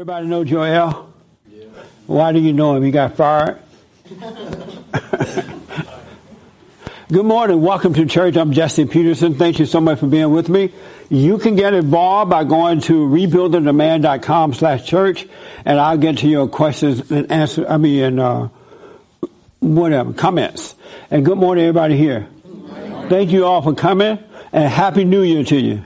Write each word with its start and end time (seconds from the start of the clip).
Everybody 0.00 0.26
know 0.28 0.44
Joel? 0.44 1.12
Yeah. 1.46 1.66
Why 2.06 2.32
do 2.32 2.40
you 2.40 2.54
know 2.54 2.74
him? 2.74 2.82
He 2.84 2.90
got 2.90 3.16
fired? 3.16 3.58
Good 7.12 7.26
morning. 7.26 7.60
Welcome 7.60 7.92
to 7.92 8.06
church. 8.06 8.34
I'm 8.38 8.54
Jesse 8.54 8.86
Peterson. 8.86 9.34
Thank 9.34 9.58
you 9.58 9.66
so 9.66 9.78
much 9.78 9.98
for 9.98 10.06
being 10.06 10.30
with 10.30 10.48
me. 10.48 10.72
You 11.10 11.36
can 11.36 11.54
get 11.54 11.74
involved 11.74 12.30
by 12.30 12.44
going 12.44 12.80
to 12.80 12.94
rebuildingtheman.com 13.08 14.54
slash 14.54 14.86
church 14.86 15.28
and 15.66 15.78
I'll 15.78 15.98
get 15.98 16.16
to 16.20 16.28
your 16.28 16.48
questions 16.48 17.10
and 17.10 17.30
answer, 17.30 17.66
I 17.68 17.76
mean, 17.76 18.02
and, 18.02 18.20
uh, 18.20 18.48
whatever, 19.58 20.14
comments. 20.14 20.76
And 21.10 21.26
good 21.26 21.36
morning 21.36 21.64
everybody 21.64 21.98
here. 21.98 22.26
Thank 23.10 23.32
you 23.32 23.44
all 23.44 23.60
for 23.60 23.74
coming 23.74 24.18
and 24.50 24.64
happy 24.72 25.04
new 25.04 25.20
year 25.20 25.44
to 25.44 25.60
you 25.60 25.82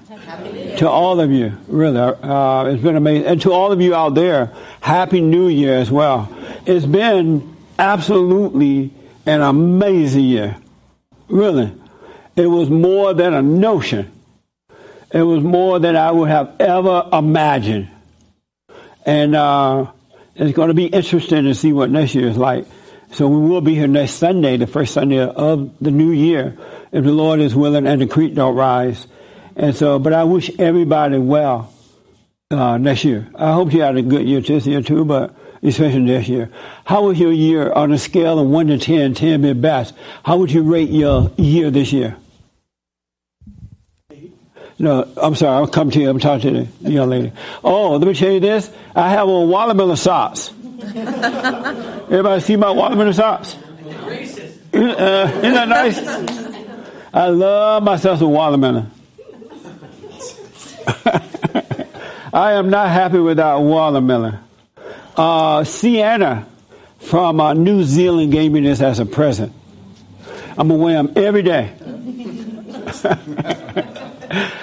to 0.79 0.89
all 0.89 1.21
of 1.21 1.31
you, 1.31 1.57
really. 1.69 1.99
Uh, 1.99 2.65
it's 2.67 2.83
been 2.83 2.97
amazing. 2.97 3.27
And 3.27 3.41
to 3.43 3.53
all 3.53 3.73
of 3.73 3.81
you 3.81 3.95
out 3.95 4.15
there, 4.15 4.53
Happy 4.81 5.21
New 5.21 5.49
Year 5.49 5.77
as 5.77 5.91
well. 5.91 6.35
It's 6.67 6.87
been 6.87 7.57
absolutely 7.79 8.93
an 9.27 9.41
amazing 9.41 10.25
year. 10.25 10.57
Really. 11.29 11.73
It 12.37 12.47
was 12.47 12.69
more 12.69 13.15
than 13.15 13.35
a 13.35 13.43
notion. 13.43 14.11
It 15.13 15.23
was 15.23 15.43
more 15.43 15.79
than 15.79 15.97
I 15.97 16.11
would 16.11 16.29
have 16.29 16.57
ever 16.61 17.09
imagined. 17.13 17.89
And 19.07 19.37
uh, 19.37 19.93
it's 20.35 20.57
going 20.57 20.69
to 20.69 20.75
be 20.75 20.87
interesting 20.87 21.45
to 21.45 21.55
see 21.55 21.73
what 21.73 21.91
next 21.91 22.15
year 22.15 22.29
is 22.29 22.37
like. 22.37 22.67
So 23.13 23.29
we 23.29 23.49
will 23.49 23.61
be 23.61 23.77
here 23.77 23.87
next 23.87 24.15
Sunday, 24.15 24.57
the 24.57 24.67
first 24.67 24.93
Sunday 24.93 25.21
of 25.21 25.73
the 25.81 25.93
new 25.93 26.11
year, 26.11 26.59
if 26.91 27.05
the 27.05 27.13
Lord 27.13 27.39
is 27.39 27.55
willing 27.55 27.87
and 27.87 28.01
the 28.01 28.09
creek 28.09 28.35
don't 28.35 28.57
rise. 28.57 29.07
And 29.57 29.75
so, 29.75 29.99
but 29.99 30.13
I 30.13 30.25
wish 30.25 30.51
everybody 30.59 31.19
well 31.19 31.73
uh, 32.51 32.77
next 32.79 33.05
year. 33.05 33.29
I 33.35 33.53
hope 33.53 33.73
you 33.73 33.83
had 33.83 33.97
a 33.97 34.03
good 34.03 34.27
year 34.27 34.41
this 34.41 34.67
year 34.67 34.83
too, 34.83 35.05
but 35.05 35.35
especially 35.63 36.01
next 36.01 36.29
year. 36.29 36.51
How 36.85 37.05
was 37.05 37.19
your 37.19 37.33
year 37.33 37.73
on 37.73 37.93
a 37.93 37.99
scale 37.99 38.39
of 38.39 38.49
1 38.49 38.67
to 38.69 38.79
10, 38.79 39.15
10 39.15 39.43
being 39.43 39.61
best? 39.61 39.95
How 40.25 40.37
would 40.37 40.51
you 40.51 40.63
rate 40.63 40.91
your 40.91 41.31
year 41.37 41.71
this 41.71 41.93
year? 41.93 42.17
No, 44.79 45.09
I'm 45.17 45.37
sorry. 45.37 45.57
I'll 45.57 45.69
come 45.69 45.91
to 45.93 46.01
you. 46.01 46.11
I'm 46.11 46.19
talking 46.19 46.55
to 46.55 46.73
the 46.83 46.91
young 46.91 47.09
lady. 47.09 47.33
Oh, 47.63 47.93
let 47.93 48.07
me 48.07 48.15
tell 48.15 48.33
you 48.33 48.41
this. 48.41 48.71
I 48.95 49.09
have 49.11 49.29
on 49.29 49.49
watermelon 49.49 49.97
socks. 49.97 50.51
Everybody 50.85 52.41
see 52.41 52.57
my 52.57 52.71
watermelon 52.71 53.13
socks? 53.13 53.57
Uh, 53.57 55.31
isn't 55.37 55.55
that 55.55 55.69
nice? 55.69 55.99
I 57.15 57.29
love 57.29 57.85
myself 57.85 58.19
some 58.19 58.33
watermelon. 58.33 58.91
I 62.35 62.53
am 62.55 62.71
not 62.71 62.91
happy 62.91 63.19
with 63.19 63.37
that 63.37 63.55
watermelon. 63.61 64.39
Uh, 65.17 65.63
Sienna 65.65 66.47
from 66.99 67.41
uh, 67.41 67.55
New 67.55 67.85
Zealand 67.85 68.33
gave 68.33 68.51
me 68.51 68.61
this 68.61 68.81
as 68.81 68.99
a 68.99 69.07
present. 69.07 69.53
I'm 70.59 70.69
gonna 70.69 70.83
wear 70.83 70.95
them 71.03 71.13
every 71.17 71.43
day. 71.43 71.73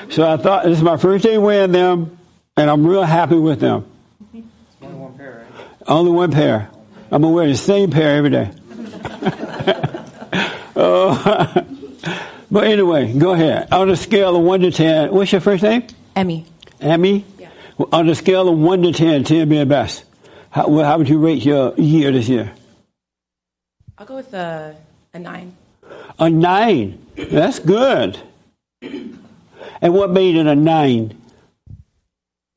so 0.09 0.29
I 0.29 0.37
thought 0.37 0.63
this 0.65 0.77
is 0.77 0.83
my 0.83 0.97
first 0.97 1.23
day 1.23 1.37
wearing 1.37 1.71
them, 1.71 2.17
and 2.57 2.69
I'm 2.69 2.85
real 2.85 3.03
happy 3.03 3.37
with 3.37 3.59
them. 3.59 3.85
Only 4.81 4.95
one 4.95 5.17
pair, 5.17 5.47
right? 5.55 5.69
Only 5.87 6.11
one 6.11 6.31
pair. 6.31 6.69
I'm 7.11 7.21
gonna 7.21 7.33
wear 7.33 7.47
the 7.47 7.55
same 7.55 7.91
pair 7.91 8.17
every 8.17 8.29
day. 8.31 8.51
uh, 10.75 11.63
but 12.51 12.63
anyway, 12.65 13.13
go 13.17 13.31
ahead. 13.31 13.71
On 13.71 13.89
a 13.89 13.95
scale 13.95 14.35
of 14.35 14.43
one 14.43 14.59
to 14.61 14.71
ten, 14.71 15.11
what's 15.11 15.31
your 15.31 15.41
first 15.41 15.63
name? 15.63 15.87
Emmy. 16.15 16.45
Emmy? 16.79 17.25
Yeah. 17.39 17.49
On 17.91 18.07
a 18.09 18.15
scale 18.15 18.49
of 18.49 18.57
1 18.57 18.81
to 18.83 18.91
10, 18.91 19.23
10 19.23 19.49
being 19.49 19.67
best, 19.67 20.03
how, 20.49 20.71
how 20.79 20.97
would 20.97 21.09
you 21.09 21.19
rate 21.19 21.43
your 21.43 21.73
year 21.75 22.11
this 22.11 22.27
year? 22.27 22.51
I'll 23.97 24.05
go 24.05 24.15
with 24.15 24.33
a, 24.33 24.75
a 25.13 25.19
9. 25.19 25.55
A 26.19 26.29
9? 26.29 27.05
That's 27.15 27.59
good. 27.59 28.19
And 29.83 29.95
what 29.95 30.11
made 30.11 30.35
it 30.35 30.45
a 30.45 30.55
9? 30.55 31.17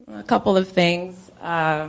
A 0.08 0.22
couple 0.24 0.58
of 0.58 0.68
things. 0.68 1.30
Uh, 1.40 1.88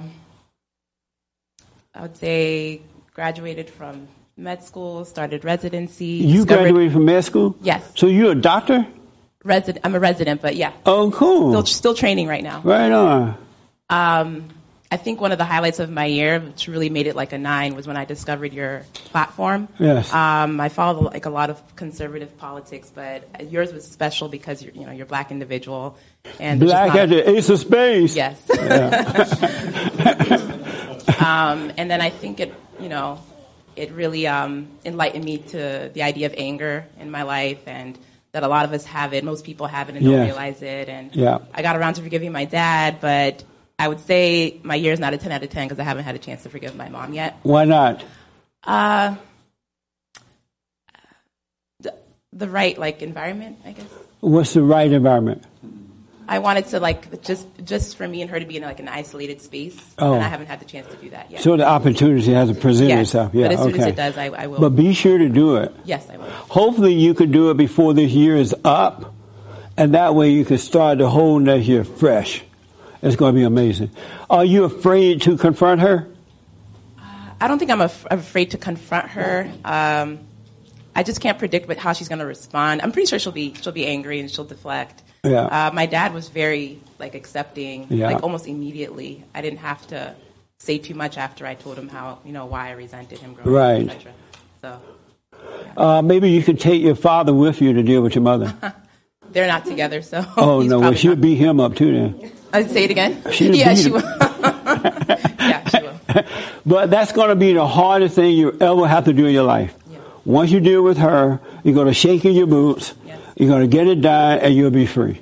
I 1.93 2.01
would 2.01 2.15
say 2.15 2.81
graduated 3.13 3.69
from 3.69 4.07
med 4.37 4.63
school, 4.63 5.03
started 5.03 5.43
residency. 5.43 6.05
You 6.05 6.45
graduated 6.45 6.93
from 6.93 7.05
med 7.05 7.25
school? 7.25 7.55
Yes. 7.61 7.91
So 7.95 8.07
you're 8.07 8.31
a 8.31 8.35
doctor? 8.35 8.87
Resident. 9.45 9.85
I'm 9.85 9.95
a 9.95 9.99
resident, 9.99 10.41
but 10.41 10.55
yeah. 10.55 10.73
Oh, 10.85 11.11
cool. 11.11 11.51
Still, 11.51 11.65
still 11.65 11.93
training 11.93 12.27
right 12.27 12.43
now. 12.43 12.61
Right 12.61 12.91
on. 12.91 13.37
Um, 13.89 14.49
I 14.91 14.97
think 14.97 15.19
one 15.19 15.31
of 15.31 15.37
the 15.37 15.45
highlights 15.45 15.79
of 15.79 15.89
my 15.89 16.05
year, 16.05 16.39
which 16.39 16.67
really 16.67 16.89
made 16.89 17.07
it 17.07 17.15
like 17.15 17.33
a 17.33 17.37
nine, 17.37 17.75
was 17.75 17.87
when 17.87 17.97
I 17.97 18.05
discovered 18.05 18.53
your 18.53 18.83
platform. 18.93 19.67
Yes. 19.79 20.13
Um, 20.13 20.59
I 20.59 20.69
follow 20.69 21.01
like 21.01 21.25
a 21.25 21.29
lot 21.29 21.49
of 21.49 21.75
conservative 21.75 22.37
politics, 22.37 22.91
but 22.93 23.49
yours 23.51 23.73
was 23.73 23.87
special 23.87 24.29
because 24.29 24.61
you're, 24.61 24.73
you 24.73 24.85
know, 24.85 24.91
you're 24.91 25.05
a 25.05 25.07
black 25.07 25.31
individual. 25.31 25.97
And 26.39 26.59
black 26.59 26.95
at 26.95 27.09
the 27.09 27.27
ace 27.29 27.49
of 27.49 27.59
space. 27.59 28.15
Yes. 28.15 28.41
Yeah. 28.49 29.03
um, 31.25 31.71
and 31.77 31.89
then 31.89 32.01
I 32.01 32.09
think 32.09 32.39
it, 32.39 32.53
you 32.79 32.89
know, 32.89 33.19
it 33.75 33.91
really 33.91 34.27
um, 34.27 34.67
enlightened 34.85 35.25
me 35.25 35.39
to 35.39 35.91
the 35.93 36.03
idea 36.03 36.27
of 36.27 36.35
anger 36.37 36.85
in 36.99 37.11
my 37.11 37.23
life 37.23 37.67
and 37.67 37.97
that 38.35 38.43
a 38.43 38.49
lot 38.49 38.65
of 38.65 38.73
us 38.73 38.83
have 38.83 39.13
it. 39.13 39.23
Most 39.23 39.45
people 39.45 39.65
have 39.65 39.87
it 39.87 39.95
and 39.95 40.03
don't 40.03 40.25
realize 40.25 40.61
it. 40.61 40.89
And 40.89 41.15
yeah. 41.15 41.39
I 41.53 41.61
got 41.61 41.77
around 41.77 41.93
to 41.93 42.01
forgiving 42.01 42.33
my 42.33 42.43
dad, 42.43 42.97
but 42.99 43.45
I 43.79 43.87
would 43.87 44.01
say 44.01 44.59
my 44.61 44.75
year 44.75 44.91
is 44.91 44.99
not 44.99 45.13
a 45.13 45.17
10 45.17 45.31
out 45.31 45.41
of 45.41 45.49
10 45.49 45.67
because 45.69 45.79
I 45.79 45.83
haven't 45.83 46.03
had 46.03 46.15
a 46.15 46.19
chance 46.19 46.43
to 46.43 46.49
forgive 46.49 46.75
my 46.75 46.89
mom 46.89 47.13
yet. 47.13 47.37
Why 47.43 47.63
not? 47.63 48.03
Uh, 48.61 49.15
the, 51.79 51.95
the 52.33 52.49
right 52.49 52.77
like 52.77 53.01
environment, 53.01 53.59
I 53.63 53.71
guess. 53.71 53.87
What's 54.19 54.53
the 54.53 54.63
right 54.63 54.91
environment? 54.91 55.45
I 56.27 56.39
wanted 56.39 56.67
to 56.67 56.79
like 56.79 57.21
just 57.21 57.47
just 57.63 57.97
for 57.97 58.07
me 58.07 58.21
and 58.21 58.31
her 58.31 58.39
to 58.39 58.45
be 58.45 58.57
in 58.57 58.63
like 58.63 58.79
an 58.79 58.87
isolated 58.87 59.41
space, 59.41 59.77
oh. 59.99 60.13
and 60.13 60.23
I 60.23 60.27
haven't 60.27 60.47
had 60.47 60.59
the 60.59 60.65
chance 60.65 60.87
to 60.87 60.95
do 60.95 61.09
that 61.11 61.29
yet. 61.29 61.41
So 61.41 61.55
the 61.55 61.65
opportunity 61.65 62.33
has 62.33 62.49
to 62.49 62.55
present 62.55 62.89
yes, 62.89 63.09
itself. 63.09 63.33
Yeah, 63.33 63.47
but 63.47 63.51
as 63.53 63.63
soon 63.63 63.79
as 63.79 63.87
it 63.87 63.95
does, 63.95 64.17
I, 64.17 64.25
I, 64.25 64.47
will. 64.47 64.59
But 64.59 64.69
be 64.69 64.93
sure 64.93 65.17
to 65.17 65.29
do 65.29 65.57
it. 65.57 65.73
Yes, 65.85 66.07
I 66.09 66.17
will. 66.17 66.25
Hopefully, 66.25 66.93
you 66.93 67.13
could 67.13 67.31
do 67.31 67.51
it 67.51 67.57
before 67.57 67.93
this 67.93 68.11
year 68.11 68.35
is 68.35 68.55
up, 68.63 69.13
and 69.77 69.93
that 69.93 70.15
way 70.15 70.31
you 70.31 70.45
can 70.45 70.57
start 70.57 70.97
the 70.97 71.09
whole 71.09 71.39
next 71.39 71.67
year 71.67 71.83
fresh. 71.83 72.43
It's 73.01 73.15
going 73.15 73.35
to 73.35 73.39
be 73.39 73.43
amazing. 73.43 73.91
Are 74.29 74.45
you 74.45 74.63
afraid 74.63 75.21
to 75.23 75.37
confront 75.37 75.81
her? 75.81 76.07
Uh, 76.97 77.01
I 77.39 77.47
don't 77.47 77.59
think 77.59 77.69
I'm 77.69 77.81
af- 77.81 78.07
afraid 78.09 78.51
to 78.51 78.57
confront 78.57 79.09
her. 79.09 79.51
Um, 79.63 80.19
I 80.95 81.03
just 81.03 81.21
can't 81.21 81.37
predict 81.37 81.71
how 81.77 81.93
she's 81.93 82.07
going 82.07 82.19
to 82.19 82.25
respond. 82.25 82.81
I'm 82.81 82.91
pretty 82.91 83.07
sure 83.07 83.19
she'll 83.19 83.31
be 83.31 83.53
she'll 83.53 83.73
be 83.73 83.85
angry 83.85 84.19
and 84.19 84.31
she'll 84.31 84.45
deflect. 84.45 85.03
Yeah. 85.25 85.45
Uh, 85.45 85.71
my 85.73 85.85
dad 85.85 86.13
was 86.13 86.29
very 86.29 86.79
like 86.99 87.15
accepting, 87.15 87.87
yeah. 87.89 88.11
like 88.11 88.23
almost 88.23 88.47
immediately. 88.47 89.23
I 89.33 89.41
didn't 89.41 89.59
have 89.59 89.85
to 89.87 90.15
say 90.59 90.77
too 90.77 90.93
much 90.93 91.17
after 91.17 91.45
I 91.45 91.55
told 91.55 91.77
him 91.77 91.89
how 91.89 92.19
you 92.25 92.31
know 92.31 92.45
why 92.45 92.69
I 92.69 92.71
resented 92.71 93.19
him 93.19 93.33
growing 93.33 93.53
right. 93.53 93.89
up, 93.89 93.95
etc. 93.95 94.13
So. 94.61 94.81
Yeah. 95.33 95.73
Uh, 95.77 96.01
maybe 96.01 96.29
you 96.29 96.41
could 96.41 96.59
take 96.59 96.81
your 96.81 96.95
father 96.95 97.33
with 97.33 97.61
you 97.61 97.73
to 97.73 97.83
deal 97.83 98.01
with 98.01 98.15
your 98.15 98.23
mother. 98.23 98.53
They're 99.31 99.47
not 99.47 99.65
together, 99.65 100.01
so. 100.01 100.25
Oh 100.37 100.61
no! 100.61 100.79
Well, 100.79 100.93
she'll 100.93 101.15
beat 101.15 101.35
him 101.35 101.59
up 101.59 101.75
too 101.75 101.91
then. 101.91 102.31
I'd 102.53 102.71
say 102.71 102.85
it 102.85 102.91
again. 102.91 103.21
She'll 103.31 103.53
yeah, 103.55 103.75
she 103.75 103.91
will. 103.91 104.01
yeah, 104.01 105.67
she 105.67 105.81
will. 105.81 105.99
But 106.65 106.89
that's 106.89 107.11
going 107.11 107.29
to 107.29 107.35
be 107.35 107.53
the 107.53 107.67
hardest 107.67 108.15
thing 108.15 108.31
you 108.35 108.57
ever 108.59 108.87
have 108.87 109.05
to 109.05 109.13
do 109.13 109.25
in 109.25 109.33
your 109.33 109.43
life. 109.43 109.75
Yeah. 109.89 109.99
Once 110.23 110.51
you 110.51 110.59
deal 110.59 110.83
with 110.83 110.97
her, 110.97 111.39
you're 111.63 111.75
going 111.75 111.87
to 111.87 111.93
shake 111.93 112.25
in 112.25 112.33
your 112.33 112.47
boots. 112.47 112.93
Yes. 113.05 113.19
You're 113.35 113.49
going 113.49 113.61
to 113.61 113.67
get 113.67 113.87
it 113.87 114.01
done, 114.01 114.39
and 114.39 114.55
you'll 114.55 114.71
be 114.71 114.85
free, 114.85 115.21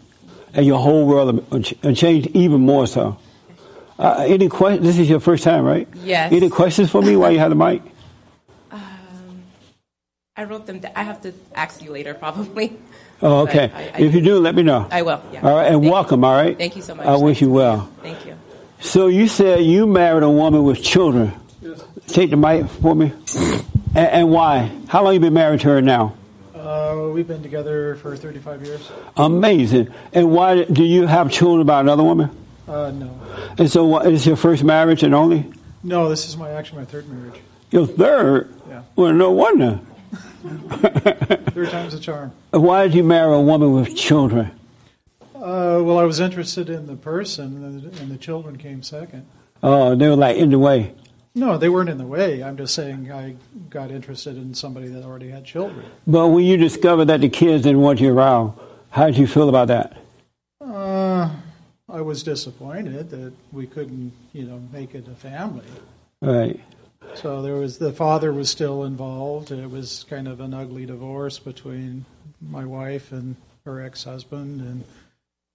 and 0.54 0.66
your 0.66 0.80
whole 0.80 1.06
world 1.08 1.52
will 1.52 1.96
change 1.96 2.28
even 2.28 2.62
more 2.62 2.86
so. 2.86 3.18
Uh, 3.98 4.26
any 4.28 4.50
questions? 4.50 4.86
This 4.86 5.00
is 5.00 5.10
your 5.10 5.20
first 5.20 5.44
time, 5.44 5.64
right? 5.64 5.88
Yes. 6.04 6.32
Any 6.32 6.50
questions 6.50 6.92
for 6.92 7.02
me 7.02 7.16
while 7.16 7.32
you 7.32 7.40
have 7.40 7.50
the 7.50 7.56
mic? 7.56 7.82
Um, 8.72 9.44
I 10.36 10.44
wrote 10.44 10.66
them. 10.66 10.80
Down. 10.80 10.92
I 10.96 11.04
have 11.04 11.22
to 11.24 11.34
ask 11.56 11.82
you 11.82 11.92
later, 11.92 12.14
probably. 12.26 12.78
Oh, 13.22 13.42
okay. 13.42 13.72
I, 13.74 13.84
I, 13.84 14.02
if 14.02 14.14
you 14.14 14.22
do, 14.22 14.40
let 14.40 14.56
me 14.56 14.64
know. 14.64 14.88
I 14.92 15.02
will. 15.04 15.22
Yeah. 15.32 15.48
All 15.48 15.56
right, 15.56 15.68
and 15.68 15.82
Thank 15.82 15.92
welcome. 15.92 16.22
You. 16.22 16.28
All 16.28 16.36
right. 16.36 16.58
Thank 16.58 16.76
you 16.76 16.82
so 16.82 16.96
much. 16.96 17.06
I 17.06 17.16
wish 17.16 17.42
you 17.42 17.50
well. 17.50 17.90
Thank 18.02 18.26
you. 18.26 18.38
So 18.80 19.08
you 19.08 19.28
said 19.28 19.64
you 19.64 19.88
married 19.88 20.24
a 20.24 20.30
woman 20.30 20.64
with 20.64 20.84
children. 20.84 21.32
Yes. 21.62 21.82
Take 22.08 22.32
the 22.32 22.38
mic 22.38 22.68
for 22.68 22.94
me. 22.94 23.14
and, 23.96 24.08
and, 24.08 24.30
why? 24.30 24.70
How 24.90 25.04
long 25.04 25.14
you 25.14 25.20
been 25.20 25.34
married 25.34 25.62
to 25.62 25.70
her 25.70 25.82
now? 25.82 26.16
Uh, 26.64 27.10
we've 27.14 27.28
been 27.28 27.44
together 27.44 27.96
for 27.96 28.16
35 28.16 28.66
years. 28.66 28.92
Amazing. 29.18 29.94
And 30.14 30.32
why 30.32 30.64
do 30.64 30.86
you 30.86 31.06
have 31.06 31.30
children 31.30 31.68
by 31.68 31.82
another 31.82 32.04
woman? 32.04 32.30
Uh, 32.68 32.92
no. 32.92 33.20
And 33.58 33.70
so, 33.70 33.86
what, 33.86 34.06
is 34.06 34.26
your 34.26 34.38
first 34.38 34.64
marriage 34.64 35.04
and 35.04 35.14
only? 35.14 35.52
No, 35.84 36.08
this 36.08 36.26
is 36.26 36.38
my 36.38 36.52
actually 36.52 36.80
my 36.80 36.86
third 36.86 37.10
marriage. 37.10 37.42
Your 37.72 37.86
third? 37.86 38.54
Yeah. 38.70 38.84
Well, 38.96 39.12
no 39.12 39.32
wonder. 39.32 39.82
Third 40.44 41.70
time's 41.70 41.94
a 41.94 42.00
charm. 42.00 42.34
Why 42.52 42.84
did 42.84 42.96
you 42.96 43.04
marry 43.04 43.34
a 43.34 43.40
woman 43.40 43.74
with 43.74 43.96
children? 43.96 44.52
Uh, 45.36 45.80
well, 45.82 45.98
I 45.98 46.04
was 46.04 46.20
interested 46.20 46.70
in 46.70 46.86
the 46.86 46.96
person, 46.96 47.64
and 47.64 47.82
the, 47.82 48.02
and 48.02 48.12
the 48.12 48.18
children 48.18 48.58
came 48.58 48.84
second. 48.84 49.26
Oh, 49.62 49.96
they 49.96 50.08
were 50.08 50.16
like 50.16 50.38
in 50.38 50.50
the 50.50 50.60
way. 50.60 50.94
No, 51.36 51.58
they 51.58 51.70
weren't 51.70 51.90
in 51.90 51.98
the 51.98 52.06
way. 52.06 52.44
I'm 52.44 52.58
just 52.58 52.76
saying 52.76 53.12
I 53.12 53.36
got 53.70 53.90
interested 53.90 54.38
in 54.38 54.54
somebody 54.54 54.88
that 54.90 55.04
already 55.04 55.30
had 55.30 55.46
children. 55.46 55.86
But 56.06 56.28
when 56.28 56.46
you 56.46 56.58
discovered 56.58 57.06
that 57.06 57.22
the 57.22 57.30
kids 57.30 57.64
didn't 57.64 57.82
want 57.82 58.00
you 58.00 58.14
around, 58.14 58.54
how 58.92 59.08
did 59.08 59.18
you 59.18 59.26
feel 59.26 59.50
about 59.50 59.70
that? 59.70 59.98
Uh, 60.62 61.32
I 61.90 62.02
was 62.02 62.22
disappointed 62.22 63.10
that 63.10 63.34
we 63.52 63.66
couldn't, 63.66 64.14
you 64.32 64.44
know, 64.44 64.62
make 64.72 64.94
it 64.94 65.08
a 65.08 65.16
family. 65.16 65.66
Right. 66.22 66.60
So 67.16 67.42
there 67.42 67.56
was 67.56 67.80
the 67.80 67.92
father 67.92 68.32
was 68.32 68.50
still 68.50 68.84
involved. 68.84 69.52
It 69.52 69.70
was 69.70 70.06
kind 70.10 70.28
of 70.28 70.40
an 70.40 70.54
ugly 70.54 70.86
divorce 70.86 71.40
between 71.40 72.06
my 72.42 72.66
wife 72.66 73.12
and 73.12 73.36
her 73.66 73.82
ex-husband, 73.82 74.62
and 74.62 74.84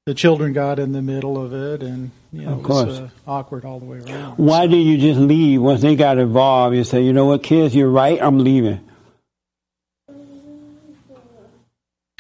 the 0.09 0.15
children 0.15 0.55
got 0.55 0.79
in 0.79 0.93
the 0.93 1.03
middle 1.03 1.37
of 1.37 1.53
it, 1.53 1.83
and 1.83 2.11
you 2.33 2.47
know 2.47 2.53
Of 2.53 2.61
it 2.61 2.69
was 2.69 3.01
uh, 3.01 3.09
awkward 3.27 3.67
all 3.67 3.79
the 3.79 3.85
way 3.85 3.99
around. 3.99 4.39
Why 4.39 4.67
did 4.67 4.81
you 4.81 4.97
just 4.97 5.21
leave 5.21 5.61
once 5.61 5.83
they 5.83 5.97
got 5.97 6.17
involved? 6.17 6.75
You 6.75 6.85
say, 6.85 7.03
you 7.03 7.13
know 7.13 7.27
what, 7.27 7.43
kids, 7.43 7.77
you're 7.77 7.91
right. 7.91 8.19
I'm 8.19 8.39
leaving. 8.39 8.81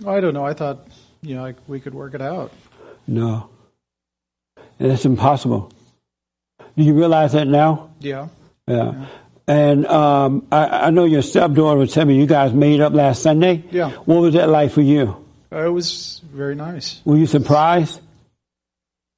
I 0.06 0.20
don't 0.20 0.34
know. 0.34 0.44
I 0.44 0.52
thought, 0.52 0.86
you 1.22 1.34
know, 1.34 1.46
I, 1.46 1.54
we 1.66 1.80
could 1.80 1.94
work 1.94 2.12
it 2.12 2.20
out. 2.20 2.52
No, 3.06 3.48
that's 4.76 5.06
impossible. 5.06 5.72
Do 6.76 6.84
you 6.84 6.92
realize 6.92 7.32
that 7.32 7.48
now? 7.48 7.88
Yeah. 8.00 8.28
Yeah. 8.66 9.06
And 9.46 9.86
um, 9.86 10.46
I, 10.52 10.88
I 10.88 10.90
know 10.90 11.06
your 11.06 11.22
stepdaughter 11.22 11.78
was 11.78 11.94
telling 11.94 12.08
me 12.08 12.18
you 12.18 12.26
guys 12.26 12.52
made 12.52 12.82
up 12.82 12.92
last 12.92 13.22
Sunday. 13.22 13.64
Yeah. 13.70 13.92
What 14.04 14.20
was 14.20 14.34
that 14.34 14.50
like 14.50 14.72
for 14.72 14.82
you? 14.82 15.24
Uh, 15.50 15.64
It 15.64 15.70
was 15.70 16.17
very 16.32 16.54
nice. 16.54 17.00
Were 17.04 17.16
you 17.16 17.26
surprised? 17.26 18.00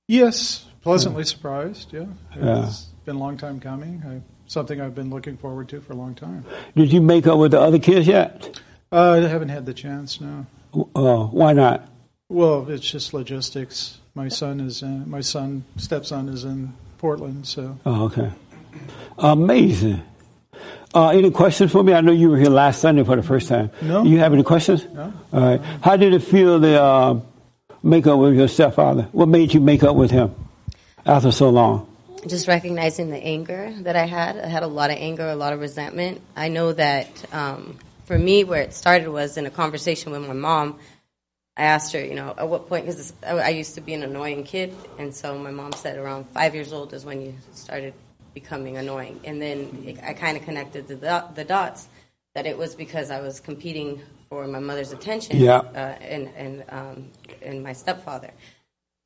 Yes, 0.09 0.67
pleasantly 0.83 1.25
surprised. 1.25 1.93
Yeah. 1.93 2.07
Yeah. 2.37 2.67
It's 2.67 2.87
been 3.05 3.17
a 3.17 3.19
long 3.19 3.37
time 3.37 3.61
coming. 3.61 4.03
I, 4.07 4.21
something 4.47 4.81
I've 4.81 4.95
been 4.95 5.11
looking 5.11 5.37
forward 5.37 5.69
to 5.71 5.81
for 5.81 5.93
a 5.93 5.97
long 5.97 6.15
time. 6.15 6.45
Did 6.75 6.93
you 6.93 7.01
make 7.01 7.27
up 7.27 7.39
with 7.39 7.53
the 7.53 7.61
other 7.61 7.79
kids 7.79 8.07
yet? 8.07 8.61
Uh, 8.93 9.12
I 9.12 9.29
haven't 9.29 9.51
had 9.51 9.67
the 9.67 9.75
chance. 9.75 10.21
No. 10.21 10.47
Oh, 10.95 11.27
why 11.27 11.53
not? 11.53 11.89
Well, 12.29 12.69
it's 12.69 12.89
just 12.89 13.15
logistics. 13.15 13.99
My 14.15 14.29
son 14.29 14.61
is 14.61 14.83
in, 14.83 15.09
my 15.09 15.21
son 15.21 15.65
stepson 15.77 16.29
is 16.29 16.45
in 16.45 16.75
Portland, 16.99 17.47
so 17.47 17.79
Oh, 17.87 18.05
okay. 18.06 18.31
Amazing. 19.19 20.03
Uh, 20.95 21.11
any 21.11 21.31
questions 21.31 21.71
for 21.71 21.85
me? 21.85 21.93
I 21.93 22.01
know 22.01 22.13
you 22.13 22.31
were 22.31 22.39
here 22.39 22.51
last 22.51 22.81
Sunday 22.81 23.05
for 23.05 23.17
the 23.17 23.23
first 23.23 23.49
time. 23.49 23.71
No. 23.81 24.03
You 24.03 24.19
have 24.19 24.33
any 24.33 24.43
questions? 24.43 24.85
No. 24.93 25.13
All 25.33 25.41
right. 25.41 25.61
How 25.83 25.97
did 25.97 26.15
it 26.15 26.21
feel 26.21 26.61
to 26.61 26.83
uh, 26.83 27.21
make 27.83 28.07
up 28.07 28.19
with 28.19 28.35
your 28.35 28.49
stepfather? 28.49 29.03
What 29.13 29.29
made 29.29 29.55
you 29.55 29.61
make 29.61 29.85
up 29.85 29.95
with 29.95 30.11
him 30.11 30.35
after 31.07 31.31
so 31.31 31.51
long? 31.51 31.87
just 32.27 32.49
recognizing 32.49 33.11
the 33.11 33.17
anger 33.17 33.73
that 33.81 33.97
I 33.97 34.05
had. 34.05 34.39
I 34.39 34.47
had 34.47 34.63
a 34.63 34.67
lot 34.67 34.91
of 34.91 34.97
anger, 34.99 35.29
a 35.29 35.37
lot 35.37 35.53
of 35.53 35.61
resentment. 35.61 36.21
I 36.37 36.49
know 36.49 36.73
that 36.73 37.09
um, 37.33 37.79
for 38.05 38.19
me, 38.19 38.45
where 38.45 38.63
it 38.63 38.75
started 38.75 39.09
was 39.09 39.37
in 39.37 39.47
a 39.47 39.51
conversation 39.51 40.13
with 40.13 40.27
my 40.27 40.35
mom. 40.35 40.79
I 41.57 41.65
asked 41.65 41.93
her, 41.93 42.05
you 42.05 42.15
know, 42.15 42.35
at 42.37 42.49
what 42.49 42.69
point, 42.69 42.87
because 42.87 43.13
I 43.27 43.39
I 43.39 43.49
used 43.49 43.75
to 43.75 43.81
be 43.81 43.95
an 43.95 44.03
annoying 44.03 44.45
kid, 44.45 44.75
and 44.99 45.15
so 45.15 45.39
my 45.39 45.51
mom 45.51 45.73
said 45.73 45.99
around 45.99 46.29
five 46.31 46.55
years 46.55 46.73
old 46.73 46.93
is 46.93 47.05
when 47.05 47.21
you 47.21 47.35
started 47.53 47.95
becoming 48.35 48.77
annoying. 48.77 49.21
And 49.25 49.41
then 49.41 49.85
it, 49.87 49.99
I 50.03 50.15
kind 50.15 50.37
of 50.37 50.44
connected 50.44 50.88
the, 50.88 50.97
dot- 50.97 51.35
the 51.35 51.44
dots 51.44 51.88
that 52.35 52.47
it 52.47 52.56
was 52.56 52.75
because 52.75 53.11
I 53.11 53.21
was 53.21 53.41
competing 53.41 54.00
for 54.29 54.47
my 54.47 54.61
mother's 54.61 54.93
attention 54.93 55.38
Yeah. 55.38 55.59
uh, 55.59 55.79
and, 56.00 56.31
and, 56.37 56.65
um, 56.69 57.11
and 57.43 57.62
my 57.62 57.73
stepfather. 57.73 58.31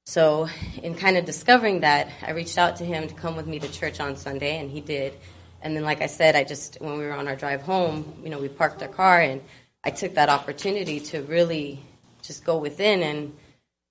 So, 0.06 0.48
in 0.82 0.94
kind 0.94 1.16
of 1.16 1.24
discovering 1.24 1.80
that, 1.80 2.10
I 2.20 2.32
reached 2.32 2.58
out 2.58 2.76
to 2.76 2.84
him 2.84 3.08
to 3.08 3.14
come 3.14 3.36
with 3.36 3.46
me 3.46 3.58
to 3.58 3.72
church 3.72 4.00
on 4.00 4.16
Sunday, 4.16 4.58
and 4.58 4.70
he 4.70 4.82
did. 4.82 5.14
And 5.62 5.74
then, 5.74 5.82
like 5.82 6.02
I 6.02 6.06
said, 6.08 6.36
I 6.36 6.44
just, 6.44 6.76
when 6.82 6.98
we 6.98 7.04
were 7.04 7.14
on 7.14 7.26
our 7.26 7.36
drive 7.36 7.62
home, 7.62 8.20
you 8.22 8.28
know, 8.28 8.38
we 8.38 8.48
parked 8.48 8.82
our 8.82 8.88
car, 8.88 9.18
and 9.22 9.40
I 9.82 9.88
took 9.88 10.14
that 10.16 10.28
opportunity 10.28 11.00
to 11.00 11.22
really 11.22 11.80
just 12.20 12.44
go 12.44 12.58
within 12.58 13.02
and 13.02 13.34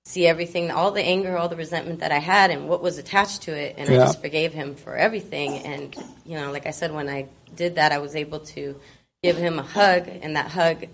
see 0.04 0.26
everything, 0.26 0.70
all 0.70 0.90
the 0.90 1.02
anger, 1.02 1.36
all 1.36 1.48
the 1.48 1.56
resentment 1.56 2.00
that 2.00 2.12
I 2.12 2.18
had, 2.18 2.50
and 2.50 2.68
what 2.68 2.82
was 2.82 2.98
attached 2.98 3.42
to 3.42 3.56
it. 3.56 3.76
And 3.78 3.88
I 3.88 3.94
just 3.94 4.20
forgave 4.20 4.52
him 4.52 4.74
for 4.74 4.94
everything. 4.94 5.58
And, 5.58 5.96
you 6.26 6.36
know, 6.36 6.52
like 6.52 6.66
I 6.66 6.70
said, 6.70 6.92
when 6.92 7.08
I 7.08 7.28
did 7.56 7.76
that, 7.76 7.90
I 7.90 7.98
was 7.98 8.14
able 8.14 8.40
to 8.40 8.78
give 9.22 9.36
him 9.36 9.58
a 9.58 9.62
hug, 9.62 10.06
and 10.08 10.36
that 10.36 10.50
hug, 10.50 10.86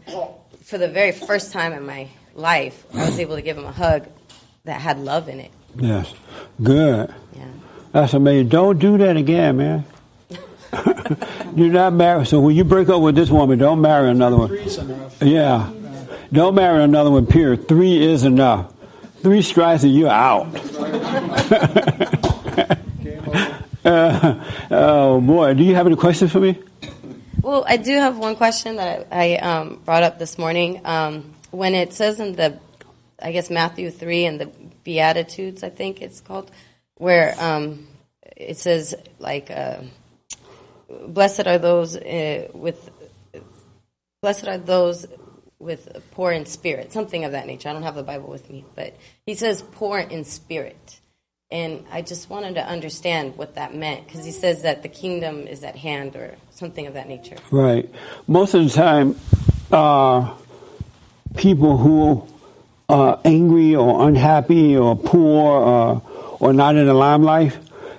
for 0.62 0.78
the 0.78 0.88
very 0.88 1.10
first 1.10 1.52
time 1.52 1.72
in 1.72 1.84
my 1.84 2.08
life, 2.34 2.86
I 2.94 3.06
was 3.06 3.18
able 3.18 3.34
to 3.34 3.42
give 3.42 3.58
him 3.58 3.64
a 3.64 3.72
hug 3.72 4.06
that 4.64 4.80
had 4.80 5.00
love 5.00 5.28
in 5.28 5.40
it. 5.40 5.50
Yes. 5.76 6.14
Good. 6.62 7.12
Yeah. 7.34 7.44
That's 7.90 8.14
amazing. 8.14 8.48
Don't 8.48 8.78
do 8.78 8.96
that 8.98 9.16
again, 9.16 9.56
man. 9.56 9.84
You're 11.56 11.72
not 11.72 11.92
married. 11.94 12.28
So 12.28 12.38
when 12.40 12.54
you 12.54 12.62
break 12.62 12.88
up 12.88 13.02
with 13.02 13.16
this 13.16 13.30
woman, 13.30 13.58
don't 13.58 13.80
marry 13.80 14.08
another 14.08 14.36
one. 14.36 14.48
three's 14.48 14.78
enough. 14.78 15.20
Yeah. 15.20 15.72
Don't 16.32 16.54
marry 16.54 16.84
another 16.84 17.10
one, 17.10 17.26
period. 17.26 17.66
Three 17.66 18.00
is 18.00 18.22
enough. 18.22 18.72
Three 19.22 19.42
strikes 19.42 19.82
and 19.82 19.94
you're 19.94 20.08
out. 20.08 20.48
Uh, 23.82 24.44
oh, 24.70 25.20
boy. 25.22 25.54
Do 25.54 25.64
you 25.64 25.74
have 25.74 25.86
any 25.86 25.96
questions 25.96 26.30
for 26.30 26.38
me? 26.38 26.58
Well, 27.40 27.64
I 27.66 27.78
do 27.78 27.94
have 27.94 28.18
one 28.18 28.36
question 28.36 28.76
that 28.76 29.08
I, 29.10 29.34
I 29.34 29.36
um, 29.38 29.80
brought 29.86 30.02
up 30.02 30.18
this 30.18 30.36
morning. 30.36 30.82
Um, 30.84 31.32
when 31.50 31.74
it 31.74 31.94
says 31.94 32.20
in 32.20 32.34
the, 32.34 32.58
I 33.22 33.32
guess 33.32 33.48
Matthew 33.48 33.90
three 33.90 34.26
and 34.26 34.38
the 34.38 34.50
Beatitudes, 34.84 35.62
I 35.62 35.70
think 35.70 36.02
it's 36.02 36.20
called, 36.20 36.50
where 36.96 37.34
um, 37.40 37.88
it 38.36 38.58
says 38.58 38.94
like, 39.18 39.50
uh, 39.50 39.78
"Blessed 41.06 41.46
are 41.46 41.58
those 41.58 41.96
uh, 41.96 42.48
with, 42.52 42.90
blessed 44.20 44.46
are 44.46 44.58
those 44.58 45.06
with 45.60 45.88
poor 46.10 46.32
in 46.32 46.46
spirit," 46.46 46.92
something 46.92 47.24
of 47.24 47.32
that 47.32 47.46
nature. 47.46 47.68
I 47.68 47.72
don't 47.72 47.84
have 47.84 47.94
the 47.94 48.02
Bible 48.02 48.28
with 48.28 48.50
me, 48.50 48.64
but 48.74 48.96
he 49.26 49.34
says 49.34 49.62
poor 49.72 49.98
in 49.98 50.24
spirit. 50.24 51.00
And 51.52 51.84
I 51.90 52.02
just 52.02 52.30
wanted 52.30 52.54
to 52.54 52.64
understand 52.64 53.36
what 53.36 53.56
that 53.56 53.74
meant 53.74 54.06
because 54.06 54.24
he 54.24 54.30
says 54.30 54.62
that 54.62 54.84
the 54.84 54.88
kingdom 54.88 55.48
is 55.48 55.64
at 55.64 55.74
hand 55.74 56.14
or 56.14 56.36
something 56.50 56.86
of 56.86 56.94
that 56.94 57.08
nature. 57.08 57.36
Right. 57.50 57.90
Most 58.28 58.54
of 58.54 58.62
the 58.62 58.70
time, 58.70 59.16
uh, 59.72 60.32
people 61.36 61.76
who 61.76 62.24
are 62.88 63.18
angry 63.24 63.74
or 63.74 64.08
unhappy 64.08 64.76
or 64.76 64.94
poor 64.94 65.64
uh, 65.64 66.00
or 66.38 66.52
not 66.52 66.76
in 66.76 66.86
the 66.86 66.94
limelight, 66.94 67.56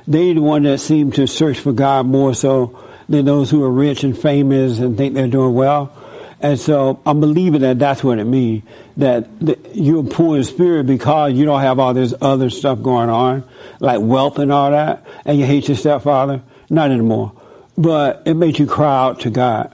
they're 0.07 0.33
the 0.33 0.41
one 0.41 0.63
that 0.63 0.79
seem 0.79 1.11
to 1.13 1.27
search 1.27 1.59
for 1.59 1.73
God 1.73 2.05
more 2.05 2.33
so 2.33 2.79
than 3.09 3.25
those 3.25 3.51
who 3.51 3.63
are 3.63 3.71
rich 3.71 4.03
and 4.03 4.17
famous 4.17 4.79
and 4.79 4.97
think 4.97 5.13
they're 5.13 5.27
doing 5.27 5.53
well. 5.53 5.93
And 6.41 6.59
so 6.59 6.99
I'm 7.05 7.19
believing 7.19 7.61
that 7.61 7.77
that's 7.79 8.03
what 8.03 8.17
it 8.19 8.23
means. 8.25 8.63
That, 8.97 9.27
you're 9.73 10.03
poor 10.03 10.37
in 10.37 10.43
spirit 10.43 10.85
because 10.87 11.33
you 11.33 11.45
don't 11.45 11.61
have 11.61 11.79
all 11.79 11.93
this 11.93 12.13
other 12.21 12.49
stuff 12.49 12.81
going 12.81 13.09
on, 13.09 13.43
like 13.79 13.99
wealth 14.01 14.39
and 14.39 14.51
all 14.51 14.71
that, 14.71 15.05
and 15.25 15.39
you 15.39 15.45
hate 15.45 15.67
your 15.67 15.77
stepfather. 15.77 16.41
Not 16.69 16.91
anymore. 16.91 17.33
But 17.77 18.23
it 18.25 18.33
makes 18.35 18.59
you 18.59 18.65
cry 18.65 19.05
out 19.05 19.19
to 19.21 19.29
God. 19.29 19.73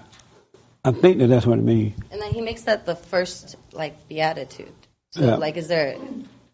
I 0.83 0.91
think 0.91 1.17
that 1.19 1.27
that's 1.27 1.45
what 1.45 1.59
it 1.59 1.63
means. 1.63 2.00
And 2.12 2.21
then 2.21 2.31
he 2.31 2.41
makes 2.41 2.62
that 2.63 2.86
the 2.86 2.95
first 2.95 3.55
like 3.74 4.07
beatitude. 4.07 4.71
So 5.12 5.21
Yeah. 5.25 5.36
like 5.36 5.57
is 5.57 5.67
there 5.67 5.97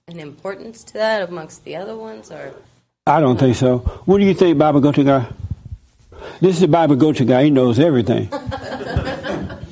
an 0.07 0.19
importance 0.19 0.83
to 0.85 0.93
that 0.93 1.27
amongst 1.27 1.63
the 1.63 1.75
other 1.75 1.95
ones 1.95 2.31
or 2.31 2.53
I 3.05 3.19
don't 3.19 3.37
think 3.37 3.55
so. 3.55 3.79
What 4.05 4.19
do 4.19 4.25
you 4.25 4.33
think, 4.33 4.57
Bible 4.57 4.79
go 4.79 4.91
to 4.91 5.03
guy? 5.03 5.27
This 6.39 6.55
is 6.55 6.61
the 6.61 6.67
Bible 6.67 6.95
go 6.95 7.11
to 7.13 7.25
guy. 7.25 7.43
He 7.45 7.49
knows 7.49 7.79
everything. 7.79 8.29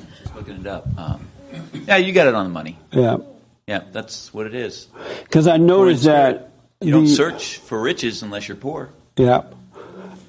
Just 0.72 0.86
looking 0.86 0.98
it 0.98 0.98
up. 0.98 0.98
Um, 0.98 1.28
yeah, 1.86 1.96
you 1.96 2.12
got 2.12 2.26
it 2.26 2.34
on 2.34 2.44
the 2.44 2.50
money. 2.50 2.78
Yeah. 2.90 3.18
Yeah, 3.66 3.82
that's 3.92 4.32
what 4.34 4.46
it 4.46 4.54
is. 4.54 4.88
Because 5.22 5.46
I 5.46 5.56
noticed 5.56 6.04
that. 6.04 6.50
you 6.80 6.92
don't 6.92 7.04
the- 7.04 7.10
search 7.10 7.58
for 7.58 7.80
riches 7.80 8.22
unless 8.22 8.48
you're 8.48 8.56
poor. 8.56 8.90
Yeah. 9.16 9.42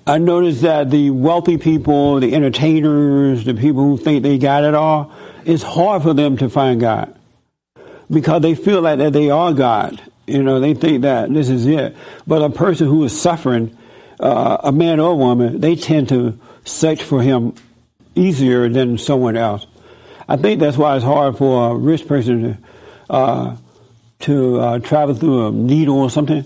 I 0.05 0.17
noticed 0.17 0.61
that 0.63 0.91
the 0.91 1.11
wealthy 1.11 1.57
people, 1.57 2.19
the 2.19 2.35
entertainers, 2.35 3.45
the 3.45 3.53
people 3.53 3.83
who 3.83 3.97
think 3.97 4.23
they 4.23 4.37
got 4.37 4.65
it 4.65 4.75
all, 4.75 5.11
it's 5.45 5.63
hard 5.63 6.03
for 6.03 6.13
them 6.13 6.37
to 6.37 6.49
find 6.49 6.81
God 6.81 7.17
because 8.11 8.41
they 8.41 8.53
feel 8.53 8.81
like 8.81 8.99
that 8.99 9.13
they 9.13 9.29
are 9.29 9.53
God. 9.53 10.01
You 10.27 10.43
know, 10.43 10.59
they 10.59 10.73
think 10.73 11.03
that 11.03 11.33
this 11.33 11.49
is 11.49 11.65
it. 11.65 11.95
But 12.27 12.41
a 12.41 12.49
person 12.49 12.87
who 12.87 13.03
is 13.05 13.19
suffering, 13.19 13.77
uh, 14.19 14.57
a 14.63 14.71
man 14.73 14.99
or 14.99 15.15
woman, 15.17 15.61
they 15.61 15.75
tend 15.75 16.09
to 16.09 16.37
search 16.65 17.01
for 17.01 17.21
him 17.21 17.55
easier 18.13 18.67
than 18.69 18.97
someone 18.97 19.37
else. 19.37 19.65
I 20.33 20.35
think 20.35 20.59
that's 20.59 20.77
why 20.77 20.95
it's 20.95 21.05
hard 21.05 21.37
for 21.37 21.69
a 21.71 21.75
rich 21.75 22.07
person 22.07 22.41
to 22.41 23.13
uh, 23.13 23.55
to 24.21 24.59
uh, 24.59 24.79
travel 24.79 25.13
through 25.13 25.47
a 25.47 25.51
needle 25.51 25.99
or 25.99 26.09
something 26.09 26.43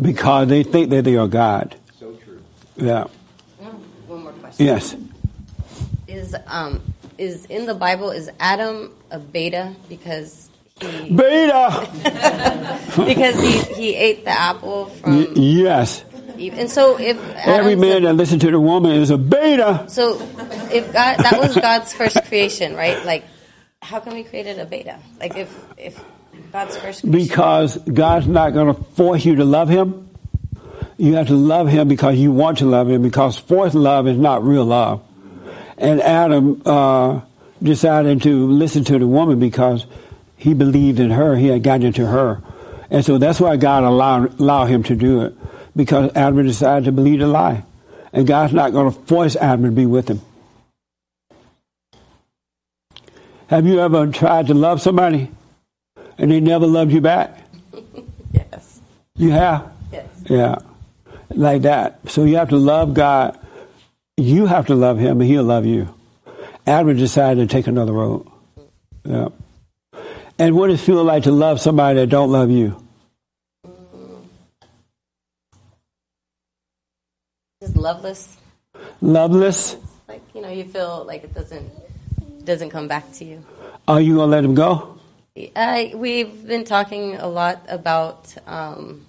because 0.00 0.48
they 0.48 0.62
think 0.62 0.88
that 0.88 1.04
they 1.04 1.16
are 1.18 1.28
God. 1.28 1.76
So 2.00 2.12
true. 2.24 2.40
Yeah. 2.76 3.04
one 4.06 4.22
more 4.22 4.32
question. 4.32 4.64
Yes. 4.64 4.96
Is 6.08 6.34
um 6.46 6.80
is 7.18 7.44
in 7.46 7.66
the 7.66 7.74
Bible 7.74 8.10
is 8.10 8.30
Adam 8.40 8.94
a 9.10 9.18
beta 9.18 9.74
because 9.90 10.48
he 10.80 11.10
Beta. 11.14 11.86
because 12.96 13.38
he, 13.38 13.74
he 13.74 13.94
ate 13.96 14.24
the 14.24 14.30
apple 14.30 14.86
Y- 15.04 15.24
from 15.26 15.32
yes. 15.36 16.04
And 16.38 16.70
so 16.70 16.98
if 16.98 17.18
Every 17.36 17.76
man 17.76 17.98
a- 18.04 18.08
that 18.08 18.14
listened 18.14 18.40
to 18.42 18.50
the 18.50 18.60
woman 18.60 18.92
is 18.92 19.10
a 19.10 19.18
beta. 19.18 19.84
so 19.88 20.14
if 20.72 20.92
God 20.92 21.18
that 21.18 21.38
was 21.38 21.54
God's 21.54 21.92
first 21.92 22.24
creation, 22.24 22.74
right? 22.74 23.04
Like, 23.04 23.24
how 23.80 24.00
can 24.00 24.14
we 24.14 24.24
created 24.24 24.58
a 24.58 24.64
beta? 24.64 24.98
Like 25.20 25.36
if 25.36 25.64
if 25.76 26.04
God's 26.52 26.76
first 26.76 27.02
creation, 27.02 27.10
Because 27.10 27.76
God's 27.78 28.26
not 28.26 28.50
going 28.54 28.74
to 28.74 28.82
force 28.94 29.24
you 29.24 29.36
to 29.36 29.44
love 29.44 29.68
Him. 29.68 30.08
You 30.96 31.14
have 31.14 31.26
to 31.28 31.34
love 31.34 31.68
Him 31.68 31.88
because 31.88 32.16
you 32.16 32.30
want 32.32 32.58
to 32.58 32.66
love 32.66 32.88
Him. 32.88 33.02
Because 33.02 33.38
forced 33.38 33.74
love 33.74 34.06
is 34.06 34.16
not 34.16 34.44
real 34.44 34.64
love. 34.64 35.02
And 35.76 36.00
Adam 36.00 36.62
uh, 36.64 37.20
decided 37.62 38.22
to 38.22 38.46
listen 38.46 38.84
to 38.84 38.98
the 38.98 39.06
woman 39.06 39.38
because 39.40 39.86
he 40.36 40.54
believed 40.54 41.00
in 41.00 41.10
her. 41.10 41.34
He 41.36 41.48
had 41.48 41.62
gotten 41.64 41.86
into 41.86 42.06
her, 42.06 42.42
and 42.90 43.04
so 43.04 43.18
that's 43.18 43.40
why 43.40 43.56
God 43.56 43.82
allowed 43.82 44.38
allowed 44.38 44.66
him 44.66 44.82
to 44.84 44.94
do 44.96 45.22
it. 45.22 45.34
Because 45.76 46.10
Adam 46.14 46.44
decided 46.46 46.84
to 46.86 46.92
believe 46.92 47.18
the 47.18 47.26
lie, 47.26 47.64
and 48.12 48.26
God's 48.26 48.52
not 48.52 48.72
going 48.72 48.92
to 48.92 49.00
force 49.06 49.34
Adam 49.36 49.64
to 49.64 49.70
be 49.72 49.86
with 49.86 50.08
him. 50.08 50.20
Have 53.48 53.66
you 53.66 53.80
ever 53.80 54.06
tried 54.08 54.46
to 54.48 54.54
love 54.54 54.80
somebody 54.80 55.30
and 56.18 56.30
they 56.30 56.40
never 56.40 56.66
loved 56.66 56.92
you 56.92 57.00
back? 57.00 57.38
yes, 58.32 58.80
You 59.16 59.30
have? 59.30 59.70
yes. 59.92 60.06
Yeah. 60.28 60.56
Like 61.30 61.62
that. 61.62 61.98
So 62.08 62.24
you 62.24 62.36
have 62.36 62.48
to 62.50 62.56
love 62.56 62.94
God. 62.94 63.38
You 64.16 64.46
have 64.46 64.66
to 64.68 64.74
love 64.74 64.98
him 64.98 65.20
and 65.20 65.28
he'll 65.28 65.44
love 65.44 65.66
you. 65.66 65.92
Adam 66.66 66.96
decided 66.96 67.48
to 67.48 67.52
take 67.52 67.66
another 67.66 67.92
road. 67.92 68.26
Yeah. 69.04 69.28
And 70.38 70.56
what 70.56 70.68
does 70.68 70.80
it 70.80 70.84
feel 70.84 71.04
like 71.04 71.24
to 71.24 71.32
love 71.32 71.60
somebody 71.60 72.00
that 72.00 72.06
don't 72.08 72.32
love 72.32 72.50
you? 72.50 72.82
Loveless. 77.84 78.36
Loveless? 79.00 79.76
Like 80.08 80.22
you 80.34 80.40
know, 80.40 80.48
you 80.48 80.64
feel 80.64 81.04
like 81.06 81.22
it 81.22 81.34
doesn't 81.34 81.68
doesn't 82.44 82.70
come 82.70 82.88
back 82.88 83.12
to 83.18 83.24
you. 83.24 83.44
Are 83.86 84.00
you 84.00 84.16
going 84.16 84.30
to 84.30 84.36
let 84.36 84.44
him 84.44 84.54
go? 84.54 84.98
I, 85.56 85.92
we've 85.94 86.46
been 86.46 86.64
talking 86.64 87.16
a 87.16 87.26
lot 87.26 87.66
about 87.68 88.32
um, 88.46 89.04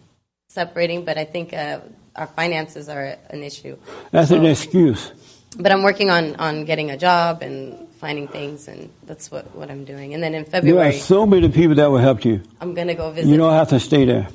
separating, 0.49 1.05
but 1.05 1.17
I 1.17 1.25
think 1.25 1.53
uh, 1.53 1.79
our 2.15 2.27
finances 2.27 2.89
are 2.89 3.15
an 3.29 3.43
issue. 3.43 3.77
That's 4.11 4.31
an 4.31 4.45
excuse. 4.45 5.11
But 5.57 5.71
I'm 5.71 5.83
working 5.83 6.09
on, 6.09 6.35
on 6.37 6.65
getting 6.65 6.91
a 6.91 6.97
job 6.97 7.41
and 7.41 7.87
finding 8.01 8.27
things, 8.27 8.67
and 8.67 8.89
that's 9.05 9.29
what, 9.31 9.55
what 9.55 9.69
I'm 9.69 9.85
doing. 9.85 10.13
And 10.13 10.23
then 10.23 10.33
in 10.33 10.43
There 10.43 10.59
are 10.59 10.61
February, 10.61 10.97
so 10.97 11.25
many 11.25 11.47
people 11.49 11.75
that 11.75 11.89
will 11.91 11.99
help 11.99 12.25
you. 12.25 12.41
I'm 12.59 12.73
going 12.73 12.87
to 12.87 12.95
go 12.95 13.11
visit. 13.11 13.29
You 13.29 13.37
don't 13.37 13.53
have 13.53 13.69
to 13.69 13.79
stay 13.79 14.03
there. 14.05 14.27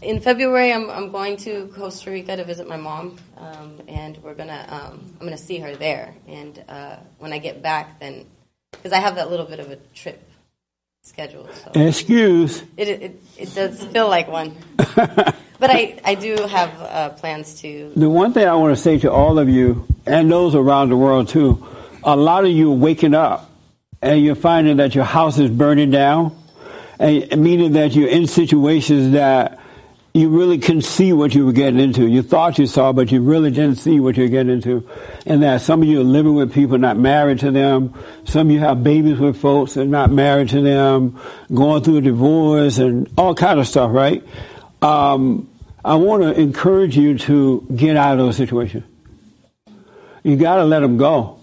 In 0.00 0.20
February, 0.20 0.72
I'm, 0.72 0.90
I'm 0.90 1.10
going 1.10 1.36
to 1.38 1.70
Costa 1.74 2.10
Rica 2.10 2.36
to 2.36 2.44
visit 2.44 2.68
my 2.68 2.76
mom, 2.76 3.18
um, 3.36 3.80
and 3.88 4.16
we're 4.22 4.34
gonna 4.34 4.66
um, 4.68 5.14
I'm 5.20 5.26
gonna 5.26 5.38
see 5.38 5.58
her 5.58 5.74
there. 5.76 6.14
And 6.26 6.62
uh, 6.68 6.96
when 7.18 7.32
I 7.32 7.38
get 7.38 7.62
back, 7.62 8.00
then 8.00 8.26
because 8.70 8.92
I 8.92 9.00
have 9.00 9.16
that 9.16 9.30
little 9.30 9.46
bit 9.46 9.60
of 9.60 9.70
a 9.70 9.76
trip 9.94 10.22
scheduled, 11.02 11.50
so 11.54 11.80
excuse. 11.80 12.62
it, 12.76 12.88
it 12.88 13.22
it 13.36 13.54
does 13.54 13.82
feel 13.86 14.08
like 14.08 14.28
one. 14.28 14.56
but 14.76 15.36
I 15.60 16.00
I 16.04 16.14
do 16.14 16.36
have 16.46 16.80
uh, 16.80 17.08
plans 17.10 17.60
to. 17.60 17.92
The 17.96 18.10
one 18.10 18.32
thing 18.32 18.46
I 18.46 18.54
want 18.54 18.76
to 18.76 18.82
say 18.82 18.98
to 18.98 19.12
all 19.12 19.38
of 19.38 19.48
you, 19.48 19.86
and 20.06 20.30
those 20.30 20.54
around 20.54 20.90
the 20.90 20.96
world 20.96 21.28
too, 21.28 21.66
a 22.04 22.16
lot 22.16 22.44
of 22.44 22.50
you 22.50 22.72
are 22.72 22.76
waking 22.76 23.14
up 23.14 23.50
and 24.02 24.20
you're 24.20 24.34
finding 24.34 24.78
that 24.78 24.94
your 24.94 25.04
house 25.04 25.38
is 25.38 25.48
burning 25.48 25.90
down, 25.90 26.36
and 26.98 27.42
meaning 27.42 27.72
that 27.72 27.92
you're 27.92 28.08
in 28.08 28.26
situations 28.26 29.12
that 29.12 29.60
you 30.14 30.28
really 30.28 30.58
couldn't 30.58 30.82
see 30.82 31.12
what 31.14 31.34
you 31.34 31.46
were 31.46 31.52
getting 31.52 31.80
into. 31.80 32.06
You 32.06 32.22
thought 32.22 32.58
you 32.58 32.66
saw, 32.66 32.92
but 32.92 33.10
you 33.10 33.22
really 33.22 33.50
didn't 33.50 33.76
see 33.76 33.98
what 33.98 34.16
you 34.18 34.24
were 34.24 34.28
getting 34.28 34.52
into. 34.52 34.86
And 35.24 35.42
that 35.42 35.62
some 35.62 35.80
of 35.80 35.88
you 35.88 36.02
are 36.02 36.04
living 36.04 36.34
with 36.34 36.52
people 36.52 36.76
not 36.76 36.98
married 36.98 37.38
to 37.40 37.50
them. 37.50 37.94
Some 38.24 38.48
of 38.48 38.52
you 38.52 38.58
have 38.58 38.84
babies 38.84 39.18
with 39.18 39.38
folks 39.38 39.76
and 39.78 39.90
not 39.90 40.10
married 40.10 40.50
to 40.50 40.60
them, 40.60 41.18
going 41.54 41.82
through 41.82 41.98
a 41.98 42.00
divorce 42.02 42.76
and 42.76 43.10
all 43.16 43.34
kind 43.34 43.58
of 43.58 43.66
stuff, 43.66 43.90
right? 43.90 44.22
Um, 44.82 45.48
I 45.82 45.94
want 45.94 46.22
to 46.22 46.38
encourage 46.38 46.96
you 46.96 47.16
to 47.18 47.66
get 47.74 47.96
out 47.96 48.12
of 48.12 48.18
those 48.18 48.36
situations. 48.36 48.84
You 50.22 50.36
got 50.36 50.56
to 50.56 50.64
let 50.64 50.80
them 50.80 50.98
go. 50.98 51.40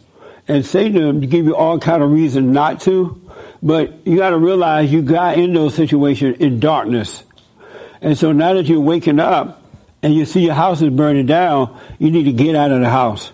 And 0.47 0.63
Satan 0.65 1.21
to 1.21 1.27
give 1.27 1.45
you 1.45 1.55
all 1.55 1.79
kind 1.79 2.03
of 2.03 2.11
reason 2.11 2.53
not 2.53 2.81
to, 2.81 3.19
but 3.63 4.05
you 4.05 4.17
got 4.17 4.29
to 4.29 4.38
realize 4.38 4.91
you 4.91 5.01
got 5.01 5.38
in 5.38 5.53
those 5.53 5.73
situations 5.73 6.38
in 6.38 6.59
darkness. 6.59 7.23
And 8.01 8.17
so 8.17 8.31
now 8.31 8.53
that 8.53 8.67
you're 8.67 8.79
waking 8.79 9.19
up 9.19 9.61
and 10.01 10.13
you 10.13 10.25
see 10.25 10.45
your 10.45 10.53
house 10.53 10.81
is 10.81 10.89
burning 10.89 11.25
down, 11.25 11.77
you 11.99 12.11
need 12.11 12.23
to 12.23 12.33
get 12.33 12.55
out 12.55 12.71
of 12.71 12.79
the 12.79 12.89
house. 12.89 13.31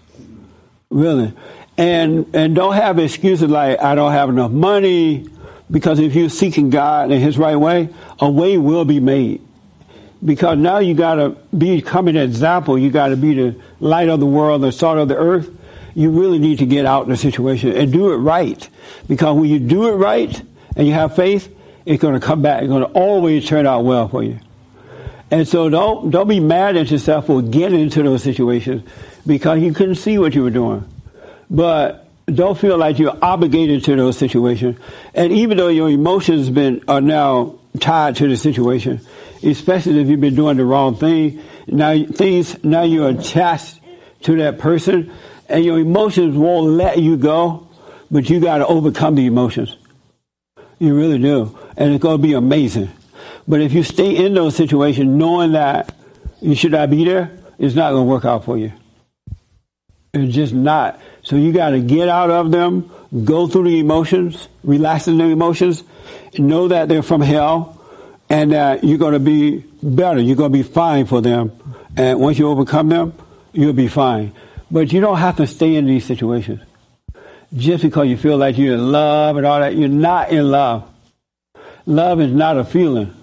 Really. 0.90 1.34
And, 1.78 2.34
and 2.34 2.56
don't 2.56 2.74
have 2.74 3.00
excuses 3.00 3.50
like, 3.50 3.82
I 3.82 3.96
don't 3.96 4.12
have 4.12 4.30
enough 4.30 4.52
money, 4.52 5.28
because 5.70 6.00
if 6.00 6.16
you're 6.16 6.30
seeking 6.30 6.70
God 6.70 7.12
in 7.12 7.20
His 7.20 7.38
right 7.38 7.56
way, 7.56 7.90
a 8.20 8.30
way 8.30 8.58
will 8.58 8.86
be 8.86 9.00
made. 9.00 9.42
Because 10.24 10.58
now 10.58 10.80
you 10.80 10.94
gotta 10.94 11.32
become 11.56 12.08
an 12.08 12.16
example, 12.16 12.78
you 12.78 12.90
gotta 12.90 13.18
be 13.18 13.34
the 13.34 13.62
light 13.80 14.10
of 14.10 14.20
the 14.20 14.26
world, 14.26 14.62
the 14.62 14.72
salt 14.72 14.98
of 14.98 15.08
the 15.08 15.18
earth. 15.18 15.50
You 15.94 16.10
really 16.12 16.40
need 16.40 16.60
to 16.60 16.66
get 16.66 16.86
out 16.86 17.04
of 17.04 17.08
the 17.10 17.18
situation 17.18 17.72
and 17.74 17.92
do 17.92 18.12
it 18.12 18.18
right. 18.18 18.68
Because 19.08 19.36
when 19.36 19.50
you 19.50 19.60
do 19.60 19.88
it 19.88 19.94
right 19.94 20.42
and 20.76 20.88
you 20.88 20.94
have 20.94 21.16
faith, 21.16 21.54
it's 21.86 22.02
gonna 22.02 22.20
come 22.20 22.42
back, 22.42 22.64
it's 22.64 22.72
gonna 22.72 22.86
always 22.86 23.46
turn 23.46 23.68
out 23.68 23.84
well 23.84 24.08
for 24.08 24.24
you. 24.24 24.40
And 25.32 25.48
so 25.48 25.70
don't 25.70 26.12
don't 26.12 26.28
be 26.28 26.40
mad 26.40 26.78
at 26.78 26.92
yourself 26.92 27.28
for 27.28 27.42
getting 27.42 27.80
into 27.80 28.04
those 28.04 28.24
situations 28.24 28.88
because 29.26 29.60
you 29.60 29.74
couldn't 29.74 29.96
see 29.96 30.18
what 30.18 30.36
you 30.36 30.44
were 30.44 30.52
doing. 30.52 30.88
But 31.50 32.08
don't 32.28 32.58
feel 32.58 32.78
like 32.78 33.00
you're 33.00 33.18
obligated 33.22 33.84
to 33.86 33.96
those 33.96 34.18
situations. 34.18 34.78
And 35.14 35.32
even 35.32 35.58
though 35.58 35.68
your 35.68 35.90
emotions 35.90 36.50
been 36.50 36.84
are 36.88 37.02
now 37.02 37.60
tied 37.80 38.16
to 38.18 38.28
the 38.28 38.38
situation, 38.38 39.02
especially 39.44 40.00
if 40.02 40.08
you've 40.08 40.22
been 40.22 40.36
doing 40.36 40.58
the 40.58 40.66
wrong 40.66 40.96
thing, 40.96 41.42
now 41.68 42.04
things 42.06 42.64
now 42.64 42.84
you're 42.84 43.10
attached 43.10 43.80
to 44.24 44.38
that 44.38 44.58
person, 44.60 45.12
and 45.50 45.64
your 45.64 45.80
emotions 45.80 46.36
won't 46.36 46.72
let 46.72 47.00
you 47.00 47.18
go. 47.18 47.68
But 48.12 48.30
you 48.30 48.40
got 48.40 48.60
to 48.60 48.68
overcome 48.68 49.16
the 49.16 49.26
emotions. 49.26 49.76
You 50.78 50.96
really 50.96 51.18
do, 51.18 51.58
and 51.76 51.94
it's 51.94 52.04
to 52.04 52.18
be 52.18 52.34
amazing. 52.34 52.92
But 53.48 53.62
if 53.62 53.74
you 53.74 53.84
stay 53.84 54.16
in 54.16 54.34
those 54.34 54.56
situations 54.56 55.08
knowing 55.08 55.52
that 55.52 55.94
you 56.42 56.56
should 56.56 56.72
not 56.72 56.90
be 56.90 57.06
there, 57.06 57.32
it's 57.60 57.76
not 57.76 57.92
going 57.92 58.06
to 58.06 58.10
work 58.10 58.26
out 58.26 58.44
for 58.44 58.58
you. 58.58 58.72
It's 60.14 60.34
just 60.34 60.54
not. 60.54 61.00
So 61.24 61.36
you 61.36 61.52
got 61.52 61.72
to 61.72 61.82
get 61.82 62.10
out 62.10 62.32
of 62.32 62.52
them, 62.52 62.90
go 63.24 63.48
through 63.48 63.66
the 63.66 63.80
emotions, 63.80 64.48
relax 64.64 65.08
in 65.08 65.18
the 65.18 65.26
emotions, 65.26 65.84
know 66.38 66.68
that 66.70 66.90
they're 66.90 67.04
from 67.04 67.22
hell, 67.22 67.82
and 68.30 68.52
that 68.54 68.84
you're 68.84 68.98
going 68.98 69.14
to 69.14 69.20
be 69.20 69.64
better. 69.84 70.20
You're 70.20 70.36
going 70.36 70.52
to 70.52 70.58
be 70.58 70.64
fine 70.64 71.06
for 71.06 71.22
them. 71.22 71.52
And 71.96 72.20
once 72.20 72.40
you 72.40 72.50
overcome 72.50 72.90
them, 72.90 73.14
you'll 73.54 73.74
be 73.74 73.88
fine. 73.88 74.34
But 74.72 74.92
you 74.92 75.02
don't 75.02 75.18
have 75.18 75.38
to 75.38 75.48
stay 75.48 75.76
in 75.76 75.86
these 75.86 76.06
situations. 76.06 76.62
Just 77.54 77.84
because 77.84 78.08
you 78.08 78.18
feel 78.18 78.38
like 78.38 78.58
you're 78.58 78.74
in 78.74 78.92
love 78.92 79.38
and 79.38 79.46
all 79.46 79.60
that, 79.60 79.76
you're 79.76 79.88
not 79.88 80.32
in 80.32 80.50
love. 80.50 80.90
Love 81.86 82.20
is 82.20 82.32
not 82.32 82.58
a 82.58 82.66
feeling. 82.66 83.14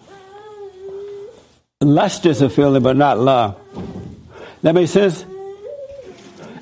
Lust 1.83 2.27
is 2.27 2.43
a 2.43 2.51
feeling, 2.51 2.83
but 2.83 2.97
not 2.97 3.19
love. 3.19 3.59
That 4.63 4.75
makes 4.75 4.93
sense? 4.93 5.25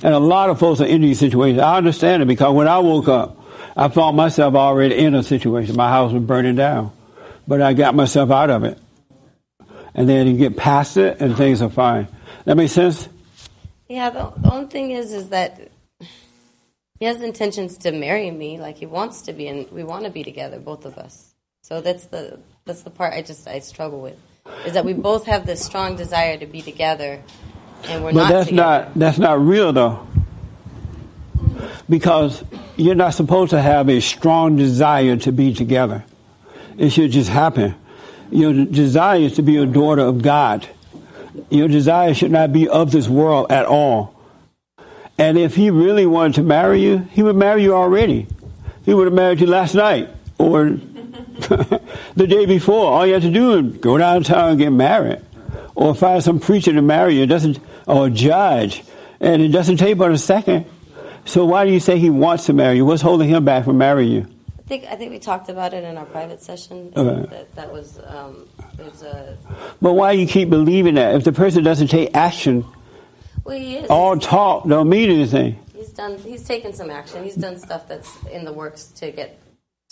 And 0.03 0.15
a 0.15 0.19
lot 0.19 0.51
of 0.51 0.59
folks 0.59 0.81
are 0.81 0.87
in 0.87 1.03
these 1.03 1.19
situations. 1.19 1.61
I 1.61 1.77
understand 1.77 2.23
it 2.23 2.27
because 2.27 2.55
when 2.55 2.69
I 2.69 2.79
woke 2.79 3.09
up, 3.09 3.37
I 3.77 3.89
found 3.89 4.17
myself 4.17 4.55
already 4.55 4.97
in 4.97 5.15
a 5.15 5.23
situation. 5.23 5.77
My 5.77 5.91
house 5.91 6.13
was 6.13 6.23
burning 6.23 6.57
down. 6.57 6.93
But 7.47 7.61
I 7.61 7.75
got 7.75 7.95
myself 7.95 8.31
out 8.31 8.51
of 8.51 8.65
it. 8.65 8.79
And 9.95 10.09
then 10.09 10.27
you 10.27 10.37
get 10.39 10.57
past 10.57 10.97
it 10.97 11.21
and 11.21 11.37
things 11.37 11.61
are 11.61 11.69
fine. 11.69 12.09
That 12.45 12.57
makes 12.57 12.73
sense? 12.73 13.09
Yeah, 13.89 14.11
the, 14.11 14.33
the 14.37 14.53
only 14.53 14.69
thing 14.69 14.93
is, 14.93 15.13
is 15.13 15.31
that 15.31 15.71
he 16.99 17.07
has 17.07 17.21
intentions 17.23 17.79
to 17.79 17.93
marry 17.93 18.31
me. 18.31 18.59
Like 18.59 18.77
he 18.77 18.87
wants 18.87 19.23
to 19.23 19.33
be, 19.33 19.49
and 19.49 19.71
we 19.73 19.83
want 19.83 20.05
to 20.05 20.11
be 20.11 20.23
together, 20.23 20.61
both 20.61 20.85
of 20.85 20.97
us. 20.97 21.35
So 21.63 21.81
that's 21.81 22.07
the 22.07 22.39
that's 22.65 22.83
the 22.83 22.91
part 22.91 23.15
I 23.15 23.23
just 23.23 23.49
I 23.49 23.59
struggle 23.61 24.01
with, 24.01 24.19
is 24.67 24.75
that 24.75 24.85
we 24.85 24.93
both 24.93 25.27
have 25.27 25.47
this 25.47 25.65
strong 25.65 25.97
desire 25.97 26.37
to 26.39 26.47
be 26.47 26.61
together, 26.63 27.21
and 27.85 28.05
we're 28.05 28.13
But 28.13 28.23
not. 28.23 28.33
that's 28.33 28.49
together. 28.49 28.85
not 28.85 28.95
that's 28.95 29.19
not 29.19 29.41
real 29.41 29.73
though. 29.73 30.07
Because 31.89 32.45
you're 32.77 32.95
not 32.95 33.15
supposed 33.15 33.51
to 33.51 33.61
have 33.61 33.89
a 33.89 34.01
strong 34.01 34.57
desire 34.57 35.17
to 35.19 35.33
be 35.33 35.53
together. 35.53 36.05
It 36.79 36.91
should 36.91 37.11
just 37.11 37.29
happen. 37.29 37.75
Your 38.31 38.65
desire 38.65 39.21
is 39.21 39.35
to 39.35 39.43
be 39.43 39.57
a 39.57 39.67
daughter 39.67 40.03
of 40.03 40.23
God. 40.23 40.67
Your 41.51 41.69
desire 41.69 42.15
should 42.15 42.31
not 42.31 42.53
be 42.53 42.69
of 42.69 42.93
this 42.93 43.09
world 43.09 43.51
at 43.51 43.67
all. 43.67 44.15
And 45.19 45.37
if 45.37 45.57
he 45.57 45.71
really 45.71 46.07
wanted 46.07 46.37
to 46.37 46.43
marry 46.43 46.81
you, 46.81 46.99
he 47.11 47.23
would 47.23 47.37
marry 47.37 47.63
you 47.65 47.75
already. 47.75 48.27
He 48.85 48.95
would 48.95 49.07
have 49.07 49.15
married 49.15 49.41
you 49.41 49.47
last 49.47 49.75
night 49.75 50.09
or 50.39 50.79
the 52.17 52.27
day 52.27 52.47
before. 52.47 52.87
All 52.93 53.07
you 53.07 53.15
have 53.15 53.23
to 53.23 53.31
do 53.31 53.59
is 53.59 53.79
go 53.79 53.99
downtown 53.99 54.51
and 54.51 54.59
get 54.59 54.71
married. 54.71 55.21
or 55.75 55.95
find 55.95 56.23
some 56.23 56.41
preacher 56.41 56.73
to 56.73 56.83
marry 56.83 57.17
you. 57.17 57.23
It 57.23 57.27
doesn't, 57.29 57.59
or 57.87 58.07
a 58.07 58.11
judge. 58.11 58.83
And 59.21 59.43
it 59.43 59.49
doesn't 59.49 59.77
take 59.79 59.99
but 59.99 60.11
a 60.13 60.19
second. 60.19 60.67
So 61.25 61.45
why 61.45 61.65
do 61.65 61.73
you 61.73 61.81
say 61.81 61.99
he 61.99 62.11
wants 62.11 62.47
to 62.47 62.53
marry 62.53 62.77
you? 62.77 62.87
What's 62.87 63.03
holding 63.03 63.29
him 63.29 63.45
back 63.45 63.65
from 63.65 63.79
marrying 63.79 64.13
you? 64.13 64.27
I 64.59 64.63
think 64.71 64.85
I 64.87 64.95
think 64.97 65.11
we 65.11 65.19
talked 65.19 65.49
about 65.49 65.75
it 65.75 65.83
in 65.85 65.97
our 65.99 66.07
private 66.07 66.41
session. 66.43 66.93
Okay. 66.97 67.29
That, 67.31 67.55
that 67.57 67.73
was 67.73 67.99
um, 68.07 68.49
there's 68.77 69.03
a 69.03 69.37
But 69.83 69.95
why 69.95 70.13
you 70.13 70.27
keep 70.27 70.49
believing 70.49 70.95
that? 70.95 71.15
If 71.17 71.25
the 71.25 71.33
person 71.33 71.65
doesn't 71.65 71.89
take 71.89 72.17
action, 72.17 72.65
well 73.45 73.59
he 73.59 73.77
is 73.79 73.91
all 73.91 74.17
talk 74.19 74.69
don't 74.69 74.89
mean 74.89 75.11
anything. 75.11 75.59
he's 75.75 75.91
done 75.91 76.19
he's 76.19 76.45
taken 76.45 76.73
some 76.73 76.89
action. 76.89 77.25
He's 77.25 77.35
done 77.35 77.59
stuff 77.59 77.89
that's 77.89 78.17
in 78.27 78.45
the 78.45 78.53
works 78.53 78.85
to 79.01 79.11
get 79.11 79.41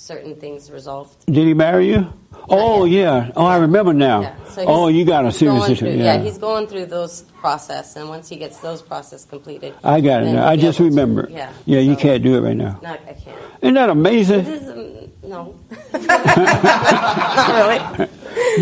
certain 0.01 0.37
things 0.37 0.71
resolved. 0.71 1.27
Did 1.27 1.45
he 1.49 1.55
marry 1.55 1.89
you? 1.89 2.11
Oh 2.49 2.85
yeah. 2.85 3.33
Oh, 3.35 3.45
I 3.45 3.57
remember 3.59 3.93
now. 3.93 4.21
Yeah, 4.23 4.35
so 4.49 4.65
oh, 4.67 4.87
you 4.89 5.05
got 5.05 5.27
a 5.27 5.33
serious 5.33 5.63
situation. 5.67 5.89
through- 5.99 6.05
Yeah. 6.05 6.19
he's 6.23 6.39
going 6.39 6.69
through 6.69 6.87
those 6.87 7.23
process, 7.41 7.97
and 7.97 8.09
once 8.09 8.29
he 8.29 8.37
gets 8.37 8.59
those 8.59 8.81
process 8.81 9.25
completed, 9.25 9.75
I 9.83 10.01
got 10.01 10.23
it. 10.23 10.33
now. 10.33 10.47
I 10.47 10.55
just 10.55 10.79
able 10.81 10.91
to- 10.91 10.97
remember. 10.97 11.29
Yeah, 11.31 11.53
Yeah, 11.67 11.81
you 11.81 11.97
can't 11.97 12.23
do 12.23 12.37
it 12.37 12.41
right 12.43 12.57
now. 12.57 12.79
No, 12.81 12.91
I 12.91 12.97
can't. 13.13 13.37
Isn't 13.61 13.75
that 13.75 13.91
amazing? 13.91 14.47
Is, 14.47 14.69
um, 14.69 15.11
no, 15.25 15.55
not 15.93 17.89
really. 17.99 18.09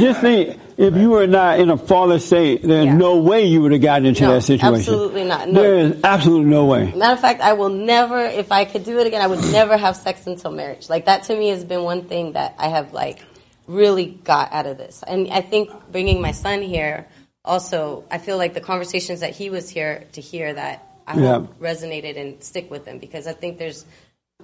Just 0.00 0.20
think, 0.22 0.58
if 0.76 0.94
you 0.96 1.10
were 1.10 1.26
not 1.26 1.58
in 1.60 1.70
a 1.70 1.76
fallen 1.76 2.20
state, 2.20 2.62
there's 2.62 2.86
Yeah. 2.86 2.96
no 2.96 3.16
way 3.16 3.44
you 3.44 3.62
would 3.62 3.72
have 3.72 3.80
gotten 3.80 4.06
into 4.06 4.22
No, 4.24 4.34
that 4.34 4.42
situation. 4.42 4.74
absolutely 4.76 5.24
not. 5.24 5.48
No. 5.48 5.62
There 5.62 5.74
is 5.76 5.96
absolutely 6.04 6.50
no 6.50 6.64
way. 6.66 6.92
Matter 6.94 7.14
of 7.14 7.20
fact, 7.20 7.40
I 7.40 7.54
will 7.54 7.68
never, 7.70 8.18
if 8.20 8.52
I 8.52 8.64
could 8.64 8.84
do 8.84 8.98
it 8.98 9.06
again, 9.06 9.22
I 9.22 9.26
would 9.26 9.40
never 9.52 9.76
have 9.76 9.96
sex 9.96 10.26
until 10.26 10.50
marriage. 10.50 10.88
Like 10.90 11.06
that 11.06 11.24
to 11.24 11.36
me 11.36 11.48
has 11.48 11.64
been 11.64 11.82
one 11.82 12.02
thing 12.02 12.32
that 12.32 12.54
I 12.58 12.68
have 12.68 12.92
like 12.92 13.18
really 13.66 14.06
got 14.06 14.52
out 14.52 14.66
of 14.66 14.76
this. 14.78 15.02
And 15.06 15.28
I 15.32 15.40
think 15.40 15.70
bringing 15.90 16.20
my 16.20 16.32
son 16.32 16.62
here 16.62 17.06
also, 17.44 18.04
I 18.10 18.18
feel 18.18 18.36
like 18.36 18.54
the 18.54 18.60
conversations 18.60 19.20
that 19.20 19.30
he 19.30 19.50
was 19.50 19.68
here 19.68 20.04
to 20.12 20.20
hear 20.20 20.52
that 20.54 20.84
I 21.06 21.18
Yeah. 21.18 21.32
hope 21.34 21.58
resonated 21.60 22.18
and 22.20 22.42
stick 22.42 22.70
with 22.70 22.84
him 22.86 22.98
because 22.98 23.26
I 23.26 23.32
think 23.32 23.58
there's 23.58 23.84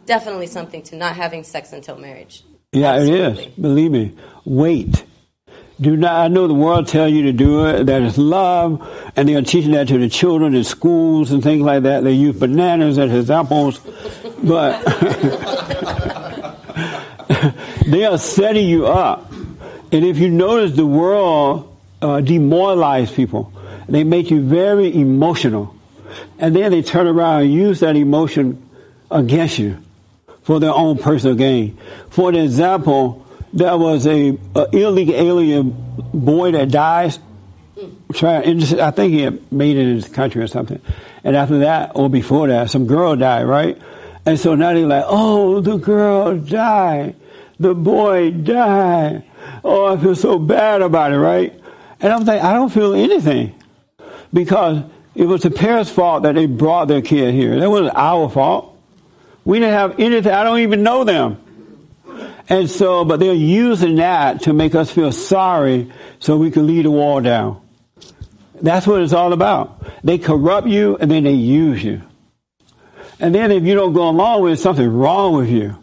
definitely 0.07 0.47
something 0.47 0.83
to 0.83 0.97
not 0.97 1.15
having 1.17 1.43
sex 1.45 1.73
until 1.73 1.97
marriage. 1.97 2.43
Yeah, 2.73 2.95
it 2.95 3.01
Absolutely. 3.01 3.43
is. 3.45 3.49
Believe 3.61 3.91
me. 3.91 4.13
Wait. 4.45 5.05
Do 5.81 5.97
not. 5.97 6.13
I 6.13 6.29
know 6.29 6.47
the 6.47 6.55
world 6.55 6.87
tell 6.87 7.09
you 7.09 7.23
to 7.23 7.33
do 7.33 7.67
it. 7.67 7.87
That 7.87 8.03
is 8.03 8.19
love, 8.19 8.87
and 9.17 9.29
they 9.29 9.35
are 9.35 9.43
teaching 9.43 9.73
that 9.73 9.89
to 9.89 9.99
the 9.99 10.09
children 10.09 10.55
in 10.55 10.65
schools 10.65 11.33
and 11.33 11.43
things 11.43 11.63
like 11.63 11.85
that. 11.85 12.05
They 12.05 12.13
use 12.13 12.39
bananas 12.39 12.99
as 12.99 13.13
examples, 13.13 13.81
but 14.43 14.83
they 17.87 18.05
are 18.05 18.19
setting 18.19 18.69
you 18.69 18.87
up. 18.87 19.33
And 19.91 20.05
if 20.05 20.19
you 20.19 20.31
notice, 20.31 20.77
the 20.77 20.87
world 20.87 21.77
uh, 22.01 22.21
demoralize 22.21 23.11
people. 23.11 23.53
They 23.89 24.05
make 24.05 24.31
you 24.31 24.43
very 24.43 24.95
emotional, 24.95 25.75
and 26.39 26.55
then 26.55 26.71
they 26.71 26.83
turn 26.83 27.07
around 27.07 27.43
and 27.43 27.53
use 27.53 27.81
that 27.81 27.97
emotion 27.97 28.69
against 29.11 29.59
you 29.59 29.79
for 30.43 30.61
their 30.61 30.73
own 30.73 30.99
personal 30.99 31.35
gain. 31.35 31.79
For 32.11 32.33
example, 32.33 33.22
there 33.53 33.77
was 33.77 34.07
a, 34.07 34.39
a 34.55 34.69
illegal 34.73 35.15
alien 35.15 35.77
boy 36.13 36.53
that 36.53 36.71
dies. 36.71 37.19
Trying, 38.15 38.63
I 38.81 38.91
think 38.91 39.13
he 39.13 39.23
had 39.23 39.53
made 39.53 39.77
it 39.77 39.89
in 39.89 39.97
his 39.97 40.09
country 40.09 40.43
or 40.43 40.47
something. 40.47 40.81
And 41.25 41.37
after 41.37 41.61
that, 41.61 41.93
or 41.95 42.09
before 42.09 42.49
that, 42.49 42.71
some 42.71 42.87
girl 42.87 43.17
died, 43.17 43.45
right? 43.45 43.81
And 44.25 44.39
so 44.39 44.55
now 44.55 44.73
they're 44.73 44.87
like, 44.87 45.05
oh, 45.07 45.61
the 45.61 45.77
girl 45.77 46.37
died. 46.37 47.17
The 47.59 47.75
boy 47.75 48.31
died. 48.31 49.25
Oh, 49.65 49.87
I 49.87 50.01
feel 50.01 50.15
so 50.15 50.39
bad 50.39 50.83
about 50.83 51.13
it, 51.13 51.19
right? 51.19 51.53
And 52.01 52.13
I'm 52.13 52.25
thinking, 52.25 52.45
I 52.45 52.53
don't 52.53 52.71
feel 52.71 52.95
anything. 52.95 53.55
Because 54.33 54.83
it 55.15 55.25
was 55.25 55.43
the 55.43 55.51
parents' 55.51 55.91
fault 55.91 56.23
that 56.23 56.35
they 56.35 56.47
brought 56.47 56.89
their 56.89 57.03
kid 57.03 57.35
here. 57.35 57.59
That 57.59 57.71
wasn't 57.71 57.95
our 57.95 58.29
fault. 58.31 58.77
We 59.45 59.59
didn't 59.59 59.75
have 59.75 59.99
anything. 59.99 60.33
I 60.33 60.45
don't 60.45 60.61
even 60.61 60.83
know 60.83 61.05
them. 61.05 61.43
And 62.53 62.69
so, 62.69 63.07
but 63.07 63.19
they're 63.19 63.33
using 63.33 63.95
that 63.95 64.43
to 64.43 64.53
make 64.53 64.75
us 64.75 64.91
feel 64.91 65.11
sorry 65.11 65.91
so 66.19 66.37
we 66.37 66.51
can 66.51 66.67
lead 66.67 66.85
the 66.85 66.91
wall 66.91 67.23
down. 67.23 67.67
That's 68.61 68.87
what 68.87 69.01
it's 69.01 69.15
all 69.15 69.33
about. 69.33 69.83
They 70.05 70.19
corrupt 70.19 70.69
you 70.69 70.99
and 70.99 71.11
then 71.11 71.25
they 71.25 71.33
use 71.33 71.83
you. 71.83 72.03
And 73.19 73.35
then 73.35 73.53
if 73.53 73.63
you 73.63 73.75
don't 73.75 73.95
go 73.95 74.07
along 74.07 74.43
with 74.43 74.53
it, 74.53 74.57
something 74.59 74.87
wrong 74.87 75.35
with 75.35 75.49
you. 75.49 75.79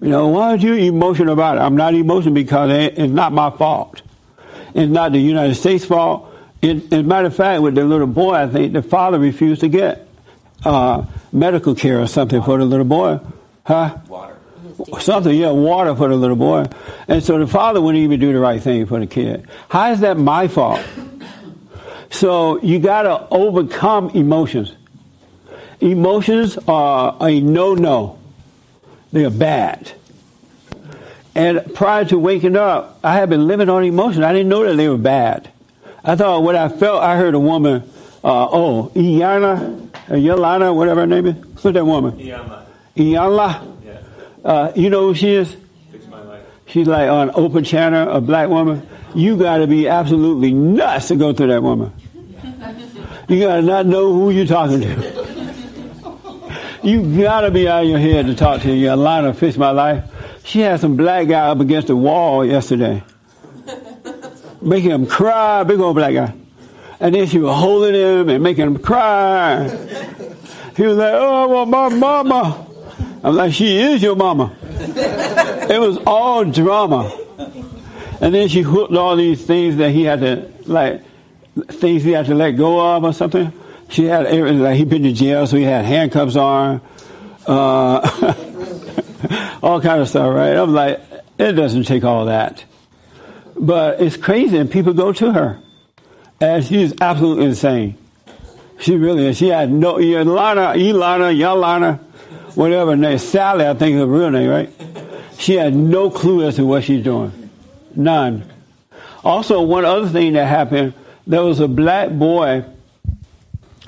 You 0.00 0.08
know, 0.08 0.28
why 0.28 0.54
are 0.54 0.56
you 0.56 0.76
emotional 0.76 1.34
about 1.34 1.58
it? 1.58 1.60
I'm 1.60 1.76
not 1.76 1.92
emotional 1.94 2.32
because 2.32 2.70
it's 2.70 3.12
not 3.12 3.34
my 3.34 3.50
fault. 3.50 4.00
It's 4.74 4.90
not 4.90 5.12
the 5.12 5.18
United 5.18 5.56
States 5.56 5.84
fault. 5.84 6.34
It, 6.62 6.90
as 6.90 7.00
a 7.00 7.02
matter 7.02 7.26
of 7.26 7.36
fact, 7.36 7.60
with 7.60 7.74
the 7.74 7.84
little 7.84 8.06
boy, 8.06 8.32
I 8.32 8.48
think 8.48 8.72
the 8.72 8.80
father 8.80 9.18
refused 9.18 9.60
to 9.60 9.68
get 9.68 10.08
uh, 10.64 11.04
medical 11.32 11.74
care 11.74 12.00
or 12.00 12.06
something 12.06 12.42
for 12.42 12.56
the 12.56 12.64
little 12.64 12.86
boy. 12.86 13.20
Huh? 13.66 13.98
Water. 14.08 14.35
Something, 15.00 15.34
yeah, 15.36 15.50
water 15.50 15.94
for 15.96 16.08
the 16.08 16.16
little 16.16 16.36
boy. 16.36 16.66
And 17.08 17.22
so 17.22 17.38
the 17.38 17.46
father 17.46 17.80
wouldn't 17.80 18.02
even 18.02 18.20
do 18.20 18.32
the 18.32 18.38
right 18.38 18.62
thing 18.62 18.86
for 18.86 19.00
the 19.00 19.06
kid. 19.06 19.48
How 19.68 19.92
is 19.92 20.00
that 20.00 20.18
my 20.18 20.48
fault? 20.48 20.80
So 22.10 22.60
you 22.62 22.78
gotta 22.78 23.26
overcome 23.30 24.10
emotions. 24.10 24.74
Emotions 25.80 26.58
are 26.68 27.16
a 27.20 27.40
no-no. 27.40 28.18
They 29.12 29.24
are 29.24 29.30
bad. 29.30 29.92
And 31.34 31.74
prior 31.74 32.04
to 32.06 32.18
waking 32.18 32.56
up, 32.56 32.98
I 33.04 33.14
had 33.14 33.28
been 33.28 33.46
living 33.46 33.68
on 33.68 33.84
emotions. 33.84 34.24
I 34.24 34.32
didn't 34.32 34.48
know 34.48 34.64
that 34.64 34.76
they 34.76 34.88
were 34.88 34.96
bad. 34.96 35.50
I 36.02 36.16
thought 36.16 36.42
what 36.42 36.56
I 36.56 36.68
felt, 36.68 37.02
I 37.02 37.16
heard 37.16 37.34
a 37.34 37.38
woman, 37.38 37.82
uh, 38.24 38.48
oh, 38.50 38.90
Iyana, 38.94 39.88
Yolana, 40.08 40.74
whatever 40.74 41.00
her 41.00 41.06
name 41.06 41.26
is. 41.26 41.36
Who's 41.62 41.74
that 41.74 41.84
woman? 41.84 42.12
Iyama. 42.18 42.64
Iyanla. 42.96 43.75
Uh, 44.46 44.72
you 44.76 44.90
know 44.90 45.08
who 45.08 45.14
she 45.16 45.34
is? 45.34 45.56
Fix 45.90 46.06
my 46.06 46.22
life. 46.22 46.44
She's 46.66 46.86
like 46.86 47.10
on 47.10 47.32
open 47.34 47.64
channel, 47.64 48.08
a 48.08 48.20
black 48.20 48.48
woman. 48.48 48.86
You 49.12 49.36
gotta 49.36 49.66
be 49.66 49.88
absolutely 49.88 50.52
nuts 50.52 51.08
to 51.08 51.16
go 51.16 51.32
through 51.32 51.48
that 51.48 51.64
woman. 51.64 51.92
You 53.28 53.40
gotta 53.40 53.62
not 53.62 53.86
know 53.86 54.12
who 54.12 54.30
you're 54.30 54.46
talking 54.46 54.82
to. 54.82 56.06
You 56.84 57.20
gotta 57.20 57.50
be 57.50 57.66
out 57.66 57.82
of 57.82 57.90
your 57.90 57.98
head 57.98 58.26
to 58.26 58.36
talk 58.36 58.62
to 58.62 58.72
Yolanda 58.72 59.34
Fix 59.34 59.56
My 59.56 59.72
Life. 59.72 60.04
She 60.44 60.60
had 60.60 60.78
some 60.78 60.96
black 60.96 61.26
guy 61.26 61.48
up 61.48 61.58
against 61.58 61.88
the 61.88 61.96
wall 61.96 62.44
yesterday. 62.44 63.02
Making 64.62 64.90
him 64.92 65.06
cry, 65.06 65.64
big 65.64 65.80
old 65.80 65.96
black 65.96 66.14
guy. 66.14 66.32
And 67.00 67.12
then 67.12 67.26
she 67.26 67.40
was 67.40 67.52
holding 67.52 67.96
him 67.96 68.28
and 68.28 68.44
making 68.44 68.64
him 68.64 68.78
cry. 68.78 69.64
He 70.76 70.86
was 70.86 70.96
like, 70.96 71.14
oh, 71.14 71.42
I 71.42 71.46
want 71.46 71.70
my 71.70 71.88
mama. 71.88 72.65
I'm 73.26 73.34
like, 73.34 73.52
she 73.52 73.76
is 73.76 74.02
your 74.02 74.14
mama. 74.14 74.54
It 75.68 75.80
was 75.80 75.98
all 76.06 76.44
drama. 76.44 77.12
And 78.20 78.32
then 78.32 78.46
she 78.46 78.60
hooked 78.60 78.94
all 78.94 79.16
these 79.16 79.44
things 79.44 79.78
that 79.78 79.90
he 79.90 80.04
had 80.04 80.20
to, 80.20 80.48
like, 80.64 81.02
things 81.66 82.04
he 82.04 82.12
had 82.12 82.26
to 82.26 82.36
let 82.36 82.52
go 82.52 82.94
of 82.94 83.02
or 83.02 83.12
something. 83.12 83.52
She 83.88 84.04
had, 84.04 84.26
everything, 84.26 84.60
like, 84.60 84.76
he'd 84.76 84.88
been 84.88 85.02
to 85.02 85.12
jail, 85.12 85.44
so 85.48 85.56
he 85.56 85.64
had 85.64 85.84
handcuffs 85.84 86.36
on, 86.36 86.80
uh, 87.48 88.34
all 89.60 89.80
kind 89.80 90.00
of 90.00 90.08
stuff, 90.08 90.32
right? 90.32 90.56
I'm 90.56 90.72
like, 90.72 91.00
it 91.36 91.52
doesn't 91.54 91.82
take 91.82 92.04
all 92.04 92.26
that. 92.26 92.64
But 93.56 94.00
it's 94.00 94.16
crazy, 94.16 94.56
and 94.58 94.70
people 94.70 94.92
go 94.94 95.12
to 95.14 95.32
her. 95.32 95.58
And 96.40 96.64
she's 96.64 96.94
absolutely 97.00 97.46
insane. 97.46 97.98
She 98.78 98.96
really 98.96 99.26
is. 99.26 99.36
She 99.36 99.48
had 99.48 99.72
no, 99.72 99.94
Ilana, 99.94 100.76
Ilana, 100.76 101.36
Yalana, 101.36 102.05
whatever 102.56 102.96
name, 102.96 103.18
Sally, 103.18 103.66
I 103.66 103.74
think 103.74 103.94
is 103.94 104.00
her 104.00 104.06
real 104.06 104.30
name, 104.30 104.48
right? 104.48 104.70
She 105.38 105.54
had 105.54 105.74
no 105.74 106.10
clue 106.10 106.46
as 106.46 106.56
to 106.56 106.66
what 106.66 106.84
she's 106.84 107.04
doing. 107.04 107.50
None. 107.94 108.50
Also, 109.22 109.62
one 109.62 109.84
other 109.84 110.08
thing 110.08 110.32
that 110.32 110.46
happened, 110.46 110.94
there 111.26 111.42
was 111.42 111.60
a 111.60 111.68
black 111.68 112.10
boy 112.10 112.64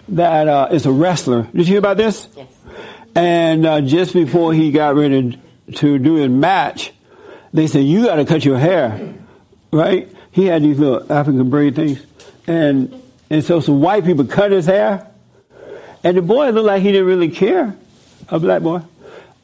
that 0.08 0.48
uh, 0.48 0.68
is 0.70 0.86
a 0.86 0.92
wrestler. 0.92 1.42
Did 1.42 1.58
you 1.58 1.64
hear 1.64 1.78
about 1.78 1.96
this? 1.96 2.28
Yes. 2.36 2.46
And 3.14 3.66
uh, 3.66 3.80
just 3.80 4.12
before 4.12 4.52
he 4.52 4.70
got 4.70 4.94
ready 4.94 5.38
to 5.76 5.98
do 5.98 6.14
his 6.14 6.28
match, 6.28 6.92
they 7.52 7.66
said, 7.66 7.84
you 7.84 8.04
got 8.04 8.16
to 8.16 8.24
cut 8.24 8.44
your 8.44 8.58
hair, 8.58 9.14
right? 9.72 10.08
He 10.30 10.46
had 10.46 10.62
these 10.62 10.78
little 10.78 11.10
African 11.10 11.48
braid 11.50 11.74
things. 11.76 12.00
And, 12.46 13.02
and 13.30 13.42
so 13.42 13.60
some 13.60 13.80
white 13.80 14.04
people 14.04 14.26
cut 14.26 14.52
his 14.52 14.66
hair. 14.66 15.10
And 16.04 16.16
the 16.16 16.22
boy 16.22 16.50
looked 16.50 16.66
like 16.66 16.82
he 16.82 16.92
didn't 16.92 17.06
really 17.06 17.30
care, 17.30 17.74
a 18.30 18.38
black 18.38 18.62
boy, 18.62 18.82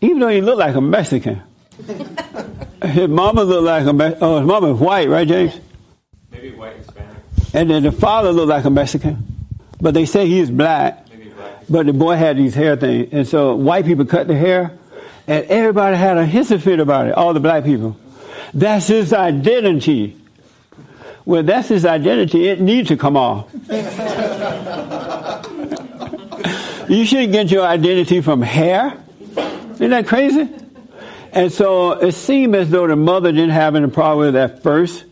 even 0.01 0.19
though 0.21 0.29
he 0.29 0.41
looked 0.41 0.59
like 0.59 0.75
a 0.75 0.81
Mexican. 0.81 1.43
his 2.85 3.09
mama 3.09 3.43
looked 3.43 3.65
like 3.65 3.87
a, 3.87 3.93
Me- 3.93 4.17
oh, 4.21 4.39
his 4.39 4.47
mama 4.47 4.73
was 4.73 4.81
white, 4.81 5.09
right, 5.09 5.27
James? 5.27 5.59
Maybe 6.31 6.53
white 6.53 6.77
Hispanic. 6.77 7.17
And 7.53 7.71
then 7.71 7.83
the 7.83 7.93
father 7.93 8.33
looked 8.33 8.49
like 8.49 8.65
a 8.65 8.71
Mexican. 8.71 9.27
But 9.81 9.95
they 9.95 10.07
say 10.07 10.27
he 10.27 10.41
is 10.41 10.51
black. 10.51 11.09
Maybe 11.11 11.31
black. 11.31 11.65
But 11.69 11.87
the 11.87 11.93
boy 11.93 12.17
had 12.17 12.37
these 12.37 12.55
hair 12.55 12.77
things. 12.77 13.13
And 13.13 13.27
so 13.27 13.55
white 13.55 13.85
people 13.85 14.05
cut 14.05 14.29
the 14.29 14.37
hair. 14.37 14.79
And 15.27 15.47
everybody 15.47 15.97
had 15.97 16.19
a 16.19 16.27
hissy 16.27 16.61
fit 16.61 16.81
about 16.81 17.07
it, 17.07 17.15
all 17.15 17.33
the 17.33 17.41
black 17.41 17.65
people. 17.65 17.97
That's 18.53 18.87
his 18.87 19.13
identity. 19.13 20.17
Well, 21.25 21.43
that's 21.43 21.69
his 21.69 21.87
identity. 21.87 22.49
It 22.49 22.61
needs 22.61 22.89
to 22.89 22.97
come 22.97 23.17
off. 23.17 23.51
you 26.89 27.05
shouldn't 27.05 27.33
get 27.33 27.51
your 27.51 27.65
identity 27.65 28.21
from 28.21 28.43
hair. 28.43 28.99
Isn't 29.37 29.91
that 29.91 30.07
crazy? 30.07 30.49
And 31.33 31.53
so 31.53 31.93
it 31.93 32.13
seemed 32.13 32.55
as 32.55 32.71
though 32.71 32.87
the 32.87 32.97
mother 32.97 33.33
didn't 33.33 33.51
have 33.51 33.75
any 33.75 33.89
problem 33.89 34.27
with 34.27 34.35
that 34.35 34.63
first, 34.63 35.05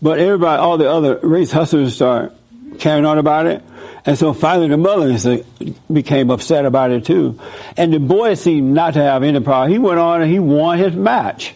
but 0.00 0.18
everybody, 0.18 0.60
all 0.60 0.78
the 0.78 0.90
other 0.90 1.18
race 1.22 1.52
hustlers 1.52 1.94
start 1.94 2.32
carrying 2.78 3.04
on 3.04 3.18
about 3.18 3.46
it. 3.46 3.62
And 4.06 4.16
so 4.16 4.32
finally 4.32 4.68
the 4.68 4.78
mother 4.78 5.12
uh, 5.12 5.72
became 5.92 6.30
upset 6.30 6.64
about 6.64 6.90
it 6.90 7.04
too. 7.04 7.38
And 7.76 7.92
the 7.92 7.98
boy 7.98 8.34
seemed 8.34 8.72
not 8.72 8.94
to 8.94 9.02
have 9.02 9.22
any 9.22 9.40
problem. 9.40 9.70
He 9.70 9.78
went 9.78 9.98
on 9.98 10.22
and 10.22 10.30
he 10.30 10.38
won 10.38 10.78
his 10.78 10.94
match. 10.94 11.54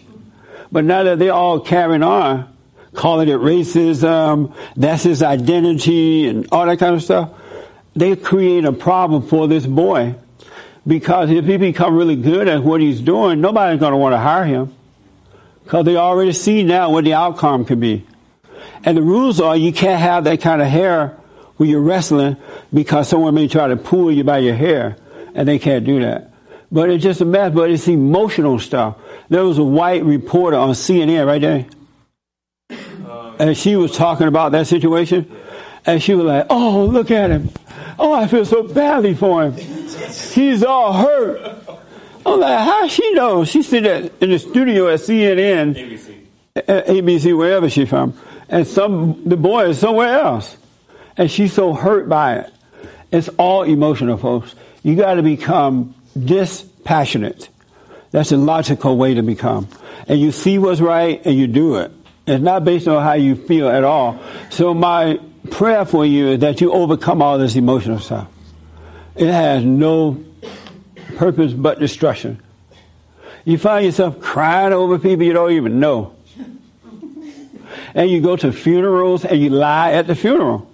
But 0.71 0.85
now 0.85 1.03
that 1.03 1.17
they're 1.17 1.33
all 1.33 1.59
carrying 1.59 2.03
on, 2.03 2.55
calling 2.93 3.29
it 3.29 3.39
racism, 3.39 4.53
that's 4.75 5.03
his 5.03 5.23
identity 5.23 6.27
and 6.27 6.47
all 6.51 6.65
that 6.67 6.77
kind 6.77 6.95
of 6.95 7.01
stuff, 7.01 7.31
they 7.95 8.15
create 8.15 8.65
a 8.65 8.73
problem 8.73 9.27
for 9.27 9.47
this 9.47 9.65
boy. 9.65 10.15
Because 10.85 11.29
if 11.29 11.45
he 11.45 11.57
become 11.57 11.95
really 11.95 12.15
good 12.15 12.47
at 12.47 12.63
what 12.63 12.81
he's 12.81 12.99
doing, 12.99 13.39
nobody's 13.39 13.79
going 13.79 13.93
to 13.93 13.97
want 13.97 14.13
to 14.13 14.19
hire 14.19 14.45
him. 14.45 14.73
Because 15.63 15.85
they 15.85 15.95
already 15.95 16.33
see 16.33 16.63
now 16.63 16.89
what 16.89 17.05
the 17.05 17.13
outcome 17.13 17.63
could 17.63 17.79
be. 17.79 18.05
And 18.83 18.97
the 18.97 19.01
rules 19.01 19.39
are 19.39 19.55
you 19.55 19.71
can't 19.71 20.01
have 20.01 20.25
that 20.25 20.41
kind 20.41 20.61
of 20.61 20.67
hair 20.67 21.17
when 21.57 21.69
you're 21.69 21.81
wrestling 21.81 22.35
because 22.73 23.07
someone 23.07 23.33
may 23.33 23.47
try 23.47 23.67
to 23.67 23.77
pull 23.77 24.11
you 24.11 24.23
by 24.23 24.39
your 24.39 24.55
hair 24.55 24.97
and 25.33 25.47
they 25.47 25.59
can't 25.59 25.85
do 25.85 26.01
that. 26.01 26.33
But 26.71 26.89
it's 26.89 27.03
just 27.03 27.21
a 27.21 27.25
mess, 27.25 27.53
but 27.53 27.69
it's 27.69 27.87
emotional 27.87 28.59
stuff. 28.59 28.97
There 29.29 29.43
was 29.43 29.57
a 29.57 29.63
white 29.63 30.03
reporter 30.03 30.57
on 30.57 30.71
CNN 30.71 31.25
right 31.25 31.41
there. 31.41 31.65
Um, 33.09 33.35
and 33.39 33.57
she 33.57 33.75
was 33.75 33.95
talking 33.95 34.27
about 34.27 34.51
that 34.53 34.67
situation. 34.67 35.31
And 35.85 36.01
she 36.01 36.13
was 36.13 36.25
like, 36.25 36.47
oh, 36.49 36.85
look 36.85 37.11
at 37.11 37.29
him. 37.29 37.49
Oh, 37.99 38.13
I 38.13 38.27
feel 38.27 38.45
so 38.45 38.63
badly 38.63 39.13
for 39.13 39.43
him. 39.43 39.53
He's 39.53 40.63
all 40.63 40.93
hurt. 40.93 41.59
I'm 42.25 42.39
like, 42.39 42.59
how 42.59 42.87
she 42.87 43.13
know? 43.13 43.43
She's 43.43 43.67
sitting 43.67 44.09
in 44.21 44.29
the 44.29 44.39
studio 44.39 44.89
at 44.89 44.99
CNN, 44.99 45.75
ABC, 45.75 46.85
ABC 46.85 47.37
wherever 47.37 47.69
she 47.69 47.85
from, 47.85 48.17
and 48.47 48.65
some 48.65 49.23
the 49.25 49.35
boy 49.35 49.69
is 49.69 49.79
somewhere 49.79 50.19
else 50.19 50.57
and 51.17 51.29
she's 51.29 51.53
so 51.53 51.73
hurt 51.73 52.09
by 52.09 52.35
it. 52.35 52.53
It's 53.11 53.29
all 53.37 53.63
emotional, 53.63 54.17
folks. 54.17 54.55
You 54.83 54.95
got 54.95 55.15
to 55.15 55.23
become 55.23 55.95
dispassionate. 56.17 57.49
That's 58.11 58.31
a 58.31 58.37
logical 58.37 58.97
way 58.97 59.13
to 59.15 59.23
become. 59.23 59.67
And 60.07 60.19
you 60.19 60.31
see 60.31 60.57
what's 60.57 60.81
right 60.81 61.21
and 61.25 61.35
you 61.35 61.47
do 61.47 61.75
it. 61.75 61.91
It's 62.25 62.43
not 62.43 62.63
based 62.63 62.87
on 62.87 63.03
how 63.03 63.13
you 63.13 63.35
feel 63.35 63.69
at 63.69 63.83
all. 63.83 64.19
So 64.49 64.73
my 64.73 65.19
prayer 65.51 65.85
for 65.85 66.05
you 66.05 66.29
is 66.29 66.39
that 66.39 66.61
you 66.61 66.71
overcome 66.71 67.21
all 67.21 67.37
this 67.37 67.55
emotional 67.55 67.99
stuff. 67.99 68.27
It 69.15 69.27
has 69.27 69.63
no 69.63 70.23
purpose 71.17 71.53
but 71.53 71.79
destruction. 71.79 72.41
You 73.45 73.57
find 73.57 73.85
yourself 73.85 74.19
crying 74.21 74.73
over 74.73 74.97
people 74.97 75.25
you 75.25 75.33
don't 75.33 75.51
even 75.51 75.79
know. 75.79 76.15
And 77.93 78.09
you 78.09 78.21
go 78.21 78.35
to 78.35 78.51
funerals 78.51 79.23
and 79.25 79.39
you 79.39 79.49
lie 79.49 79.93
at 79.93 80.07
the 80.07 80.15
funeral. 80.15 80.69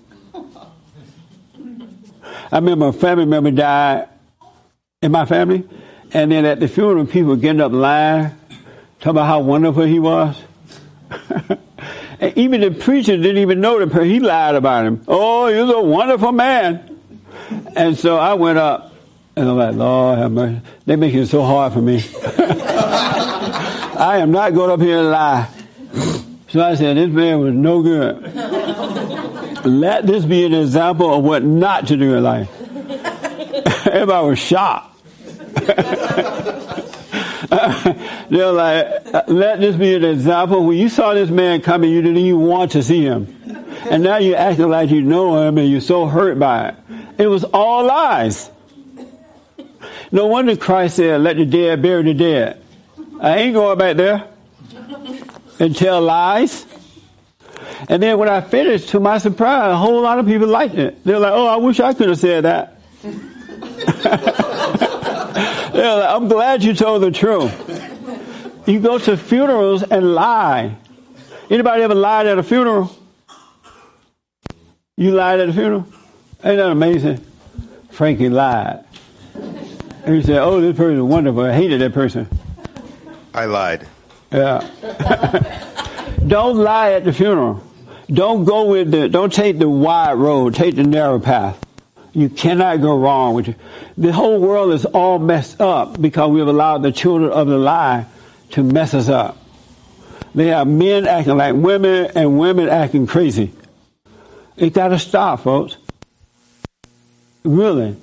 I 2.52 2.58
remember 2.58 2.88
a 2.88 2.94
family 2.94 3.26
member 3.26 3.52
died 3.52 4.08
in 5.02 5.12
my 5.12 5.26
family, 5.26 5.68
and 6.12 6.32
then 6.32 6.46
at 6.46 6.60
the 6.60 6.68
funeral, 6.68 7.06
people 7.06 7.36
getting 7.36 7.62
up 7.62 7.72
lying, 7.72 8.32
talking 9.00 9.12
about 9.12 9.28
how 9.28 9.40
wonderful 9.42 9.84
he 9.84 10.00
was. 10.00 10.36
and 12.20 12.38
even 12.38 12.62
the 12.62 12.72
preacher 12.72 13.16
didn't 13.16 13.38
even 13.38 13.62
know 13.62 13.86
person. 13.88 14.10
He 14.10 14.20
lied 14.20 14.56
about 14.56 14.86
him. 14.86 15.04
Oh, 15.08 15.48
he 15.48 15.60
was 15.60 15.70
a 15.70 15.82
wonderful 15.82 16.32
man. 16.32 17.00
And 17.76 17.98
so 17.98 18.18
I 18.18 18.34
went 18.34 18.58
up, 18.58 18.94
and 19.36 19.50
I'm 19.50 19.58
like, 19.58 19.76
Lord 19.76 20.20
have 20.20 20.32
mercy. 20.32 20.62
They 20.86 20.96
make 20.96 21.14
it 21.14 21.28
so 21.28 21.44
hard 21.44 21.74
for 21.74 21.82
me. 21.82 22.04
I 24.00 24.18
am 24.20 24.32
not 24.32 24.54
going 24.54 24.72
up 24.72 24.82
here 24.82 25.00
and 25.00 25.12
lie. 25.12 25.50
So 26.50 26.64
I 26.64 26.76
said, 26.76 26.98
this 26.98 27.10
man 27.10 27.40
was 27.40 27.54
no 27.54 27.82
good. 27.84 28.22
Let 29.66 30.08
this 30.08 30.26
be 30.26 30.46
an 30.46 30.54
example 30.54 31.14
of 31.14 31.24
what 31.24 31.44
not 31.44 31.88
to 31.88 31.98
do 31.98 32.16
in 32.16 32.24
life. 32.24 32.50
Everybody 33.88 34.28
was 34.28 34.40
shocked. 34.40 34.98
They're 38.30 38.52
like, 38.52 38.86
uh, 39.12 39.24
let 39.28 39.60
this 39.60 39.76
be 39.76 39.96
an 39.96 40.04
example. 40.04 40.66
When 40.66 40.78
you 40.78 40.88
saw 40.88 41.16
this 41.16 41.32
man 41.32 41.62
coming, 41.62 41.90
you 41.90 42.04
didn't 42.04 42.18
even 42.18 42.42
want 42.42 42.74
to 42.74 42.84
see 42.84 43.02
him. 43.02 43.36
And 43.90 44.04
now 44.04 44.18
you're 44.18 44.38
acting 44.38 44.70
like 44.70 44.92
you 44.92 45.02
know 45.02 45.48
him 45.48 45.58
and 45.58 45.68
you're 45.68 45.82
so 45.82 46.06
hurt 46.06 46.38
by 46.38 46.70
it. 46.70 46.76
It 47.18 47.28
was 47.28 47.44
all 47.46 47.86
lies. 47.86 48.52
No 50.12 50.28
wonder 50.28 50.56
Christ 50.56 50.98
said, 50.98 51.22
let 51.22 51.38
the 51.38 51.46
dead 51.46 51.82
bury 51.82 52.04
the 52.04 52.14
dead. 52.14 52.62
I 53.20 53.40
ain't 53.40 53.56
going 53.56 53.80
back 53.80 53.98
there 53.98 54.28
and 55.60 55.76
tell 55.76 56.02
lies. 56.02 56.68
And 57.90 58.04
then 58.04 58.20
when 58.20 58.30
I 58.30 58.42
finished, 58.42 58.90
to 58.90 59.00
my 59.00 59.18
surprise, 59.18 59.72
a 59.72 59.78
whole 59.78 60.02
lot 60.02 60.20
of 60.20 60.28
people 60.28 60.48
liked 60.48 60.76
it. 60.76 61.04
They're 61.04 61.20
like, 61.20 61.34
oh, 61.34 61.48
I 61.48 61.58
wish 61.58 61.80
I 61.80 61.96
could 61.96 62.10
have 62.10 62.20
said 62.20 62.44
that. 62.44 62.76
They're 65.80 66.10
I'm 66.10 66.28
glad 66.28 66.62
you 66.62 66.74
told 66.74 67.04
the 67.04 67.12
truth. 67.12 67.54
You 68.68 68.82
go 68.82 69.00
to 69.00 69.16
funerals 69.16 69.82
and 69.82 70.14
lie. 70.14 70.76
Anybody 71.50 71.84
ever 71.84 71.96
lied 71.96 72.28
at 72.28 72.38
a 72.38 72.44
funeral? 72.44 72.94
You 74.98 75.12
lied 75.12 75.40
at 75.40 75.48
a 75.48 75.54
funeral? 75.54 75.88
Ain't 76.44 76.58
that 76.58 76.70
amazing? 76.70 77.26
Frankie 77.92 78.28
lied. 78.28 78.84
And 79.34 80.16
he 80.16 80.22
said, 80.22 80.40
oh, 80.40 80.60
this 80.60 80.76
person 80.76 80.98
is 80.98 81.04
wonderful. 81.04 81.46
I 81.46 81.54
hated 81.54 81.80
that 81.80 81.94
person. 81.94 82.28
I 83.34 83.46
lied. 83.46 83.88
Yeah. 84.34 84.60
Don't 86.28 86.58
lie 86.58 86.92
at 86.92 87.06
the 87.06 87.14
funeral. 87.14 87.64
Don't 88.12 88.44
go 88.44 88.66
with 88.66 88.92
the, 88.92 89.08
don't 89.08 89.32
take 89.32 89.60
the 89.60 89.70
wide 89.70 90.16
road, 90.16 90.56
take 90.56 90.76
the 90.76 90.84
narrow 90.84 91.20
path. 91.20 91.64
You 92.14 92.30
cannot 92.30 92.82
go 92.82 92.98
wrong 92.98 93.36
with 93.36 93.50
it. 93.50 93.56
The 93.98 94.12
whole 94.12 94.40
world 94.40 94.74
is 94.74 94.86
all 94.86 95.20
messed 95.20 95.62
up 95.62 96.02
because 96.02 96.32
we've 96.32 96.48
allowed 96.48 96.84
the 96.84 96.92
children 96.92 97.32
of 97.32 97.48
the 97.48 97.58
lie 97.58 98.06
to 98.52 98.64
mess 98.64 98.94
us 98.94 99.10
up. 99.10 99.38
They 100.34 100.48
have 100.48 100.68
men 100.68 101.08
acting 101.08 101.38
like 101.38 101.56
women 101.56 102.12
and 102.16 102.40
women 102.40 102.70
acting 102.70 103.08
crazy. 103.08 103.52
It 104.58 104.74
got 104.74 104.90
to 104.90 105.00
stop, 105.00 105.42
folks. 105.44 105.78
Really. 107.44 107.96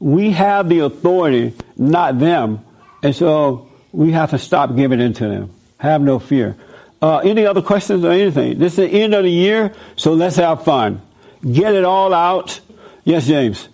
We 0.00 0.30
have 0.30 0.68
the 0.68 0.80
authority, 0.80 1.54
not 1.76 2.18
them. 2.18 2.64
And 3.02 3.14
so 3.14 3.68
we 3.92 4.12
have 4.12 4.30
to 4.30 4.38
stop 4.38 4.74
giving 4.76 5.00
in 5.00 5.12
to 5.14 5.28
them. 5.28 5.54
Have 5.78 6.02
no 6.02 6.18
fear. 6.18 6.56
Uh, 7.00 7.18
any 7.18 7.46
other 7.46 7.62
questions 7.62 8.04
or 8.04 8.12
anything? 8.12 8.58
This 8.58 8.72
is 8.74 8.90
the 8.90 9.02
end 9.02 9.14
of 9.14 9.24
the 9.24 9.30
year, 9.30 9.74
so 9.96 10.14
let's 10.14 10.36
have 10.36 10.64
fun. 10.64 11.02
Get 11.50 11.74
it 11.74 11.84
all 11.84 12.14
out. 12.14 12.60
Yes, 13.04 13.26
James. 13.26 13.68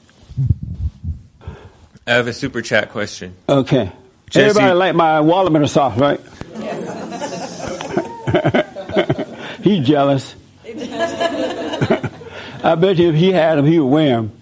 I 2.07 2.13
have 2.13 2.27
a 2.27 2.33
super 2.33 2.63
chat 2.63 2.91
question. 2.91 3.35
Okay. 3.49 3.93
Jesse, 4.31 4.51
Everybody 4.51 4.75
like 4.75 4.95
my 4.95 5.21
watermelon 5.21 5.69
soft, 5.69 5.99
right? 5.99 6.21
He's 9.63 9.87
jealous. 9.87 10.35
I 12.65 12.75
bet 12.75 12.97
you 12.97 13.11
if 13.11 13.15
he 13.15 13.33
had 13.33 13.57
them, 13.57 13.67
he 13.67 13.79
would 13.79 13.89
wear 13.89 14.17
them. 14.17 14.33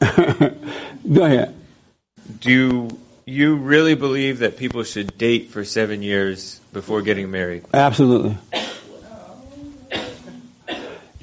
Go 1.12 1.24
ahead. 1.24 1.54
Do 2.40 2.50
you 2.50 2.98
you 3.26 3.56
really 3.56 3.94
believe 3.94 4.40
that 4.40 4.56
people 4.56 4.82
should 4.82 5.16
date 5.16 5.50
for 5.50 5.64
seven 5.64 6.02
years 6.02 6.60
before 6.72 7.02
getting 7.02 7.30
married? 7.30 7.64
Absolutely. 7.72 8.36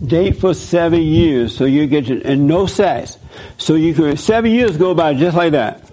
Date 0.05 0.37
for 0.37 0.53
seven 0.53 1.01
years 1.01 1.55
so 1.55 1.65
you 1.65 1.87
get 1.87 2.07
to, 2.07 2.21
and 2.23 2.47
no 2.47 2.65
sex. 2.65 3.17
So 3.57 3.75
you 3.75 3.93
can, 3.93 4.17
seven 4.17 4.51
years 4.51 4.77
go 4.77 4.93
by 4.93 5.13
just 5.13 5.37
like 5.37 5.51
that. 5.51 5.89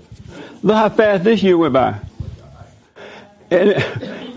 Look 0.62 0.76
how 0.76 0.88
fast 0.88 1.24
this 1.24 1.42
year 1.42 1.56
went 1.56 1.74
by. 1.74 2.00
And 3.50 3.70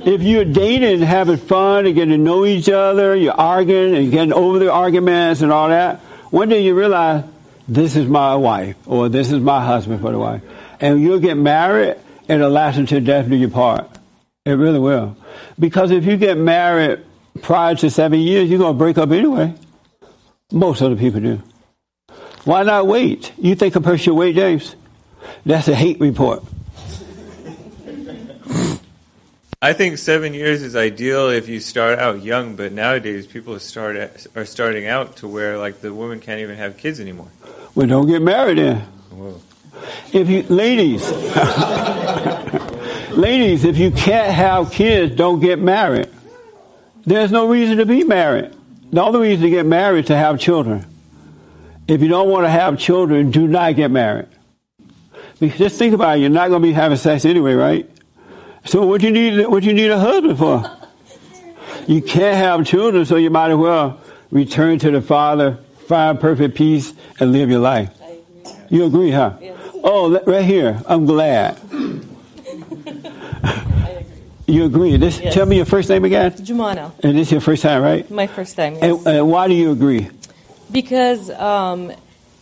if 0.06 0.22
you're 0.22 0.46
dating 0.46 0.94
and 0.94 1.04
having 1.04 1.38
fun 1.38 1.86
and 1.86 1.96
getting 1.96 2.12
to 2.12 2.18
know 2.18 2.46
each 2.46 2.70
other, 2.70 3.16
you're 3.16 3.34
arguing 3.34 3.96
and 3.96 4.12
getting 4.12 4.34
over 4.34 4.60
the 4.60 4.72
arguments 4.72 5.42
and 5.42 5.52
all 5.52 5.70
that, 5.70 6.00
one 6.32 6.50
day 6.50 6.62
you 6.62 6.76
realize, 6.76 7.26
this 7.68 7.96
is 7.96 8.08
my 8.08 8.36
wife, 8.36 8.76
or 8.86 9.08
this 9.10 9.32
is 9.32 9.40
my 9.40 9.64
husband 9.64 10.02
for 10.02 10.12
the 10.12 10.20
wife 10.20 10.42
and 10.82 11.00
you'll 11.00 11.20
get 11.20 11.38
married, 11.38 11.96
and 12.28 12.42
it'll 12.42 12.50
last 12.50 12.78
until 12.78 13.00
death 13.00 13.30
do 13.30 13.36
you 13.36 13.48
part. 13.48 13.88
It 14.44 14.54
really 14.54 14.80
will. 14.80 15.16
Because 15.60 15.92
if 15.92 16.06
you 16.06 16.18
get 16.18 16.38
married 16.38 17.06
prior 17.42 17.76
to 17.76 17.90
seven 17.90 18.20
years, 18.20 18.50
you're 18.50 18.60
going 18.60 18.74
to 18.74 18.78
break 18.78 18.98
up 18.98 19.12
anyway. 19.12 19.54
Most 20.52 20.82
other 20.82 20.96
people 20.96 21.22
do. 21.22 21.42
Why 22.44 22.64
not 22.64 22.88
wait? 22.88 23.32
You 23.38 23.56
think 23.56 23.76
a 23.76 23.82
person 23.82 24.00
should 24.00 24.16
wait, 24.16 24.36
James? 24.36 24.76
That's 25.46 25.68
a 25.68 25.76
hate 25.76 26.00
report. 26.00 26.44
I 29.62 29.74
think 29.74 30.00
seven 30.00 30.34
years 30.34 30.64
is 30.64 30.76
ideal 30.76 31.30
if 31.30 31.48
you 31.48 31.60
start 31.60 32.00
out 32.00 32.24
young, 32.24 32.56
but 32.56 32.72
nowadays 32.72 33.28
people 33.28 33.60
start 33.60 33.96
at, 33.96 34.26
are 34.36 34.46
starting 34.46 34.88
out 34.88 35.18
to 35.18 35.28
where 35.28 35.60
like 35.60 35.82
the 35.82 35.94
woman 35.94 36.20
can't 36.20 36.40
even 36.40 36.58
have 36.58 36.78
kids 36.78 37.00
anymore. 37.00 37.28
Well, 37.76 37.86
don't 37.86 38.08
get 38.08 38.24
married 38.24 38.58
then. 38.58 38.78
Whoa. 39.12 39.40
If 40.12 40.30
you, 40.30 40.44
ladies, 40.44 41.10
ladies, 43.12 43.64
if 43.64 43.78
you 43.78 43.92
can't 43.92 44.34
have 44.34 44.72
kids, 44.72 45.16
don't 45.16 45.40
get 45.40 45.60
married. 45.60 46.10
There's 47.06 47.32
no 47.32 47.48
reason 47.48 47.78
to 47.78 47.86
be 47.86 48.04
married. 48.04 48.54
The 48.92 49.02
only 49.02 49.30
reason 49.30 49.44
to 49.44 49.50
get 49.50 49.66
married 49.66 50.02
is 50.02 50.06
to 50.08 50.18
have 50.18 50.40
children. 50.40 50.86
If 51.88 52.02
you 52.02 52.08
don't 52.08 52.30
want 52.30 52.46
to 52.46 52.50
have 52.50 52.78
children, 52.78 53.32
do 53.32 53.48
not 53.48 53.76
get 53.76 53.92
married. 53.92 54.28
Because 55.40 55.58
just 55.58 55.80
think 55.80 55.94
about 55.94 56.18
it. 56.18 56.22
You're 56.22 56.30
not 56.30 56.50
going 56.50 56.62
to 56.62 56.68
be 56.68 56.74
having 56.74 56.98
sex 56.98 57.26
anyway, 57.26 57.54
right? 57.54 57.90
So 58.66 58.86
what 58.86 59.02
you 59.02 59.12
need, 59.12 59.48
what 59.48 59.64
you 59.64 59.74
need 59.74 59.90
a 59.90 60.00
husband 60.00 60.38
for? 60.38 60.70
You 61.88 62.02
can't 62.02 62.38
have 62.38 62.66
children, 62.66 63.06
so 63.06 63.16
you 63.16 63.32
might 63.32 63.50
as 63.50 63.58
well 63.58 64.00
return 64.30 64.78
to 64.80 64.92
the 64.92 65.02
Father, 65.02 65.58
find 65.88 66.20
perfect 66.20 66.56
peace, 66.56 66.94
and 67.20 67.32
live 67.32 67.50
your 67.50 67.60
life. 67.60 67.90
You 68.70 68.86
agree, 68.86 69.12
huh? 69.12 69.38
Oh, 69.84 70.22
right 70.26 70.46
here. 70.46 70.80
I'm 70.86 71.06
glad. 71.06 71.60
You 74.52 74.66
agree. 74.66 74.98
This, 74.98 75.20
Yes. 75.20 75.34
Tell 75.34 75.46
me 75.46 75.56
your 75.58 75.66
first 75.66 75.90
name 75.90 76.04
again. 76.06 76.32
Jumana, 76.34 76.92
And 77.04 77.18
this 77.18 77.28
is 77.28 77.32
your 77.32 77.42
first 77.42 77.64
time, 77.64 77.82
right? 77.82 78.10
my 78.12 78.28
first 78.28 78.56
time. 78.56 78.74
Yes. 78.76 78.84
And, 78.84 79.08
and 79.08 79.32
why 79.32 79.48
do 79.48 79.54
you 79.54 79.72
agree? 79.72 80.10
because, 80.72 81.30
um, 81.32 81.92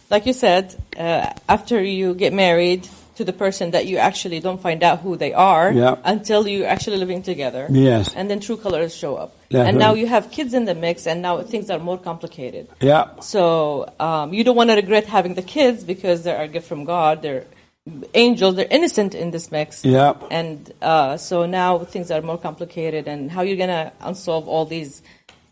like 0.10 0.26
you 0.26 0.34
said, 0.34 0.76
uh, 0.98 1.34
after 1.48 1.82
you 1.82 2.14
get 2.14 2.32
married 2.34 2.88
to 3.16 3.24
the 3.26 3.34
person 3.34 3.72
that 3.72 3.86
you 3.86 3.98
actually 3.98 4.40
don't 4.40 4.62
find 4.62 4.82
out 4.84 5.00
who 5.02 5.18
they 5.18 5.34
are 5.34 5.72
Yeah. 5.74 5.96
until 6.06 6.48
you're 6.48 6.68
actually 6.68 6.98
living 6.98 7.22
together. 7.22 7.68
Yes. 7.70 8.14
And 8.16 8.30
then 8.30 8.40
true 8.40 8.56
colors 8.56 8.96
show 8.96 9.16
up. 9.18 9.36
That's 9.50 9.68
and 9.68 9.78
now 9.78 9.94
you 9.94 10.08
have 10.08 10.32
kids 10.32 10.54
in 10.54 10.66
the 10.66 10.76
mix, 10.76 11.06
and 11.08 11.22
now 11.22 11.42
things 11.42 11.70
are 11.70 11.80
more 11.80 11.98
complicated. 11.98 12.68
Yeah. 12.80 13.20
So 13.20 13.92
um, 14.00 14.34
you 14.34 14.44
don't 14.46 14.56
want 14.56 14.70
to 14.70 14.76
regret 14.76 15.06
having 15.06 15.34
the 15.34 15.42
kids 15.58 15.84
because 15.84 16.24
they're 16.24 16.42
a 16.42 16.48
gift 16.48 16.68
from 16.68 16.86
God. 16.86 17.22
They're 17.24 17.46
angels. 18.14 18.56
They're 18.56 18.68
innocent 18.70 19.16
in 19.16 19.32
this 19.32 19.52
mix. 19.52 19.84
Yeah. 19.86 20.14
And 20.32 20.72
uh, 20.82 21.18
so 21.18 21.46
now 21.46 21.80
things 21.80 22.12
are 22.12 22.22
more 22.22 22.38
complicated, 22.38 23.08
and 23.08 23.32
how 23.32 23.42
you're 23.42 23.58
gonna 23.58 23.92
unsolve 24.02 24.48
all 24.48 24.66
these 24.66 25.02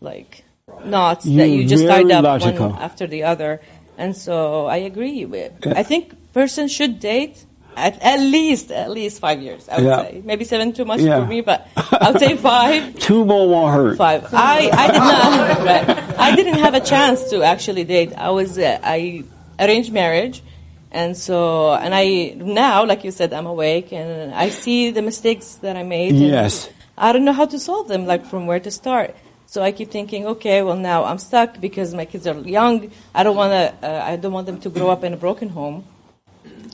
like 0.00 0.44
knots 0.84 1.24
that 1.24 1.30
You're 1.32 1.46
you 1.46 1.66
just 1.66 1.86
tied 1.86 2.10
up 2.10 2.24
logical. 2.24 2.70
one 2.70 2.78
after 2.82 3.06
the 3.06 3.24
other. 3.24 3.60
And 3.96 4.16
so 4.16 4.66
I 4.66 4.76
agree. 4.76 5.24
with 5.24 5.66
I 5.66 5.82
think 5.82 6.14
person 6.32 6.68
should 6.68 7.00
date. 7.00 7.44
At, 7.76 8.02
at 8.02 8.18
least, 8.18 8.72
at 8.72 8.90
least 8.90 9.20
five 9.20 9.40
years, 9.40 9.68
I 9.68 9.76
would 9.76 9.84
Yeah. 9.84 10.02
say. 10.02 10.22
Maybe 10.24 10.44
seven 10.44 10.72
too 10.72 10.84
much 10.84 10.98
Yeah. 10.98 11.20
for 11.20 11.26
me, 11.26 11.42
but 11.42 11.68
I 11.76 12.10
would 12.10 12.18
say 12.20 12.36
five. 12.50 12.98
Two 12.98 13.24
more 13.24 13.48
won't 13.48 13.72
hurt. 13.72 13.96
Five. 13.96 14.26
I, 14.34 14.68
I 14.72 14.86
did 14.88 14.98
not. 14.98 15.58
Right. 15.64 16.18
I 16.18 16.34
didn't 16.34 16.58
have 16.58 16.74
a 16.74 16.80
chance 16.80 17.30
to 17.30 17.42
actually 17.44 17.84
date. 17.84 18.12
I 18.18 18.30
was 18.30 18.58
uh, 18.58 18.80
I 18.82 19.22
arranged 19.60 19.92
marriage, 19.92 20.42
and 20.90 21.16
so 21.16 21.72
and 21.74 21.94
I 21.94 22.34
now, 22.36 22.84
like 22.84 23.04
you 23.04 23.10
said, 23.10 23.32
I'm 23.32 23.46
awake 23.46 23.92
and 23.92 24.34
I 24.34 24.50
see 24.50 24.90
the 24.90 25.02
mistakes 25.02 25.56
that 25.56 25.76
I 25.76 25.82
made. 25.82 26.14
Yes. 26.14 26.70
I 26.96 27.12
don't 27.12 27.24
know 27.24 27.32
how 27.32 27.46
to 27.46 27.58
solve 27.58 27.88
them. 27.88 28.06
Like 28.06 28.26
from 28.26 28.46
where 28.46 28.60
to 28.60 28.70
start. 28.70 29.14
So 29.46 29.62
I 29.62 29.72
keep 29.72 29.90
thinking, 29.90 30.26
okay, 30.26 30.62
well 30.62 30.76
now 30.76 31.04
I'm 31.04 31.18
stuck 31.18 31.60
because 31.60 31.94
my 31.94 32.04
kids 32.04 32.26
are 32.26 32.38
young. 32.40 32.90
I 33.14 33.22
don't 33.22 33.36
want 33.36 33.52
to. 33.52 33.88
Uh, 33.88 34.02
I 34.04 34.16
don't 34.16 34.32
want 34.32 34.46
them 34.46 34.60
to 34.60 34.70
grow 34.70 34.90
up 34.90 35.04
in 35.04 35.12
a 35.12 35.16
broken 35.16 35.48
home. 35.48 35.84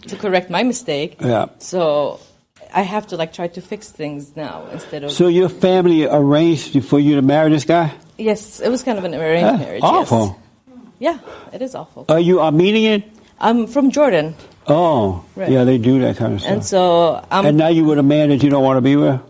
To 0.09 0.16
correct 0.16 0.50
my 0.50 0.62
mistake. 0.62 1.16
Yeah. 1.20 1.46
So 1.59 2.20
I 2.74 2.83
have 2.83 3.07
to 3.09 3.16
like 3.16 3.33
try 3.33 3.48
to 3.48 3.61
fix 3.62 3.88
things 3.88 4.37
now 4.37 4.66
instead 4.72 5.05
of. 5.05 5.12
So 5.12 5.29
your 5.29 5.48
family 5.48 6.07
arranged 6.07 6.85
for 6.85 6.98
you 6.98 7.14
to 7.16 7.22
marry 7.22 7.50
this 7.50 7.64
guy? 7.64 7.94
Yes, 8.18 8.61
it 8.61 8.68
was 8.68 8.83
kind 8.83 8.98
of 8.98 9.05
an 9.05 9.14
arranged 9.14 9.61
marriage. 9.61 9.83
Awful. 9.83 10.40
Yes. 10.98 11.20
Yeah, 11.24 11.55
it 11.55 11.62
is 11.62 11.74
awful. 11.74 12.07
Are 12.09 12.20
you 12.20 12.40
Armenian? 12.40 13.03
I'm 13.40 13.66
from 13.66 13.90
Jordan, 13.90 14.34
Oh, 14.66 15.24
Right. 15.36 15.50
yeah, 15.50 15.64
they 15.64 15.76
do 15.78 16.00
that 16.00 16.16
kind 16.16 16.34
of 16.34 16.40
stuff. 16.40 16.52
and 16.52 16.64
so 16.64 17.24
I'm 17.30 17.44
and 17.46 17.58
now 17.58 17.68
you 17.68 17.84
with 17.84 17.98
a 17.98 18.02
man 18.02 18.30
that 18.30 18.42
you 18.42 18.50
don't 18.50 18.64
want 18.64 18.78
to 18.78 18.80
be 18.80 18.96
with? 18.96 19.20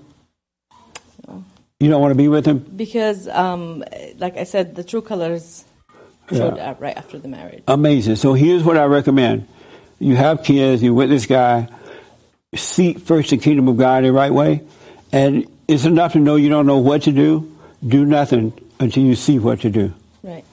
You 1.81 1.91
don't 1.91 2.01
want 2.01 2.13
to 2.13 2.17
be 2.19 2.29
with 2.29 2.47
him? 2.47 2.59
because, 2.77 3.29
um, 3.29 3.85
like 4.19 4.37
I 4.37 4.45
said, 4.45 4.75
the 4.75 4.85
true 4.85 5.03
colors 5.03 5.65
showed 6.31 6.57
Yeah. 6.57 6.71
up 6.71 6.81
right 6.81 6.97
after 6.97 7.19
the 7.19 7.29
marriage. 7.29 7.63
Amazing. 7.69 8.17
So 8.17 8.33
here's 8.35 8.63
what 8.63 8.77
I 8.79 8.85
recommend. 8.85 9.47
You 9.99 10.17
have 10.17 10.43
kids, 10.45 10.83
you're 10.83 10.95
with 10.95 11.11
this 11.11 11.27
guy, 11.27 11.69
seek 12.55 12.99
first 13.01 13.31
the 13.31 13.37
kingdom 13.37 13.69
of 13.69 13.77
God 13.77 14.05
the 14.05 14.13
right 14.13 14.33
way. 14.33 14.63
And 15.13 15.47
it's 15.69 15.85
enough 15.85 16.13
to 16.13 16.21
know 16.21 16.37
you 16.37 16.49
don't 16.49 16.67
know 16.67 16.79
what 16.79 17.03
to 17.03 17.13
do. 17.13 17.51
Do 17.87 18.05
nothing 18.07 18.53
until 18.81 19.03
you 19.03 19.15
see 19.15 19.39
what 19.39 19.61
to 19.61 19.71
do. 19.71 19.93
Right. 20.23 20.45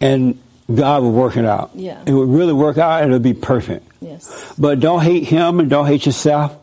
And 0.00 0.38
God 0.72 1.02
will 1.02 1.12
work 1.12 1.36
it 1.36 1.44
out. 1.44 1.70
Yeah. 1.74 2.02
It 2.06 2.12
will 2.12 2.26
really 2.26 2.52
work 2.52 2.76
out 2.78 3.02
and 3.02 3.12
it'll 3.12 3.22
be 3.22 3.34
perfect. 3.34 3.86
Yes. 4.00 4.54
But 4.58 4.80
don't 4.80 5.00
hate 5.02 5.24
him 5.24 5.60
and 5.60 5.70
don't 5.70 5.86
hate 5.86 6.06
yourself. 6.06 6.56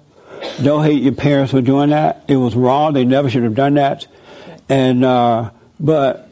Don't 0.62 0.84
hate 0.84 1.02
your 1.02 1.13
parents 1.13 1.52
for 1.52 1.62
doing 1.62 1.92
that. 1.92 2.26
It 2.28 2.36
was 2.36 2.54
wrong. 2.56 2.94
They 2.94 3.06
never 3.06 3.30
should 3.30 3.44
have 3.44 3.56
done 3.56 3.76
that. 3.76 4.06
Right. 4.48 4.62
And 4.70 5.06
uh, 5.06 5.52
but 5.80 6.30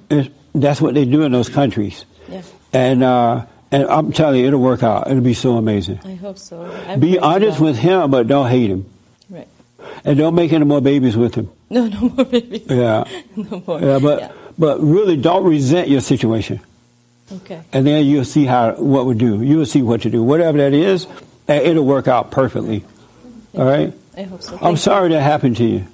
that's 0.54 0.82
what 0.82 0.94
they 0.96 1.06
do 1.06 1.22
in 1.24 1.32
those 1.32 1.48
countries. 1.48 2.04
Yeah. 2.30 2.42
And 2.74 3.04
uh, 3.04 3.46
and 3.72 3.84
I'm 3.88 4.12
telling 4.12 4.42
you, 4.42 4.48
it'll 4.48 4.60
work 4.60 4.84
out. 4.84 5.10
It'll 5.10 5.22
be 5.24 5.34
so 5.34 5.56
amazing. 5.56 6.00
I 6.04 6.16
hope 6.16 6.38
so. 6.38 6.64
I'm 6.88 7.00
Be 7.00 7.18
honest 7.20 7.62
with 7.62 7.78
him, 7.78 8.12
but 8.12 8.28
don't 8.28 8.50
hate 8.50 8.70
him, 8.70 8.86
Right. 9.30 9.48
and 10.04 10.18
don't 10.18 10.36
make 10.36 10.52
any 10.52 10.66
more 10.66 10.82
babies 10.82 11.16
with 11.16 11.36
him. 11.36 11.50
No, 11.70 11.88
no 11.88 12.10
more 12.10 12.26
babies. 12.26 12.66
Yeah, 12.68 13.06
no 13.38 13.64
more. 13.66 13.80
yeah, 13.82 14.00
but 14.00 14.36
but 14.60 14.82
really, 14.82 15.16
don't 15.16 15.46
resent 15.46 15.88
your 15.88 16.02
situation, 16.02 16.60
Okay. 17.32 17.62
and 17.72 17.88
then 17.88 18.06
you'll 18.06 18.26
see 18.26 18.46
how 18.46 18.74
what 18.74 19.06
we 19.06 19.16
do. 19.16 19.42
You'll 19.42 19.66
see 19.66 19.82
what 19.82 20.02
to 20.02 20.10
do. 20.10 20.22
Whatever 20.22 20.58
that 20.58 20.74
is, 20.74 21.08
uh, 21.48 21.54
it'll 21.54 21.86
work 21.86 22.08
out 22.08 22.32
perfectly. 22.32 22.84
All 23.54 23.66
right. 23.66 23.94
I 24.18 24.24
hope 24.24 24.42
so. 24.42 24.54
I'm 24.56 24.60
Thank 24.60 24.78
sorry 24.80 25.10
that 25.10 25.22
happened 25.22 25.58
to 25.58 25.64
you. 25.64 25.78
you. 25.78 25.88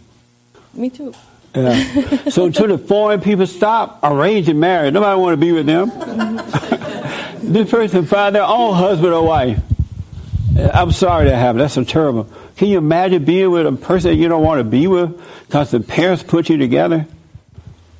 Me 0.74 0.90
too. 0.90 1.14
Yeah. 1.56 2.30
so 2.30 2.46
until 2.46 2.68
the 2.68 2.78
foreign 2.78 3.22
people 3.22 3.48
stop 3.48 4.00
arranging 4.04 4.60
marriage, 4.60 4.94
nobody 4.94 5.20
want 5.20 5.34
to 5.34 5.38
be 5.38 5.52
with 5.52 5.66
them. 5.66 5.90
this 7.52 7.70
person 7.70 8.06
find 8.06 8.36
their 8.36 8.44
own 8.44 8.76
husband 8.76 9.14
or 9.14 9.26
wife. 9.26 9.60
I'm 10.74 10.92
sorry 10.92 11.26
that 11.30 11.36
happened. 11.36 11.62
That's 11.62 11.76
so 11.76 11.84
terrible. 11.84 12.30
Can 12.56 12.70
you 12.70 12.80
imagine 12.80 13.24
being 13.24 13.52
with 13.52 13.68
a 13.68 13.72
person 13.72 14.18
you 14.18 14.28
don't 14.28 14.44
want 14.44 14.60
to 14.60 14.64
be 14.64 14.88
with 14.88 15.22
because 15.46 15.72
the 15.72 15.80
parents 15.80 16.24
put 16.24 16.50
you 16.50 16.58
together? 16.58 17.06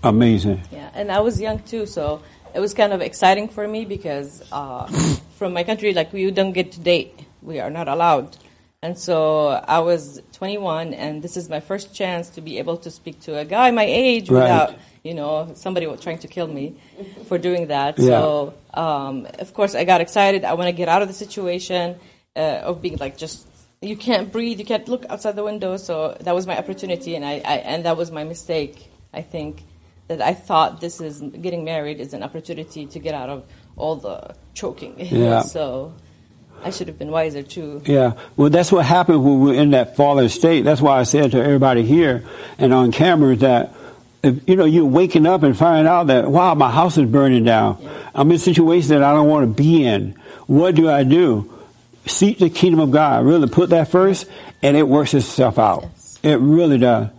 Amazing. 0.04 0.62
Yeah, 0.72 0.90
and 0.94 1.12
I 1.12 1.20
was 1.20 1.40
young 1.40 1.60
too, 1.60 1.86
so 1.86 2.22
it 2.54 2.60
was 2.60 2.74
kind 2.74 2.94
of 2.94 3.02
exciting 3.02 3.48
for 3.50 3.68
me 3.68 3.86
because 3.86 4.44
uh, 4.52 4.88
from 5.38 5.54
my 5.54 5.64
country, 5.64 5.94
like 5.94 6.14
we 6.14 6.30
don't 6.32 6.54
get 6.54 6.72
to 6.74 6.80
date, 6.80 7.20
we 7.42 7.60
are 7.60 7.70
not 7.70 7.88
allowed, 7.88 8.38
and 8.82 8.98
so 8.98 9.48
I 9.48 9.80
was 9.80 10.22
21, 10.34 10.94
and 10.94 11.22
this 11.24 11.36
is 11.36 11.50
my 11.50 11.60
first 11.60 11.96
chance 11.96 12.30
to 12.32 12.42
be 12.42 12.60
able 12.60 12.78
to 12.78 12.92
speak 12.92 13.20
to 13.22 13.38
a 13.38 13.44
guy 13.46 13.72
my 13.72 13.84
age 13.86 14.30
Right. 14.30 14.42
without, 14.44 14.76
you 15.04 15.16
know, 15.16 15.52
somebody 15.56 15.88
trying 15.98 16.20
to 16.20 16.28
kill 16.28 16.48
me 16.48 16.76
for 17.28 17.38
doing 17.40 17.68
that. 17.68 17.98
Yeah. 17.98 18.10
So, 18.10 18.54
um, 18.74 19.28
of 19.40 19.54
course, 19.54 19.74
I 19.74 19.84
got 19.84 20.02
excited. 20.02 20.46
I 20.46 20.54
want 20.54 20.68
to 20.68 20.74
get 20.74 20.88
out 20.90 21.02
of 21.02 21.08
the 21.08 21.14
situation 21.14 21.96
uh, 22.36 22.40
of 22.70 22.82
being 22.82 22.98
like 22.98 23.18
just. 23.18 23.48
You 23.82 23.96
can't 23.96 24.32
breathe. 24.32 24.58
You 24.60 24.66
can't 24.66 24.88
look 24.88 25.06
outside 25.08 25.36
the 25.36 25.44
window. 25.44 25.78
So 25.78 26.18
that 26.22 26.34
was 26.34 26.48
my 26.48 26.58
opportunity, 26.58 27.16
and 27.16 27.24
I, 27.24 27.34
I 27.46 27.56
and 27.58 27.86
that 27.86 27.96
was 27.96 28.10
my 28.12 28.24
mistake. 28.24 28.90
I 29.14 29.22
think 29.22 29.64
that 30.08 30.22
I 30.22 30.34
thought 30.34 30.82
this 30.82 31.02
is 31.02 31.22
getting 31.22 31.64
married 31.66 32.00
is 32.00 32.14
an 32.14 32.24
opportunity 32.24 32.86
to 32.86 33.00
get 33.00 33.14
out 33.14 33.30
of 33.30 33.44
all 33.76 33.96
the 33.96 34.36
choking. 34.54 34.96
Yeah. 35.18 35.42
so 35.42 35.94
I 36.64 36.72
should 36.72 36.88
have 36.88 36.98
been 36.98 37.12
wiser 37.12 37.44
too. 37.44 37.82
Yeah, 37.86 38.14
well, 38.36 38.50
that's 38.50 38.72
what 38.72 38.86
happened 38.86 39.24
when 39.24 39.40
we 39.40 39.52
were 39.52 39.62
in 39.62 39.72
that 39.72 39.96
fallen 39.96 40.30
state. 40.30 40.64
That's 40.64 40.82
why 40.82 41.00
I 41.00 41.04
said 41.04 41.32
to 41.32 41.44
everybody 41.44 41.84
here 41.84 42.24
and 42.58 42.74
on 42.74 42.92
camera 42.92 43.36
that, 43.38 43.74
if, 44.24 44.48
you 44.50 44.56
know, 44.56 44.66
you're 44.66 44.86
waking 44.86 45.26
up 45.28 45.44
and 45.44 45.56
finding 45.58 45.88
out 45.88 46.08
that, 46.08 46.30
wow, 46.30 46.56
my 46.56 46.72
house 46.72 46.98
is 46.98 47.06
burning 47.06 47.44
down. 47.44 47.78
I'm 48.16 48.30
in 48.32 48.36
a 48.38 48.40
situation 48.40 48.90
that 48.90 49.04
I 49.04 49.14
don't 49.14 49.28
want 49.28 49.44
to 49.44 49.54
be 49.64 49.86
in. 49.86 50.16
What 50.48 50.76
do 50.76 50.90
I 50.90 51.04
do? 51.04 51.54
Seek 52.08 52.40
the 52.40 52.50
kingdom 52.50 52.80
of 52.80 52.92
God. 52.92 53.26
Really 53.26 53.48
put 53.48 53.70
that 53.70 53.90
first, 53.90 54.28
and 54.64 54.76
it 54.76 54.88
works 54.88 55.14
itself 55.14 55.60
out. 55.60 55.84
Yes. 55.84 56.20
It 56.24 56.36
really 56.40 56.78
does. 56.78 57.10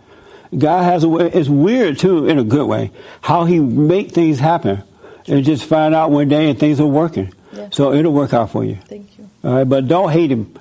God 0.57 0.83
has 0.83 1.03
a 1.03 1.09
way. 1.09 1.31
It's 1.31 1.49
weird 1.49 1.99
too, 1.99 2.27
in 2.27 2.39
a 2.39 2.43
good 2.43 2.67
way, 2.67 2.91
how 3.21 3.45
He 3.45 3.59
make 3.59 4.11
things 4.11 4.39
happen. 4.39 4.83
And 5.27 5.45
just 5.45 5.65
find 5.65 5.93
out 5.93 6.09
one 6.09 6.27
day 6.27 6.49
and 6.49 6.57
things 6.57 6.79
are 6.79 6.87
working. 6.87 7.31
Yeah. 7.53 7.69
So 7.71 7.93
it'll 7.93 8.13
work 8.13 8.33
out 8.33 8.51
for 8.51 8.63
you. 8.63 8.75
Thank 8.75 9.17
you. 9.17 9.29
All 9.43 9.53
right, 9.53 9.63
but 9.63 9.87
don't 9.87 10.11
hate 10.11 10.31
him. 10.31 10.57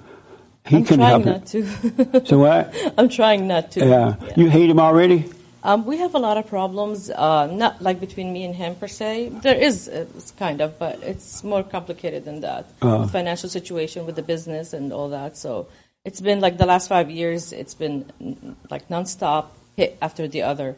He 0.64 0.70
can 0.70 0.76
I'm 0.76 0.84
couldn't 0.84 0.98
trying 0.98 1.22
help 1.22 2.04
not 2.04 2.14
it. 2.14 2.28
So 2.28 2.38
what? 2.38 2.94
I'm 2.98 3.08
trying 3.08 3.48
not 3.48 3.70
to. 3.72 3.86
Yeah. 3.86 4.16
You 4.36 4.50
hate 4.50 4.68
him 4.68 4.78
already? 4.78 5.24
Um, 5.62 5.86
we 5.86 5.98
have 5.98 6.14
a 6.14 6.18
lot 6.18 6.36
of 6.36 6.46
problems, 6.46 7.10
uh, 7.10 7.46
not 7.46 7.82
like 7.82 7.98
between 8.00 8.32
me 8.32 8.44
and 8.44 8.54
him 8.54 8.76
per 8.76 8.86
se. 8.86 9.30
There 9.42 9.56
is, 9.56 9.88
it's 9.88 10.30
kind 10.32 10.60
of, 10.60 10.78
but 10.78 11.02
it's 11.02 11.42
more 11.42 11.62
complicated 11.62 12.24
than 12.24 12.40
that. 12.40 12.66
Uh. 12.80 12.98
The 12.98 13.08
financial 13.08 13.48
situation 13.48 14.06
with 14.06 14.16
the 14.16 14.22
business 14.22 14.72
and 14.72 14.92
all 14.92 15.08
that. 15.10 15.36
So 15.36 15.68
it's 16.04 16.20
been 16.20 16.40
like 16.40 16.58
the 16.58 16.66
last 16.66 16.88
five 16.88 17.10
years, 17.10 17.52
it's 17.52 17.74
been 17.74 18.56
like 18.70 18.88
nonstop 18.88 19.46
hit 19.78 19.90
after 20.06 20.24
the 20.34 20.42
other, 20.50 20.68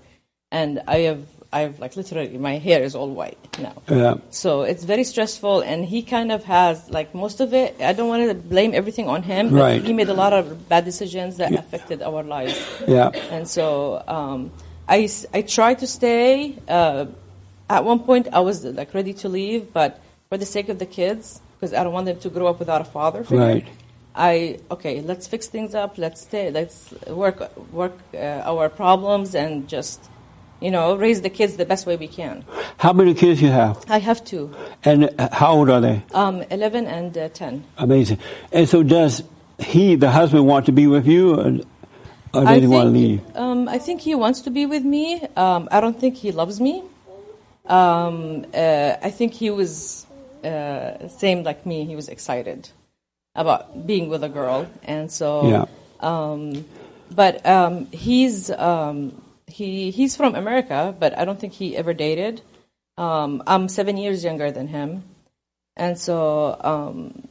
and 0.59 0.73
I 0.97 0.99
have 1.09 1.23
I 1.53 1.61
have 1.67 1.75
like 1.85 1.95
literally 2.01 2.39
my 2.51 2.57
hair 2.67 2.81
is 2.89 2.95
all 2.99 3.11
white 3.21 3.43
now. 3.67 3.75
Yeah. 3.89 4.15
So 4.31 4.51
it's 4.71 4.85
very 4.93 5.05
stressful, 5.13 5.57
and 5.71 5.79
he 5.93 6.01
kind 6.17 6.31
of 6.37 6.41
has 6.45 6.77
like 6.99 7.09
most 7.25 7.41
of 7.45 7.49
it. 7.63 7.71
I 7.91 7.93
don't 7.97 8.09
want 8.15 8.23
to 8.29 8.35
blame 8.55 8.73
everything 8.81 9.07
on 9.15 9.21
him, 9.33 9.45
but 9.51 9.61
Right. 9.67 9.83
he 9.89 9.93
made 10.01 10.11
a 10.17 10.19
lot 10.25 10.33
of 10.41 10.45
bad 10.73 10.85
decisions 10.85 11.33
that 11.41 11.51
affected 11.63 11.99
our 12.09 12.23
lives. 12.37 12.57
Yeah. 12.87 13.09
And 13.35 13.45
so 13.57 13.65
um, 14.17 14.39
I, 14.97 15.09
I 15.35 15.41
tried 15.57 15.79
to 15.83 15.87
stay. 15.87 16.55
Uh, 16.69 17.07
at 17.77 17.83
one 17.93 18.01
point, 18.09 18.25
I 18.39 18.41
was 18.49 18.57
like 18.81 18.91
ready 18.95 19.15
to 19.23 19.29
leave, 19.29 19.63
but 19.73 19.91
for 20.29 20.37
the 20.39 20.47
sake 20.57 20.69
of 20.75 20.79
the 20.79 20.87
kids, 21.01 21.41
because 21.55 21.73
I 21.75 21.81
don't 21.85 21.95
want 21.99 22.07
them 22.11 22.19
to 22.27 22.29
grow 22.31 22.47
up 22.53 22.59
without 22.63 22.81
a 22.81 22.89
father 22.99 23.23
figure. 23.25 23.47
Right. 23.47 23.67
I 24.21 24.59
okay, 24.71 25.01
let's 25.01 25.27
fix 25.27 25.49
things 25.49 25.75
up. 25.75 25.97
Let's 25.97 26.21
stay. 26.21 26.51
Let's 26.51 26.93
work 27.09 27.41
work 27.73 27.97
uh, 28.13 28.45
our 28.45 28.69
problems 28.69 29.35
and 29.35 29.67
just 29.67 30.11
you 30.61 30.71
know 30.71 30.95
raise 30.95 31.23
the 31.23 31.31
kids 31.31 31.57
the 31.57 31.65
best 31.65 31.87
way 31.87 31.97
we 31.97 32.07
can. 32.07 32.45
How 32.77 32.93
many 32.93 33.15
kids 33.15 33.41
you 33.41 33.49
have? 33.49 33.83
I 33.89 33.99
have 33.99 34.23
two, 34.23 34.55
And 34.85 35.09
uh, 35.19 35.31
how 35.33 35.53
old 35.53 35.71
are 35.71 35.81
they? 35.81 36.03
um, 36.13 36.43
eleven 36.51 36.87
and 36.87 37.17
uh, 37.17 37.31
ten. 37.31 37.65
Amazing. 37.79 38.19
And 38.53 38.69
so 38.69 38.83
does 38.83 39.23
he, 39.59 39.97
the 39.97 40.11
husband, 40.11 40.47
want 40.47 40.67
to 40.67 40.73
be 40.73 40.87
with 40.87 41.07
you 41.07 41.35
or, 41.35 41.47
or 42.35 42.45
does 42.45 42.57
I 42.57 42.61
he 42.61 42.67
want 42.67 42.89
to 42.89 42.91
leave? 42.91 43.21
Um, 43.37 43.69
I 43.69 43.79
think 43.79 44.03
he 44.03 44.15
wants 44.15 44.43
to 44.43 44.51
be 44.51 44.67
with 44.67 44.85
me. 44.85 45.23
Um, 45.37 45.69
I 45.73 45.81
don't 45.81 45.99
think 45.99 46.17
he 46.17 46.31
loves 46.33 46.61
me. 46.61 46.83
Um, 47.67 48.45
uh, 48.53 48.97
I 49.03 49.11
think 49.11 49.33
he 49.33 49.49
was 49.49 50.07
uh, 50.45 51.09
same 51.09 51.43
like 51.43 51.65
me. 51.65 51.87
He 51.87 51.97
was 51.97 52.09
excited 52.09 52.69
about 53.35 53.87
being 53.87 54.09
with 54.09 54.25
a 54.25 54.29
girl, 54.29 54.69
and 54.85 55.11
so. 55.11 55.49
Yeah. 55.49 55.65
Um, 56.01 56.65
but 57.11 57.45
um, 57.45 57.87
he's 57.87 58.51
um, 58.51 59.21
he 59.47 59.91
he's 59.91 60.17
from 60.17 60.35
America, 60.35 60.95
but 60.99 61.19
I 61.19 61.25
don't 61.25 61.39
think 61.39 61.53
he 61.53 61.77
ever 61.77 61.93
dated. 61.93 62.41
Um, 62.97 63.43
I'm 63.47 63.69
seven 63.69 63.97
years 63.97 64.23
younger 64.23 64.51
than 64.51 64.69
him, 64.69 65.03
and 65.77 65.99
so 65.99 66.57
um, 66.61 67.29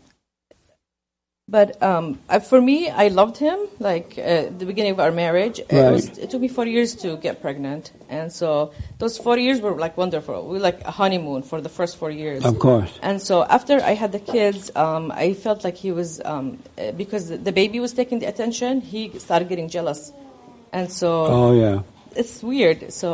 but 1.58 1.82
um, 1.82 2.06
for 2.52 2.60
me, 2.70 2.78
I 3.04 3.08
loved 3.20 3.38
him. 3.38 3.58
Like 3.80 4.10
uh, 4.18 4.50
the 4.60 4.66
beginning 4.72 4.94
of 4.96 5.00
our 5.06 5.12
marriage, 5.24 5.58
it, 5.60 5.72
was, 5.72 6.08
Right. 6.08 6.18
it 6.24 6.28
took 6.32 6.42
me 6.46 6.48
four 6.58 6.66
years 6.76 6.96
to 7.04 7.18
get 7.26 7.42
pregnant, 7.42 7.84
and 8.18 8.28
so 8.32 8.72
those 9.02 9.18
four 9.18 9.38
years 9.46 9.58
were 9.66 9.76
like 9.86 9.96
wonderful. 9.98 10.36
We 10.48 10.54
were 10.58 10.66
like 10.70 10.80
a 10.86 10.92
honeymoon 11.02 11.42
for 11.44 11.60
the 11.68 11.70
first 11.78 11.94
four 12.02 12.12
years. 12.12 12.46
Of 12.46 12.60
course. 12.60 12.92
And 13.02 13.18
so 13.22 13.44
after 13.58 13.76
I 13.92 13.94
had 14.04 14.12
the 14.18 14.24
kids, 14.36 14.62
um, 14.76 15.12
I 15.26 15.34
felt 15.46 15.60
like 15.64 15.78
he 15.86 15.92
was 16.00 16.10
um, 16.32 16.46
uh, 16.78 16.92
because 17.02 17.24
the 17.48 17.54
baby 17.62 17.80
was 17.80 17.94
taking 17.94 18.18
the 18.20 18.28
attention. 18.34 18.82
He 18.82 19.02
started 19.20 19.48
getting 19.50 19.70
jealous, 19.70 20.02
and 20.72 20.92
so 20.92 21.10
Oh, 21.40 21.52
yeah. 21.64 21.82
it's 22.22 22.44
weird. 22.44 22.80
So, 22.94 23.10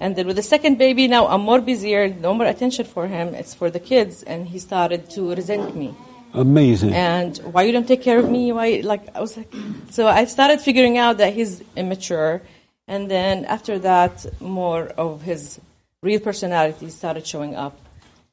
and 0.00 0.16
then 0.16 0.26
with 0.26 0.36
the 0.36 0.42
second 0.56 0.76
baby, 0.78 1.08
now 1.08 1.26
I'm 1.32 1.40
more 1.50 1.60
busier, 1.60 2.08
no 2.08 2.34
more 2.34 2.46
attention 2.46 2.84
for 2.84 3.06
him. 3.06 3.26
It's 3.40 3.54
for 3.54 3.70
the 3.70 3.80
kids, 3.80 4.22
and 4.22 4.46
he 4.52 4.58
started 4.58 5.08
to 5.16 5.34
resent 5.34 5.74
me. 5.82 5.94
Amazing. 6.34 6.92
And 6.92 7.38
why 7.38 7.62
you 7.62 7.72
don't 7.72 7.86
take 7.86 8.02
care 8.02 8.18
of 8.18 8.28
me? 8.28 8.50
Why, 8.50 8.80
like, 8.82 9.14
I 9.14 9.20
was 9.20 9.36
like, 9.36 9.52
so 9.90 10.08
I 10.08 10.24
started 10.24 10.60
figuring 10.60 10.98
out 10.98 11.18
that 11.18 11.32
he's 11.32 11.62
immature, 11.76 12.42
and 12.88 13.08
then 13.08 13.44
after 13.44 13.78
that, 13.78 14.26
more 14.40 14.88
of 14.98 15.22
his 15.22 15.60
real 16.02 16.20
personality 16.20 16.90
started 16.90 17.24
showing 17.24 17.54
up, 17.54 17.78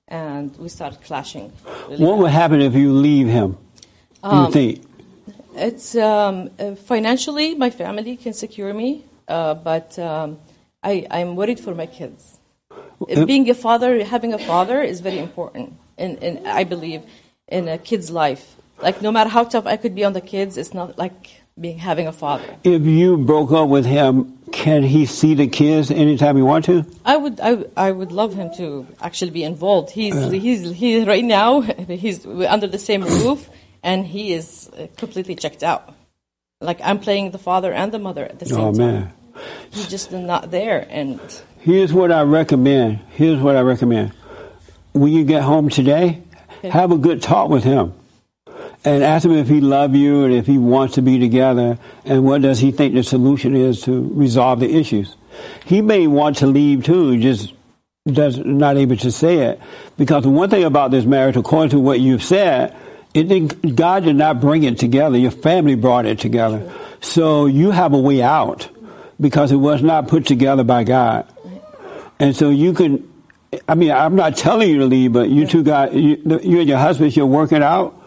and 0.07 0.55
we 0.57 0.67
started 0.67 1.01
clashing. 1.03 1.53
really 1.87 2.03
what 2.03 2.15
bad. 2.15 2.21
would 2.21 2.31
happen 2.31 2.61
if 2.61 2.73
you 2.73 2.91
leave 2.91 3.27
him? 3.27 3.57
Um, 4.23 4.45
you 4.45 4.51
think? 4.51 4.85
It's 5.55 5.95
um, 5.95 6.49
uh, 6.59 6.75
financially, 6.75 7.53
my 7.55 7.69
family 7.69 8.17
can 8.17 8.33
secure 8.33 8.73
me, 8.73 9.05
uh, 9.27 9.53
but 9.53 9.99
um, 9.99 10.39
I, 10.81 11.05
I'm 11.11 11.35
worried 11.35 11.59
for 11.59 11.75
my 11.75 11.85
kids. 11.85 12.39
Uh, 12.71 13.25
Being 13.25 13.49
a 13.49 13.53
father, 13.53 14.03
having 14.03 14.33
a 14.33 14.39
father 14.39 14.81
is 14.81 15.01
very 15.01 15.19
important, 15.19 15.73
and, 15.97 16.17
in, 16.17 16.47
I 16.47 16.63
believe, 16.63 17.03
in 17.51 17.67
a 17.67 17.77
kid's 17.77 18.09
life. 18.09 18.55
Like, 18.81 19.01
no 19.01 19.11
matter 19.11 19.29
how 19.29 19.43
tough 19.43 19.67
I 19.67 19.77
could 19.77 19.93
be 19.93 20.03
on 20.03 20.13
the 20.13 20.21
kids, 20.21 20.57
it's 20.57 20.73
not 20.73 20.97
like 20.97 21.29
being 21.59 21.77
having 21.77 22.07
a 22.07 22.11
father. 22.11 22.55
If 22.63 22.81
you 22.83 23.17
broke 23.17 23.51
up 23.51 23.69
with 23.69 23.85
him, 23.85 24.37
can 24.51 24.81
he 24.83 25.05
see 25.05 25.35
the 25.35 25.47
kids 25.47 25.91
anytime 25.91 26.35
he 26.35 26.41
want 26.41 26.65
to? 26.65 26.85
I 27.05 27.17
would, 27.17 27.39
I, 27.39 27.63
I 27.77 27.91
would 27.91 28.11
love 28.11 28.33
him 28.33 28.49
to 28.57 28.87
actually 29.01 29.31
be 29.31 29.43
involved. 29.43 29.91
He's, 29.91 30.15
he's, 30.31 30.71
he's 30.71 31.05
right 31.05 31.23
now. 31.23 31.61
He's 32.05 32.25
under 32.25 32.67
the 32.67 32.79
same 32.79 33.03
roof, 33.03 33.49
and 33.83 34.05
he 34.07 34.33
is 34.33 34.69
uh, 34.77 34.87
completely 34.97 35.35
checked 35.35 35.61
out. 35.61 35.93
Like 36.59 36.79
I'm 36.83 36.99
playing 36.99 37.31
the 37.31 37.37
father 37.39 37.71
and 37.73 37.91
the 37.91 37.99
mother 37.99 38.25
at 38.25 38.39
the 38.39 38.45
same 38.45 38.59
Oh, 38.59 38.71
time. 38.73 38.77
man. 38.77 39.13
He's 39.71 39.87
just 39.87 40.11
not 40.11 40.51
there, 40.51 40.87
and 40.89 41.19
Here's 41.59 41.93
what 41.93 42.11
I 42.11 42.21
recommend. 42.23 42.99
Here's 43.11 43.39
what 43.39 43.55
I 43.55 43.61
recommend. 43.61 44.13
When 44.93 45.11
you 45.11 45.23
get 45.23 45.43
home 45.43 45.69
today, 45.69 46.21
have 46.63 46.91
a 46.91 46.97
good 46.97 47.21
talk 47.21 47.49
with 47.49 47.63
him. 47.63 47.93
And 48.83 49.03
ask 49.03 49.25
him 49.25 49.33
if 49.33 49.47
he 49.47 49.61
loves 49.61 49.95
you 49.95 50.23
and 50.23 50.33
if 50.33 50.47
he 50.47 50.57
wants 50.57 50.95
to 50.95 51.01
be 51.01 51.19
together 51.19 51.77
and 52.03 52.23
what 52.23 52.41
does 52.41 52.59
he 52.59 52.71
think 52.71 52.95
the 52.95 53.03
solution 53.03 53.55
is 53.55 53.81
to 53.81 54.11
resolve 54.13 54.59
the 54.59 54.75
issues. 54.75 55.15
He 55.65 55.81
may 55.81 56.07
want 56.07 56.37
to 56.37 56.47
leave 56.47 56.83
too, 56.83 57.17
just 57.19 57.53
does 58.05 58.37
not 58.39 58.77
able 58.77 58.97
to 58.97 59.11
say 59.11 59.39
it. 59.39 59.61
Because 59.97 60.23
the 60.23 60.29
one 60.29 60.49
thing 60.49 60.63
about 60.63 60.89
this 60.89 61.05
marriage, 61.05 61.35
according 61.35 61.69
to 61.71 61.79
what 61.79 61.99
you've 61.99 62.23
said, 62.23 62.75
it 63.13 63.23
didn't, 63.23 63.75
God 63.75 64.03
did 64.03 64.15
not 64.15 64.41
bring 64.41 64.63
it 64.63 64.79
together. 64.79 65.17
Your 65.17 65.31
family 65.31 65.75
brought 65.75 66.05
it 66.05 66.19
together. 66.19 66.71
So 67.01 67.45
you 67.45 67.71
have 67.71 67.93
a 67.93 67.99
way 67.99 68.21
out 68.21 68.69
because 69.19 69.51
it 69.51 69.57
was 69.57 69.83
not 69.83 70.07
put 70.07 70.25
together 70.25 70.63
by 70.63 70.83
God. 70.83 71.27
And 72.19 72.35
so 72.35 72.49
you 72.49 72.73
can, 72.73 73.10
I 73.67 73.75
mean, 73.75 73.91
I'm 73.91 74.15
not 74.15 74.37
telling 74.37 74.69
you 74.69 74.79
to 74.79 74.85
leave, 74.85 75.11
but 75.11 75.29
you 75.29 75.45
two 75.45 75.63
got, 75.63 75.93
you, 75.93 76.21
you 76.41 76.59
and 76.59 76.69
your 76.69 76.77
husband 76.77 77.13
should 77.13 77.25
work 77.25 77.51
it 77.51 77.61
out. 77.61 78.01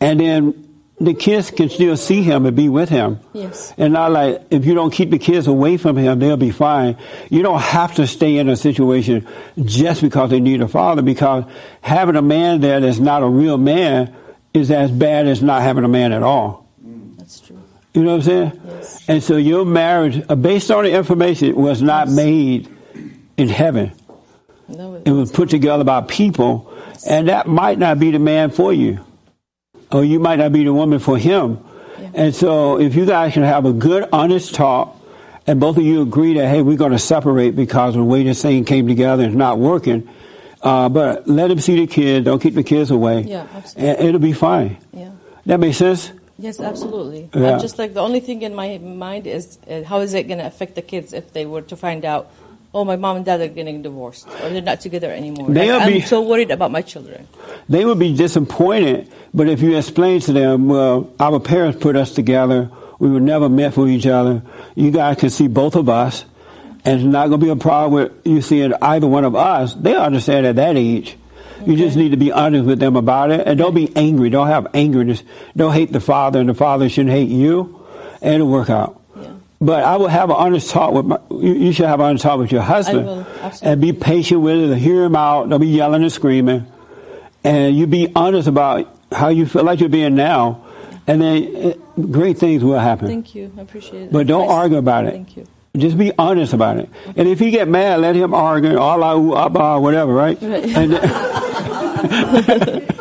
And 0.00 0.20
then 0.20 0.64
the 1.00 1.14
kids 1.14 1.50
can 1.50 1.68
still 1.68 1.96
see 1.96 2.22
him 2.22 2.46
and 2.46 2.56
be 2.56 2.68
with 2.68 2.88
him. 2.88 3.18
Yes. 3.32 3.74
And 3.76 3.92
not 3.92 4.12
like, 4.12 4.42
if 4.50 4.64
you 4.64 4.74
don't 4.74 4.92
keep 4.92 5.10
the 5.10 5.18
kids 5.18 5.48
away 5.48 5.76
from 5.78 5.96
him, 5.96 6.20
they'll 6.20 6.36
be 6.36 6.52
fine. 6.52 6.96
You 7.28 7.42
don't 7.42 7.60
have 7.60 7.96
to 7.96 8.06
stay 8.06 8.38
in 8.38 8.48
a 8.48 8.56
situation 8.56 9.26
just 9.64 10.00
because 10.00 10.30
they 10.30 10.38
need 10.38 10.60
a 10.62 10.68
father, 10.68 11.02
because 11.02 11.44
having 11.80 12.14
a 12.14 12.22
man 12.22 12.60
there 12.60 12.78
that's 12.78 13.00
not 13.00 13.22
a 13.22 13.28
real 13.28 13.58
man 13.58 14.14
is 14.52 14.70
as 14.70 14.92
bad 14.92 15.26
as 15.26 15.42
not 15.42 15.62
having 15.62 15.84
a 15.84 15.88
man 15.88 16.12
at 16.12 16.22
all. 16.22 16.68
that's 17.18 17.40
true. 17.40 17.60
You 17.94 18.04
know 18.04 18.12
what 18.12 18.16
I'm 18.16 18.22
saying? 18.22 18.60
Yes. 18.64 19.08
And 19.08 19.22
so 19.22 19.36
your 19.36 19.64
marriage, 19.64 20.24
uh, 20.28 20.36
based 20.36 20.70
on 20.70 20.84
the 20.84 20.92
information, 20.92 21.56
was 21.56 21.82
not 21.82 22.08
made 22.08 22.68
in 23.36 23.48
heaven. 23.48 23.92
It 24.68 25.10
was 25.10 25.30
put 25.30 25.50
together 25.50 25.84
by 25.84 26.00
people, 26.00 26.72
and 27.06 27.28
that 27.28 27.46
might 27.46 27.78
not 27.78 27.98
be 27.98 28.10
the 28.10 28.18
man 28.18 28.50
for 28.50 28.72
you, 28.72 29.04
or 29.92 30.04
you 30.04 30.18
might 30.18 30.36
not 30.36 30.52
be 30.52 30.64
the 30.64 30.72
woman 30.72 30.98
for 30.98 31.18
him. 31.18 31.58
And 32.14 32.34
so, 32.34 32.80
if 32.80 32.94
you 32.94 33.06
guys 33.06 33.32
can 33.34 33.42
have 33.42 33.66
a 33.66 33.72
good, 33.72 34.08
honest 34.12 34.54
talk, 34.54 34.96
and 35.46 35.60
both 35.60 35.76
of 35.76 35.82
you 35.82 36.02
agree 36.02 36.34
that 36.34 36.48
hey, 36.48 36.62
we're 36.62 36.76
going 36.76 36.92
to 36.92 36.98
separate 36.98 37.56
because 37.56 37.94
the 37.94 38.04
way 38.04 38.22
this 38.22 38.40
thing 38.40 38.64
came 38.64 38.86
together 38.86 39.24
is 39.24 39.34
not 39.34 39.58
working. 39.58 40.08
Uh, 40.62 40.88
but 40.88 41.28
let 41.28 41.50
him 41.50 41.60
see 41.60 41.76
the 41.76 41.86
kids. 41.86 42.24
Don't 42.24 42.40
keep 42.40 42.54
the 42.54 42.62
kids 42.62 42.90
away. 42.90 43.20
Yeah, 43.20 43.46
absolutely. 43.54 43.90
And 43.90 44.08
it'll 44.08 44.20
be 44.20 44.32
fine. 44.32 44.78
Yeah. 44.92 45.10
That 45.44 45.60
makes 45.60 45.76
sense. 45.76 46.10
Yes, 46.38 46.58
absolutely. 46.58 47.28
Yeah. 47.34 47.52
I'm 47.52 47.60
just 47.60 47.78
like 47.78 47.92
the 47.92 48.00
only 48.00 48.20
thing 48.20 48.42
in 48.42 48.54
my 48.54 48.78
mind 48.78 49.26
is 49.26 49.58
uh, 49.68 49.82
how 49.84 50.00
is 50.00 50.14
it 50.14 50.26
going 50.26 50.38
to 50.38 50.46
affect 50.46 50.74
the 50.74 50.82
kids 50.82 51.12
if 51.12 51.32
they 51.32 51.44
were 51.44 51.62
to 51.62 51.76
find 51.76 52.04
out, 52.04 52.30
oh, 52.74 52.84
my 52.84 52.96
mom 52.96 53.16
and 53.16 53.24
dad 53.24 53.40
are 53.40 53.48
getting 53.48 53.82
divorced 53.82 54.26
or 54.42 54.50
they're 54.50 54.60
not 54.60 54.80
together 54.80 55.10
anymore. 55.10 55.48
Like, 55.48 55.70
I'm 55.70 55.92
be- 55.92 56.00
so 56.00 56.20
worried 56.22 56.50
about 56.50 56.70
my 56.70 56.82
children. 56.82 57.26
they 57.68 57.84
would 57.84 57.98
be 57.98 58.14
disappointed. 58.14 59.10
But 59.32 59.48
if 59.48 59.62
you 59.62 59.76
explain 59.76 60.20
to 60.22 60.32
them, 60.32 60.68
well, 60.68 61.12
our 61.18 61.40
parents 61.40 61.80
put 61.80 61.96
us 61.96 62.12
together, 62.14 62.70
we 62.98 63.10
were 63.10 63.20
never 63.20 63.48
meant 63.48 63.74
for 63.74 63.88
each 63.88 64.06
other. 64.06 64.42
You 64.74 64.90
guys 64.90 65.18
can 65.18 65.30
see 65.30 65.48
both 65.48 65.74
of 65.74 65.88
us, 65.88 66.24
and 66.84 67.00
it's 67.00 67.04
not 67.04 67.28
going 67.28 67.40
to 67.40 67.46
be 67.46 67.50
a 67.50 67.56
problem 67.56 67.92
with 67.92 68.26
you 68.26 68.42
seeing 68.42 68.72
either 68.80 69.06
one 69.06 69.24
of 69.24 69.34
us. 69.34 69.74
They 69.74 69.94
understand 69.96 70.46
at 70.46 70.56
that 70.56 70.76
age. 70.76 71.16
You 71.66 71.76
just 71.76 71.96
need 71.96 72.10
to 72.10 72.16
be 72.16 72.30
honest 72.30 72.66
with 72.66 72.78
them 72.78 72.94
about 72.96 73.30
it, 73.30 73.46
and 73.46 73.58
don't 73.58 73.74
be 73.74 73.90
angry. 73.96 74.28
Don't 74.30 74.48
have 74.48 74.64
angerness. 74.72 75.22
Don't 75.56 75.72
hate 75.72 75.92
the 75.92 76.00
father, 76.00 76.40
and 76.40 76.48
the 76.48 76.54
father 76.54 76.88
shouldn't 76.88 77.14
hate 77.14 77.30
you, 77.30 77.80
and 78.20 78.34
it'll 78.34 78.48
work 78.48 78.68
out. 78.68 79.00
But 79.64 79.82
I 79.82 79.96
will 79.96 80.08
have 80.08 80.28
an 80.28 80.36
honest 80.36 80.70
talk 80.70 80.92
with 80.92 81.06
my. 81.06 81.18
You, 81.30 81.72
should 81.72 81.86
have 81.86 81.98
an 82.00 82.06
honest 82.06 82.22
talk 82.22 82.38
with 82.38 82.52
your 82.52 82.60
husband, 82.60 83.26
and 83.62 83.80
be 83.80 83.94
patient 83.94 84.42
with 84.42 84.72
it. 84.72 84.76
Hear 84.76 85.04
him 85.04 85.16
out. 85.16 85.48
Don't 85.48 85.60
be 85.60 85.68
yelling 85.68 86.02
and 86.02 86.12
screaming, 86.12 86.66
and 87.42 87.74
you 87.74 87.86
be 87.86 88.12
honest 88.14 88.46
about 88.46 88.94
how 89.10 89.28
you 89.30 89.46
feel 89.46 89.64
like 89.64 89.80
you're 89.80 89.88
being 89.88 90.14
now, 90.16 90.62
and 91.06 91.22
then 91.22 91.56
uh, 91.56 91.72
great 92.02 92.36
things 92.36 92.62
will 92.62 92.78
happen. 92.78 93.06
Thank 93.08 93.34
you. 93.34 93.50
I 93.56 93.62
appreciate 93.62 94.02
it. 94.04 94.12
But 94.12 94.26
don't 94.26 94.50
argue 94.50 94.76
about 94.76 95.06
it. 95.06 95.12
Thank 95.12 95.36
you. 95.38 95.46
Just 95.76 95.96
be 95.96 96.12
honest 96.18 96.52
about 96.52 96.76
it. 96.78 96.90
And 97.16 97.26
if 97.26 97.38
he 97.40 97.50
get 97.50 97.66
mad, 97.66 98.00
let 98.00 98.14
him 98.14 98.34
argue, 98.34 98.78
Allah, 98.78 99.18
ooh, 99.18 99.32
bah, 99.50 99.78
whatever, 99.78 100.12
right? 100.12 100.38
Right. 100.40 100.64
And, 100.76 100.92
then- 100.92 101.00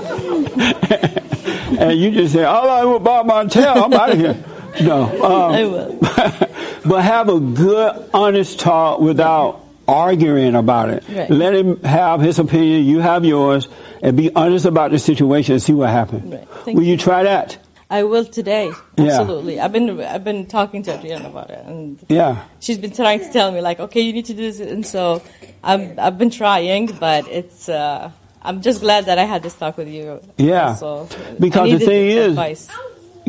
and 1.80 2.00
you 2.00 2.12
just 2.12 2.34
say, 2.34 2.44
Allah, 2.44 2.88
will 2.88 3.00
Bob 3.00 3.28
Montel, 3.28 3.76
I'm 3.76 3.94
out 3.94 4.12
of 4.12 4.18
here. 4.18 4.44
No. 4.82 5.04
Um, 5.24 5.52
I 5.54 5.64
will. 5.66 5.98
but 6.86 7.02
have 7.04 7.30
a 7.30 7.40
good, 7.40 8.10
honest 8.14 8.60
talk 8.60 9.00
without 9.00 9.62
arguing 9.88 10.56
about 10.56 10.90
it. 10.90 11.04
Right. 11.10 11.30
Let 11.30 11.54
him 11.56 11.82
have 11.84 12.22
his 12.22 12.40
opinion, 12.40 12.86
you 12.86 13.00
have 13.00 13.26
yours, 13.26 13.68
and 14.02 14.16
be 14.18 14.34
honest 14.36 14.66
about 14.66 14.92
the 14.92 15.00
situation 15.00 15.54
and 15.54 15.62
see 15.62 15.74
what 15.74 15.90
happens. 15.90 16.34
Right. 16.34 16.76
Will 16.76 16.84
you 16.84 16.98
try 16.98 17.24
that? 17.24 17.58
I 17.90 18.04
will 18.04 18.26
today. 18.26 18.72
Yeah. 18.98 19.20
Absolutely. 19.20 19.60
I've 19.60 19.72
been 19.72 20.00
I've 20.02 20.24
been 20.24 20.48
talking 20.48 20.82
to 20.84 20.98
Adriana 20.98 21.30
about 21.30 21.52
it, 21.52 21.64
and 21.66 22.00
Yeah. 22.10 22.44
she's 22.60 22.80
been 22.80 22.92
trying 22.96 23.20
to 23.20 23.32
tell 23.32 23.52
me 23.52 23.62
like, 23.62 23.80
okay, 23.80 24.02
you 24.02 24.14
need 24.14 24.26
to 24.26 24.34
do 24.34 24.42
this, 24.52 24.60
and 24.60 24.84
so 24.86 25.22
I'm 25.64 26.00
I've 26.00 26.18
been 26.18 26.32
trying, 26.32 26.88
but 26.88 27.28
it's. 27.28 27.70
Uh, 27.70 28.10
I'm 28.46 28.62
just 28.62 28.82
glad 28.82 29.06
that 29.06 29.18
I 29.20 29.24
had 29.26 29.42
this 29.44 29.54
talk 29.56 29.78
with 29.78 29.88
you. 29.88 30.20
Yeah. 30.38 30.76
So 30.76 31.08
Because 31.40 31.70
the 31.72 31.80
thing 31.80 32.08
is- 32.10 32.28
advice. 32.30 32.68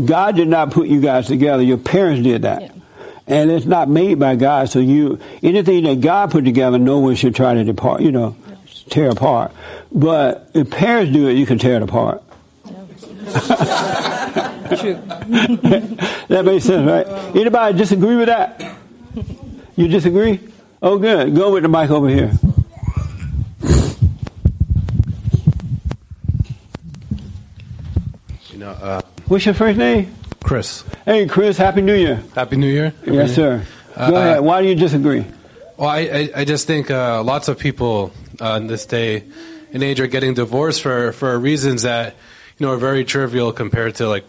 God 0.03 0.37
did 0.37 0.49
not 0.49 0.71
put 0.71 0.89
you 0.89 1.01
guys 1.01 1.27
together. 1.27 1.63
Your 1.63 1.79
parents 1.79 2.23
did 2.23 2.43
that. 2.43 2.63
Yeah. 2.63 2.71
And 3.27 3.51
it's 3.51 3.67
not 3.67 3.89
made 3.89 4.19
by 4.19 4.37
God. 4.37 4.69
So 4.69 4.81
you, 4.81 5.19
anything 5.43 5.85
that 5.85 6.01
God 6.01 6.31
put 6.31 6.45
together, 6.45 6.79
no 6.79 6.99
one 6.99 7.15
should 7.15 7.35
try 7.35 7.55
to 7.55 7.65
depart, 7.65 8.03
you 8.03 8.13
know, 8.13 8.37
tear 8.91 9.11
apart. 9.11 9.53
But 9.91 10.51
if 10.53 10.71
parents 10.71 11.13
do 11.13 11.29
it, 11.29 11.35
you 11.35 11.47
can 11.47 11.59
tear 11.59 11.77
it 11.77 11.83
apart. 11.83 12.23
True. 14.77 14.95
that 16.29 16.43
makes 16.45 16.65
sense, 16.65 16.87
right? 16.87 17.07
Anybody 17.37 17.79
disagree 17.79 18.17
with 18.17 18.27
that? 18.27 18.77
You 19.77 19.89
disagree? 19.89 20.41
Oh, 20.83 20.99
good. 20.99 21.35
Go 21.35 21.53
with 21.53 21.63
the 21.63 21.69
mic 21.69 21.91
over 21.91 22.09
here. 22.09 22.33
You 28.51 28.59
know, 28.59 28.71
uh, 28.71 29.01
What's 29.27 29.45
your 29.47 29.55
first 29.55 29.79
name? 29.79 30.15
Chris. 30.43 30.85
Hey, 31.05 31.27
Chris. 31.27 31.57
Happy 31.57 31.81
New 31.81 31.95
Year. 31.95 32.23
Happy 32.35 32.57
New 32.57 32.69
Year. 32.69 32.93
Yes, 33.07 33.35
sir. 33.35 33.65
Go 33.97 34.03
Uh, 34.03 34.11
ahead. 34.13 34.41
Why 34.41 34.61
do 34.63 34.69
you 34.69 34.75
disagree? 34.75 35.25
Well, 35.77 35.89
I, 35.89 35.99
I, 36.01 36.31
I 36.37 36.45
just 36.45 36.67
think 36.67 36.91
uh, 36.91 37.23
lots 37.23 37.49
of 37.49 37.59
people 37.59 38.13
uh, 38.41 38.59
in 38.61 38.67
this 38.67 38.85
day 38.87 39.25
and 39.73 39.83
age 39.83 39.99
are 40.01 40.07
getting 40.07 40.35
divorced 40.35 40.83
for, 40.83 41.13
for 41.13 41.39
reasons 41.39 41.83
that 41.83 42.15
you 42.59 42.67
know 42.67 42.73
are 42.73 42.77
very 42.77 43.05
trivial 43.05 43.53
compared 43.53 43.95
to 43.97 44.09
like 44.09 44.25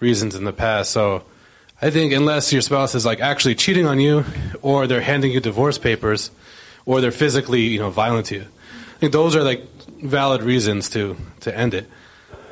reasons 0.00 0.34
in 0.34 0.44
the 0.44 0.52
past. 0.52 0.90
So 0.90 1.24
I 1.80 1.90
think 1.90 2.12
unless 2.12 2.52
your 2.52 2.62
spouse 2.62 2.94
is 2.94 3.06
like 3.06 3.20
actually 3.20 3.54
cheating 3.54 3.86
on 3.86 3.98
you, 4.00 4.24
or 4.62 4.86
they're 4.86 5.00
handing 5.00 5.32
you 5.32 5.40
divorce 5.40 5.78
papers, 5.78 6.30
or 6.84 7.00
they're 7.00 7.10
physically 7.10 7.62
you 7.62 7.78
know 7.78 7.90
violent 7.90 8.26
to 8.26 8.34
you, 8.36 8.42
I 8.44 8.98
think 8.98 9.12
those 9.12 9.34
are 9.34 9.42
like 9.42 9.64
valid 10.02 10.42
reasons 10.42 10.90
to 10.90 11.16
to 11.40 11.56
end 11.56 11.72
it. 11.74 11.88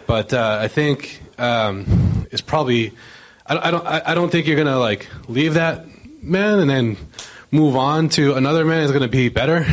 But 0.06 0.32
uh, 0.32 0.58
I 0.60 0.68
think 0.68 1.20
um, 1.38 2.26
it's 2.30 2.42
probably 2.42 2.92
I, 3.46 3.68
I 3.68 3.70
don't 3.70 3.86
I, 3.86 4.14
don't 4.14 4.30
think 4.30 4.46
you're 4.46 4.56
gonna 4.56 4.78
like 4.78 5.08
leave 5.28 5.54
that 5.54 5.86
man 6.22 6.58
and 6.60 6.70
then 6.70 6.96
move 7.50 7.76
on 7.76 8.08
to 8.10 8.34
another 8.34 8.64
man 8.64 8.82
is 8.84 8.92
gonna 8.92 9.08
be 9.08 9.28
better. 9.28 9.66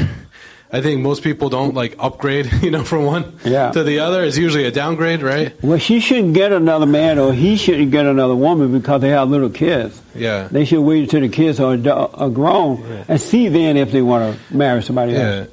I 0.74 0.80
think 0.82 1.02
most 1.02 1.22
people 1.22 1.50
don't 1.50 1.74
like 1.76 1.98
upgrade, 2.00 2.50
you 2.62 2.72
know, 2.72 2.86
from 2.86 3.04
one 3.04 3.38
Yeah. 3.44 3.72
to 3.72 3.84
the 3.84 4.00
other. 4.00 4.24
It's 4.24 4.38
usually 4.38 4.64
a 4.64 4.72
downgrade, 4.72 5.22
right? 5.22 5.54
Well, 5.62 5.78
she 5.78 6.00
shouldn't 6.00 6.34
get 6.34 6.54
another 6.54 6.86
man 6.86 7.20
or 7.20 7.34
he 7.34 7.58
shouldn't 7.58 7.92
get 7.92 8.06
another 8.06 8.36
woman 8.36 8.72
because 8.72 9.02
they 9.02 9.10
have 9.10 9.28
little 9.30 9.50
kids. 9.50 10.02
Yeah. 10.16 10.48
They 10.50 10.64
should 10.64 10.80
wait 10.82 11.04
until 11.04 11.20
the 11.22 11.28
kids 11.30 11.60
are, 11.60 11.74
are 11.74 12.30
grown 12.30 13.04
and 13.10 13.20
see 13.20 13.50
then 13.50 13.76
if 13.76 13.92
they 13.92 14.02
want 14.02 14.38
to 14.38 14.56
marry 14.58 14.82
somebody 14.82 15.12
Yeah. 15.12 15.20
else. 15.42 15.50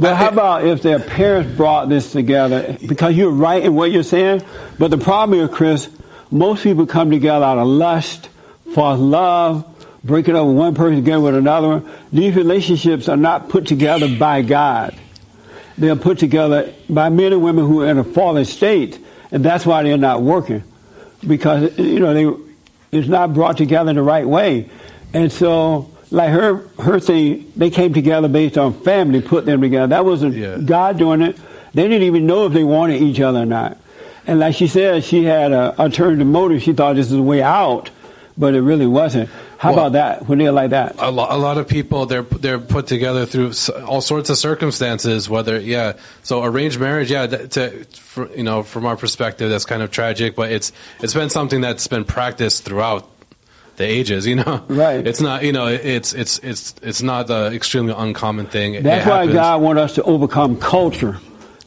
But 0.00 0.16
how 0.16 0.28
about 0.28 0.64
if 0.64 0.80
their 0.80 0.98
parents 0.98 1.54
brought 1.58 1.90
this 1.90 2.10
together? 2.10 2.78
Because 2.88 3.14
you're 3.14 3.30
right 3.30 3.62
in 3.62 3.74
what 3.74 3.92
you're 3.92 4.02
saying, 4.02 4.42
but 4.78 4.90
the 4.90 4.96
problem 4.96 5.38
is, 5.38 5.50
Chris, 5.54 5.90
most 6.30 6.62
people 6.62 6.86
come 6.86 7.10
together 7.10 7.44
out 7.44 7.58
of 7.58 7.68
lust, 7.68 8.30
false 8.74 8.98
love, 8.98 9.66
breaking 10.02 10.36
up 10.36 10.46
one 10.46 10.74
person 10.74 10.96
together 10.96 11.20
with 11.20 11.34
another. 11.34 11.82
These 12.14 12.34
relationships 12.34 13.10
are 13.10 13.16
not 13.18 13.50
put 13.50 13.66
together 13.66 14.08
by 14.16 14.40
God. 14.40 14.96
They're 15.76 15.96
put 15.96 16.18
together 16.18 16.72
by 16.88 17.10
men 17.10 17.34
and 17.34 17.42
women 17.42 17.66
who 17.66 17.82
are 17.82 17.88
in 17.88 17.98
a 17.98 18.04
fallen 18.04 18.46
state, 18.46 18.98
and 19.30 19.44
that's 19.44 19.66
why 19.66 19.82
they're 19.82 19.98
not 19.98 20.22
working. 20.22 20.64
Because, 21.26 21.78
you 21.78 22.00
know, 22.00 22.14
they, 22.14 22.98
it's 22.98 23.06
not 23.06 23.34
brought 23.34 23.58
together 23.58 23.90
in 23.90 23.96
the 23.96 24.02
right 24.02 24.26
way. 24.26 24.70
And 25.12 25.30
so, 25.30 25.90
like 26.10 26.30
her, 26.30 26.64
her 26.80 26.98
thing, 27.00 27.52
they 27.56 27.70
came 27.70 27.92
together 27.94 28.28
based 28.28 28.58
on 28.58 28.72
family, 28.82 29.20
put 29.20 29.46
them 29.46 29.60
together. 29.60 29.86
That 29.88 30.04
wasn't 30.04 30.34
Yeah. 30.36 30.58
God 30.58 30.98
doing 30.98 31.22
it. 31.22 31.36
They 31.74 31.82
didn't 31.82 32.02
even 32.02 32.26
know 32.26 32.46
if 32.46 32.52
they 32.52 32.64
wanted 32.64 33.00
each 33.00 33.20
other 33.20 33.40
or 33.42 33.46
not. 33.46 33.76
And 34.26 34.38
like 34.40 34.54
she 34.56 34.66
said, 34.66 35.04
she 35.04 35.24
had 35.24 35.52
a 35.52 35.78
alternative 35.78 36.26
motive. 36.26 36.62
She 36.62 36.72
thought 36.72 36.96
this 36.96 37.06
is 37.06 37.12
a 37.12 37.22
way 37.22 37.42
out, 37.42 37.90
but 38.36 38.54
it 38.54 38.60
really 38.60 38.86
wasn't. 38.86 39.30
How 39.58 39.70
Well- 39.74 39.78
about 39.86 39.92
that? 39.92 40.26
When 40.28 40.38
they're 40.38 40.52
like 40.52 40.70
that? 40.70 40.96
a, 40.98 41.10
lo- 41.10 41.26
a 41.28 41.36
lot 41.38 41.58
of 41.58 41.68
people 41.68 42.06
they're 42.06 42.22
they're 42.22 42.58
put 42.58 42.86
together 42.86 43.26
through 43.26 43.50
s- 43.50 43.68
all 43.68 44.00
sorts 44.00 44.30
of 44.30 44.38
circumstances. 44.38 45.28
Whether 45.28 45.60
yeah, 45.60 45.92
so 46.22 46.42
arranged 46.42 46.80
marriage, 46.80 47.10
yeah, 47.10 47.26
that, 47.26 47.50
to 47.52 47.84
for, 47.94 48.28
you 48.34 48.42
know 48.42 48.62
from 48.62 48.86
our 48.86 48.96
perspective 48.96 49.50
that's 49.50 49.66
kind 49.66 49.82
of 49.82 49.90
tragic, 49.90 50.34
but 50.34 50.50
it's 50.50 50.72
it's 51.02 51.12
been 51.14 51.28
something 51.30 51.60
that's 51.60 51.86
been 51.88 52.04
practiced 52.04 52.64
throughout 52.64 53.06
the 53.80 53.86
ages. 53.88 54.26
You 54.26 54.36
know, 54.36 54.62
Right. 54.68 55.04
It's 55.06 55.20
not 55.20 55.42
you 55.42 55.52
know 55.52 55.66
it's 55.66 56.12
it's 56.12 56.38
it's 56.38 56.74
it's 56.82 57.02
not 57.02 57.26
the 57.26 57.52
extremely 57.52 57.94
uncommon 57.96 58.46
thing. 58.46 58.82
That's 58.82 59.06
why. 59.06 59.26
God 59.26 59.60
wants 59.62 59.80
us 59.82 59.94
to 59.96 60.02
overcome 60.04 60.60
culture. 60.60 61.18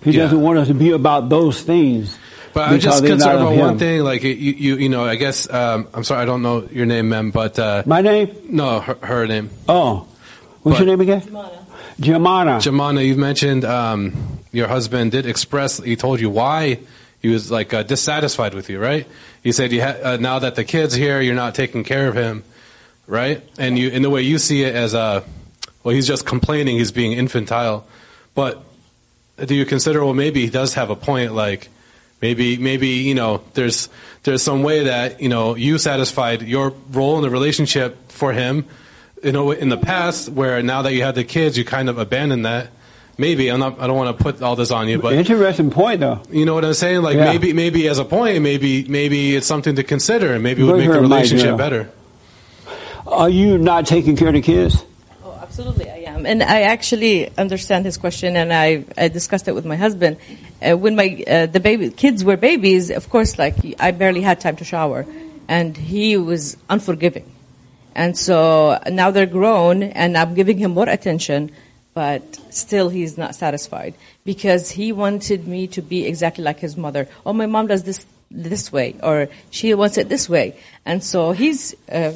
He 0.02 0.12
Yeah. 0.12 0.24
doesn't 0.24 0.42
want 0.42 0.60
us 0.60 0.68
to 0.68 0.74
be 0.74 0.92
about 0.92 1.30
those 1.30 1.62
things. 1.62 2.18
But 2.54 2.70
I'm 2.70 2.80
just 2.80 3.04
concerned 3.04 3.40
about 3.42 3.56
one 3.56 3.80
thing. 3.80 4.04
Like 4.04 4.22
you, 4.22 4.30
you, 4.32 4.76
you 4.78 4.90
know, 4.90 5.04
I 5.04 5.16
guess 5.16 5.50
um, 5.52 5.88
I'm 5.94 6.04
sorry, 6.04 6.22
I 6.22 6.26
don't 6.26 6.44
know 6.44 6.68
your 6.72 6.86
name, 6.86 7.10
ma'am, 7.10 7.32
but 7.32 7.58
uh, 7.58 7.82
My 7.88 8.02
name? 8.02 8.30
no, 8.50 8.80
her, 8.80 8.98
her 9.02 9.28
name, 9.28 9.50
Oh. 9.68 10.06
What's 10.62 10.78
But- 10.78 10.86
your 10.86 10.96
name 10.96 11.02
again? 11.02 11.22
Jamana. 12.00 12.58
Jamana. 12.62 13.06
You 13.06 13.16
mentioned 13.16 13.66
um, 13.66 14.14
your 14.52 14.68
husband 14.68 15.12
did 15.12 15.26
express. 15.26 15.78
He 15.80 15.96
told 15.96 16.20
you 16.20 16.30
why 16.30 16.80
he 17.22 17.30
was 17.30 17.50
like 17.52 17.74
uh, 17.74 17.84
dissatisfied 17.84 18.54
with 18.54 18.70
you, 18.70 18.80
right? 18.80 19.08
He 19.44 19.52
said 19.52 19.72
you 19.72 19.82
ha- 19.82 19.98
uh, 20.02 20.18
now 20.20 20.40
that 20.40 20.56
the 20.56 20.64
kid's 20.64 20.94
here, 20.94 21.22
you're 21.22 21.36
not 21.36 21.54
taking 21.54 21.84
care 21.84 22.08
of 22.08 22.16
him, 22.16 22.44
right? 23.08 23.44
And 23.58 23.78
you, 23.78 23.90
in 23.90 24.02
the 24.02 24.10
way 24.10 24.22
you 24.22 24.38
see 24.38 24.64
it 24.64 24.74
as 24.74 24.94
a, 24.94 25.24
well, 25.84 25.94
he's 25.94 26.08
just 26.08 26.26
complaining. 26.26 26.78
He's 26.78 26.92
being 26.92 27.12
infantile, 27.12 27.86
but 28.34 28.64
do 29.38 29.56
you 29.56 29.66
consider 29.66 30.04
well 30.04 30.14
maybe 30.14 30.42
he 30.42 30.50
does 30.50 30.76
have 30.76 30.90
a 30.90 30.96
point 30.96 31.34
like 31.34 31.70
maybe 32.22 32.58
maybe 32.58 32.88
you 32.88 33.16
know 33.16 33.44
there's 33.54 33.90
there's 34.24 34.44
some 34.44 34.64
way 34.64 34.84
that 34.84 35.22
you 35.22 35.30
know 35.30 35.56
you 35.56 35.78
satisfied 35.78 36.42
your 36.42 36.74
role 36.92 37.18
in 37.18 37.24
the 37.24 37.30
relationship 37.30 38.12
for 38.12 38.32
him 38.32 38.66
you 39.24 39.32
know 39.32 39.52
in 39.52 39.70
the 39.70 39.78
past 39.78 40.30
where 40.30 40.62
now 40.62 40.84
that 40.84 40.94
you 40.94 41.04
have 41.04 41.16
the 41.16 41.24
kids 41.24 41.58
you 41.58 41.66
kind 41.66 41.90
of 41.90 41.98
abandon 41.98 42.44
that 42.44 42.70
maybe 43.18 43.50
i'm 43.50 43.60
not 43.60 43.80
i 43.80 43.88
don't 43.88 43.96
want 43.98 44.18
to 44.18 44.24
put 44.24 44.42
all 44.42 44.56
this 44.56 44.72
on 44.72 44.88
you 44.88 44.98
but 45.00 45.14
Interesting 45.14 45.70
point, 45.72 46.00
though. 46.00 46.22
you 46.32 46.46
know 46.46 46.54
what 46.56 46.66
i'm 46.66 46.74
saying 46.74 47.02
like 47.02 47.16
Yeah. 47.16 47.26
maybe 47.26 47.54
maybe 47.54 47.88
as 47.88 48.00
a 48.00 48.06
point 48.06 48.42
maybe 48.42 48.84
maybe 48.88 49.36
it's 49.36 49.48
something 49.48 49.76
to 49.76 49.84
consider 49.84 50.34
and 50.34 50.42
maybe 50.44 50.62
it 50.62 50.66
would 50.66 50.78
make 50.78 50.88
her 50.88 50.96
the 50.96 51.02
relationship 51.02 51.58
better 51.58 51.90
Are 53.06 53.30
you 53.30 53.58
not 53.58 53.86
taking 53.86 54.16
care 54.16 54.30
of 54.30 54.34
the 54.34 54.42
kids? 54.42 54.84
Oh, 55.26 55.38
absolutely, 55.42 55.90
I 55.92 55.98
am, 56.08 56.26
and 56.26 56.42
I 56.42 56.62
actually 56.62 57.30
understand 57.38 57.84
his 57.86 57.98
question, 57.98 58.38
and 58.38 58.54
I, 58.54 58.86
I 58.98 59.10
discussed 59.10 59.46
it 59.50 59.54
with 59.54 59.66
my 59.66 59.76
husband. 59.76 60.16
Uh, 60.62 60.78
when 60.78 60.96
my 60.96 61.22
uh, 61.28 61.46
the 61.48 61.60
baby 61.60 61.92
kids 61.92 62.24
were 62.24 62.38
babies, 62.38 62.90
of 62.92 63.10
course, 63.10 63.38
like 63.38 63.56
I 63.78 63.92
barely 63.92 64.22
had 64.22 64.40
time 64.40 64.56
to 64.56 64.64
shower, 64.64 65.06
and 65.50 65.76
he 65.76 66.16
was 66.16 66.56
unforgiving, 66.70 67.28
and 67.94 68.18
so 68.18 68.80
now 68.90 69.12
they're 69.12 69.28
grown, 69.40 69.84
and 69.84 70.16
I'm 70.18 70.34
giving 70.34 70.58
him 70.58 70.72
more 70.72 70.88
attention, 70.88 71.52
but 71.94 72.40
still 72.50 72.90
he's 72.90 73.18
not 73.18 73.36
satisfied 73.36 73.94
because 74.26 74.72
he 74.72 74.92
wanted 74.92 75.48
me 75.48 75.68
to 75.68 75.82
be 75.82 76.06
exactly 76.06 76.44
like 76.44 76.60
his 76.60 76.76
mother. 76.78 77.08
Oh, 77.26 77.34
my 77.34 77.46
mom 77.46 77.68
does 77.68 77.84
this 77.84 78.06
this 78.32 78.72
way, 78.72 78.96
or 79.04 79.28
she 79.52 79.74
wants 79.76 79.98
it 79.98 80.10
this 80.10 80.28
way, 80.28 80.58
and 80.86 81.04
so 81.04 81.32
he's. 81.34 81.76
Uh, 81.90 82.14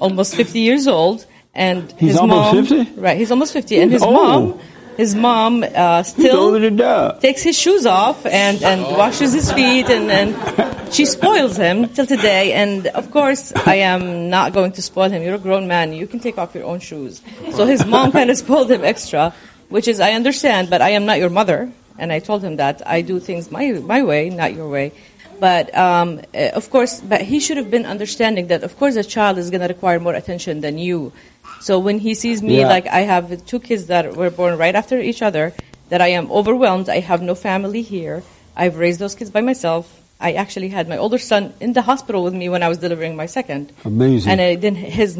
almost 0.00 0.36
50 0.36 0.60
years 0.60 0.86
old, 0.86 1.26
and 1.54 1.90
He's 1.98 2.10
his 2.10 2.18
almost 2.18 2.54
mom, 2.54 2.66
50? 2.66 3.00
right? 3.00 3.16
He's 3.18 3.30
almost 3.32 3.52
50, 3.52 3.80
and 3.80 3.90
his 3.90 4.02
old. 4.02 4.14
mom, 4.14 4.60
his 4.98 5.14
mom 5.14 5.62
uh, 5.62 6.02
still 6.02 6.36
older 6.36 6.58
than 6.58 6.76
Doug. 6.76 7.20
takes 7.20 7.40
his 7.40 7.56
shoes 7.56 7.86
off 7.86 8.26
and 8.26 8.62
and 8.64 8.82
washes 8.82 9.32
his 9.32 9.50
feet, 9.52 9.86
and 9.88 10.10
and 10.10 10.92
she 10.92 11.06
spoils 11.06 11.56
him 11.56 11.88
till 11.94 12.04
today. 12.04 12.52
And 12.52 12.88
of 12.88 13.10
course, 13.12 13.52
I 13.54 13.76
am 13.76 14.28
not 14.28 14.52
going 14.52 14.72
to 14.72 14.82
spoil 14.82 15.08
him. 15.08 15.22
You're 15.22 15.36
a 15.36 15.38
grown 15.38 15.68
man; 15.68 15.92
you 15.92 16.08
can 16.08 16.18
take 16.18 16.36
off 16.36 16.52
your 16.52 16.64
own 16.64 16.80
shoes. 16.80 17.22
So 17.52 17.64
his 17.64 17.86
mom 17.86 18.10
kind 18.10 18.28
of 18.28 18.36
spoiled 18.36 18.70
him 18.70 18.84
extra, 18.84 19.32
which 19.68 19.86
is 19.86 20.00
I 20.00 20.12
understand, 20.12 20.68
but 20.68 20.82
I 20.82 20.90
am 20.90 21.06
not 21.06 21.20
your 21.20 21.30
mother, 21.30 21.70
and 21.96 22.12
I 22.12 22.18
told 22.18 22.42
him 22.42 22.56
that 22.56 22.82
I 22.84 23.00
do 23.02 23.20
things 23.20 23.52
my 23.52 23.70
my 23.78 24.02
way, 24.02 24.30
not 24.30 24.52
your 24.52 24.68
way. 24.68 24.92
But 25.38 25.70
um, 25.78 26.20
uh, 26.34 26.58
of 26.58 26.70
course, 26.70 27.00
but 27.00 27.22
he 27.22 27.38
should 27.38 27.56
have 27.56 27.70
been 27.70 27.86
understanding 27.86 28.48
that 28.48 28.64
of 28.64 28.76
course 28.76 28.96
a 28.96 29.04
child 29.04 29.38
is 29.38 29.50
going 29.50 29.60
to 29.60 29.68
require 29.68 30.00
more 30.00 30.14
attention 30.14 30.60
than 30.60 30.78
you. 30.78 31.12
So 31.60 31.78
when 31.78 31.98
he 31.98 32.14
sees 32.14 32.42
me 32.42 32.60
Yeah. 32.60 32.68
like 32.68 32.86
I 32.86 33.00
have 33.00 33.44
two 33.46 33.58
kids 33.60 33.86
that 33.86 34.16
were 34.16 34.30
born 34.30 34.56
right 34.58 34.74
after 34.74 34.98
each 35.00 35.22
other, 35.22 35.52
that 35.88 36.00
I 36.00 36.08
am 36.08 36.30
overwhelmed. 36.30 36.88
I 36.88 37.00
have 37.00 37.22
no 37.22 37.34
family 37.34 37.82
here. 37.82 38.22
I've 38.56 38.76
raised 38.76 39.00
those 39.00 39.14
kids 39.14 39.30
by 39.30 39.40
myself. 39.40 39.94
I 40.20 40.32
actually 40.32 40.68
had 40.68 40.88
my 40.88 40.98
older 40.98 41.18
son 41.18 41.54
in 41.60 41.72
the 41.74 41.82
hospital 41.82 42.24
with 42.24 42.34
me 42.34 42.48
when 42.48 42.62
I 42.62 42.68
was 42.68 42.78
delivering 42.78 43.14
my 43.16 43.26
second. 43.26 43.72
Amazing. 43.84 44.30
And 44.32 44.40
I 44.40 44.54
didn't, 44.56 44.78
his 44.78 45.18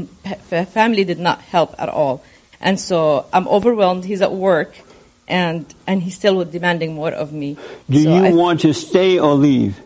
family 0.70 1.04
did 1.04 1.18
not 1.20 1.40
help 1.40 1.74
at 1.78 1.88
all. 1.88 2.22
And 2.60 2.78
so 2.80 3.26
I'm 3.32 3.46
overwhelmed. 3.46 4.04
He's 4.04 4.20
at 4.20 4.32
work, 4.32 4.74
and 5.28 5.64
and 5.86 6.02
he's 6.02 6.16
still 6.16 6.44
demanding 6.44 6.94
more 6.96 7.12
of 7.12 7.32
me. 7.32 7.56
Do 7.88 8.02
So 8.02 8.10
you 8.16 8.24
I, 8.24 8.32
want 8.32 8.60
to 8.62 8.74
stay 8.74 9.18
or 9.20 9.34
leave? 9.34 9.78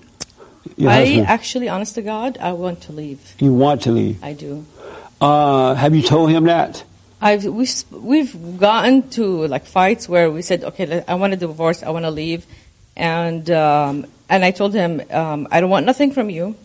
Your 0.78 0.88
I 0.88 1.05
husband? 1.05 1.26
actually, 1.26 1.68
honest 1.68 1.94
to 1.96 2.03
God, 2.03 2.38
I 2.40 2.53
want 2.53 2.80
to 2.88 2.92
leave. 2.92 3.20
you 3.38 3.53
want 3.53 3.82
to 3.82 3.92
leave. 3.92 4.24
I 4.24 4.32
do. 4.32 4.64
Uh, 5.22 5.74
have 5.74 5.94
you 5.94 6.02
told 6.02 6.30
him 6.30 6.44
that? 6.44 6.82
I've 7.20 7.44
we 7.44 7.68
we've 7.92 8.58
gotten 8.58 9.08
to 9.10 9.46
like 9.46 9.66
fights 9.66 10.08
where 10.08 10.28
we 10.32 10.42
said, 10.42 10.64
okay, 10.64 11.04
I 11.06 11.14
want 11.14 11.32
a 11.32 11.36
divorce, 11.36 11.84
I 11.84 11.90
want 11.90 12.04
to 12.04 12.10
leave, 12.10 12.44
and 12.96 13.48
um, 13.50 14.06
and 14.28 14.44
I 14.44 14.50
told 14.50 14.74
him, 14.74 15.00
um, 15.10 15.46
I 15.52 15.60
don't 15.60 15.70
want 15.70 15.86
nothing 15.86 16.10
from 16.10 16.28
you. 16.28 16.56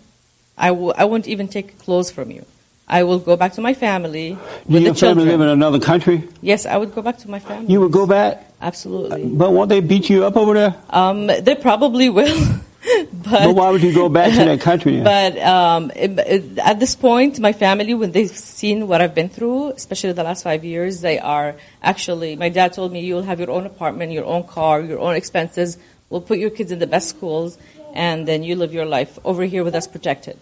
I 0.58 0.72
will. 0.72 0.94
I 0.98 1.06
won't 1.06 1.28
even 1.28 1.48
take 1.48 1.78
clothes 1.78 2.10
from 2.10 2.32
you. 2.32 2.44
I 2.88 3.04
will 3.04 3.20
go 3.20 3.36
back 3.36 3.54
to 3.54 3.62
my 3.62 3.76
family 3.76 4.32
Do 4.32 4.74
with 4.74 4.84
your 4.84 4.94
the 4.94 5.00
family 5.00 5.26
live 5.26 5.42
in 5.42 5.50
another 5.50 5.80
country? 5.80 6.24
yes, 6.42 6.66
I 6.66 6.78
would 6.78 6.96
go 6.96 7.04
back 7.04 7.18
to 7.20 7.30
my 7.30 7.38
family. 7.40 7.72
You 7.72 7.82
would 7.82 7.92
go 7.92 8.08
back, 8.08 8.44
Absolutely. 8.62 9.26
but 9.28 9.52
won't 9.52 9.70
they 9.70 9.82
beat 9.82 10.10
you 10.10 10.26
up 10.26 10.36
over 10.38 10.54
there? 10.56 10.74
Um, 10.90 11.28
they 11.28 11.54
probably 11.54 12.10
will. 12.10 12.34
but, 13.24 13.32
But 13.32 13.56
why 13.56 13.70
would 13.72 13.82
you 13.84 13.94
go 13.94 14.08
back 14.10 14.32
to 14.34 14.46
that 14.46 14.62
country? 14.62 15.02
But 15.02 15.38
um, 15.40 15.92
it- 15.96 16.20
it- 16.20 16.58
at 16.60 16.80
this 16.80 16.96
point, 16.96 17.40
my 17.40 17.52
family, 17.54 17.94
when 17.94 18.12
they've 18.12 18.30
seen 18.36 18.88
what 18.88 19.02
I've 19.02 19.16
been 19.16 19.30
through, 19.30 19.72
especially 19.72 20.12
the 20.14 20.24
last 20.24 20.44
five 20.44 20.64
years, 20.64 21.02
they 21.02 21.20
are 21.20 21.56
actually. 21.82 22.36
My 22.36 22.50
dad 22.50 22.74
told 22.74 22.92
me, 22.92 23.02
"You'll 23.02 23.24
have 23.24 23.40
your 23.40 23.52
own 23.52 23.66
apartment, 23.66 24.12
your 24.12 24.26
own 24.26 24.44
car, 24.44 24.82
your 24.82 25.00
own 25.00 25.16
expenses. 25.16 25.78
We'll 26.10 26.22
put 26.22 26.38
your 26.40 26.50
kids 26.52 26.72
in 26.72 26.80
the 26.80 26.88
best 26.88 27.10
schools, 27.10 27.58
and 27.94 28.28
then 28.28 28.44
you 28.44 28.56
live 28.56 28.74
your 28.74 28.86
life 28.86 29.20
over 29.26 29.44
here 29.44 29.64
with 29.64 29.76
us 29.76 29.88
protected." 29.88 30.38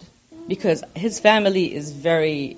Because 0.46 0.84
his 0.94 1.18
family 1.18 1.74
is 1.74 1.90
very 1.92 2.56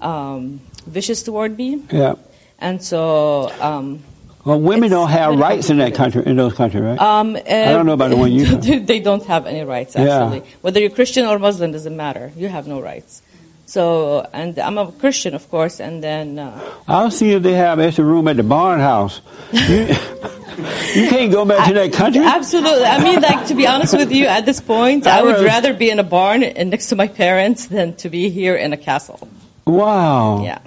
um, 0.00 0.60
vicious 0.86 1.22
toward 1.22 1.56
me, 1.58 1.82
Yeah. 1.90 2.14
and 2.60 2.82
so. 2.82 3.50
Um, 3.60 4.04
Well, 4.44 4.60
women 4.60 4.84
It's 4.84 4.92
don't 4.92 5.08
have 5.08 5.38
rights 5.38 5.70
in 5.70 5.78
that 5.78 5.94
country, 5.94 6.22
in 6.26 6.36
those 6.36 6.52
countries, 6.54 6.82
right? 6.82 6.98
Um, 7.00 7.34
I 7.36 7.72
don't 7.72 7.86
know 7.86 7.94
about 7.94 8.10
the 8.10 8.16
one 8.16 8.30
you 8.30 8.44
they 8.80 9.00
don't 9.00 9.24
have 9.26 9.46
any 9.46 9.64
rights, 9.64 9.94
Yeah. 9.94 10.02
actually. 10.24 10.42
Whether 10.60 10.80
you're 10.80 10.90
Christian 10.90 11.24
or 11.24 11.38
Muslim 11.38 11.72
doesn't 11.72 11.96
matter. 11.96 12.30
You 12.36 12.48
have 12.48 12.66
no 12.66 12.80
rights. 12.80 13.22
So, 13.66 14.28
and 14.34 14.58
I'm 14.58 14.76
a 14.76 14.92
Christian, 14.92 15.34
of 15.34 15.48
course, 15.50 15.80
and 15.80 16.04
then 16.04 16.38
uh, 16.38 16.60
I'll 16.86 17.10
see 17.10 17.32
if 17.32 17.42
they 17.42 17.54
have 17.54 17.80
extra 17.80 18.04
room 18.04 18.28
at 18.28 18.36
the 18.36 18.42
barn 18.42 18.78
house. 18.80 19.22
You, 19.52 19.60
you 20.94 21.08
can't 21.08 21.32
go 21.32 21.46
back 21.46 21.68
to 21.68 21.74
that 21.74 21.92
country. 21.94 22.22
absolutely. 22.22 22.84
I 22.84 23.02
mean, 23.02 23.20
like 23.22 23.46
to 23.46 23.54
be 23.54 23.66
honest 23.66 23.96
with 23.96 24.12
you, 24.12 24.26
at 24.26 24.44
this 24.44 24.60
point, 24.60 25.06
I 25.08 25.22
would 25.22 25.36
was- 25.36 25.44
rather 25.44 25.72
be 25.72 25.88
in 25.88 25.98
a 25.98 26.04
barn 26.04 26.42
and 26.42 26.68
next 26.70 26.88
to 26.88 26.96
my 26.96 27.08
parents 27.08 27.66
than 27.66 27.94
to 27.96 28.10
be 28.10 28.28
here 28.28 28.54
in 28.54 28.74
a 28.74 28.76
castle. 28.76 29.26
Wow. 29.66 30.44
Yeah. 30.44 30.58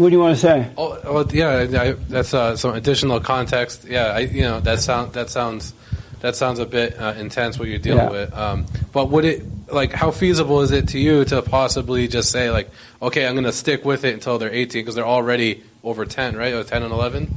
What 0.00 0.08
do 0.08 0.14
you 0.16 0.20
want 0.20 0.34
to 0.34 0.40
say? 0.40 0.70
Oh, 0.78 0.98
oh 1.04 1.26
yeah, 1.30 1.66
I, 1.78 1.92
that's 1.92 2.32
uh, 2.32 2.56
some 2.56 2.74
additional 2.74 3.20
context. 3.20 3.84
Yeah, 3.84 4.06
I, 4.06 4.20
you 4.20 4.40
know 4.40 4.58
that 4.60 4.78
sound 4.80 5.12
that 5.12 5.28
sounds 5.28 5.74
that 6.20 6.36
sounds 6.36 6.58
a 6.58 6.64
bit 6.64 6.98
uh, 6.98 7.12
intense 7.18 7.58
what 7.58 7.68
you're 7.68 7.78
dealing 7.78 8.04
Yeah. 8.04 8.10
with. 8.10 8.32
Um, 8.34 8.64
but 8.92 9.10
would 9.10 9.26
it 9.26 9.44
like 9.70 9.92
how 9.92 10.10
feasible 10.10 10.62
is 10.62 10.70
it 10.70 10.88
to 10.88 10.98
you 10.98 11.26
to 11.26 11.42
possibly 11.42 12.08
just 12.08 12.30
say 12.30 12.50
like, 12.50 12.70
okay, 13.02 13.26
I'm 13.26 13.34
going 13.34 13.44
to 13.44 13.52
stick 13.52 13.84
with 13.84 14.04
it 14.04 14.14
until 14.14 14.38
they're 14.38 14.50
18 14.50 14.80
because 14.82 14.94
they're 14.94 15.06
already 15.06 15.62
over 15.84 16.06
10, 16.06 16.34
right? 16.34 16.54
Or 16.54 16.64
10 16.64 16.82
and 16.82 16.92
11. 16.92 17.36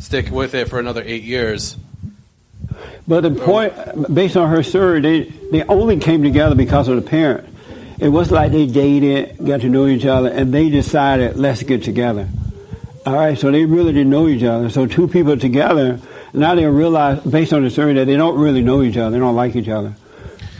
Stick 0.00 0.28
with 0.32 0.54
it 0.54 0.68
for 0.68 0.80
another 0.80 1.04
eight 1.06 1.22
years. 1.22 1.76
But 3.06 3.20
the 3.20 3.30
point, 3.30 3.74
based 4.12 4.36
on 4.36 4.48
her 4.50 4.64
story, 4.64 5.00
they, 5.00 5.20
they 5.52 5.62
only 5.64 5.98
came 5.98 6.24
together 6.24 6.56
because 6.56 6.88
of 6.88 6.96
the 6.96 7.08
parent. 7.08 7.48
It 7.98 8.08
was 8.08 8.30
like 8.30 8.52
they 8.52 8.66
dated, 8.66 9.38
got 9.44 9.60
to 9.60 9.68
know 9.68 9.86
each 9.86 10.06
other, 10.06 10.28
and 10.28 10.52
they 10.52 10.70
decided, 10.70 11.36
let's 11.36 11.62
get 11.62 11.82
together. 11.82 12.28
All 13.04 13.14
right, 13.14 13.36
so 13.38 13.50
they 13.50 13.64
really 13.64 13.92
didn't 13.92 14.10
know 14.10 14.28
each 14.28 14.44
other. 14.44 14.70
So 14.70 14.86
two 14.86 15.08
people 15.08 15.36
together, 15.36 16.00
now 16.32 16.54
they 16.54 16.66
realize, 16.66 17.20
based 17.20 17.52
on 17.52 17.64
the 17.64 17.70
story, 17.70 17.94
that 17.94 18.06
they 18.06 18.16
don't 18.16 18.38
really 18.38 18.62
know 18.62 18.82
each 18.82 18.96
other. 18.96 19.10
They 19.10 19.18
don't 19.18 19.36
like 19.36 19.56
each 19.56 19.68
other. 19.68 19.94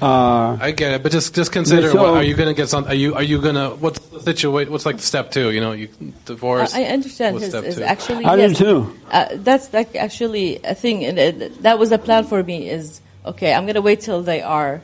Uh, 0.03 0.59
I 0.61 0.73
get 0.73 0.95
it, 0.95 1.03
but 1.05 1.13
just 1.13 1.33
just 1.33 1.53
consider 1.53 1.89
so- 1.89 2.03
what, 2.03 2.15
are 2.15 2.25
you 2.25 2.35
going 2.35 2.49
to 2.49 2.55
get 2.55 2.69
some? 2.69 2.87
Are 2.87 2.95
you 2.95 3.15
are 3.15 3.23
you 3.23 3.41
going 3.41 3.55
to 3.55 3.71
what's 3.77 4.01
the 4.09 4.21
situation? 4.21 4.73
What's 4.73 4.85
like 4.85 4.99
step 4.99 5.31
two? 5.31 5.53
You 5.53 5.61
know, 5.61 5.71
you 5.71 5.89
divorce. 6.25 6.75
I 6.75 6.81
I 6.81 6.85
understand 6.87 7.35
What's 7.35 7.45
his, 7.45 7.53
step 7.53 7.65
his 7.65 7.77
two? 7.77 7.85
actually. 7.85 8.25
I 8.25 8.35
do 8.35 8.43
yes, 8.43 8.59
too. 8.59 8.99
Uh, 9.13 9.29
that's 9.35 9.73
like 9.73 9.95
actually 9.95 10.59
a 10.65 10.75
thing, 10.75 11.05
and 11.05 11.21
it, 11.21 11.63
that 11.63 11.79
was 11.79 11.93
a 11.93 11.99
plan 11.99 12.25
for 12.25 12.43
me. 12.43 12.69
Is 12.69 13.01
okay. 13.25 13.55
I'm 13.55 13.65
gonna 13.65 13.81
wait 13.81 14.01
till 14.01 14.25
they 14.25 14.43
are 14.43 14.83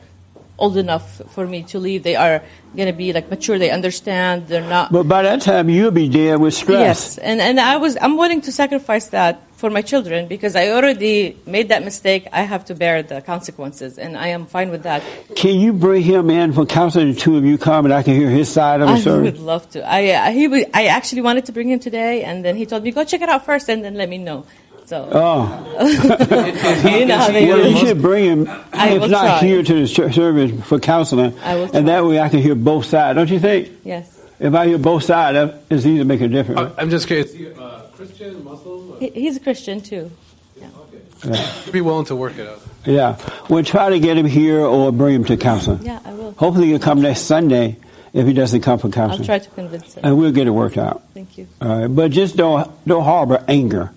old 0.59 0.77
enough 0.77 1.21
for 1.29 1.47
me 1.47 1.63
to 1.63 1.79
leave. 1.79 2.03
They 2.03 2.15
are 2.15 2.43
gonna 2.75 2.93
be 2.93 3.13
like 3.13 3.29
mature. 3.29 3.57
They 3.57 3.71
understand. 3.71 4.47
They're 4.47 4.61
not. 4.61 4.91
but 4.91 5.07
by 5.07 5.23
that 5.23 5.41
time, 5.41 5.69
you'll 5.69 5.91
be 5.91 6.07
dead 6.07 6.39
with 6.39 6.53
stress. 6.53 6.79
Yes, 6.79 7.17
and 7.17 7.41
and 7.41 7.59
I 7.59 7.77
was 7.77 7.97
I'm 8.01 8.17
willing 8.17 8.41
to 8.41 8.51
sacrifice 8.51 9.07
that 9.07 9.41
for 9.59 9.69
my 9.69 9.81
children 9.81 10.27
because 10.27 10.55
I 10.55 10.69
already 10.69 11.37
made 11.45 11.67
that 11.69 11.83
mistake. 11.83 12.27
I 12.31 12.43
have 12.43 12.65
to 12.65 12.75
bear 12.75 13.03
the 13.03 13.21
consequences, 13.21 13.97
and 13.97 14.17
I 14.17 14.27
am 14.27 14.45
fine 14.45 14.69
with 14.69 14.83
that. 14.83 15.03
Can 15.35 15.59
you 15.59 15.73
bring 15.73 16.03
him 16.03 16.29
in 16.29 16.53
for 16.53 16.65
counseling? 16.65 17.13
The 17.13 17.19
two 17.19 17.37
of 17.37 17.43
you 17.43 17.57
come, 17.57 17.85
and 17.85 17.93
I 17.93 18.03
can 18.03 18.15
hear 18.15 18.29
his 18.29 18.49
side 18.49 18.81
of 18.81 18.87
the 18.87 18.97
story. 18.97 19.19
I 19.19 19.21
would 19.31 19.39
love 19.39 19.69
to. 19.71 19.83
I 19.83 20.11
uh, 20.11 20.31
he 20.31 20.47
would, 20.47 20.65
I 20.73 20.85
actually 20.87 21.21
wanted 21.21 21.45
to 21.47 21.51
bring 21.51 21.69
him 21.69 21.79
today, 21.79 22.23
and 22.23 22.45
then 22.45 22.55
he 22.55 22.65
told 22.65 22.83
me 22.83 22.91
go 22.91 23.03
check 23.03 23.21
it 23.21 23.29
out 23.29 23.45
first, 23.45 23.69
and 23.69 23.83
then 23.83 23.95
let 23.95 24.07
me 24.09 24.17
know. 24.17 24.45
So 24.89 25.07
Oh. 25.11 25.77
you 26.97 27.05
know 27.05 27.17
how 27.17 27.27
they 27.31 27.45
Well, 27.47 27.67
you 27.71 27.77
should 27.77 28.01
bring 28.01 28.23
him, 28.25 28.49
I 28.73 28.89
if 28.89 29.01
not 29.01 29.09
try. 29.09 29.39
here 29.41 29.61
to 29.61 29.73
the 29.73 29.87
ch- 29.87 30.15
service 30.15 30.51
for 30.67 30.79
counseling, 30.79 31.37
I 31.43 31.55
will 31.57 31.69
and 31.75 31.87
that 31.87 32.03
way 32.03 32.19
I 32.19 32.27
can 32.27 32.39
hear 32.41 32.55
both 32.55 32.85
sides. 32.85 33.15
Don't 33.15 33.29
you 33.29 33.39
think? 33.39 33.69
Yes. 33.83 34.19
If 34.39 34.55
I 34.55 34.65
hear 34.67 34.79
both 34.79 35.03
sides, 35.03 35.53
it's 35.69 35.85
easy 35.85 35.99
to 35.99 36.05
make 36.05 36.21
a 36.21 36.27
difference. 36.27 36.59
I- 36.75 36.81
I'm 36.81 36.89
just 36.89 37.05
curious. 37.05 37.35
Uh, 37.35 37.85
Christian, 37.95 38.43
Muslim? 38.43 38.99
He, 38.99 39.09
he's 39.09 39.37
a 39.37 39.39
Christian 39.41 39.79
too. 39.81 40.09
You'd 41.23 41.73
be 41.73 41.81
willing 41.81 42.05
to 42.05 42.15
work 42.15 42.37
it 42.39 42.47
out. 42.47 42.61
Yeah, 42.85 43.17
we'll 43.49 43.63
try 43.63 43.89
to 43.91 43.99
get 43.99 44.17
him 44.17 44.25
here 44.25 44.61
or 44.61 44.91
bring 44.91 45.13
him 45.15 45.25
to 45.25 45.37
counseling. 45.37 45.83
Yeah, 45.85 45.99
I 46.05 46.13
will. 46.13 46.31
Hopefully, 46.31 46.67
he'll 46.67 46.79
come 46.79 47.01
next 47.01 47.21
Sunday 47.21 47.77
if 48.13 48.25
he 48.25 48.31
doesn't 48.33 48.61
come 48.61 48.79
for 48.79 48.89
counseling. 48.89 49.19
I'll 49.21 49.25
try 49.25 49.37
to 49.39 49.49
convince 49.51 49.93
him. 49.95 50.01
and 50.05 50.17
we'll 50.17 50.31
get 50.31 50.47
it 50.47 50.51
worked 50.51 50.77
out. 50.77 51.03
Thank 51.13 51.37
you. 51.37 51.47
All 51.61 51.67
right, 51.81 51.87
but 51.87 52.09
just 52.11 52.37
don't 52.37 52.71
don't 52.87 53.03
harbor 53.03 53.43
anger. 53.49 53.91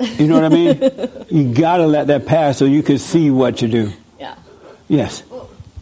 You 0.00 0.26
know 0.28 0.40
what 0.40 0.44
I 0.44 0.48
mean? 0.48 1.26
you 1.28 1.54
gotta 1.54 1.86
let 1.86 2.06
that 2.06 2.26
pass 2.26 2.58
so 2.58 2.64
you 2.64 2.82
can 2.82 2.98
see 2.98 3.30
what 3.30 3.58
to 3.58 3.68
do. 3.68 3.92
Yeah. 4.18 4.36
Yes. 4.88 5.22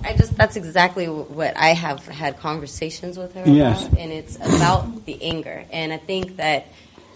I 0.03 0.15
just 0.15 0.37
that's 0.37 0.57
exactly 0.57 1.07
what 1.07 1.57
I 1.57 1.69
have 1.71 2.07
had 2.07 2.39
conversations 2.39 3.19
with 3.19 3.35
her 3.35 3.43
Yes. 3.47 3.87
about, 3.87 3.99
and 3.99 4.13
it's 4.13 4.37
about 4.37 5.05
the 5.05 5.23
anger. 5.23 5.65
And 5.73 5.93
I 5.93 5.99
think 5.99 6.37
that 6.37 6.69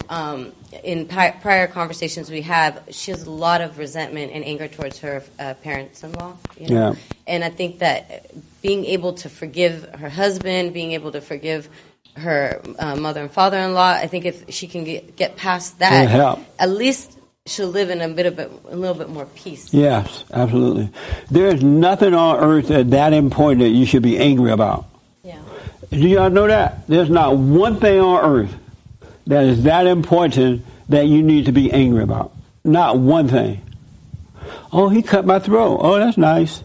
um, 0.09 0.53
in 0.83 1.07
pi- 1.07 1.31
prior 1.31 1.69
conversations 1.69 2.31
we 2.31 2.43
have, 2.43 2.83
she 2.91 3.13
has 3.13 3.27
a 3.27 3.31
lot 3.31 3.61
of 3.61 3.79
resentment 3.79 4.33
and 4.33 4.45
anger 4.45 4.67
towards 4.67 4.99
her 4.99 5.23
uh, 5.39 5.55
parents-in-law. 5.55 6.37
You 6.59 6.69
know? 6.69 6.91
Yeah. 6.91 6.95
And 7.29 7.45
I 7.45 7.51
think 7.51 7.79
that 7.79 8.33
being 8.61 8.85
able 8.87 9.13
to 9.15 9.29
forgive 9.29 9.89
her 10.01 10.09
husband, 10.09 10.75
being 10.75 10.93
able 10.93 11.13
to 11.13 11.21
forgive 11.21 11.69
her 12.17 12.61
uh, 12.79 12.97
mother 12.97 13.21
and 13.21 13.31
father-in-law, 13.31 13.93
I 13.93 14.07
think 14.07 14.25
if 14.25 14.51
she 14.51 14.67
can 14.67 14.85
get, 14.85 15.17
get 15.17 15.37
past 15.37 15.79
that, 15.79 16.39
at 16.59 16.71
least 16.71 17.19
she'll 17.47 17.69
live 17.69 17.91
in 17.91 18.01
a 18.01 18.09
bit 18.09 18.27
of 18.27 18.39
a, 18.39 18.51
a 18.69 18.77
little 18.77 18.95
bit 18.95 19.09
more 19.09 19.27
peace. 19.27 19.73
Yes, 19.73 20.25
absolutely. 20.33 20.91
There 21.31 21.49
is 21.49 21.63
nothing 21.63 22.15
on 22.15 22.37
earth 22.37 22.69
that 22.69 22.91
that 22.91 23.13
important 23.13 23.61
that 23.61 23.71
you 23.71 23.87
should 23.87 24.03
be 24.03 24.19
angry 24.19 24.53
about. 24.53 24.87
Yeah. 25.23 25.41
Do 25.91 25.99
y'all 25.99 26.31
know 26.31 26.47
that? 26.47 26.87
There's 26.87 27.11
not 27.11 27.37
one 27.37 27.81
thing 27.81 28.01
on 28.01 28.25
earth 28.25 28.55
that 29.27 29.45
is 29.45 29.63
that 29.65 29.87
important 29.87 30.65
that 30.89 31.07
you 31.07 31.23
need 31.23 31.47
to 31.47 31.53
be 31.53 31.73
angry 31.73 32.03
about. 32.03 32.33
Not 32.65 32.99
one 32.99 33.29
thing. 33.29 33.63
Oh, 34.73 34.89
he 34.89 35.03
cut 35.03 35.25
my 35.25 35.39
throat. 35.39 35.79
Oh, 35.81 35.99
that's 35.99 36.19
nice. 36.19 36.63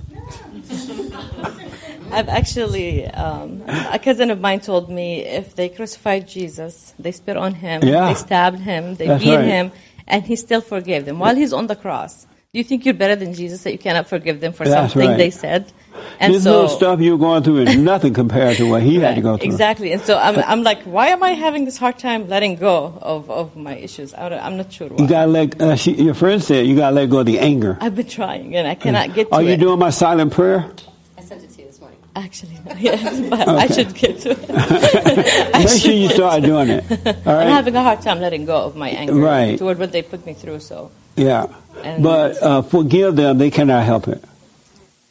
I've 2.15 2.29
actually, 2.29 3.05
um, 3.07 3.63
a 3.67 3.99
cousin 3.99 4.31
of 4.31 4.39
mine 4.39 4.59
told 4.61 4.89
me 4.89 5.07
if 5.41 5.55
they 5.55 5.67
crucified 5.69 6.27
Jesus, 6.27 6.93
they 6.97 7.11
spit 7.11 7.37
on 7.37 7.53
him, 7.55 7.83
Yeah. 7.83 8.07
they 8.07 8.13
stabbed 8.15 8.59
him, 8.59 8.95
they 8.95 9.07
That's 9.07 9.23
beat 9.23 9.35
right. 9.35 9.45
him, 9.45 9.71
and 10.07 10.23
he 10.23 10.35
still 10.35 10.61
forgave 10.61 11.05
them 11.05 11.19
while 11.19 11.35
he's 11.35 11.53
on 11.53 11.67
the 11.67 11.75
cross. 11.75 12.25
Do 12.53 12.59
you 12.59 12.63
think 12.63 12.85
you're 12.85 12.93
better 12.93 13.17
than 13.17 13.33
Jesus 13.33 13.63
that 13.63 13.73
you 13.73 13.77
cannot 13.77 14.07
forgive 14.07 14.39
them 14.39 14.53
for 14.53 14.63
That's 14.63 14.93
something 14.93 15.09
right. 15.09 15.17
they 15.17 15.29
said? 15.29 15.73
And 16.21 16.33
this 16.33 16.43
so, 16.43 16.51
little 16.51 16.69
stuff 16.69 17.01
you're 17.01 17.17
going 17.17 17.43
through 17.43 17.59
is 17.67 17.75
nothing 17.75 18.13
compared 18.13 18.55
to 18.57 18.69
what 18.69 18.81
he 18.81 18.95
had 18.99 19.15
to 19.15 19.21
go 19.21 19.35
through. 19.35 19.45
Exactly. 19.51 19.91
And 19.91 20.01
so 20.01 20.17
I'm, 20.17 20.37
I'm 20.39 20.63
like, 20.63 20.83
why 20.83 21.07
am 21.07 21.21
I 21.21 21.31
having 21.31 21.65
this 21.65 21.77
hard 21.77 21.99
time 21.99 22.29
letting 22.29 22.55
go 22.55 22.97
of, 23.01 23.29
of 23.29 23.57
my 23.57 23.75
issues? 23.75 24.13
I 24.13 24.29
don't, 24.29 24.39
I'm 24.41 24.55
not 24.55 24.71
sure 24.71 24.87
why. 24.87 25.03
You 25.03 25.09
gotta 25.09 25.27
let. 25.27 25.61
Uh, 25.61 25.75
she, 25.75 25.91
your 25.95 26.13
friend 26.13 26.41
said 26.41 26.65
you 26.65 26.77
gotta 26.77 26.95
let 26.95 27.09
go 27.09 27.19
of 27.19 27.25
the 27.25 27.39
anger. 27.39 27.77
I've 27.81 27.95
been 27.95 28.07
trying 28.07 28.55
and 28.55 28.65
I 28.65 28.75
cannot 28.75 29.13
get 29.13 29.27
to 29.29 29.35
Are 29.35 29.43
you 29.43 29.49
it. 29.51 29.59
doing 29.59 29.79
my 29.79 29.89
silent 29.89 30.31
prayer? 30.31 30.69
I 31.17 31.21
sent 31.23 31.43
it 31.43 31.51
to 31.55 31.59
you 31.61 31.67
this 31.67 31.79
morning. 31.81 31.99
Actually, 32.15 32.57
yes, 32.79 33.29
but 33.29 33.47
I 33.47 33.67
should 33.67 33.93
get 33.93 34.19
to 34.21 34.31
it. 34.31 34.47
Make 35.53 35.67
sure 35.81 35.91
you 35.91 36.07
start 36.09 36.43
doing 36.43 36.69
it. 36.69 36.83
Right? 36.89 37.27
I'm 37.27 37.51
having 37.51 37.75
a 37.75 37.83
hard 37.83 38.01
time 38.01 38.21
letting 38.21 38.45
go 38.45 38.55
of 38.63 38.75
my 38.77 38.89
anger 38.89 39.13
Right. 39.15 39.57
toward 39.59 39.79
what 39.79 39.91
they 39.91 40.01
put 40.01 40.25
me 40.25 40.33
through. 40.33 40.59
So 40.61 40.91
Yeah. 41.17 41.47
And- 41.83 42.01
But 42.01 42.41
uh, 42.41 42.61
forgive 42.61 43.17
them; 43.17 43.37
they 43.37 43.51
cannot 43.51 43.83
help 43.83 44.07
it. 44.07 44.23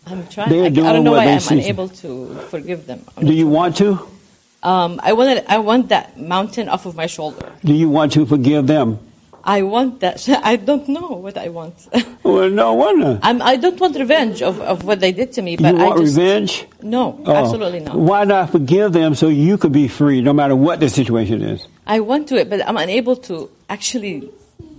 I'm 0.07 0.27
trying. 0.29 0.49
They're 0.49 0.65
I, 0.65 0.89
I 0.89 0.93
don't 0.93 1.05
know 1.05 1.13
why 1.13 1.27
I'm 1.27 1.41
see. 1.41 1.59
unable 1.61 1.89
to 2.05 2.35
forgive 2.49 2.87
them. 2.87 3.05
I'm 3.17 3.27
Do 3.27 3.33
you 3.35 3.49
want 3.49 3.77
to? 3.79 4.01
Um, 4.63 4.99
I 5.03 5.13
want 5.13 5.45
I 5.49 5.59
want 5.59 5.89
that 5.91 6.19
mountain 6.19 6.71
off 6.71 6.87
of 6.87 6.95
my 6.97 7.07
shoulder. 7.07 7.53
Do 7.65 7.75
you 7.75 7.91
want 7.91 8.13
to 8.13 8.25
forgive 8.25 8.67
them? 8.67 8.99
I 9.45 9.63
want 9.63 10.01
that. 10.01 10.27
I 10.43 10.57
don't 10.57 10.89
know 10.89 11.09
what 11.25 11.37
I 11.39 11.49
want. 11.49 11.75
Well, 12.25 12.49
no 12.49 12.73
wonder. 12.73 13.19
I'm, 13.23 13.43
I 13.43 13.57
don't 13.57 13.79
want 13.79 13.97
revenge 13.97 14.41
of, 14.41 14.59
of 14.63 14.83
what 14.85 14.99
they 15.01 15.13
did 15.13 15.33
to 15.33 15.43
me, 15.43 15.53
You 15.53 15.57
but 15.59 15.75
I 15.75 15.85
want 15.89 16.01
just 16.01 16.17
revenge? 16.17 16.67
no, 16.81 17.21
Oh. 17.27 17.33
absolutely 17.35 17.81
not. 17.81 17.95
Why 17.99 18.25
not 18.25 18.49
forgive 18.51 18.95
them 18.95 19.15
so 19.15 19.29
you 19.29 19.59
could 19.59 19.73
be 19.73 19.89
free, 19.89 20.23
no 20.23 20.33
matter 20.33 20.57
what 20.57 20.81
the 20.81 20.89
situation 20.89 21.43
is? 21.43 21.69
I 21.87 22.01
want 22.01 22.29
to 22.29 22.37
it, 22.37 22.49
but 22.49 22.67
I'm 22.67 22.79
unable 22.79 23.17
to 23.29 23.51
actually 23.69 24.31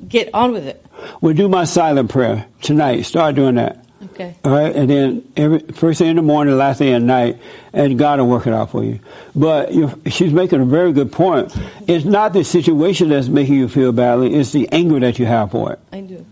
get 0.09 0.31
on 0.33 0.53
with 0.53 0.65
it. 0.65 0.83
Well, 1.21 1.35
do 1.35 1.47
my 1.47 1.65
silent 1.65 2.09
prayer 2.09 2.47
tonight. 2.63 3.03
Start 3.03 3.35
doing 3.35 3.55
that. 3.55 3.84
Okay. 4.03 4.35
All 4.43 4.51
right, 4.51 4.75
and 4.75 4.89
then 4.89 5.31
every 5.37 5.59
first 5.59 5.99
thing 5.99 6.09
in 6.09 6.15
the 6.17 6.21
morning, 6.21 6.57
last 6.57 6.79
thing 6.79 6.93
at 6.93 7.01
night, 7.01 7.37
and 7.71 7.97
God 7.97 8.19
will 8.19 8.27
work 8.27 8.45
it 8.45 8.53
out 8.53 8.71
for 8.71 8.83
you. 8.83 8.99
But 9.33 9.71
she's 10.11 10.33
making 10.33 10.61
a 10.61 10.65
very 10.65 10.91
good 10.91 11.11
point. 11.11 11.55
It's 11.87 12.05
not 12.05 12.33
the 12.33 12.43
situation 12.43 13.09
that's 13.09 13.29
making 13.29 13.55
you 13.55 13.69
feel 13.69 13.93
badly; 13.93 14.35
it's 14.35 14.51
the 14.51 14.67
anger 14.71 14.99
that 14.99 15.17
you 15.17 15.25
have 15.25 15.51
for 15.51 15.73
it. 15.73 15.79
I 15.93 16.01
do. 16.01 16.25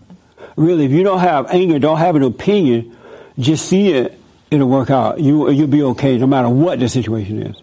Really, 0.56 0.84
if 0.84 0.92
you 0.92 1.02
don't 1.02 1.20
have 1.20 1.50
anger, 1.50 1.78
don't 1.78 1.98
have 1.98 2.16
an 2.16 2.22
opinion, 2.22 2.96
just 3.38 3.66
see 3.66 3.92
it. 3.92 4.18
It'll 4.50 4.68
work 4.68 4.90
out. 4.90 5.18
You 5.18 5.50
you'll 5.50 5.66
be 5.66 5.82
okay, 5.82 6.18
no 6.18 6.26
matter 6.26 6.50
what 6.50 6.78
the 6.80 6.88
situation 6.88 7.42
is. 7.42 7.56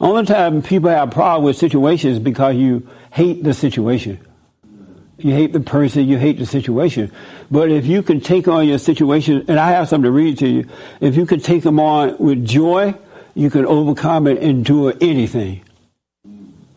Only 0.00 0.24
time 0.24 0.62
people 0.62 0.90
have 0.90 1.10
problem 1.10 1.44
with 1.44 1.56
situations 1.56 2.14
is 2.14 2.18
because 2.18 2.56
you 2.56 2.88
hate 3.12 3.44
the 3.44 3.54
situation. 3.54 4.18
You 5.24 5.32
hate 5.32 5.54
the 5.54 5.60
person, 5.60 6.06
you 6.06 6.18
hate 6.18 6.36
the 6.36 6.44
situation. 6.44 7.10
But 7.50 7.70
if 7.70 7.86
you 7.86 8.02
can 8.02 8.20
take 8.20 8.46
on 8.46 8.68
your 8.68 8.76
situation, 8.76 9.46
and 9.48 9.58
I 9.58 9.70
have 9.70 9.88
something 9.88 10.04
to 10.04 10.10
read 10.10 10.36
to 10.40 10.46
you, 10.46 10.68
if 11.00 11.16
you 11.16 11.24
can 11.24 11.40
take 11.40 11.62
them 11.62 11.80
on 11.80 12.18
with 12.18 12.44
joy, 12.44 12.94
you 13.34 13.48
can 13.48 13.64
overcome 13.64 14.26
and 14.26 14.38
endure 14.38 14.92
anything. 15.00 15.62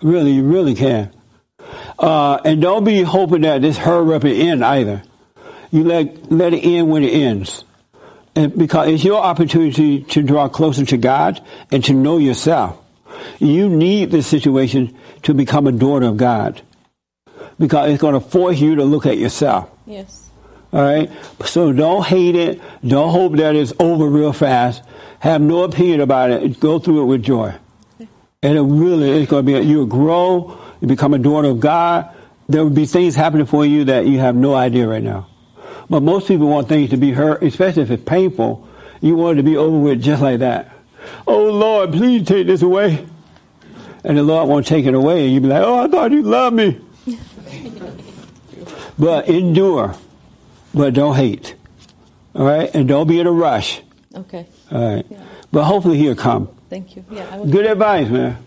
Really, 0.01 0.31
you 0.31 0.43
really 0.43 0.75
can. 0.75 1.11
Uh, 1.99 2.39
and 2.45 2.61
don't 2.61 2.85
be 2.85 3.01
hoping 3.01 3.41
that 3.41 3.63
this 3.63 3.77
hurry 3.77 4.15
up 4.15 4.23
and 4.23 4.33
end 4.33 4.63
either. 4.63 5.03
You 5.69 5.83
let, 5.83 6.31
let 6.31 6.53
it 6.53 6.59
end 6.59 6.89
when 6.89 7.03
it 7.03 7.11
ends. 7.11 7.65
And 8.33 8.57
because 8.57 8.87
it's 8.87 9.03
your 9.03 9.21
opportunity 9.21 10.03
to 10.03 10.23
draw 10.23 10.47
closer 10.47 10.85
to 10.85 10.95
God 10.95 11.43
and 11.69 11.83
to 11.83 11.93
know 11.93 12.17
yourself. 12.17 12.79
You 13.39 13.67
need 13.67 14.09
this 14.09 14.25
situation 14.25 14.97
to 15.23 15.33
become 15.33 15.67
a 15.67 15.73
daughter 15.73 16.05
of 16.05 16.15
God 16.15 16.61
because 17.59 17.91
it's 17.91 18.01
going 18.01 18.13
to 18.13 18.19
force 18.19 18.59
you 18.59 18.75
to 18.75 18.83
look 18.83 19.05
at 19.05 19.17
yourself. 19.17 19.69
Yes. 19.85 20.29
All 20.73 20.81
right. 20.81 21.09
So 21.45 21.71
don't 21.71 22.05
hate 22.05 22.35
it. 22.35 22.61
Don't 22.85 23.11
hope 23.11 23.37
that 23.37 23.55
it's 23.55 23.73
over 23.79 24.07
real 24.07 24.33
fast. 24.33 24.83
Have 25.19 25.41
no 25.41 25.63
opinion 25.63 26.01
about 26.01 26.29
it. 26.29 26.59
Go 26.59 26.79
through 26.79 27.03
it 27.03 27.05
with 27.05 27.23
joy. 27.23 27.55
And 28.43 28.57
it 28.57 28.61
really 28.61 29.09
is 29.09 29.27
going 29.27 29.45
to 29.45 29.59
be, 29.59 29.65
you'll 29.65 29.87
grow, 29.87 30.59
you 30.79 30.87
become 30.87 31.13
a 31.13 31.17
daughter 31.17 31.49
of 31.49 31.59
God. 31.59 32.13
There 32.47 32.63
will 32.63 32.69
be 32.69 32.85
things 32.85 33.15
happening 33.15 33.47
for 33.47 33.65
you 33.65 33.85
that 33.85 34.05
you 34.05 34.19
have 34.19 34.35
no 34.35 34.53
idea 34.53 34.87
right 34.87 35.01
now. 35.01 35.27
But 35.89 36.03
most 36.03 36.27
people 36.27 36.47
want 36.47 36.69
things 36.69 36.91
to 36.91 36.97
be 36.97 37.11
hurt, 37.11 37.41
especially 37.41 37.83
if 37.83 37.91
it's 37.91 38.03
painful. 38.03 38.67
You 39.01 39.15
want 39.15 39.39
it 39.39 39.41
to 39.41 39.49
be 39.49 39.57
over 39.57 39.77
with 39.77 40.01
just 40.01 40.21
like 40.21 40.39
that. 40.39 40.71
Oh 41.25 41.45
Lord, 41.45 41.93
please 41.93 42.27
take 42.27 42.47
this 42.47 42.61
away. 42.61 43.05
And 44.03 44.17
the 44.17 44.23
Lord 44.23 44.47
won't 44.47 44.67
take 44.67 44.85
it 44.85 44.93
away. 44.93 45.25
And 45.25 45.33
you'll 45.33 45.43
be 45.43 45.49
like, 45.49 45.63
oh, 45.63 45.83
I 45.83 45.87
thought 45.87 46.11
you 46.11 46.21
loved 46.21 46.55
me. 46.55 46.79
But 48.97 49.27
endure, 49.27 49.95
but 50.73 50.93
don't 50.93 51.15
hate. 51.15 51.55
All 52.35 52.45
right? 52.45 52.73
And 52.73 52.87
don't 52.87 53.07
be 53.07 53.19
in 53.19 53.27
a 53.27 53.31
rush. 53.31 53.81
Okay. 54.15 54.45
All 54.71 54.95
right. 54.95 55.05
But 55.51 55.63
hopefully 55.63 55.97
he'll 55.97 56.15
come. 56.15 56.49
Thank 56.69 56.95
you. 56.95 57.05
Yeah. 57.09 57.43
Good 57.49 57.65
advice, 57.65 58.09
man. 58.09 58.37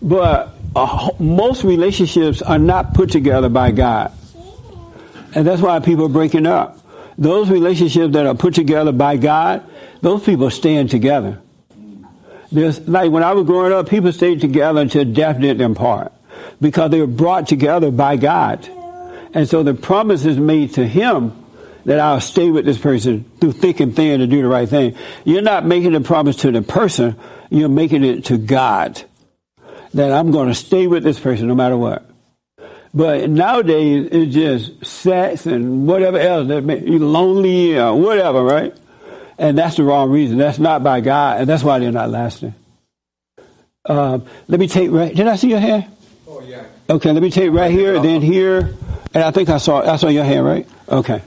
But 0.00 0.54
uh, 0.74 1.10
most 1.18 1.64
relationships 1.64 2.42
are 2.42 2.58
not 2.58 2.94
put 2.94 3.10
together 3.10 3.48
by 3.48 3.70
God. 3.70 4.12
And 5.34 5.46
that's 5.46 5.60
why 5.60 5.80
people 5.80 6.06
are 6.06 6.10
breaking 6.10 6.46
up. 6.46 6.78
Those 7.18 7.50
relationships 7.50 8.12
that 8.14 8.26
are 8.26 8.34
put 8.34 8.54
together 8.54 8.92
by 8.92 9.16
God, 9.16 9.68
those 10.00 10.24
people 10.24 10.50
stand 10.50 10.90
together. 10.90 11.40
There's, 12.52 12.86
like 12.88 13.10
when 13.10 13.22
I 13.22 13.32
was 13.32 13.46
growing 13.46 13.72
up, 13.72 13.88
people 13.88 14.12
stayed 14.12 14.40
together 14.40 14.80
until 14.80 15.04
death 15.04 15.40
did 15.40 15.58
them 15.58 15.74
part. 15.74 16.12
Because 16.60 16.90
they 16.90 17.00
were 17.00 17.06
brought 17.06 17.48
together 17.48 17.90
by 17.90 18.16
God. 18.16 18.68
And 19.36 19.46
so 19.46 19.62
the 19.62 19.74
promise 19.74 20.24
is 20.24 20.38
made 20.38 20.72
to 20.74 20.88
him 20.88 21.44
that 21.84 22.00
I'll 22.00 22.22
stay 22.22 22.48
with 22.50 22.64
this 22.64 22.78
person 22.78 23.30
through 23.38 23.52
thick 23.52 23.80
and 23.80 23.94
thin 23.94 24.20
to 24.20 24.26
do 24.26 24.40
the 24.40 24.48
right 24.48 24.66
thing. 24.66 24.96
You're 25.24 25.42
not 25.42 25.66
making 25.66 25.92
the 25.92 26.00
promise 26.00 26.36
to 26.36 26.50
the 26.50 26.62
person, 26.62 27.16
you're 27.50 27.68
making 27.68 28.02
it 28.02 28.24
to 28.24 28.38
God. 28.38 29.02
That 29.92 30.10
I'm 30.10 30.30
going 30.30 30.48
to 30.48 30.54
stay 30.54 30.86
with 30.86 31.04
this 31.04 31.20
person 31.20 31.48
no 31.48 31.54
matter 31.54 31.76
what. 31.76 32.08
But 32.94 33.28
nowadays, 33.28 34.08
it's 34.10 34.32
just 34.32 34.86
sex 34.86 35.44
and 35.44 35.86
whatever 35.86 36.18
else 36.18 36.48
that 36.48 36.64
makes 36.64 36.86
you 36.86 36.98
lonely 36.98 37.78
or 37.78 37.94
whatever, 37.94 38.42
right? 38.42 38.74
And 39.36 39.58
that's 39.58 39.76
the 39.76 39.82
wrong 39.82 40.10
reason. 40.10 40.38
That's 40.38 40.58
not 40.58 40.82
by 40.82 41.02
God, 41.02 41.42
and 41.42 41.46
that's 41.46 41.62
why 41.62 41.78
they're 41.78 41.92
not 41.92 42.08
lasting. 42.08 42.54
Um, 43.84 44.24
let 44.48 44.58
me 44.58 44.66
take 44.66 44.90
right. 44.90 45.14
Did 45.14 45.28
I 45.28 45.36
see 45.36 45.50
your 45.50 45.60
hand? 45.60 45.84
Oh, 46.26 46.40
yeah. 46.40 46.64
Okay, 46.88 47.12
let 47.12 47.22
me 47.22 47.30
take 47.30 47.50
right 47.52 47.70
here, 47.70 48.00
then 48.00 48.22
here, 48.22 48.74
and 49.16 49.24
I 49.24 49.30
think 49.30 49.48
I 49.48 49.56
saw 49.58 49.80
I 49.80 49.96
saw 49.96 50.08
your 50.08 50.24
hand, 50.24 50.44
right? 50.44 50.68
Okay. 50.88 51.22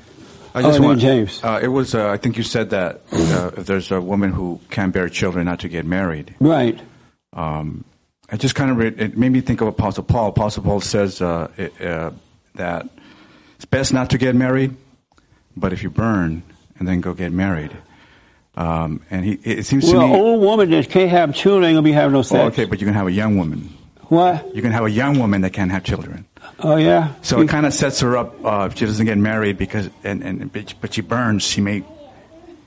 I 0.54 0.60
Oh, 0.60 0.62
just 0.62 0.80
then 0.80 0.84
want, 0.88 1.00
James. 1.00 1.44
Uh, 1.44 1.60
it 1.62 1.68
was. 1.68 1.94
Uh, 1.96 2.10
I 2.10 2.18
think 2.18 2.38
you 2.38 2.44
said 2.44 2.70
that 2.72 3.02
uh, 3.12 3.52
if 3.58 3.66
there's 3.66 3.92
a 3.92 4.00
woman 4.02 4.32
who 4.32 4.60
can't 4.70 4.94
bear 4.94 5.10
children, 5.10 5.46
not 5.46 5.60
to 5.62 5.70
get 5.70 5.86
married. 5.86 6.34
Right. 6.40 6.80
Um, 7.34 7.84
I 8.32 8.38
just 8.38 8.56
kind 8.56 8.70
of 8.72 8.78
read, 8.78 9.00
it 9.02 9.18
made 9.18 9.32
me 9.32 9.42
think 9.42 9.62
of 9.62 9.68
Apostle 9.68 10.04
Paul. 10.04 10.30
Apostle 10.30 10.64
Paul 10.64 10.82
says 10.82 11.22
uh, 11.22 11.50
it, 11.58 11.80
uh, 11.82 12.12
that 12.56 12.88
it's 13.56 13.66
best 13.66 13.92
not 13.94 14.10
to 14.12 14.18
get 14.18 14.36
married, 14.36 14.76
but 15.58 15.74
if 15.74 15.82
you 15.84 15.90
burn 15.90 16.44
and 16.78 16.88
then 16.88 17.02
go 17.02 17.14
get 17.14 17.32
married. 17.32 17.76
Um, 18.56 19.02
and 19.10 19.24
he, 19.26 19.34
it 19.44 19.66
seems 19.66 19.86
Well, 19.86 19.94
to 19.94 20.00
an 20.06 20.12
me. 20.12 20.18
old 20.20 20.42
woman 20.42 20.70
that 20.72 20.90
can't 20.90 21.10
have 21.12 21.34
children 21.34 21.66
ain't 21.66 21.76
gonna 21.76 21.84
be 21.84 21.92
having 21.92 22.14
no 22.14 22.22
sex. 22.24 22.40
Oh, 22.42 22.48
okay, 22.48 22.66
but 22.66 22.80
you 22.82 22.86
can 22.86 22.94
have 22.96 23.08
a 23.08 23.12
young 23.12 23.38
woman. 23.38 23.70
What? 24.10 24.56
You 24.56 24.62
can 24.62 24.72
have 24.72 24.84
a 24.86 24.92
young 24.92 25.20
woman 25.20 25.42
that 25.42 25.54
can't 25.54 25.72
have 25.72 25.84
children. 25.84 26.26
Oh 26.60 26.76
yeah. 26.76 27.14
So 27.22 27.40
it 27.42 27.48
kind 27.50 27.66
of 27.66 27.74
sets 27.74 28.00
her 28.02 28.18
up. 28.18 28.44
Uh, 28.44 28.70
if 28.72 28.78
she 28.78 28.86
doesn't 28.86 29.06
get 29.06 29.18
married 29.18 29.58
because 29.58 29.90
and, 30.04 30.24
and 30.24 30.52
but 30.82 30.94
she 30.94 31.02
burns, 31.02 31.44
she 31.44 31.62
may 31.62 31.84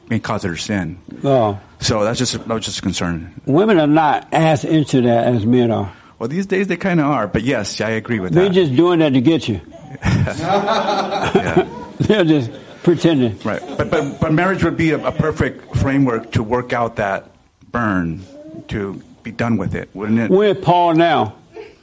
may 0.08 0.18
cause 0.20 0.42
her 0.44 0.56
sin. 0.56 0.98
Oh, 1.24 1.58
So 1.80 2.04
that's 2.04 2.18
just 2.18 2.32
that 2.32 2.48
was 2.48 2.64
just 2.64 2.78
a 2.78 2.82
concern. 2.82 3.32
women 3.46 3.78
are 3.78 3.86
not 3.86 4.28
as 4.32 4.64
into 4.64 5.02
that 5.02 5.26
as 5.34 5.44
men 5.46 5.70
are. 5.70 5.92
Well, 6.18 6.28
these 6.28 6.46
days 6.46 6.68
they 6.68 6.76
kind 6.76 7.00
of 7.00 7.06
are, 7.06 7.26
but 7.26 7.42
yes, 7.42 7.80
I 7.80 7.90
agree 7.90 8.20
with 8.20 8.32
that. 8.34 8.40
They're 8.40 8.50
just 8.50 8.76
doing 8.76 9.00
that 9.00 9.10
to 9.14 9.20
get 9.20 9.48
you. 9.48 9.60
yeah, 10.02 11.68
They're 12.00 12.24
just 12.24 12.50
pretending. 12.82 13.38
right. 13.40 13.60
But 13.76 13.90
but 13.90 14.20
but 14.20 14.32
marriage 14.32 14.64
would 14.64 14.76
be 14.76 14.90
a, 14.92 15.04
a 15.06 15.12
perfect 15.12 15.76
framework 15.76 16.32
to 16.32 16.42
work 16.42 16.72
out 16.72 16.96
that 16.96 17.30
burn 17.70 18.22
to 18.68 19.02
be 19.22 19.30
done 19.32 19.56
with 19.56 19.74
it, 19.74 19.88
wouldn't 19.94 20.18
it? 20.18 20.30
Where's 20.30 20.58
Paul 20.58 20.94
now? 20.94 21.36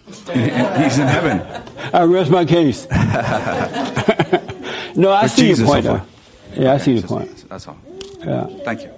He's 0.09 0.97
in 0.99 1.07
heaven. 1.07 1.41
I 1.93 2.03
rest 2.03 2.31
my 2.31 2.45
case. 2.45 2.87
no, 4.95 5.11
I 5.11 5.23
With 5.23 5.31
see 5.31 5.41
Jesus 5.47 5.59
your 5.59 5.67
point. 5.67 5.85
so 5.85 5.93
Though. 5.93 5.97
far. 5.99 6.05
Yeah, 6.55 6.73
I 6.73 6.77
see 6.77 6.93
your 6.93 7.03
point. 7.03 7.45
That's 7.49 7.67
all. 7.67 7.77
Yeah. 8.19 8.47
Thank 8.65 8.81
you. 8.83 8.91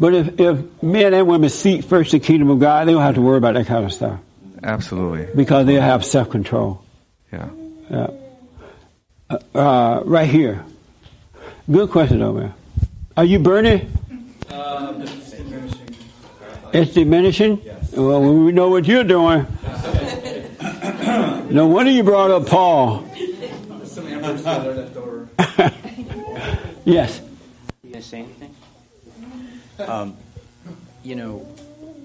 But 0.00 0.14
if, 0.14 0.40
if 0.40 0.82
men 0.82 1.14
and 1.14 1.26
women 1.26 1.50
seek 1.50 1.84
first 1.84 2.12
the 2.12 2.18
kingdom 2.20 2.50
of 2.50 2.60
God, 2.60 2.88
they 2.88 2.92
don't 2.92 3.02
have 3.02 3.14
to 3.16 3.20
worry 3.20 3.38
about 3.38 3.54
that 3.54 3.66
kind 3.66 3.84
of 3.84 3.92
stuff 3.92 4.18
Absolutely. 4.62 5.28
because 5.34 5.66
they'll 5.66 5.82
have 5.82 6.04
self 6.04 6.30
control. 6.30 6.82
Yeah. 7.32 7.48
Yeah. 7.90 8.06
Uh, 9.30 9.38
uh, 9.54 10.02
right 10.04 10.28
here. 10.28 10.64
Good 11.70 11.90
question, 11.90 12.18
though, 12.20 12.32
man. 12.32 12.54
Are 13.16 13.24
you 13.24 13.38
burning? 13.38 13.90
It's 16.74 16.94
diminishing? 16.94 17.60
Yes. 17.64 17.92
Well, 17.92 18.22
we 18.22 18.50
know 18.52 18.70
what 18.70 18.86
you're 18.86 19.04
doing. 19.04 19.46
No 21.50 21.66
wonder 21.66 21.90
you 21.92 22.02
brought 22.02 22.30
up 22.30 22.46
Paul. 22.46 23.04
yes. 26.84 27.20
You 27.82 27.90
gonna 27.90 28.02
say 28.02 28.18
anything? 28.20 28.54
Um, 29.78 30.16
you 31.02 31.16
know, 31.16 31.46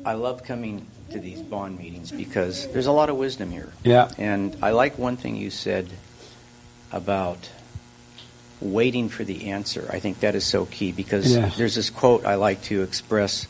I 0.05 0.13
love 0.13 0.43
coming 0.43 0.85
to 1.11 1.19
these 1.19 1.41
bond 1.41 1.77
meetings 1.79 2.11
because 2.11 2.67
there's 2.73 2.87
a 2.87 2.91
lot 2.91 3.09
of 3.09 3.15
wisdom 3.17 3.51
here. 3.51 3.71
Yeah. 3.83 4.09
And 4.17 4.57
I 4.61 4.71
like 4.71 4.97
one 4.97 5.15
thing 5.17 5.35
you 5.37 5.49
said 5.49 5.87
about 6.91 7.49
waiting 8.59 9.07
for 9.09 9.23
the 9.23 9.51
answer. 9.51 9.87
I 9.91 9.99
think 9.99 10.19
that 10.21 10.35
is 10.35 10.45
so 10.45 10.65
key 10.65 10.91
because 10.91 11.33
Yes. 11.35 11.57
there's 11.57 11.75
this 11.75 11.89
quote 11.89 12.25
I 12.25 12.35
like 12.35 12.61
to 12.63 12.81
express. 12.81 13.47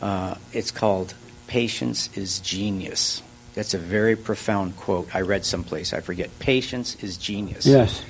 Uh, 0.00 0.34
it's 0.52 0.70
called 0.70 1.14
"Patience 1.46 2.10
is 2.16 2.40
genius." 2.40 3.22
That's 3.54 3.74
a 3.74 3.78
very 3.78 4.16
profound 4.16 4.76
quote. 4.76 5.14
I 5.14 5.20
read 5.20 5.44
someplace. 5.44 5.92
I 5.92 6.00
forget. 6.00 6.30
Patience 6.38 6.96
is 7.02 7.16
genius. 7.18 7.66
Yes. 7.66 8.02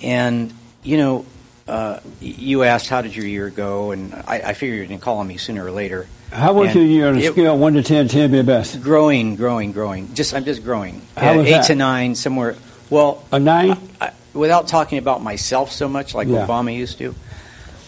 And, 0.00 0.52
you 0.82 0.96
know, 0.96 1.26
uh, 1.68 2.00
you 2.20 2.62
asked 2.62 2.88
how 2.88 3.02
did 3.02 3.14
your 3.14 3.26
year 3.26 3.50
go, 3.50 3.90
and 3.90 4.14
I, 4.26 4.40
I 4.40 4.54
figured 4.54 4.78
you're 4.78 4.86
going 4.86 4.98
to 4.98 5.04
call 5.04 5.18
on 5.18 5.28
me 5.28 5.36
sooner 5.36 5.64
or 5.64 5.70
later. 5.70 6.06
How 6.32 6.54
was 6.54 6.68
And 6.70 6.76
your 6.76 6.84
year 6.84 7.08
on 7.08 7.18
a 7.18 7.22
scale 7.22 7.54
of 7.54 7.60
1 7.60 7.72
to 7.74 7.82
10, 7.82 8.08
10 8.08 8.30
being 8.30 8.46
best? 8.46 8.80
Growing, 8.82 9.36
growing, 9.36 9.72
growing. 9.72 10.14
Just 10.14 10.32
I'm 10.34 10.44
just 10.44 10.64
growing. 10.64 11.02
How 11.16 11.36
was 11.36 11.46
eight 11.46 11.50
that? 11.52 11.64
to 11.66 11.74
nine, 11.74 12.14
somewhere. 12.14 12.56
Well, 12.88 13.24
A 13.30 13.38
9? 13.38 13.76
I, 14.00 14.12
without 14.32 14.66
talking 14.68 14.98
about 14.98 15.22
myself 15.22 15.70
so 15.72 15.88
much, 15.88 16.14
like 16.14 16.28
Yeah. 16.28 16.46
Obama 16.46 16.74
used 16.74 16.98
to, 16.98 17.14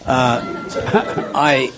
uh, 0.04 1.30
I 1.34 1.72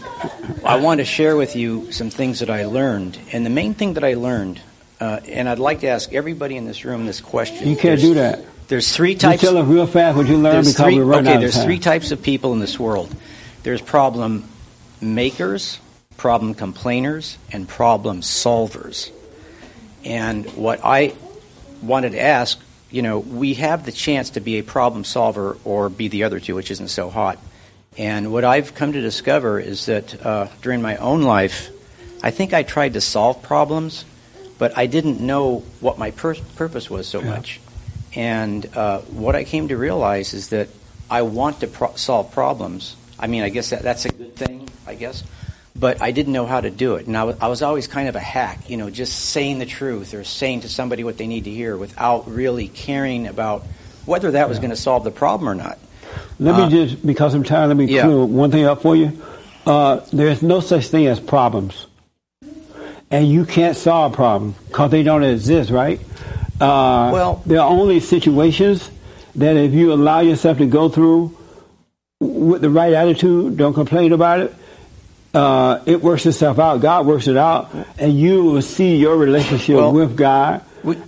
I 0.64 0.76
want 0.80 0.98
to 0.98 1.04
share 1.04 1.36
with 1.36 1.54
you 1.56 1.92
some 1.92 2.10
things 2.10 2.40
that 2.40 2.50
I 2.50 2.64
learned, 2.64 3.18
and 3.32 3.44
the 3.46 3.50
main 3.50 3.74
thing 3.74 3.94
that 3.94 4.04
I 4.04 4.14
learned, 4.14 4.60
uh, 5.04 5.20
and 5.28 5.48
I'd 5.48 5.58
like 5.58 5.80
to 5.80 5.88
ask 5.88 6.12
everybody 6.12 6.56
in 6.56 6.64
this 6.64 6.84
room 6.84 7.04
this 7.06 7.20
question. 7.20 7.68
You 7.68 7.76
can't 7.76 8.00
There's- 8.00 8.02
do 8.02 8.14
that. 8.14 8.44
There's 8.68 8.90
three 8.90 9.12
You 9.12 9.18
types. 9.18 9.42
tell 9.42 9.58
us 9.58 9.66
real 9.66 9.86
fast 9.86 10.16
what 10.16 10.26
you 10.26 10.38
learned 10.38 10.62
because 10.64 10.76
three, 10.78 10.96
we're 10.98 11.04
running 11.04 11.26
okay, 11.26 11.30
out 11.32 11.36
of 11.36 11.40
there's 11.42 11.54
time. 11.56 11.66
three 11.66 11.78
types 11.78 12.12
of 12.12 12.22
people 12.22 12.54
in 12.54 12.60
this 12.60 12.80
world. 12.80 13.14
There's 13.62 13.82
problem 13.82 14.48
makers, 15.02 15.78
problem 16.16 16.54
complainers, 16.54 17.36
and 17.52 17.68
problem 17.68 18.22
solvers. 18.22 19.10
And 20.02 20.46
what 20.56 20.80
I 20.82 21.12
wanted 21.82 22.12
to 22.12 22.20
ask, 22.20 22.58
you 22.90 23.02
know, 23.02 23.18
we 23.18 23.54
have 23.54 23.84
the 23.84 23.92
chance 23.92 24.30
to 24.30 24.40
be 24.40 24.56
a 24.58 24.62
problem 24.62 25.04
solver 25.04 25.58
or 25.64 25.90
be 25.90 26.08
the 26.08 26.24
other 26.24 26.40
two, 26.40 26.54
which 26.54 26.70
isn't 26.70 26.88
so 26.88 27.10
hot. 27.10 27.38
And 27.98 28.32
what 28.32 28.44
I've 28.44 28.74
come 28.74 28.92
to 28.94 29.00
discover 29.02 29.60
is 29.60 29.84
that 29.86 30.24
uh, 30.24 30.48
during 30.62 30.80
my 30.80 30.96
own 30.96 31.20
life, 31.22 31.68
I 32.22 32.30
think 32.30 32.54
I 32.54 32.62
tried 32.62 32.94
to 32.94 33.02
solve 33.02 33.42
problems, 33.42 34.06
but 34.58 34.76
I 34.76 34.86
didn't 34.86 35.20
know 35.20 35.60
what 35.80 35.98
my 35.98 36.10
pur- 36.10 36.36
purpose 36.56 36.88
was 36.90 37.06
so 37.06 37.20
much. 37.20 37.60
And 38.14 38.64
uh, 38.76 39.00
what 39.00 39.34
I 39.34 39.44
came 39.44 39.68
to 39.68 39.76
realize 39.76 40.34
is 40.34 40.48
that 40.50 40.68
I 41.10 41.22
want 41.22 41.60
to 41.60 41.66
pro- 41.66 41.94
solve 41.96 42.32
problems. 42.32 42.96
I 43.18 43.26
mean, 43.26 43.42
I 43.42 43.48
guess 43.48 43.70
that, 43.70 43.82
that's 43.82 44.04
a 44.04 44.10
good 44.10 44.36
thing, 44.36 44.68
I 44.86 44.94
guess. 44.94 45.24
But 45.76 46.00
I 46.00 46.12
didn't 46.12 46.32
know 46.32 46.46
how 46.46 46.60
to 46.60 46.70
do 46.70 46.94
it. 46.94 47.08
And 47.08 47.16
I 47.16 47.24
was 47.24 47.60
always 47.62 47.88
kind 47.88 48.08
of 48.08 48.14
a 48.14 48.20
hack, 48.20 48.70
you 48.70 48.76
know, 48.76 48.90
just 48.90 49.18
saying 49.18 49.58
the 49.58 49.66
truth 49.66 50.14
or 50.14 50.22
saying 50.22 50.60
to 50.60 50.68
somebody 50.68 51.02
what 51.02 51.18
they 51.18 51.26
need 51.26 51.44
to 51.44 51.50
hear 51.50 51.76
without 51.76 52.30
really 52.30 52.68
caring 52.68 53.26
about 53.26 53.64
whether 54.06 54.30
that 54.32 54.48
was 54.48 54.58
going 54.58 54.70
to 54.70 54.76
solve 54.76 55.02
the 55.02 55.10
problem 55.10 55.48
or 55.48 55.54
not. 55.56 55.78
Let 56.38 56.54
Uh, 56.54 56.68
me 56.68 56.86
just, 56.86 57.04
because 57.04 57.34
I'm 57.34 57.42
tired, 57.42 57.68
let 57.68 57.76
me 57.76 57.86
yeah. 57.86 58.02
clear 58.02 58.24
one 58.24 58.52
thing 58.52 58.64
up 58.66 58.82
for 58.82 58.94
you. 58.94 59.20
Uh, 59.66 60.00
there's 60.12 60.42
no 60.42 60.60
such 60.60 60.88
thing 60.88 61.08
as 61.08 61.18
problems. 61.18 61.86
And 63.14 63.28
you 63.28 63.44
can't 63.44 63.76
solve 63.76 64.14
problems 64.14 64.56
because 64.66 64.90
they 64.90 65.04
don't 65.04 65.22
exist, 65.22 65.70
right? 65.70 66.00
Uh, 66.60 67.10
Well- 67.12 67.42
there 67.46 67.60
are 67.60 67.70
only 67.70 68.00
situations 68.00 68.90
that 69.36 69.56
if 69.56 69.72
you 69.72 69.92
allow 69.92 70.18
yourself 70.18 70.58
to 70.58 70.66
go 70.66 70.88
through 70.88 71.30
with 72.20 72.60
the 72.60 72.70
right 72.70 72.92
attitude, 72.92 73.56
don't 73.56 73.72
complain 73.74 74.12
about 74.12 74.40
it, 74.40 74.54
uh, 75.32 75.78
it 75.86 76.02
works 76.02 76.26
itself 76.26 76.58
out. 76.58 76.80
God 76.80 77.06
works 77.06 77.28
it 77.28 77.36
out, 77.36 77.70
and 78.00 78.18
you 78.18 78.42
will 78.44 78.62
see 78.62 78.96
your 78.96 79.16
relationship 79.16 79.76
Well, 79.76 79.92
with 79.92 80.16
God, 80.16 80.62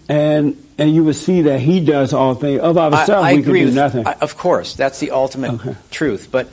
and 0.09 0.57
and 0.79 0.95
you 0.95 1.03
will 1.03 1.15
see 1.15 1.43
that 1.43 1.59
He 1.59 1.81
does 1.81 2.13
all 2.13 2.35
things. 2.35 2.61
Of 2.61 2.79
ourselves, 2.79 3.11
I, 3.11 3.31
I 3.31 3.35
we 3.35 3.43
can 3.43 3.53
do 3.53 3.71
nothing. 3.73 4.07
I- 4.07 4.17
of 4.21 4.37
course, 4.37 4.75
that's 4.75 5.01
the 5.01 5.11
ultimate 5.11 5.59
truth. 5.91 6.29
But 6.31 6.47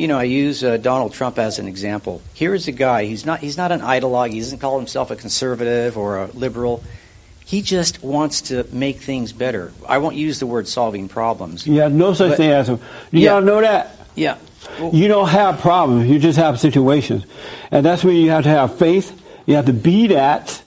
you 0.00 0.08
know, 0.08 0.18
I 0.18 0.24
use 0.24 0.64
uh, 0.64 0.76
Donald 0.78 1.12
Trump 1.12 1.38
as 1.38 1.58
an 1.58 1.68
example. 1.68 2.22
Here 2.34 2.54
is 2.54 2.66
a 2.68 2.72
guy. 2.72 3.04
He's 3.04 3.26
not. 3.26 3.40
He's 3.40 3.56
not 3.56 3.70
an 3.70 3.80
ideologue. 3.80 4.32
He 4.32 4.38
doesn't 4.40 4.58
call 4.58 4.78
himself 4.78 5.10
a 5.10 5.16
conservative 5.16 5.98
or 5.98 6.18
a 6.18 6.26
liberal. 6.32 6.82
He 7.44 7.62
just 7.62 8.02
wants 8.02 8.42
to 8.42 8.64
make 8.72 8.98
things 9.00 9.32
better. 9.32 9.72
I 9.88 9.98
won't 9.98 10.16
use 10.16 10.38
the 10.38 10.46
word 10.46 10.68
solving 10.68 11.08
problems. 11.08 11.66
You 11.66 11.80
have 11.80 11.92
no 11.92 12.14
such 12.14 12.30
But- 12.30 12.36
thing 12.38 12.50
as 12.50 12.68
a. 12.68 12.76
Do 12.76 12.82
Yeah. 13.12 13.32
y'all 13.34 13.42
know 13.42 13.60
that? 13.60 13.94
Yeah. 14.14 14.36
You 14.92 15.08
don't 15.08 15.28
have 15.28 15.60
problems. 15.60 16.08
You 16.08 16.18
just 16.18 16.38
have 16.38 16.60
situations, 16.60 17.24
and 17.70 17.84
that's 17.84 18.02
where 18.04 18.14
you 18.14 18.30
have 18.30 18.44
to 18.44 18.50
have 18.50 18.76
faith. 18.78 19.12
You 19.46 19.56
have 19.56 19.66
to 19.66 19.72
be 19.72 20.08
that, 20.08 20.62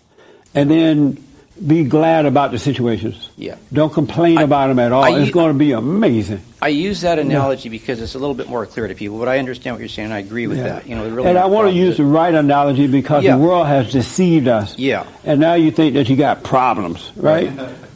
and 0.54 0.70
then 0.70 1.18
be 1.66 1.84
glad 1.86 2.26
about 2.26 2.52
the 2.52 2.60
situations. 2.60 3.30
Yeah. 3.38 3.56
Don't 3.72 3.94
complain 3.94 4.40
about 4.40 4.68
them 4.68 4.80
at 4.80 4.92
all. 4.92 5.04
I- 5.04 5.20
it's 5.20 5.32
going 5.32 5.54
to 5.54 5.58
be 5.58 5.72
amazing. 5.72 6.42
I 6.64 6.70
use 6.70 7.02
that 7.02 7.20
analogy 7.20 7.68
because 7.68 8.00
it's 8.02 8.16
a 8.16 8.20
little 8.20 8.34
bit 8.34 8.48
more 8.48 8.66
clear 8.66 8.88
to 8.88 8.96
people. 8.96 9.20
But 9.20 9.28
I 9.28 9.38
understand 9.38 9.76
what 9.76 9.82
you're 9.82 9.90
saying. 9.90 10.14
I 10.14 10.20
agree 10.20 10.48
with 10.48 10.60
Yeah. 10.60 10.64
that. 10.80 10.88
You 10.88 10.96
know, 10.96 11.10
really 11.10 11.28
and 11.28 11.38
I 11.38 11.46
want 11.48 11.68
to 11.68 11.74
use 11.76 11.98
the 11.98 12.06
right 12.06 12.34
analogy 12.34 12.88
because 12.88 13.22
Yeah. 13.26 13.36
the 13.36 13.44
world 13.44 13.68
has 13.68 13.92
deceived 13.92 14.48
us. 14.48 14.74
Yeah. 14.80 15.04
And 15.26 15.42
now 15.42 15.56
you 15.56 15.72
think 15.72 15.96
that 15.96 16.08
you 16.10 16.16
got 16.16 16.42
problems, 16.44 17.12
right? 17.18 17.52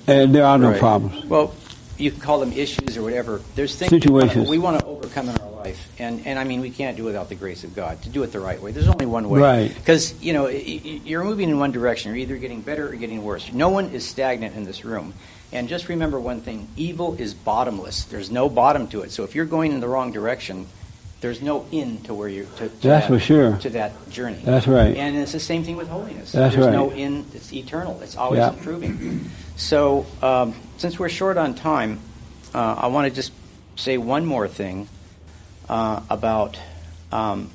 And 0.06 0.36
there 0.36 0.44
are 0.46 0.58
no 0.58 0.72
Right. 0.72 0.80
problems. 0.80 1.24
Well, 1.26 1.54
you 1.98 2.12
can 2.12 2.20
call 2.20 2.42
them 2.42 2.52
issues 2.52 2.98
or 2.98 3.04
whatever. 3.04 3.40
There's 3.56 3.74
things 3.74 3.90
Situations. 3.90 4.50
we 4.50 4.58
want 4.58 4.80
to 4.80 4.86
overcome 4.86 5.30
in 5.30 5.38
our 5.38 5.64
life, 5.64 5.88
and 5.98 6.22
and 6.26 6.38
I 6.38 6.44
mean 6.44 6.60
we 6.60 6.70
can't 6.70 6.98
do 6.98 7.04
it 7.04 7.08
without 7.08 7.30
the 7.30 7.36
grace 7.36 7.64
of 7.64 7.74
God. 7.74 8.02
To 8.04 8.10
do 8.10 8.22
it 8.24 8.34
the 8.34 8.42
right 8.42 8.62
way, 8.62 8.72
there's 8.72 8.88
only 8.90 9.06
one 9.06 9.30
way. 9.30 9.40
Right. 9.40 9.72
Because 9.74 10.14
you 10.22 10.34
know 10.34 10.48
you're 10.50 11.24
moving 11.24 11.50
in 11.50 11.58
one 11.58 11.72
direction. 11.72 12.12
You're 12.12 12.20
either 12.20 12.36
getting 12.36 12.60
better 12.60 12.90
or 12.90 12.96
getting 12.96 13.24
worse. 13.24 13.50
No 13.54 13.70
one 13.70 13.92
is 13.94 14.06
stagnant 14.06 14.56
in 14.58 14.66
this 14.66 14.84
room. 14.84 15.14
And 15.52 15.70
just 15.70 15.88
remember 15.88 16.20
one 16.20 16.42
thing: 16.42 16.68
evil 16.76 17.16
is 17.16 17.34
bottomless. 17.34 18.04
There's 18.06 18.30
no 18.30 18.50
bottom 18.50 18.88
to 18.90 19.02
it. 19.02 19.12
So 19.12 19.24
if 19.24 19.34
you're 19.36 19.46
going 19.46 19.72
in 19.72 19.80
the 19.80 19.88
wrong 19.88 20.12
direction, 20.12 20.68
there's 21.22 21.42
no 21.42 21.66
end 21.72 22.06
to 22.06 22.14
where 22.14 22.28
you're. 22.28 22.46
To, 22.46 22.52
to 22.58 22.66
That's 22.68 22.82
that, 22.82 23.08
for 23.08 23.20
sure. 23.20 23.58
To 23.58 23.70
that 23.72 24.10
journey. 24.10 24.42
That's 24.44 24.68
right. 24.68 24.96
And 24.96 25.16
it's 25.18 25.32
the 25.32 25.40
same 25.40 25.64
thing 25.64 25.78
with 25.78 25.88
holiness. 25.88 26.32
That's 26.34 26.54
There's 26.54 26.68
right. 26.68 26.74
no 26.74 26.90
end. 26.92 27.32
It's 27.34 27.52
eternal. 27.54 28.00
It's 28.02 28.18
always 28.18 28.40
Yeah. 28.40 28.50
improving. 28.54 29.30
So, 29.56 30.06
um, 30.22 30.54
since 30.78 31.00
we're 31.00 31.10
short 31.10 31.38
on 31.38 31.56
time, 31.56 32.00
uh, 32.54 32.76
I 32.78 32.88
want 32.88 33.08
to 33.08 33.16
just 33.16 33.32
say 33.78 33.98
one 33.98 34.26
more 34.26 34.48
thing 34.48 34.88
uh, 35.70 36.02
about 36.10 36.60
um, 37.12 37.50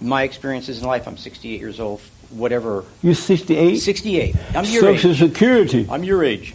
my 0.00 0.22
experiences 0.22 0.80
in 0.80 0.86
life. 0.86 1.06
I'm 1.08 1.16
68 1.16 1.60
years 1.60 1.80
old. 1.80 2.00
Whatever. 2.30 2.84
You're 3.02 3.14
68? 3.14 3.76
68. 3.76 4.34
I'm 4.54 4.64
your 4.64 4.80
Social 4.82 5.10
age. 5.12 5.18
Security. 5.18 5.86
I'm 5.90 6.02
your 6.04 6.24
age. 6.24 6.54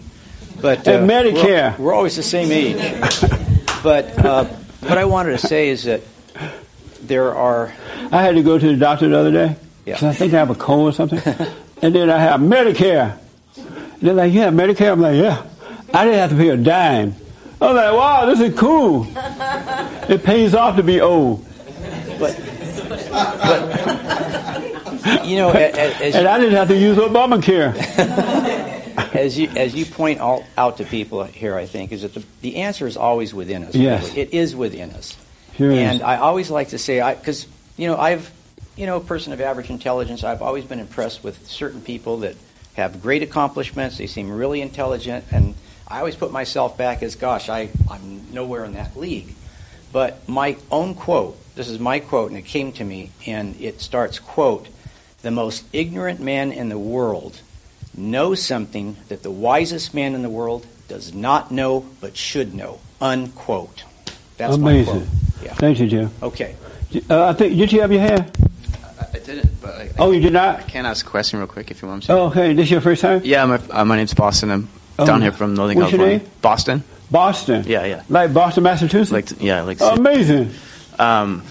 But 0.59 0.87
And 0.87 1.09
uh, 1.09 1.13
Medicare. 1.13 1.77
We're, 1.77 1.85
we're 1.85 1.93
always 1.93 2.15
the 2.15 2.23
same 2.23 2.51
age. 2.51 2.75
but 3.83 4.17
uh, 4.25 4.45
what 4.81 4.97
I 4.97 5.05
wanted 5.05 5.31
to 5.39 5.47
say 5.47 5.69
is 5.69 5.83
that 5.85 6.01
there 7.01 7.33
are. 7.35 7.73
I 8.11 8.21
had 8.21 8.35
to 8.35 8.43
go 8.43 8.57
to 8.59 8.67
the 8.67 8.75
doctor 8.77 9.07
the 9.09 9.17
other 9.17 9.31
day. 9.31 9.55
Yeah. 9.85 9.97
I 10.01 10.13
think 10.13 10.33
I 10.33 10.37
have 10.37 10.49
a 10.49 10.55
cold 10.55 10.89
or 10.89 10.93
something. 10.95 11.19
and 11.81 11.95
then 11.95 12.09
I 12.09 12.19
have 12.19 12.39
Medicare. 12.41 13.17
They're 14.01 14.13
like, 14.13 14.33
you 14.33 14.41
have 14.41 14.53
Medicare? 14.53 14.91
I'm 14.91 15.01
like, 15.01 15.15
yeah. 15.15 15.43
I 15.93 16.05
didn't 16.05 16.19
have 16.19 16.29
to 16.31 16.35
pay 16.35 16.49
a 16.49 16.57
dime. 16.57 17.15
I'm 17.59 17.75
like, 17.75 17.93
wow, 17.93 18.25
this 18.25 18.39
is 18.39 18.57
cool. 18.57 19.05
It 20.09 20.23
pays 20.23 20.55
off 20.55 20.75
to 20.77 20.83
be 20.83 20.99
old. 21.01 21.45
But 22.19 22.37
you 25.25 25.35
know, 25.37 25.49
a- 25.49 25.71
a- 25.71 25.95
as, 26.05 26.15
and 26.15 26.27
I 26.27 26.39
didn't 26.39 26.55
have 26.55 26.67
to 26.69 26.77
use 26.77 26.97
Obamacare. 26.97 27.73
as 29.13 29.37
you 29.37 29.47
as 29.49 29.75
you 29.75 29.85
point 29.85 30.19
all, 30.19 30.45
out 30.57 30.77
to 30.77 30.85
people 30.85 31.23
here, 31.23 31.55
I 31.55 31.65
think 31.65 31.91
is 31.91 32.01
that 32.01 32.13
the, 32.13 32.23
the 32.41 32.57
answer 32.57 32.87
is 32.87 32.97
always 32.97 33.33
within 33.33 33.63
us. 33.63 33.75
Yes. 33.75 34.09
really. 34.09 34.21
it 34.21 34.33
is 34.33 34.55
within 34.55 34.91
us. 34.91 35.17
Is. 35.59 35.77
and 35.77 36.01
I 36.01 36.17
always 36.17 36.49
like 36.49 36.69
to 36.69 36.77
say, 36.77 37.15
because 37.15 37.45
you 37.77 37.87
know, 37.87 37.97
I've 37.97 38.31
you 38.75 38.85
know, 38.85 38.97
a 38.97 39.01
person 39.01 39.33
of 39.33 39.41
average 39.41 39.69
intelligence. 39.69 40.23
I've 40.23 40.41
always 40.41 40.65
been 40.65 40.79
impressed 40.79 41.23
with 41.23 41.47
certain 41.47 41.81
people 41.81 42.17
that 42.19 42.35
have 42.73 43.01
great 43.01 43.21
accomplishments. 43.21 43.97
They 43.97 44.07
seem 44.07 44.31
really 44.31 44.61
intelligent, 44.61 45.25
and 45.31 45.55
I 45.87 45.99
always 45.99 46.15
put 46.15 46.31
myself 46.31 46.77
back 46.77 47.03
as, 47.03 47.15
gosh, 47.15 47.49
I 47.49 47.69
I'm 47.89 48.33
nowhere 48.33 48.65
in 48.65 48.73
that 48.73 48.95
league. 48.95 49.35
But 49.91 50.27
my 50.27 50.55
own 50.71 50.95
quote, 50.95 51.37
this 51.55 51.67
is 51.67 51.79
my 51.79 51.99
quote, 51.99 52.31
and 52.31 52.39
it 52.39 52.45
came 52.45 52.71
to 52.73 52.83
me, 52.83 53.11
and 53.27 53.59
it 53.59 53.81
starts, 53.81 54.19
quote, 54.19 54.67
the 55.21 55.31
most 55.31 55.65
ignorant 55.73 56.19
man 56.19 56.51
in 56.51 56.69
the 56.69 56.79
world 56.79 57.39
knows 57.95 58.41
something 58.41 58.95
that 59.09 59.23
the 59.23 59.31
wisest 59.31 59.93
man 59.93 60.15
in 60.15 60.21
the 60.21 60.29
world 60.29 60.65
does 60.87 61.13
not 61.13 61.51
know 61.51 61.85
but 61.99 62.15
should 62.17 62.53
know, 62.53 62.79
unquote. 62.99 63.83
That's 64.37 64.57
my 64.57 64.71
Amazing. 64.73 64.93
quote. 64.93 65.07
Yeah. 65.43 65.53
Thank 65.55 65.79
you, 65.79 65.87
Jim. 65.87 66.11
Okay. 66.21 66.55
Uh, 67.09 67.27
I 67.27 67.33
think, 67.33 67.55
did 67.57 67.71
you 67.71 67.81
have 67.81 67.91
your 67.91 68.01
hand? 68.01 68.31
I 69.13 69.17
didn't, 69.19 69.61
but 69.61 69.73
I, 69.75 69.89
Oh, 69.97 70.11
you 70.11 70.19
did 70.21 70.33
not? 70.33 70.59
I 70.59 70.61
can 70.63 70.85
ask 70.85 71.05
a 71.05 71.09
question 71.09 71.39
real 71.39 71.47
quick 71.47 71.71
if 71.71 71.81
you 71.81 71.87
want 71.87 72.03
me 72.03 72.07
to. 72.07 72.13
Oh, 72.13 72.25
okay. 72.27 72.53
This 72.53 72.69
your 72.69 72.81
first 72.81 73.01
time? 73.01 73.21
Yeah, 73.23 73.45
my, 73.45 73.59
uh, 73.71 73.85
my 73.85 73.95
name's 73.97 74.13
Boston. 74.13 74.51
I'm 74.51 74.69
Oh. 74.99 75.05
down 75.05 75.21
here 75.21 75.31
from 75.31 75.53
Northern 75.55 75.77
What's 75.77 75.91
your 75.91 75.99
California. 75.99 76.17
name? 76.25 76.31
Boston. 76.41 76.83
Boston. 77.09 77.63
Yeah, 77.67 77.85
yeah. 77.85 78.03
Like 78.09 78.33
Boston, 78.33 78.63
Massachusetts? 78.63 79.11
Like, 79.11 79.41
yeah, 79.41 79.61
like. 79.61 79.79
Amazing. 79.81 80.51
Um, 80.99 81.43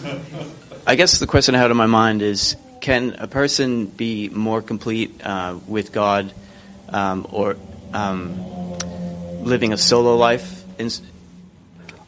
I 0.86 0.94
guess 0.94 1.18
the 1.18 1.26
question 1.26 1.54
I 1.54 1.58
had 1.58 1.70
in 1.70 1.76
my 1.76 1.86
mind 1.86 2.22
is: 2.22 2.54
Can 2.80 3.14
a 3.18 3.26
person 3.26 3.86
be 3.86 4.28
more 4.30 4.62
complete 4.62 5.20
uh, 5.24 5.58
with 5.68 5.92
God, 5.92 6.32
um, 6.88 7.26
or 7.30 7.56
um, 7.92 8.40
living 9.44 9.72
a 9.72 9.76
solo 9.76 10.16
life? 10.16 10.64
In, 10.78 10.90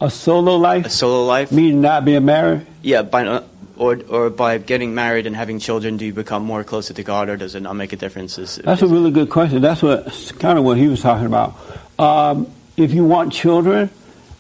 A 0.01 0.11
solo 0.11 0.57
life? 0.57 0.87
a 0.87 0.91
solo 0.91 1.25
life? 1.27 1.53
Meaning 1.53 1.83
not 1.83 2.05
being 2.05 2.25
married? 2.25 2.67
Yeah, 2.83 3.03
by 3.03 3.43
or 3.77 4.01
or 4.09 4.31
by 4.31 4.59
getting 4.59 4.95
married 4.95 5.27
and 5.27 5.37
having 5.37 5.59
children, 5.59 5.97
do 5.99 6.05
you 6.07 6.15
become 6.15 6.43
more 6.43 6.65
closer 6.65 6.95
to 6.95 7.03
God, 7.03 7.29
or 7.29 7.37
does 7.37 7.55
it 7.55 7.61
not 7.61 7.77
make 7.77 7.93
a 7.93 7.97
difference? 7.97 8.39
Is, 8.39 8.57
That's 8.57 8.83
a 8.83 8.87
really 8.87 9.11
good 9.11 9.29
question. 9.29 9.61
That's 9.61 9.83
what 9.83 10.33
kind 10.39 10.59
of 10.59 10.65
what 10.65 10.79
he 10.79 10.89
was 10.89 11.03
talking 11.03 11.27
about. 11.27 11.55
Um, 11.99 12.47
if 12.77 12.93
you 12.95 13.05
want 13.05 13.33
children, 13.33 13.91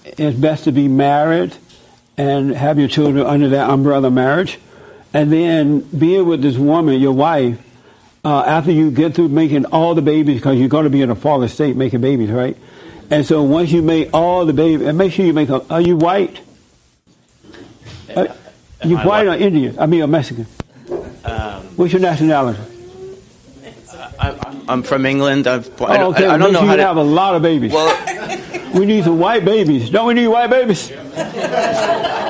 it's 0.04 0.36
best 0.36 0.64
to 0.64 0.72
be 0.72 0.88
married 0.88 1.54
and 2.16 2.54
have 2.54 2.78
your 2.78 2.88
children 2.88 3.26
under 3.26 3.50
that 3.50 3.68
umbrella 3.70 4.08
of 4.08 4.14
marriage, 4.14 4.58
and 5.14 5.32
then 5.32 5.80
being 5.80 6.26
with 6.26 6.42
this 6.42 6.56
woman, 6.56 7.00
your 7.00 7.12
wife, 7.12 7.58
uh, 8.24 8.42
after 8.42 8.70
you 8.70 8.90
get 8.90 9.14
through 9.14 9.28
making 9.28 9.66
all 9.66 9.94
the 9.94 10.02
babies, 10.02 10.36
because 10.36 10.58
you're 10.58 10.68
going 10.68 10.84
to 10.84 10.90
be 10.90 11.02
in 11.02 11.10
a 11.10 11.14
fallen 11.14 11.48
state 11.48 11.76
making 11.76 12.00
babies, 12.00 12.30
right? 12.30 12.56
And 13.10 13.26
so 13.26 13.42
once 13.42 13.70
you 13.70 13.82
make 13.82 14.10
all 14.14 14.46
the 14.46 14.52
babies, 14.52 14.86
and 14.86 14.96
make 14.96 15.12
sure 15.12 15.26
you 15.26 15.32
make. 15.32 15.48
A, 15.48 15.64
are 15.68 15.80
you 15.80 15.96
white? 15.96 16.40
Uh, 18.14 18.28
you 18.84 18.96
I 18.96 19.06
white 19.06 19.26
or 19.26 19.34
Indian? 19.34 19.78
I 19.78 19.86
mean, 19.86 20.02
a 20.02 20.06
Mexican. 20.06 20.46
Um, 21.24 21.62
What's 21.76 21.92
your 21.92 22.00
nationality? 22.00 22.62
I'm 24.68 24.82
from 24.82 25.04
England. 25.04 25.46
I've, 25.46 25.68
I 25.82 25.84
oh, 25.84 25.96
don't, 25.96 26.14
okay. 26.14 26.26
I, 26.26 26.34
I 26.34 26.38
don't 26.38 26.52
know 26.52 26.60
sure 26.60 26.68
how 26.68 26.72
you 26.74 26.78
to. 26.78 26.86
have 26.86 26.96
a 26.96 27.02
lot 27.02 27.34
of 27.34 27.42
babies. 27.42 27.72
we 28.74 28.86
need 28.86 29.04
some 29.04 29.18
white 29.18 29.44
babies. 29.44 29.90
Don't 29.90 30.06
we 30.06 30.14
need 30.14 30.28
white 30.28 30.48
babies? 30.48 30.90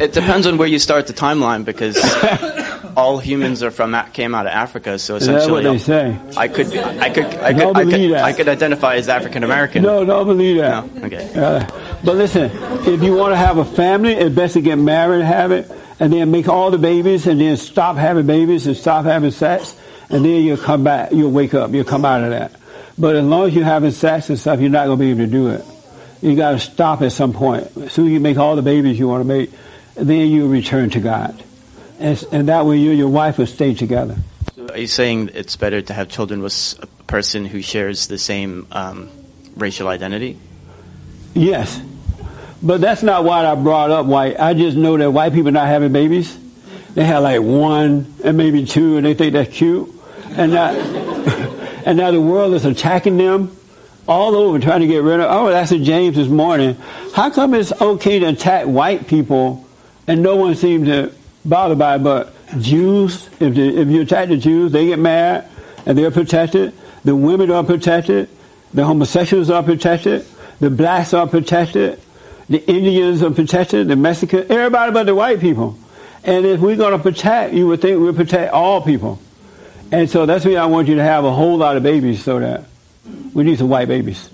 It 0.00 0.12
depends 0.12 0.46
on 0.46 0.58
where 0.58 0.68
you 0.68 0.78
start 0.78 1.06
the 1.06 1.12
timeline 1.12 1.64
because 1.64 1.96
all 2.96 3.18
humans 3.18 3.62
are 3.62 3.70
from 3.70 3.94
came 4.12 4.34
out 4.34 4.46
of 4.46 4.52
Africa. 4.52 4.98
So 4.98 5.16
Is 5.16 5.26
that 5.26 5.36
essentially, 5.36 5.64
what 5.64 5.72
they 5.72 5.78
say? 5.78 6.18
I 6.36 6.48
could, 6.48 6.76
I 6.76 7.10
could, 7.10 7.24
I 7.24 7.52
could, 7.52 7.76
I 7.76 7.84
could. 7.84 8.12
I 8.12 8.32
could 8.32 8.48
identify 8.48 8.96
as 8.96 9.08
African 9.08 9.44
American. 9.44 9.82
No, 9.82 10.04
don't 10.04 10.26
believe 10.26 10.58
that. 10.58 10.84
Okay. 11.04 11.32
Uh, 11.34 11.66
but 12.04 12.16
listen, 12.16 12.50
if 12.86 13.02
you 13.02 13.14
want 13.14 13.32
to 13.32 13.36
have 13.36 13.58
a 13.58 13.64
family, 13.64 14.12
it's 14.12 14.34
best 14.34 14.54
to 14.54 14.60
get 14.60 14.76
married 14.76 15.20
and 15.20 15.28
have 15.28 15.52
it, 15.52 15.70
and 16.00 16.12
then 16.12 16.30
make 16.30 16.48
all 16.48 16.70
the 16.70 16.78
babies, 16.78 17.26
and 17.26 17.40
then 17.40 17.56
stop 17.56 17.96
having 17.96 18.26
babies 18.26 18.66
and 18.66 18.76
stop 18.76 19.04
having 19.04 19.30
sex, 19.30 19.76
and 20.10 20.24
then 20.24 20.42
you'll 20.44 20.56
come 20.56 20.84
back. 20.84 21.12
You'll 21.12 21.32
wake 21.32 21.54
up. 21.54 21.72
You'll 21.72 21.84
come 21.84 22.04
out 22.04 22.22
of 22.22 22.30
that. 22.30 22.52
But 22.96 23.16
as 23.16 23.24
long 23.24 23.48
as 23.48 23.54
you're 23.54 23.64
having 23.64 23.90
sex 23.90 24.28
and 24.28 24.38
stuff, 24.38 24.60
you're 24.60 24.70
not 24.70 24.86
going 24.86 24.98
to 24.98 25.04
be 25.04 25.10
able 25.10 25.24
to 25.24 25.26
do 25.26 25.48
it. 25.48 25.64
You 26.22 26.36
got 26.36 26.52
to 26.52 26.58
stop 26.58 27.02
at 27.02 27.12
some 27.12 27.32
point. 27.32 27.64
As 27.76 27.92
soon 27.92 28.06
as 28.06 28.12
you 28.12 28.20
make 28.20 28.38
all 28.38 28.56
the 28.56 28.62
babies 28.62 28.98
you 28.98 29.08
want 29.08 29.20
to 29.20 29.28
make, 29.28 29.50
then 29.94 30.28
you 30.28 30.48
return 30.48 30.90
to 30.90 31.00
God, 31.00 31.42
and, 31.98 32.24
and 32.32 32.48
that 32.48 32.66
way 32.66 32.78
you 32.78 32.90
and 32.90 32.98
your 32.98 33.08
wife 33.08 33.38
will 33.38 33.46
stay 33.46 33.74
together. 33.74 34.16
So 34.56 34.68
are 34.68 34.78
you 34.78 34.86
saying 34.86 35.30
it's 35.34 35.56
better 35.56 35.82
to 35.82 35.92
have 35.92 36.08
children 36.08 36.42
with 36.42 36.78
a 36.80 36.86
person 37.04 37.44
who 37.44 37.62
shares 37.62 38.06
the 38.06 38.18
same 38.18 38.66
um, 38.72 39.10
racial 39.56 39.88
identity? 39.88 40.38
Yes. 41.34 41.80
But 42.62 42.80
that's 42.80 43.02
not 43.02 43.24
why 43.24 43.44
I 43.44 43.54
brought 43.56 43.90
up 43.90 44.06
white. 44.06 44.38
I 44.40 44.54
just 44.54 44.76
know 44.76 44.96
that 44.96 45.10
white 45.10 45.32
people 45.32 45.50
not 45.50 45.66
having 45.66 45.92
babies. 45.92 46.38
They 46.94 47.04
have 47.04 47.22
like 47.22 47.42
one 47.42 48.14
and 48.24 48.36
maybe 48.36 48.64
two 48.64 48.96
and 48.96 49.04
they 49.04 49.14
think 49.14 49.32
that's 49.32 49.54
cute. 49.54 49.92
And 50.30 50.52
now, 50.52 50.70
and 51.84 51.98
now 51.98 52.10
the 52.10 52.20
world 52.20 52.54
is 52.54 52.64
attacking 52.64 53.16
them 53.16 53.54
all 54.06 54.36
over 54.36 54.58
trying 54.58 54.80
to 54.80 54.86
get 54.86 55.02
rid 55.02 55.20
of. 55.20 55.26
Oh, 55.28 55.50
that's 55.50 55.72
in 55.72 55.84
James 55.84 56.16
this 56.16 56.28
morning. 56.28 56.76
How 57.14 57.30
come 57.30 57.54
it's 57.54 57.72
okay 57.80 58.18
to 58.20 58.26
attack 58.26 58.66
white 58.66 59.08
people 59.08 59.63
and 60.06 60.22
no 60.22 60.36
one 60.36 60.54
seems 60.54 60.88
to 60.88 61.12
bother 61.44 61.74
by 61.74 61.96
it 61.96 61.98
but 62.00 62.32
Jews? 62.60 63.28
If, 63.40 63.54
the, 63.54 63.80
if 63.80 63.88
you 63.88 64.02
attack 64.02 64.28
the 64.28 64.36
Jews, 64.36 64.72
they 64.72 64.86
get 64.86 64.98
mad 64.98 65.48
and 65.86 65.96
they're 65.96 66.10
protected. 66.10 66.74
The 67.04 67.14
women 67.14 67.50
are 67.50 67.64
protected. 67.64 68.28
The 68.72 68.84
homosexuals 68.84 69.50
are 69.50 69.62
protected. 69.62 70.26
The 70.60 70.70
blacks 70.70 71.14
are 71.14 71.26
protected. 71.26 72.00
The 72.48 72.64
Indians 72.68 73.22
are 73.22 73.30
protected. 73.30 73.88
The 73.88 73.96
Mexicans, 73.96 74.50
everybody 74.50 74.92
but 74.92 75.04
the 75.04 75.14
white 75.14 75.40
people. 75.40 75.78
And 76.24 76.46
if 76.46 76.60
we're 76.60 76.76
going 76.76 76.92
to 76.92 76.98
protect, 76.98 77.52
you 77.52 77.66
would 77.68 77.82
think 77.82 78.00
we'll 78.00 78.14
protect 78.14 78.52
all 78.52 78.80
people. 78.80 79.20
And 79.92 80.08
so 80.08 80.26
that's 80.26 80.44
why 80.44 80.54
I 80.54 80.66
want 80.66 80.88
you 80.88 80.96
to 80.96 81.02
have 81.02 81.24
a 81.24 81.32
whole 81.32 81.58
lot 81.58 81.76
of 81.76 81.82
babies 81.82 82.24
so 82.24 82.38
that 82.40 82.64
we 83.34 83.44
need 83.44 83.58
some 83.58 83.68
white 83.68 83.88
babies. 83.88 84.30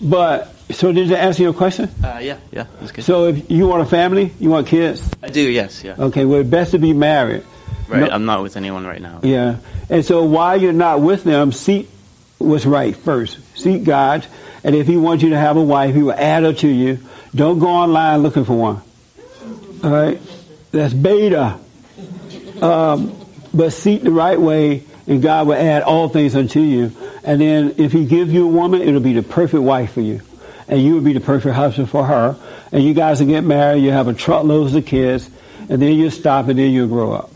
But, 0.00 0.54
so 0.72 0.92
did 0.92 1.08
that 1.08 1.18
answer 1.20 1.42
your 1.42 1.52
question? 1.52 1.88
Uh, 2.02 2.18
yeah, 2.22 2.38
yeah, 2.50 2.66
that's 2.80 2.92
good. 2.92 3.04
So 3.04 3.26
if 3.28 3.50
you 3.50 3.66
want 3.66 3.82
a 3.82 3.86
family, 3.86 4.32
you 4.40 4.50
want 4.50 4.66
kids? 4.66 5.08
I 5.22 5.28
do, 5.28 5.40
yes, 5.40 5.82
yeah. 5.84 5.94
Okay, 5.98 6.24
well, 6.24 6.40
it's 6.40 6.50
best 6.50 6.72
to 6.72 6.78
be 6.78 6.92
married. 6.92 7.44
Right, 7.88 8.00
No- 8.00 8.08
I'm 8.08 8.24
not 8.24 8.42
with 8.42 8.56
anyone 8.56 8.86
right 8.86 9.00
now. 9.00 9.20
Yeah. 9.22 9.56
And 9.90 10.04
so 10.04 10.24
while 10.24 10.60
you're 10.60 10.72
not 10.72 11.00
with 11.00 11.24
them, 11.24 11.52
seek 11.52 11.88
what's 12.38 12.64
right 12.66 12.96
first. 12.96 13.38
Seek 13.56 13.84
God. 13.84 14.26
And 14.64 14.74
if 14.74 14.86
He 14.86 14.96
wants 14.96 15.22
you 15.22 15.30
to 15.30 15.38
have 15.38 15.56
a 15.56 15.62
wife, 15.62 15.94
He 15.94 16.02
will 16.02 16.12
add 16.12 16.42
her 16.44 16.52
to 16.54 16.68
you. 16.68 16.98
Don't 17.34 17.58
go 17.58 17.68
online 17.68 18.22
looking 18.22 18.44
for 18.44 18.56
one. 18.56 18.82
All 19.84 19.90
right? 19.90 20.20
That's 20.70 20.94
beta. 20.94 21.58
Um, 22.60 23.14
but 23.52 23.70
seek 23.70 24.02
the 24.02 24.10
right 24.12 24.40
way, 24.40 24.84
and 25.06 25.20
God 25.22 25.46
will 25.48 25.54
add 25.54 25.82
all 25.82 26.08
things 26.08 26.34
unto 26.34 26.60
you. 26.60 26.92
And 27.24 27.40
then 27.40 27.74
if 27.78 27.92
He 27.92 28.06
gives 28.06 28.32
you 28.32 28.44
a 28.44 28.50
woman, 28.50 28.82
it'll 28.82 29.00
be 29.00 29.12
the 29.12 29.22
perfect 29.22 29.62
wife 29.62 29.92
for 29.92 30.00
you. 30.00 30.22
And 30.68 30.82
you 30.82 30.94
would 30.94 31.04
be 31.04 31.12
the 31.12 31.20
perfect 31.20 31.54
husband 31.54 31.90
for 31.90 32.04
her. 32.04 32.36
And 32.70 32.82
you 32.82 32.94
guys 32.94 33.20
would 33.20 33.28
get 33.28 33.44
married, 33.44 33.82
you 33.82 33.90
have 33.90 34.08
a 34.08 34.14
truckload 34.14 34.74
of 34.74 34.86
kids, 34.86 35.28
and 35.68 35.80
then 35.82 35.94
you 35.94 36.10
stop, 36.10 36.48
and 36.48 36.58
then 36.58 36.70
you'll 36.70 36.88
grow 36.88 37.12
up. 37.12 37.30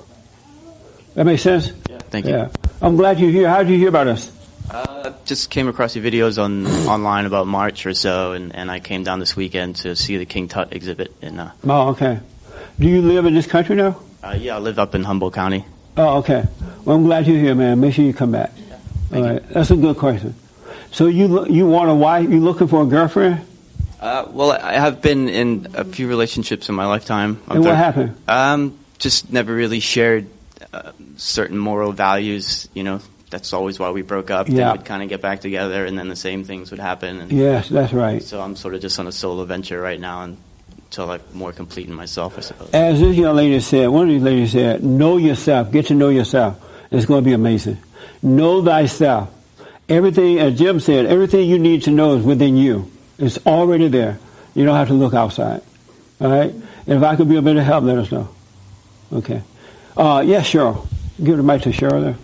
That 1.15 1.25
makes 1.25 1.43
sense? 1.43 1.73
Yeah, 1.89 1.99
thank 2.11 2.27
you. 2.27 2.33
Yeah. 2.33 2.49
I'm 2.81 2.97
glad 2.97 3.19
you're 3.19 3.31
here. 3.31 3.49
How 3.49 3.63
did 3.63 3.71
you 3.71 3.79
hear 3.79 3.89
about 3.89 4.07
us? 4.07 4.31
Uh, 4.71 5.13
just 5.25 5.51
came 5.51 5.69
across 5.69 5.95
your 5.97 6.05
videos 6.05 6.43
on 6.43 6.67
online 6.89 7.25
about 7.25 7.47
March 7.47 7.87
or 7.87 7.95
so, 7.95 8.33
and, 8.33 8.55
and 8.55 8.71
I 8.71 8.81
came 8.81 9.05
down 9.05 9.21
this 9.21 9.37
weekend 9.37 9.77
to 9.77 9.95
see 9.97 10.17
the 10.17 10.27
King 10.27 10.49
Tut 10.49 10.73
exhibit. 10.73 11.15
In 11.23 11.39
uh, 11.39 11.53
Oh, 11.65 11.89
okay. 11.91 12.21
Do 12.79 12.87
you 12.89 13.01
live 13.01 13.27
in 13.27 13.35
this 13.35 13.47
country 13.47 13.77
now? 13.77 14.01
uh, 14.23 14.35
yeah, 14.39 14.57
I 14.57 14.59
live 14.59 14.79
up 14.79 14.95
in 14.95 15.05
Humboldt 15.05 15.35
County. 15.35 15.65
Oh, 15.97 16.19
okay. 16.19 16.45
Well, 16.85 16.97
I'm 16.97 17.05
glad 17.05 17.27
you're 17.27 17.39
here, 17.39 17.55
man. 17.55 17.81
Make 17.81 17.95
sure 17.95 18.05
you 18.05 18.13
come 18.13 18.33
back. 18.33 18.53
All 19.15 19.23
right. 19.23 19.49
That's 19.51 19.71
a 19.71 19.77
good 19.77 19.97
question. 19.97 20.35
So 20.97 21.09
you 21.09 21.47
you 21.47 21.67
want 21.69 21.91
a 21.91 21.95
wife? 21.95 22.31
You 22.31 22.41
looking 22.41 22.69
for 22.69 22.83
a 22.83 22.87
girlfriend? 22.87 23.45
Uh, 24.01 24.25
well, 24.31 24.53
I 24.53 24.79
have 24.81 25.03
been 25.03 25.29
in 25.29 25.67
a 25.75 25.85
few 25.85 26.09
relationships 26.09 26.71
in 26.71 26.75
my 26.75 26.87
lifetime. 26.87 27.39
I'm 27.49 27.57
And 27.57 27.65
what 27.67 27.73
thir- 27.73 27.77
happened? 27.77 28.17
Um, 28.27 28.79
just 28.99 29.31
never 29.31 29.55
really 29.55 29.81
shared 29.81 30.27
uh, 30.73 30.93
certain 31.19 31.59
moral 31.59 31.93
values. 31.93 32.67
You 32.73 32.83
know, 32.83 33.01
that's 33.29 33.53
always 33.53 33.79
why 33.79 33.91
we 33.91 34.01
broke 34.01 34.31
up. 34.31 34.49
Yeah. 34.49 34.55
Then 34.55 34.73
we'd 34.79 34.87
kind 34.87 35.03
of 35.03 35.11
get 35.11 35.21
back 35.21 35.43
together, 35.43 35.85
and 35.85 35.99
then 35.99 36.09
the 36.09 36.17
same 36.17 36.45
things 36.45 36.71
would 36.71 36.81
happen. 36.81 37.21
And 37.21 37.31
Yes, 37.31 37.69
that's 37.69 37.93
right. 37.93 38.23
So 38.23 38.41
I'm 38.41 38.57
sort 38.57 38.73
of 38.75 38.81
just 38.81 38.99
on 38.99 39.07
a 39.07 39.13
solo 39.13 39.45
venture 39.45 39.79
right 39.79 40.01
now 40.01 40.23
until 40.23 41.11
I'm 41.11 41.21
more 41.35 41.53
complete 41.53 41.89
in 41.89 41.95
myself, 41.95 42.39
I 42.39 42.41
suppose. 42.41 42.71
As 42.73 43.01
this 43.01 43.19
young 43.19 43.37
lady 43.37 43.61
said, 43.61 43.89
one 43.89 44.05
of 44.05 44.15
these 44.15 44.23
ladies 44.23 44.53
said, 44.53 44.83
know 44.83 45.19
yourself. 45.19 45.71
Get 45.71 45.89
to 45.89 45.95
know 45.95 46.09
yourself. 46.09 46.57
It's 46.91 47.05
going 47.05 47.23
to 47.23 47.29
be 47.29 47.35
amazing. 47.35 47.77
Know 48.23 48.65
thyself. 48.65 49.36
Everything, 49.89 50.39
as 50.39 50.59
Jim 50.59 50.81
said, 50.81 51.07
everything 51.07 51.49
you 51.49 51.59
need 51.59 51.83
to 51.83 51.91
know 51.91 52.17
is 52.17 52.25
within 52.25 52.57
you. 52.57 52.91
It's 53.19 53.39
already 53.47 53.89
there. 53.89 54.19
You 54.55 54.65
don't 54.65 54.75
have 54.75 54.89
to 54.89 54.95
look 54.95 55.15
outside. 55.15 55.63
All 56.21 56.31
right? 56.31 56.51
And 56.53 56.65
if 56.89 57.03
I 57.03 57.17
could 57.17 57.29
be 57.29 57.37
a 57.37 57.43
bit 57.43 57.57
of 57.57 57.65
help, 57.65 57.85
let 57.85 57.99
us 57.99 58.11
know. 58.11 58.29
Okay. 59.13 59.43
Uh, 59.97 60.23
yes, 60.27 60.51
Cheryl. 60.51 60.87
Give 61.23 61.37
the 61.37 61.43
mic 61.43 61.63
to 61.63 61.71
Cheryl 61.71 62.03
there. 62.03 62.17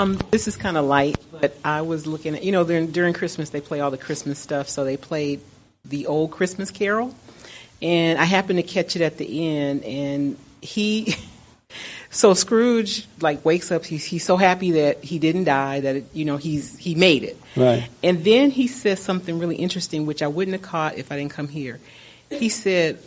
Um, 0.00 0.18
this 0.30 0.48
is 0.48 0.56
kind 0.56 0.76
of 0.76 0.84
light, 0.84 1.16
but 1.40 1.56
I 1.64 1.82
was 1.82 2.06
looking 2.06 2.34
at, 2.34 2.42
you 2.42 2.52
know, 2.52 2.64
during 2.64 3.12
Christmas 3.12 3.50
they 3.50 3.60
play 3.60 3.80
all 3.80 3.90
the 3.90 3.98
Christmas 3.98 4.38
stuff, 4.38 4.68
so 4.68 4.84
they 4.84 4.96
played 4.96 5.40
the 5.84 6.06
old 6.06 6.30
Christmas 6.30 6.70
Carol, 6.70 7.14
and 7.82 8.18
I 8.18 8.24
happened 8.24 8.58
to 8.58 8.62
catch 8.62 8.96
it 8.96 9.02
at 9.02 9.18
the 9.18 9.48
end, 9.48 9.84
and 9.84 10.38
he, 10.62 11.16
so 12.10 12.34
Scrooge 12.34 13.06
like 13.20 13.44
wakes 13.44 13.70
up, 13.70 13.84
he's 13.84 14.04
he's 14.04 14.24
so 14.24 14.36
happy 14.36 14.72
that 14.72 15.02
he 15.04 15.18
didn't 15.18 15.44
die, 15.44 15.80
that 15.80 15.96
it, 15.96 16.04
you 16.12 16.24
know 16.24 16.36
he's 16.36 16.76
he 16.76 16.94
made 16.94 17.22
it, 17.22 17.36
Right. 17.56 17.88
and 18.02 18.24
then 18.24 18.50
he 18.50 18.66
says 18.66 19.00
something 19.00 19.38
really 19.38 19.56
interesting, 19.56 20.06
which 20.06 20.22
I 20.22 20.26
wouldn't 20.26 20.54
have 20.56 20.62
caught 20.62 20.98
if 20.98 21.10
I 21.12 21.16
didn't 21.16 21.32
come 21.32 21.48
here. 21.48 21.78
He 22.30 22.48
said, 22.48 22.98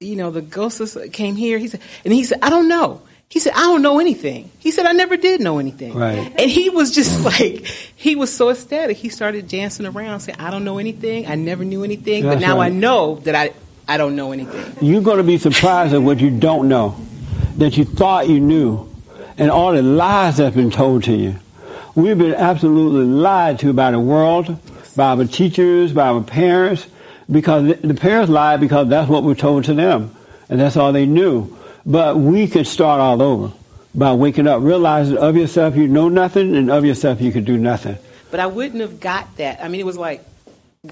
you 0.00 0.16
know, 0.16 0.30
the 0.30 0.42
ghosts 0.42 0.96
came 1.12 1.34
here. 1.36 1.58
He 1.58 1.68
said, 1.68 1.80
and 2.04 2.12
he 2.12 2.24
said, 2.24 2.38
I 2.42 2.50
don't 2.50 2.68
know. 2.68 3.02
He 3.28 3.40
said, 3.40 3.54
I 3.54 3.62
don't 3.62 3.80
know 3.82 3.98
anything. 3.98 4.50
He 4.58 4.70
said, 4.72 4.84
I 4.86 4.92
never 4.92 5.16
did 5.16 5.40
know 5.40 5.58
anything. 5.58 5.94
Right. 5.94 6.32
And 6.38 6.50
he 6.50 6.68
was 6.70 6.94
just 6.94 7.24
like, 7.24 7.64
he 7.96 8.14
was 8.14 8.30
so 8.32 8.50
ecstatic. 8.50 8.96
He 8.98 9.08
started 9.08 9.48
dancing 9.48 9.86
around, 9.86 10.20
saying, 10.20 10.38
I 10.38 10.50
don't 10.50 10.64
know 10.64 10.78
anything. 10.78 11.26
I 11.26 11.34
never 11.34 11.64
knew 11.64 11.82
anything. 11.82 12.24
but 12.24 12.30
That's 12.34 12.42
now 12.42 12.60
I 12.60 12.68
know 12.68 13.16
that 13.24 13.34
I, 13.34 13.52
I 13.88 13.96
don't 13.96 14.16
know 14.16 14.32
anything. 14.32 14.76
You're 14.86 15.00
going 15.02 15.16
to 15.16 15.24
be 15.24 15.38
surprised 15.38 15.94
at 15.94 16.02
what 16.02 16.20
you 16.20 16.30
don't 16.30 16.68
know, 16.68 16.94
that 17.58 17.76
you 17.76 17.84
thought 17.84 18.28
you 18.28 18.40
knew, 18.40 18.88
and 19.38 19.50
all 19.50 19.72
the 19.72 19.82
lies 19.82 20.36
that's 20.38 20.54
been 20.56 20.70
told 20.70 21.04
to 21.04 21.12
you. 21.14 21.36
We've 21.94 22.18
been 22.18 22.34
absolutely 22.34 23.04
lied 23.04 23.58
to 23.60 23.72
by 23.72 23.90
the 23.90 24.00
world, 24.00 24.58
by 24.96 25.08
our 25.08 25.24
teachers, 25.24 25.92
by 25.92 26.08
our 26.08 26.22
parents, 26.22 26.86
because 27.30 27.66
the- 27.82 27.94
parents 27.94 28.30
lied 28.30 28.60
because 28.60 28.88
that's 28.88 29.08
what 29.08 29.22
was 29.22 29.38
told 29.38 29.64
to 29.64 29.74
them, 29.74 30.10
and 30.48 30.60
that's 30.60 30.76
all 30.76 30.92
they 30.92 31.06
knew. 31.06 31.56
But 31.84 32.18
we 32.18 32.46
could 32.46 32.66
start 32.66 33.00
all 33.00 33.20
over 33.22 33.52
by 33.94 34.12
waking 34.14 34.46
up, 34.46 34.62
realizing 34.62 35.18
of 35.18 35.36
yourself 35.36 35.76
you 35.76 35.86
know 35.88 36.08
nothing, 36.08 36.56
and 36.56 36.70
of 36.70 36.84
yourself 36.84 37.20
you 37.20 37.32
could 37.32 37.44
do 37.44 37.58
nothing. 37.58 37.96
But 38.30 38.40
I 38.40 38.46
wouldn't 38.46 38.80
have 38.80 39.00
got 39.00 39.36
that. 39.36 39.62
I 39.62 39.68
mean, 39.68 39.80
it 39.80 39.86
was 39.86 39.98
like, 39.98 40.24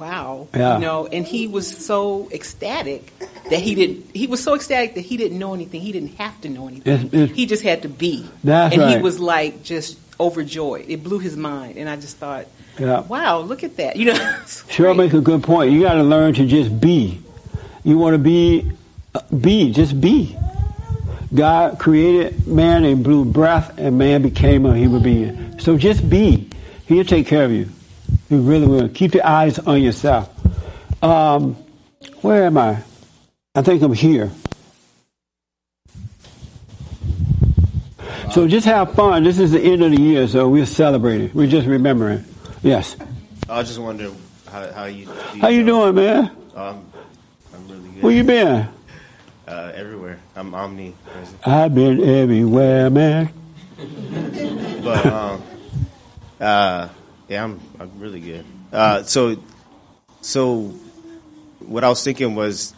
wow, 0.01 0.47
Yeah. 0.55 0.75
you 0.77 0.81
know. 0.83 1.07
And 1.07 1.27
he 1.27 1.49
was 1.49 1.67
so 1.67 2.29
ecstatic 2.33 3.13
that 3.51 3.59
he 3.59 3.75
didn't. 3.75 4.07
He 4.15 4.27
was 4.29 4.41
so 4.43 4.55
ecstatic 4.55 4.95
that 4.95 5.01
he 5.01 5.17
didn't 5.17 5.39
know 5.39 5.53
anything. 5.53 5.81
He 5.81 5.91
didn't 5.91 6.17
have 6.19 6.41
to 6.43 6.49
know 6.49 6.69
anything. 6.69 6.93
It's- 6.93 7.13
it's- 7.13 7.37
he 7.37 7.47
just 7.47 7.63
had 7.65 7.83
to 7.83 7.89
be. 7.89 8.25
That's 8.45 8.77
and 8.77 8.89
he 8.91 8.99
was 8.99 9.19
like 9.19 9.65
just 9.65 9.99
overjoyed. 10.21 10.85
It 10.89 11.03
blew 11.03 11.19
his 11.19 11.37
mind, 11.37 11.77
and 11.77 11.89
I 11.89 11.97
just 11.97 12.19
thought, 12.19 12.47
Yeah. 12.79 13.01
wow, 13.01 13.41
look 13.41 13.65
at 13.65 13.77
that. 13.79 13.97
You 13.97 14.07
know, 14.07 14.13
Cheryl 14.69 14.97
makes 14.97 15.15
a 15.15 15.21
good 15.21 15.43
point. 15.43 15.73
You 15.73 15.81
got 15.83 15.95
to 15.95 16.05
learn 16.05 16.35
to 16.35 16.47
just 16.47 16.81
be. 16.81 17.19
You 17.83 17.99
want 17.99 18.15
to 18.15 18.19
be, 18.19 18.71
uh, 19.15 19.21
be, 19.41 19.73
just 19.73 20.01
be. 20.01 20.37
God 21.35 21.79
created 21.81 22.47
man 22.47 22.85
and 22.85 23.03
blew 23.03 23.25
breath, 23.25 23.73
and 23.77 23.99
man 23.99 24.23
became 24.23 24.67
a 24.67 24.77
human 24.77 25.03
being. 25.03 25.59
So 25.59 25.77
just 25.77 26.09
be. 26.09 26.47
He'll 26.87 27.05
take 27.05 27.27
care 27.27 27.45
of 27.45 27.51
you. 27.53 27.67
He 28.31 28.37
really 28.37 28.67
will. 28.69 28.89
Keep 28.89 29.15
your 29.15 29.27
eyes 29.27 29.59
on 29.59 29.83
yourself. 29.83 30.31
Um, 31.03 31.57
where 32.23 32.45
am 32.45 32.57
I? 32.57 32.81
I 33.57 33.63
think 33.63 33.83
I'm 33.83 33.93
here. 33.93 34.31
So 38.31 38.47
just 38.47 38.67
have 38.67 38.95
fun. 38.95 39.25
This 39.25 39.41
is 39.41 39.51
the 39.51 39.61
end 39.61 39.83
of 39.83 39.91
the 39.91 40.01
year, 40.01 40.29
so 40.29 40.49
we're 40.49 40.65
celebrating. 40.65 41.33
We're 41.35 41.49
just 41.49 41.67
remembering. 41.67 42.25
Yes. 42.63 42.97
I 43.49 43.65
just 43.65 43.81
wonder 43.81 44.13
how, 44.49 44.73
how 44.75 44.85
you. 44.85 45.07
How 45.41 45.49
you 45.49 45.67
doing, 45.67 45.97
man? 45.97 46.31
Um, 46.55 46.87
I'm 47.53 47.69
really 47.69 47.89
good. 47.89 48.03
Where 48.05 48.13
you 48.13 48.23
been? 48.23 48.69
Uh, 49.49 49.73
everywhere. 49.75 50.21
I'm 50.37 50.55
omnipresent. 50.55 51.49
I've 51.49 51.75
been 51.75 52.01
everywhere, 52.05 52.91
man. 52.91 53.31
But 54.85 55.07
um, 55.07 55.43
uh, 56.39 56.89
yeah, 57.31 57.45
I'm 57.45 57.61
I'm 57.79 57.99
really 57.99 58.21
good. 58.21 58.45
Uh, 58.73 59.05
so, 59.05 59.37
so 60.21 60.75
what 61.61 61.85
I 61.85 61.89
was 61.89 62.03
thinking 62.05 62.35
was, 62.35 62.75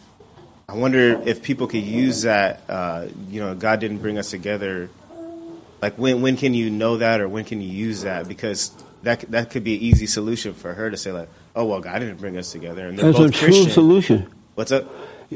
I 0.69 0.75
wonder 0.75 1.21
if 1.25 1.41
people 1.41 1.67
could 1.67 1.83
use 1.83 2.21
that. 2.21 2.61
Uh, 2.69 3.07
you 3.29 3.41
know, 3.41 3.55
God 3.55 3.79
didn't 3.79 3.97
bring 3.97 4.17
us 4.17 4.29
together. 4.29 4.89
Like 5.81 5.97
when 5.97 6.21
when 6.21 6.37
can 6.37 6.53
you 6.53 6.69
know 6.69 6.97
that, 6.97 7.19
or 7.19 7.27
when 7.27 7.43
can 7.43 7.61
you 7.61 7.69
use 7.69 8.03
that? 8.03 8.27
Because 8.27 8.71
that 9.01 9.21
that 9.31 9.49
could 9.49 9.63
be 9.63 9.75
an 9.75 9.81
easy 9.81 10.05
solution 10.05 10.53
for 10.53 10.73
her 10.73 10.89
to 10.89 10.97
say 10.97 11.11
like, 11.11 11.29
oh 11.55 11.65
well, 11.65 11.81
God 11.81 11.99
didn't 11.99 12.19
bring 12.19 12.37
us 12.37 12.51
together, 12.51 12.87
and 12.87 12.97
they're 12.97 13.07
That's 13.07 13.17
both 13.17 13.29
a 13.29 13.33
true 13.33 13.47
Christian. 13.47 13.71
solution. 13.71 14.33
What's 14.55 14.71
up? 14.71 14.85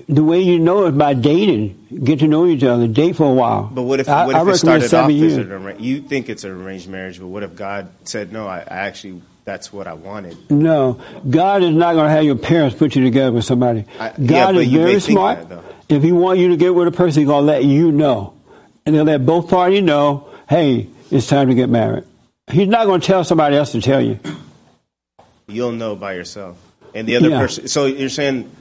The 0.07 0.23
way 0.23 0.41
you 0.41 0.59
know 0.59 0.85
is 0.85 0.95
by 0.95 1.13
dating. 1.13 1.87
Get 2.03 2.19
to 2.19 2.27
know 2.27 2.45
each 2.45 2.63
other. 2.63 2.87
Date 2.87 3.15
for 3.15 3.29
a 3.29 3.33
while. 3.33 3.63
But 3.73 3.83
what 3.83 3.99
if, 3.99 4.09
I, 4.09 4.25
what 4.25 4.35
I 4.35 4.41
if 4.41 4.47
it 4.47 4.57
started 4.57 4.83
off 4.85 4.89
seven 4.89 5.23
as 5.23 5.37
an 5.37 5.83
you 5.83 6.01
think 6.01 6.29
it's 6.29 6.43
an 6.43 6.51
arranged 6.51 6.87
marriage, 6.87 7.19
but 7.19 7.27
what 7.27 7.43
if 7.43 7.55
God 7.55 7.89
said 8.03 8.31
no? 8.31 8.47
I, 8.47 8.59
I 8.59 8.87
actually 8.87 9.21
that's 9.47 9.71
what 9.71 9.87
I 9.87 9.93
wanted. 9.93 10.51
No, 10.51 10.99
God 11.29 11.63
is 11.63 11.73
not 11.73 11.93
going 11.93 12.07
to 12.07 12.11
have 12.11 12.25
your 12.25 12.35
parents 12.35 12.75
put 12.75 12.97
you 12.97 13.03
together 13.03 13.31
with 13.31 13.45
somebody. 13.45 13.85
I- 13.97 14.09
God 14.09 14.55
yeah, 14.55 14.61
is 14.61 14.71
very 14.71 14.99
smart. 14.99 15.47
that, 15.47 15.63
if 15.87 16.03
He 16.03 16.11
wants 16.11 16.41
you 16.41 16.49
to 16.49 16.57
get 16.57 16.75
with 16.75 16.89
a 16.89 16.91
person, 16.91 17.21
He's 17.21 17.27
going 17.29 17.43
to 17.43 17.47
let 17.47 17.63
you 17.63 17.93
know, 17.93 18.33
and 18.85 18.93
He'll 18.93 19.05
let 19.05 19.25
both 19.25 19.49
parties 19.49 19.81
know. 19.83 20.27
Hey, 20.49 20.87
it's 21.09 21.27
time 21.27 21.47
to 21.47 21.55
get 21.55 21.69
married. 21.69 22.03
He's 22.51 22.67
not 22.67 22.85
going 22.87 22.99
to 22.99 23.07
tell 23.07 23.23
somebody 23.23 23.55
else 23.55 23.71
to 23.71 23.79
tell 23.79 24.01
you. 24.01 24.19
You'll 25.47 25.71
know 25.71 25.95
by 25.95 26.13
yourself, 26.15 26.57
and 26.93 27.07
the 27.07 27.15
other 27.15 27.29
Yeah. 27.29 27.39
person. 27.39 27.69
So 27.69 27.85
you're 27.85 28.09
saying 28.09 28.51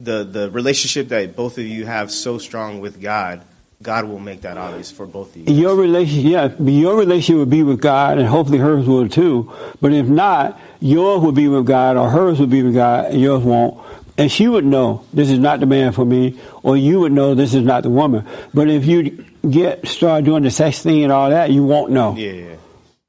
the 0.00 0.24
the 0.24 0.50
relationship 0.50 1.08
that 1.08 1.36
both 1.36 1.58
of 1.58 1.64
you 1.64 1.86
have 1.86 2.10
so 2.10 2.38
strong 2.38 2.80
with 2.80 3.00
God, 3.00 3.42
God 3.82 4.04
will 4.04 4.18
make 4.18 4.42
that 4.42 4.58
obvious 4.58 4.90
for 4.90 5.06
both 5.06 5.34
of 5.34 5.48
you. 5.48 5.54
Your 5.54 5.74
relationship, 5.74 6.30
yeah, 6.30 6.54
your 6.58 6.96
relationship 6.96 7.36
will 7.36 7.46
be 7.46 7.62
with 7.62 7.80
God, 7.80 8.18
and 8.18 8.26
hopefully 8.26 8.58
hers 8.58 8.86
will 8.86 9.08
too. 9.08 9.52
But 9.80 9.92
if 9.92 10.06
not, 10.06 10.60
yours 10.80 11.22
will 11.22 11.32
be 11.32 11.48
with 11.48 11.66
God, 11.66 11.96
or 11.96 12.10
hers 12.10 12.38
will 12.38 12.46
be 12.46 12.62
with 12.62 12.74
God, 12.74 13.06
and 13.06 13.20
yours 13.20 13.42
won't. 13.42 13.82
And 14.18 14.32
she 14.32 14.48
would 14.48 14.64
know 14.64 15.04
this 15.12 15.30
is 15.30 15.38
not 15.38 15.60
the 15.60 15.66
man 15.66 15.92
for 15.92 16.04
me, 16.04 16.38
or 16.62 16.76
you 16.76 17.00
would 17.00 17.12
know 17.12 17.34
this 17.34 17.54
is 17.54 17.62
not 17.62 17.82
the 17.82 17.90
woman. 17.90 18.26
But 18.52 18.68
if 18.68 18.86
you 18.86 19.24
get 19.48 19.86
start 19.86 20.24
doing 20.24 20.42
the 20.42 20.50
sex 20.50 20.82
thing 20.82 21.04
and 21.04 21.12
all 21.12 21.30
that, 21.30 21.50
you 21.50 21.64
won't 21.64 21.90
know. 21.90 22.14
Yeah, 22.16 22.32
yeah. 22.32 22.56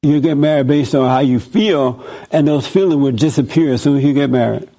You 0.03 0.21
get 0.21 0.35
married 0.35 0.67
based 0.67 0.95
on 0.95 1.09
how 1.09 1.19
you 1.19 1.39
feel, 1.39 2.05
and 2.31 2.47
those 2.47 2.67
feelings 2.67 3.01
will 3.01 3.11
disappear 3.11 3.73
as 3.73 3.81
soon 3.81 3.97
as 3.97 4.03
you 4.03 4.13
get 4.13 4.29
married. 4.29 4.69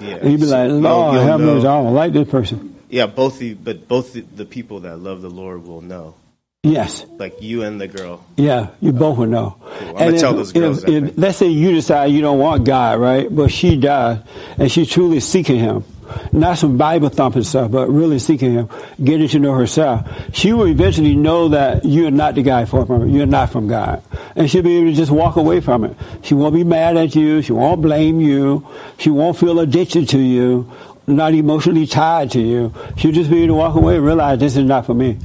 Yeah. 0.00 0.16
And 0.16 0.30
you'd 0.32 0.40
be 0.40 0.46
So 0.46 0.56
like, 0.66 0.70
Lord, 0.82 1.20
have 1.22 1.40
mercy, 1.40 1.66
I 1.66 1.82
don't 1.82 1.94
like 1.94 2.12
this 2.12 2.28
person. 2.28 2.76
Yeah, 2.88 3.06
both 3.06 3.38
the 3.38 3.54
but 3.54 3.88
both 3.88 4.12
the, 4.12 4.20
the 4.20 4.44
people 4.44 4.80
that 4.80 4.98
love 4.98 5.22
the 5.22 5.30
Lord 5.30 5.66
will 5.66 5.80
know. 5.80 6.14
Yes. 6.62 7.04
Like 7.18 7.42
you 7.42 7.62
and 7.64 7.80
the 7.80 7.88
girl. 7.88 8.24
Yeah, 8.36 8.68
you 8.80 8.92
both 8.92 9.18
will 9.18 9.26
know. 9.26 9.56
I'm 9.80 9.94
gonna 9.94 10.18
tell 10.18 10.34
those 10.34 10.52
girls 10.52 10.84
if, 10.84 10.90
if- 10.90 11.18
let's 11.18 11.38
say 11.38 11.48
you 11.48 11.72
decide 11.72 12.06
you 12.12 12.20
don't 12.20 12.38
want 12.38 12.64
God, 12.64 13.00
right? 13.00 13.34
But 13.34 13.50
she 13.50 13.76
does, 13.76 14.18
and 14.58 14.70
she's 14.70 14.88
truly 14.88 15.20
seeking 15.20 15.58
Him. 15.58 15.84
Not 16.32 16.58
some 16.58 16.76
Bible 16.76 17.08
thumping 17.08 17.42
stuff, 17.42 17.70
but 17.70 17.88
really 17.88 18.18
seeking 18.18 18.52
Him, 18.52 18.68
getting 19.02 19.28
to 19.28 19.38
know 19.38 19.54
herself. 19.54 20.08
She 20.32 20.52
will 20.52 20.66
eventually 20.66 21.14
know 21.14 21.48
that 21.48 21.84
you're 21.84 22.10
not 22.10 22.34
the 22.34 22.42
guy 22.42 22.64
for 22.64 22.84
her. 22.86 23.06
You're 23.06 23.26
not 23.26 23.50
from 23.50 23.68
God. 23.68 24.02
And 24.36 24.50
she'll 24.50 24.62
be 24.62 24.76
able 24.78 24.90
to 24.90 24.96
just 24.96 25.10
walk 25.10 25.36
away 25.36 25.60
from 25.60 25.84
it. 25.84 25.96
She 26.22 26.34
won't 26.34 26.54
be 26.54 26.64
mad 26.64 26.96
at 26.96 27.14
you. 27.14 27.42
She 27.42 27.52
won't 27.52 27.82
blame 27.82 28.20
you. 28.20 28.66
She 28.98 29.10
won't 29.10 29.36
feel 29.36 29.60
addicted 29.60 30.08
to 30.10 30.18
you, 30.18 30.70
not 31.06 31.34
emotionally 31.34 31.86
tied 31.86 32.30
to 32.32 32.40
you. 32.40 32.72
She'll 32.96 33.12
just 33.12 33.30
be 33.30 33.38
able 33.38 33.48
to 33.48 33.54
walk 33.54 33.74
away 33.74 33.96
and 33.96 34.04
realize 34.04 34.38
this 34.38 34.56
is 34.56 34.64
not 34.64 34.86
for 34.86 34.94
me. 34.94 35.18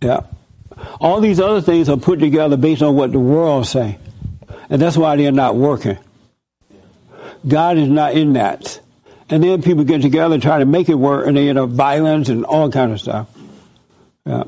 Yeah. 0.00 0.20
All 1.00 1.20
these 1.20 1.40
other 1.40 1.60
things 1.60 1.88
are 1.88 1.96
put 1.96 2.20
together 2.20 2.56
based 2.56 2.82
on 2.82 2.94
what 2.94 3.12
the 3.12 3.18
world 3.18 3.66
say. 3.66 3.98
And 4.68 4.80
that's 4.80 4.96
why 4.96 5.16
they're 5.16 5.32
not 5.32 5.56
working. 5.56 5.98
God 7.46 7.76
is 7.76 7.88
not 7.88 8.14
in 8.14 8.34
that. 8.34 8.80
And 9.34 9.42
then 9.42 9.62
people 9.62 9.82
get 9.82 10.00
together 10.00 10.34
and 10.34 10.40
try 10.40 10.60
to 10.60 10.64
make 10.64 10.88
it 10.88 10.94
work 10.94 11.26
and 11.26 11.36
they 11.36 11.48
end 11.48 11.58
up 11.58 11.70
violence 11.70 12.28
and 12.28 12.44
all 12.44 12.70
kind 12.70 12.92
of 12.92 13.00
stuff. 13.00 13.28
Yeah. 14.24 14.44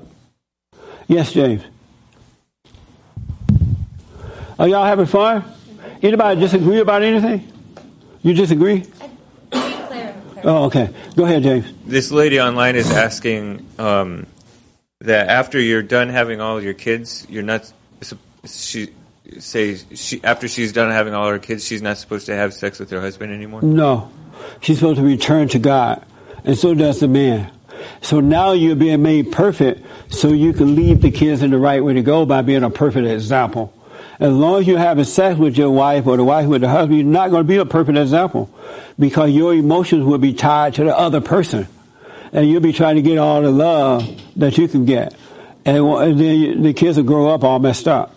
Yes, 1.08 1.32
James. 1.32 1.64
Are 4.56 4.68
y'all 4.68 4.84
having 4.84 5.06
fun? 5.06 5.42
Anybody 6.00 6.38
disagree 6.38 6.78
about 6.78 7.02
anything? 7.02 7.52
You 8.22 8.34
disagree? 8.34 8.84
Oh, 9.52 10.66
okay. 10.66 10.90
Go 11.16 11.24
ahead, 11.24 11.42
James. 11.42 11.66
This 11.84 12.12
lady 12.12 12.40
online 12.40 12.76
is 12.76 12.88
asking 12.88 13.66
um, 13.80 14.28
that 15.00 15.26
after 15.26 15.58
you're 15.58 15.82
done 15.82 16.10
having 16.10 16.40
all 16.40 16.62
your 16.62 16.74
kids, 16.74 17.26
you're 17.28 17.42
not. 17.42 17.72
She 18.44 18.90
say 19.40 19.78
she 19.94 20.22
after 20.22 20.46
she's 20.46 20.72
done 20.72 20.92
having 20.92 21.12
all 21.12 21.28
her 21.28 21.40
kids, 21.40 21.66
she's 21.66 21.82
not 21.82 21.98
supposed 21.98 22.26
to 22.26 22.36
have 22.36 22.54
sex 22.54 22.78
with 22.78 22.90
her 22.90 23.00
husband 23.00 23.32
anymore. 23.32 23.62
No. 23.62 24.12
She's 24.60 24.78
supposed 24.78 24.98
to 24.98 25.04
return 25.04 25.48
to 25.48 25.58
God. 25.58 26.04
And 26.44 26.56
so 26.56 26.74
does 26.74 27.00
the 27.00 27.08
man. 27.08 27.50
So 28.00 28.20
now 28.20 28.52
you're 28.52 28.76
being 28.76 29.02
made 29.02 29.32
perfect 29.32 29.84
so 30.08 30.28
you 30.28 30.52
can 30.52 30.76
lead 30.76 31.02
the 31.02 31.10
kids 31.10 31.42
in 31.42 31.50
the 31.50 31.58
right 31.58 31.82
way 31.82 31.94
to 31.94 32.02
go 32.02 32.24
by 32.24 32.42
being 32.42 32.62
a 32.62 32.70
perfect 32.70 33.06
example. 33.06 33.72
As 34.18 34.32
long 34.32 34.60
as 34.60 34.66
you're 34.66 34.78
having 34.78 35.04
sex 35.04 35.38
with 35.38 35.58
your 35.58 35.70
wife 35.70 36.06
or 36.06 36.16
the 36.16 36.24
wife 36.24 36.46
with 36.46 36.62
the 36.62 36.68
husband, 36.68 36.98
you're 36.98 37.06
not 37.06 37.30
going 37.30 37.42
to 37.42 37.48
be 37.48 37.56
a 37.56 37.66
perfect 37.66 37.98
example 37.98 38.50
because 38.98 39.30
your 39.30 39.54
emotions 39.54 40.04
will 40.04 40.18
be 40.18 40.32
tied 40.32 40.74
to 40.74 40.84
the 40.84 40.96
other 40.96 41.20
person. 41.20 41.68
And 42.32 42.48
you'll 42.48 42.60
be 42.60 42.72
trying 42.72 42.96
to 42.96 43.02
get 43.02 43.18
all 43.18 43.42
the 43.42 43.50
love 43.50 44.08
that 44.36 44.56
you 44.56 44.68
can 44.68 44.84
get. 44.84 45.14
And, 45.64 46.18
then 46.18 46.62
the 46.62 46.72
kids 46.72 46.96
will 46.96 47.04
grow 47.04 47.28
up 47.28 47.44
all 47.44 47.58
messed 47.58 47.88
up. 47.88 48.14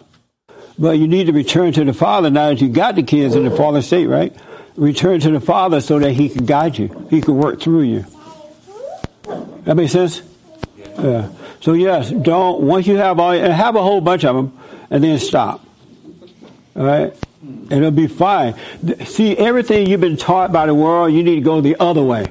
But 0.77 0.97
you 0.97 1.07
need 1.07 1.27
to 1.27 1.33
return 1.33 1.73
to 1.73 1.83
the 1.83 1.93
Father 1.93 2.29
now 2.29 2.49
that 2.49 2.61
you 2.61 2.69
got 2.69 2.95
the 2.95 3.03
kids 3.03 3.35
in 3.35 3.43
the 3.43 3.51
fallen 3.51 3.81
state, 3.81 4.07
right? 4.07 4.33
Return 4.79 5.19
to 5.19 5.31
the 5.31 5.41
Father 5.41 5.81
so 5.81 5.99
that 5.99 6.13
He 6.13 6.29
can 6.29 6.45
guide 6.45 6.77
you. 6.77 7.07
He 7.09 7.21
can 7.21 7.35
work 7.37 7.61
through 7.61 7.81
you. 7.81 8.05
That 9.65 9.75
makes 9.75 9.91
sense? 9.91 10.21
Yeah. 10.97 11.29
So 11.59 11.73
yes, 11.73 12.09
don't, 12.09 12.61
once 12.61 12.87
you 12.87 12.95
have 12.95 13.19
all, 13.19 13.31
and 13.31 13.51
have 13.51 13.75
a 13.75 13.81
whole 13.81 13.99
bunch 13.99 14.23
of 14.23 14.35
them, 14.35 14.57
and 14.89 15.03
then 15.03 15.19
stop. 15.19 15.63
Alright? 16.75 17.13
And 17.41 17.71
it'll 17.73 17.91
be 17.91 18.07
fine. 18.07 18.55
See, 19.05 19.37
everything 19.37 19.87
you've 19.87 20.01
been 20.01 20.17
taught 20.17 20.51
by 20.53 20.65
the 20.65 20.73
world, 20.73 21.11
you 21.13 21.23
need 21.23 21.35
to 21.35 21.41
go 21.41 21.59
the 21.59 21.75
other 21.79 22.01
way. 22.01 22.27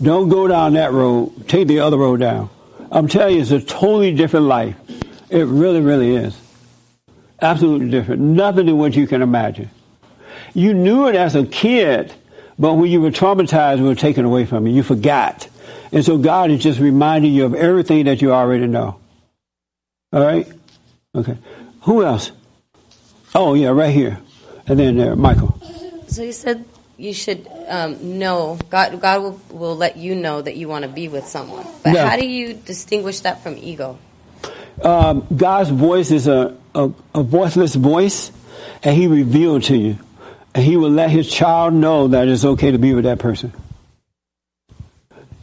Don't 0.00 0.30
go 0.30 0.48
down 0.48 0.72
that 0.72 0.92
road. 0.92 1.48
Take 1.48 1.68
the 1.68 1.80
other 1.80 1.98
road 1.98 2.20
down. 2.20 2.48
I'm 2.90 3.08
telling 3.08 3.36
you, 3.36 3.42
it's 3.42 3.50
a 3.50 3.60
totally 3.60 4.14
different 4.14 4.46
life. 4.46 4.74
It 5.28 5.44
really, 5.44 5.80
really 5.80 6.16
is. 6.16 6.36
Absolutely 7.40 7.90
different. 7.90 8.22
Nothing 8.22 8.66
to 8.66 8.74
what 8.74 8.96
you 8.96 9.06
can 9.06 9.22
imagine. 9.22 9.70
You 10.54 10.74
knew 10.74 11.08
it 11.08 11.14
as 11.14 11.34
a 11.34 11.44
kid, 11.44 12.12
but 12.58 12.74
when 12.74 12.90
you 12.90 13.00
were 13.00 13.10
traumatized, 13.10 13.78
it 13.78 13.82
was 13.82 13.98
taken 13.98 14.24
away 14.24 14.44
from 14.46 14.66
you. 14.66 14.74
You 14.74 14.82
forgot. 14.82 15.48
And 15.92 16.04
so 16.04 16.18
God 16.18 16.50
is 16.50 16.62
just 16.62 16.80
reminding 16.80 17.32
you 17.32 17.44
of 17.44 17.54
everything 17.54 18.04
that 18.06 18.22
you 18.22 18.32
already 18.32 18.66
know. 18.66 18.98
All 20.12 20.22
right? 20.24 20.46
Okay. 21.14 21.36
Who 21.82 22.02
else? 22.04 22.32
Oh, 23.34 23.54
yeah, 23.54 23.68
right 23.68 23.94
here. 23.94 24.18
And 24.66 24.78
then 24.78 24.96
there, 24.96 25.16
Michael. 25.16 25.58
So 26.06 26.22
you 26.22 26.32
said 26.32 26.64
you 26.98 27.12
should 27.14 27.48
um, 27.68 28.18
know 28.18 28.58
God. 28.70 29.00
God 29.00 29.22
will, 29.22 29.40
will 29.50 29.76
let 29.76 29.96
you 29.96 30.14
know 30.14 30.40
that 30.42 30.56
you 30.56 30.68
want 30.68 30.82
to 30.84 30.88
be 30.88 31.08
with 31.08 31.26
someone. 31.26 31.66
But 31.82 31.94
Yeah. 31.94 32.08
how 32.08 32.16
do 32.16 32.26
you 32.26 32.54
distinguish 32.54 33.20
that 33.20 33.42
from 33.42 33.56
ego? 33.58 33.98
Um, 34.82 35.26
God's 35.34 35.70
voice 35.70 36.10
is 36.10 36.26
a, 36.26 36.56
a, 36.74 36.90
a 37.14 37.22
voiceless 37.22 37.74
voice, 37.74 38.32
and 38.82 38.96
He 38.96 39.06
revealed 39.06 39.64
to 39.64 39.76
you. 39.76 39.98
And 40.54 40.64
He 40.64 40.76
will 40.76 40.90
let 40.90 41.10
His 41.10 41.28
child 41.28 41.74
know 41.74 42.08
that 42.08 42.28
it's 42.28 42.44
okay 42.44 42.70
to 42.70 42.78
be 42.78 42.94
with 42.94 43.04
that 43.04 43.18
person. 43.18 43.52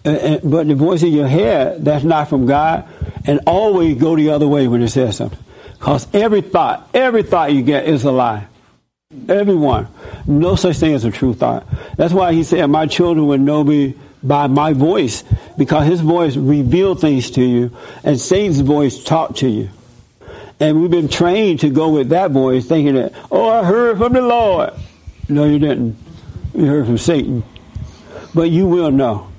And- 0.06 0.18
and- 0.18 0.52
but 0.52 0.68
the 0.68 0.76
voice 0.76 1.04
in 1.04 1.12
your 1.12 1.28
head, 1.28 1.84
that's 1.84 2.04
not 2.04 2.30
from 2.30 2.46
God, 2.46 2.86
and 3.26 3.42
always 3.46 3.98
go 3.98 4.16
the 4.16 4.30
other 4.30 4.48
way 4.48 4.68
when 4.68 4.82
it 4.82 4.90
says 4.90 5.18
something. 5.18 5.40
Because 5.78 6.08
every 6.14 6.42
thought, 6.42 6.88
every 6.94 7.24
thought 7.24 7.54
you 7.54 7.62
get 7.62 7.86
is 7.88 8.04
a 8.04 8.12
lie. 8.12 8.46
Everyone. 9.28 9.88
No 10.28 10.56
such 10.56 10.78
thing 10.78 10.94
as 10.94 11.04
a 11.04 11.12
true 11.12 11.34
thought. 11.34 11.66
That's 11.98 12.14
why 12.14 12.34
he 12.34 12.44
said, 12.44 12.68
My 12.68 12.86
children 12.86 13.28
would 13.28 13.42
know 13.42 13.64
me 13.64 13.96
by 14.22 14.48
my 14.48 14.74
voice, 14.74 15.24
because 15.58 15.88
his 15.88 16.02
voice 16.02 16.36
revealed 16.36 17.02
things 17.02 17.32
to 17.32 17.42
you, 17.42 17.72
and 18.04 18.20
Satan's 18.20 18.60
voice 18.60 19.04
talked 19.04 19.38
to 19.38 19.50
you. 19.50 19.70
And 20.60 20.82
we've 20.82 20.92
been 20.92 21.08
trained 21.08 21.62
to 21.62 21.70
go 21.70 21.90
with 21.90 22.10
that 22.10 22.32
voice, 22.32 22.66
thinking 22.66 22.96
that, 22.96 23.14
oh, 23.32 23.50
I 23.50 23.64
heard 23.64 23.98
from 23.98 24.14
the 24.14 24.22
Lord. 24.22 24.74
No, 25.30 25.46
you 25.46 25.60
didn't. 25.60 25.96
You 26.56 26.66
heard 26.66 26.88
from 26.88 26.98
Satan. 26.98 27.44
But 28.34 28.50
you 28.50 28.68
will 28.68 28.90
know. 28.90 29.30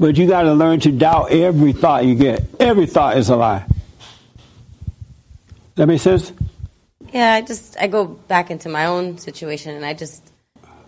But 0.00 0.16
you 0.16 0.26
got 0.26 0.42
to 0.42 0.54
learn 0.54 0.80
to 0.80 0.90
doubt 0.90 1.30
every 1.30 1.72
thought 1.72 2.06
you 2.06 2.14
get. 2.14 2.42
Every 2.58 2.86
thought 2.86 3.18
is 3.18 3.28
a 3.28 3.36
lie. 3.36 3.66
That 5.74 5.86
make 5.86 6.00
sense? 6.00 6.32
Yeah, 7.12 7.34
I 7.34 7.42
just 7.42 7.76
I 7.78 7.88
go 7.88 8.06
back 8.06 8.50
into 8.50 8.68
my 8.68 8.86
own 8.86 9.18
situation, 9.18 9.74
and 9.74 9.84
I 9.84 9.92
just 9.94 10.22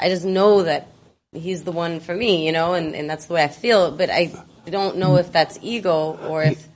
I 0.00 0.08
just 0.08 0.24
know 0.24 0.62
that 0.62 0.88
he's 1.32 1.64
the 1.64 1.72
one 1.72 2.00
for 2.00 2.14
me, 2.14 2.46
you 2.46 2.52
know, 2.52 2.74
and, 2.74 2.94
and 2.94 3.08
that's 3.10 3.26
the 3.26 3.34
way 3.34 3.44
I 3.44 3.48
feel. 3.48 3.90
But 3.90 4.10
I 4.10 4.32
don't 4.70 4.96
know 4.96 5.16
if 5.16 5.32
that's 5.32 5.58
ego 5.62 6.18
or 6.28 6.42
if 6.44 6.66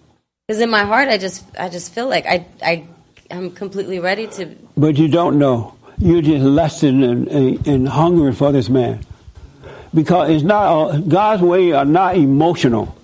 because 0.46 0.60
in 0.60 0.70
my 0.70 0.84
heart 0.84 1.08
I 1.08 1.18
just 1.18 1.44
I 1.58 1.68
just 1.68 1.92
feel 1.94 2.08
like 2.08 2.26
I 2.26 2.46
I 2.62 2.86
I'm 3.30 3.50
completely 3.52 4.00
ready 4.00 4.26
to. 4.28 4.54
But 4.76 4.98
you 4.98 5.08
don't 5.08 5.38
know. 5.38 5.74
You're 6.00 6.22
just 6.22 6.44
lusting 6.44 7.04
and, 7.04 7.28
and, 7.28 7.66
and 7.66 7.88
hungering 7.88 8.34
for 8.34 8.52
this 8.52 8.68
man 8.68 9.04
because 9.92 10.30
it's 10.30 10.44
not 10.44 10.72
uh, 10.72 10.98
God's 10.98 11.42
way 11.42 11.72
are 11.72 11.84
not 11.84 12.16
emotional. 12.16 12.96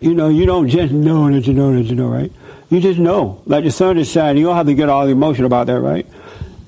You 0.00 0.14
know, 0.14 0.28
you 0.28 0.46
don't 0.46 0.68
just 0.68 0.92
know 0.92 1.30
that 1.30 1.46
you 1.46 1.54
know 1.54 1.74
that 1.74 1.82
you 1.84 1.94
know, 1.94 2.08
right? 2.08 2.32
You 2.70 2.80
just 2.80 2.98
know. 2.98 3.42
Like 3.46 3.64
the 3.64 3.70
sun 3.70 3.98
is 3.98 4.10
shining, 4.10 4.40
you 4.40 4.46
don't 4.46 4.56
have 4.56 4.66
to 4.66 4.74
get 4.74 4.88
all 4.88 5.08
emotional 5.08 5.46
about 5.46 5.66
that, 5.68 5.80
right? 5.80 6.06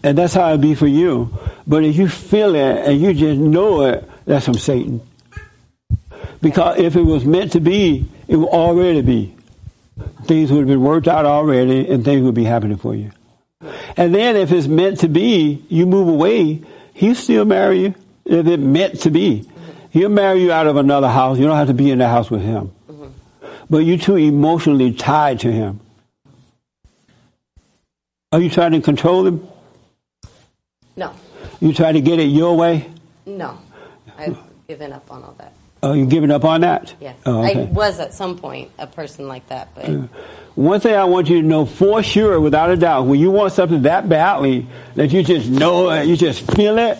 And 0.02 0.16
that's 0.16 0.34
how 0.34 0.52
it 0.52 0.60
be 0.60 0.74
for 0.74 0.86
you. 0.86 1.36
But 1.66 1.84
if 1.84 1.96
you 1.96 2.08
feel 2.08 2.54
it 2.54 2.88
and 2.88 3.00
you 3.00 3.12
just 3.12 3.40
know 3.40 3.82
it, 3.86 4.08
that's 4.24 4.44
from 4.44 4.54
Satan. 4.54 5.00
Because 6.40 6.78
if 6.78 6.96
it 6.96 7.02
was 7.02 7.24
meant 7.24 7.52
to 7.52 7.60
be, 7.60 8.06
it 8.28 8.36
would 8.36 8.48
already 8.48 9.02
be. 9.02 9.34
Things 10.24 10.50
would 10.52 10.60
have 10.60 10.68
been 10.68 10.82
worked 10.82 11.08
out 11.08 11.24
already 11.24 11.88
and 11.90 12.04
things 12.04 12.22
would 12.22 12.34
be 12.34 12.44
happening 12.44 12.76
for 12.76 12.94
you. 12.94 13.10
And 13.96 14.14
then 14.14 14.36
if 14.36 14.52
it's 14.52 14.66
meant 14.66 15.00
to 15.00 15.08
be, 15.08 15.64
you 15.68 15.86
move 15.86 16.08
away, 16.08 16.62
he'll 16.94 17.14
still 17.14 17.44
marry 17.44 17.80
you. 17.80 17.94
If 18.24 18.46
it 18.46 18.60
meant 18.60 19.00
to 19.02 19.10
be. 19.10 19.48
He'll 19.90 20.10
marry 20.10 20.42
you 20.42 20.52
out 20.52 20.66
of 20.66 20.76
another 20.76 21.08
house. 21.08 21.38
You 21.38 21.46
don't 21.46 21.56
have 21.56 21.68
to 21.68 21.74
be 21.74 21.90
in 21.90 21.98
the 21.98 22.08
house 22.08 22.30
with 22.30 22.42
him. 22.42 22.72
But 23.70 23.78
you're 23.78 23.98
too 23.98 24.16
emotionally 24.16 24.92
tied 24.92 25.40
to 25.40 25.50
him. 25.50 25.80
Are 28.32 28.40
you 28.40 28.50
trying 28.50 28.72
to 28.72 28.80
control 28.80 29.26
him? 29.26 29.48
No. 30.96 31.14
You 31.60 31.72
try 31.72 31.92
to 31.92 32.00
get 32.00 32.18
it 32.18 32.24
your 32.24 32.56
way? 32.56 32.90
No. 33.24 33.58
I've 34.18 34.36
given 34.68 34.92
up 34.92 35.10
on 35.10 35.22
all 35.24 35.34
that. 35.38 35.52
Oh, 35.82 35.92
you 35.92 36.06
giving 36.06 36.30
up 36.30 36.44
on 36.44 36.62
that? 36.62 36.94
Yes. 37.00 37.16
Oh, 37.26 37.44
okay. 37.44 37.62
I 37.62 37.64
was 37.64 38.00
at 38.00 38.14
some 38.14 38.38
point 38.38 38.70
a 38.78 38.86
person 38.86 39.28
like 39.28 39.46
that, 39.48 39.74
but 39.74 39.88
Yeah. 39.88 40.06
One 40.54 40.80
thing 40.80 40.94
I 40.94 41.04
want 41.04 41.28
you 41.28 41.42
to 41.42 41.46
know 41.46 41.66
for 41.66 42.02
sure, 42.02 42.40
without 42.40 42.70
a 42.70 42.76
doubt, 42.76 43.06
when 43.06 43.20
you 43.20 43.30
want 43.30 43.52
something 43.52 43.82
that 43.82 44.08
badly 44.08 44.66
that 44.94 45.12
you 45.12 45.22
just 45.22 45.50
know 45.50 45.90
it, 45.90 46.06
you 46.06 46.16
just 46.16 46.50
feel 46.52 46.78
it, 46.78 46.98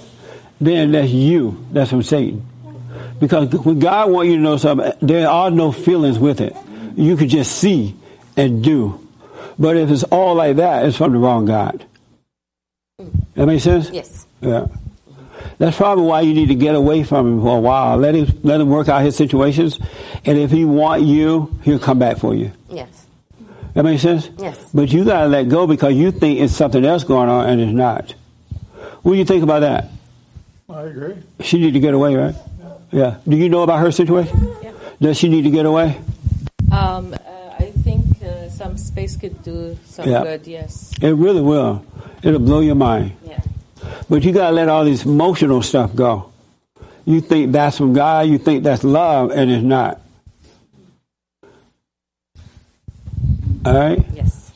then 0.61 0.93
that's 0.93 1.11
you. 1.11 1.65
That's 1.73 1.89
from 1.89 2.03
Satan. 2.03 2.47
Because 3.19 3.49
when 3.65 3.79
God 3.79 4.11
wants 4.11 4.29
you 4.29 4.37
to 4.37 4.43
know 4.43 4.59
something, 4.59 4.93
there 5.01 5.29
are 5.29 5.51
no 5.51 5.73
feelings 5.73 6.19
with 6.19 6.43
it. 6.43 6.55
You 6.97 7.17
can 7.17 7.31
just 7.31 7.57
see 7.57 7.95
and 8.37 8.63
do. 8.63 9.01
But 9.59 9.79
if 9.79 9.91
it's 9.91 10.05
all 10.05 10.35
like 10.35 10.57
that, 10.57 10.85
it's 10.85 10.99
from 10.99 11.13
the 11.13 11.19
wrong 11.19 11.47
God. 11.47 11.85
Mm. 13.01 13.25
That 13.35 13.47
make 13.47 13.61
sense? 13.63 13.91
Yes. 13.91 14.27
Yeah. 14.43 14.67
That's 15.59 15.77
probably 15.77 16.05
why 16.05 16.21
you 16.23 16.35
need 16.35 16.49
to 16.49 16.55
get 16.55 16.75
away 16.75 17.03
from 17.05 17.27
him 17.35 17.41
for 17.43 17.57
a 17.57 17.61
while. 17.61 17.97
Let 17.97 18.15
him 18.15 18.27
let 18.43 18.61
him 18.61 18.69
work 18.69 18.89
out 18.89 19.03
his 19.03 19.17
situations, 19.17 19.79
and 20.25 20.39
if 20.39 20.51
he 20.51 20.65
want 20.65 21.03
you, 21.03 21.57
he'll 21.63 21.79
come 21.79 21.99
back 21.99 22.19
for 22.19 22.35
you. 22.35 22.53
yes. 22.71 22.89
That 23.75 23.85
makes 23.85 24.01
sense? 24.01 24.31
Yes. 24.39 24.59
But 24.73 24.91
you 24.91 25.05
gotta 25.05 25.29
let 25.29 25.51
go 25.51 25.67
because 25.67 25.95
you 25.95 26.11
think 26.11 26.41
it's 26.41 26.55
something 26.57 26.83
else 26.83 27.05
going 27.05 27.29
on 27.29 27.47
and 27.47 27.61
it's 27.61 27.73
not. 27.73 28.15
What 29.03 29.13
do 29.13 29.19
you 29.19 29.25
think 29.27 29.43
about 29.43 29.61
that? 29.61 29.91
I 30.71 30.83
agree. 30.85 31.17
She 31.41 31.59
need 31.59 31.73
to 31.75 31.81
get 31.81 31.93
away, 31.93 32.15
right? 32.17 32.35
Yeah. 32.91 33.19
Do 33.29 33.37
you 33.37 33.51
know 33.51 33.61
about 33.63 33.81
her 33.81 33.93
situation? 33.93 34.57
Yeah. 34.63 34.73
Does 34.99 35.19
she 35.19 35.29
need 35.29 35.43
to 35.43 35.51
get 35.51 35.67
away? 35.67 36.01
Um, 36.73 37.13
uh, 37.13 37.19
I 37.59 37.71
think 37.85 38.07
uh, 38.23 38.49
some 38.49 38.79
space 38.79 39.15
could 39.15 39.43
do 39.43 39.77
some 39.85 40.09
Yeah. 40.09 40.23
good. 40.23 40.47
Yes. 40.47 40.93
It 41.03 41.11
really 41.13 41.43
will. 41.43 41.85
It'll 42.23 42.41
blow 42.41 42.61
your 42.61 42.77
mind. 42.77 43.13
Yeah. 43.27 43.41
But 44.09 44.25
you 44.25 44.33
gotta 44.33 44.55
let 44.55 44.69
all 44.69 44.85
this 44.85 45.05
emotional 45.05 45.63
stuff 45.63 45.95
go. 45.95 46.33
You 47.05 47.21
think 47.21 47.53
that's 47.53 47.77
from 47.79 47.93
God, 47.93 48.27
you 48.27 48.39
think 48.39 48.65
that's 48.65 48.83
love, 48.83 49.31
and 49.31 49.51
it's 49.51 49.63
not. 49.63 50.01
All 53.65 53.75
right? 53.75 54.05
Yes. 54.13 54.53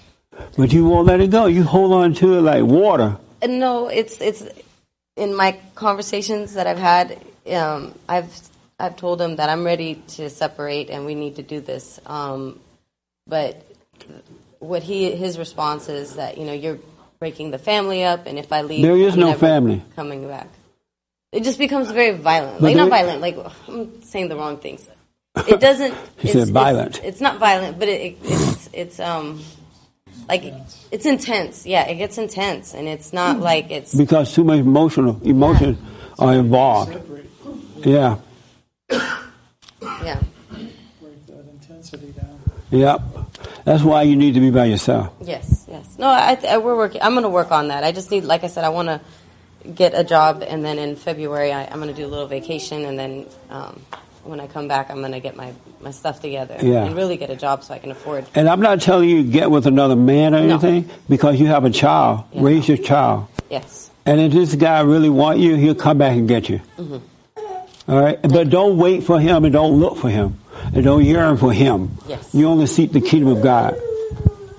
But 0.57 0.73
you 0.73 0.87
won't 0.87 1.07
let 1.07 1.21
it 1.21 1.31
go. 1.31 1.47
You 1.47 1.62
hold 1.64 1.93
on 1.93 2.14
to 2.14 2.35
it 2.35 2.43
like 2.43 2.64
water. 2.64 3.16
No, 3.47 3.89
it's 3.89 4.21
it's 4.21 4.47
in 5.16 5.35
my 5.35 5.59
conversations 5.75 6.55
that 6.55 6.66
I've 6.66 6.79
had. 6.79 7.18
Um, 7.51 7.95
I've 8.09 8.33
I've 8.79 8.97
told 8.97 9.21
him 9.21 9.37
that 9.37 9.49
I'm 9.49 9.64
ready 9.64 9.97
to 10.16 10.31
separate 10.31 10.91
and 10.91 11.07
we 11.07 11.14
need 11.14 11.37
to 11.37 11.43
do 11.43 11.61
this. 11.61 12.01
Um, 12.07 12.61
but 13.27 13.66
what 14.59 14.83
he 14.83 15.14
his 15.14 15.39
response 15.39 15.89
is 15.89 16.16
that 16.16 16.39
you 16.39 16.45
know 16.45 16.53
you're 16.53 16.79
breaking 17.21 17.51
the 17.51 17.59
family 17.59 18.03
up, 18.03 18.27
and 18.27 18.39
if 18.39 18.51
I 18.51 18.62
leave, 18.62 18.83
There 18.83 18.97
is 18.97 19.12
I'm 19.14 19.21
no 19.21 19.27
never 19.29 19.39
family. 19.39 19.83
coming 19.95 20.27
back. 20.27 20.49
It 21.33 21.45
just 21.45 21.59
becomes 21.59 21.91
very 21.91 22.16
violent. 22.16 22.55
But 22.55 22.62
Like 22.62 22.77
not 22.77 22.89
violent. 22.89 23.21
Like 23.21 23.37
I'm 23.68 24.03
saying 24.03 24.29
the 24.31 24.37
wrong 24.37 24.57
things. 24.57 24.89
It 25.47 25.61
doesn't. 25.61 25.95
He 26.18 26.29
it's, 26.29 26.33
said 26.33 26.49
violent. 26.49 27.01
It's, 27.05 27.21
not 27.21 27.39
violent, 27.39 27.79
but 27.79 27.89
it, 27.89 28.01
it, 28.01 28.18
it's 28.25 28.68
it's 28.73 29.01
um 29.01 29.41
like 30.29 30.43
it's 30.91 31.07
intense. 31.07 31.66
Yeah, 31.66 31.87
it 31.87 31.97
gets 31.97 32.18
intense, 32.18 32.75
and 32.75 32.89
it's 32.89 33.12
not 33.12 33.39
like 33.39 33.71
it's 33.71 33.95
because 33.95 34.35
too 34.35 34.43
much 34.43 34.59
emotional 34.59 35.21
emotion 35.23 35.79
are 36.18 36.35
involved. 36.35 36.99
Yeah, 37.85 38.16
yeah. 38.91 40.21
Break 41.01 41.26
that 41.26 41.45
intensity 41.53 42.13
down. 42.13 42.41
yep. 42.71 43.01
That's 43.64 43.82
why 43.82 44.03
you 44.03 44.16
need 44.16 44.34
to 44.34 44.41
be 44.41 44.50
by 44.50 44.66
yourself. 44.66 45.12
Yes, 45.22 45.64
yes. 45.68 45.96
No, 45.99 46.07
I, 46.07 46.38
I 46.49 46.58
we're 46.58 46.76
working. 46.76 47.03
I'm 47.03 47.12
going 47.12 47.22
to 47.24 47.28
work 47.28 47.50
on 47.53 47.68
that. 47.68 47.84
I 47.84 47.92
just 47.92 48.11
need, 48.11 48.24
like 48.24 48.45
I 48.45 48.46
said, 48.49 48.64
I 48.64 48.70
want 48.70 48.88
to 48.88 49.00
get 49.70 49.92
a 49.95 50.03
job, 50.04 50.42
and 50.46 50.64
then 50.64 50.78
in 50.78 50.96
February 50.96 51.53
I, 51.53 51.64
I'm 51.66 51.80
going 51.80 51.88
to 51.88 51.95
do 51.95 52.07
a 52.07 52.08
little 52.08 52.26
vacation, 52.26 52.84
and 52.84 52.99
then 52.99 53.26
um, 53.50 53.80
when 54.24 54.41
I 54.41 54.46
come 54.46 54.68
back, 54.68 54.91
I'm 54.91 55.00
going 55.00 55.12
to 55.12 55.20
get 55.20 55.37
my 55.37 55.53
my 55.80 55.91
stuff 55.91 56.20
together 56.20 56.57
Yeah. 56.61 56.84
and 56.84 56.95
really 56.95 57.16
get 57.16 57.30
a 57.30 57.37
job 57.37 57.64
so 57.64 57.72
I 57.74 57.78
can 57.78 57.91
afford. 57.91 58.26
And 58.34 58.49
I'm 58.49 58.61
not 58.61 58.80
telling 58.82 59.08
you 59.08 59.22
get 59.22 59.50
with 59.50 59.66
another 59.66 59.96
man 59.96 60.34
or 60.34 60.41
No. 60.42 60.54
anything 60.58 60.91
because 61.08 61.41
you 61.41 61.46
have 61.46 61.64
a 61.64 61.70
child. 61.70 62.24
Raise 62.34 62.68
your 62.68 62.76
child. 62.76 63.28
Yes. 63.50 63.91
And 64.07 64.20
if 64.20 64.32
this 64.32 64.54
guy 64.54 64.80
really 64.80 65.08
want 65.11 65.38
you, 65.38 65.57
he'll 65.57 65.74
come 65.74 65.99
back 65.99 66.12
and 66.16 66.26
get 66.28 66.49
you. 66.49 66.58
hmm 66.76 66.99
All 67.88 68.00
right, 68.00 68.20
but 68.22 68.50
don't 68.50 68.76
wait 68.78 69.04
for 69.04 69.18
him 69.20 69.45
and 69.45 69.53
don't 69.53 69.78
look 69.80 69.96
for 69.96 70.08
him 70.11 70.38
and 70.74 70.84
don't 70.84 71.04
yearn 71.04 71.37
for 71.37 71.53
him. 71.53 71.96
Yes. 72.07 72.34
You 72.34 72.49
only 72.49 72.66
seek 72.66 72.92
the 72.92 73.00
kingdom 73.00 73.37
of 73.37 73.42
God. 73.42 73.80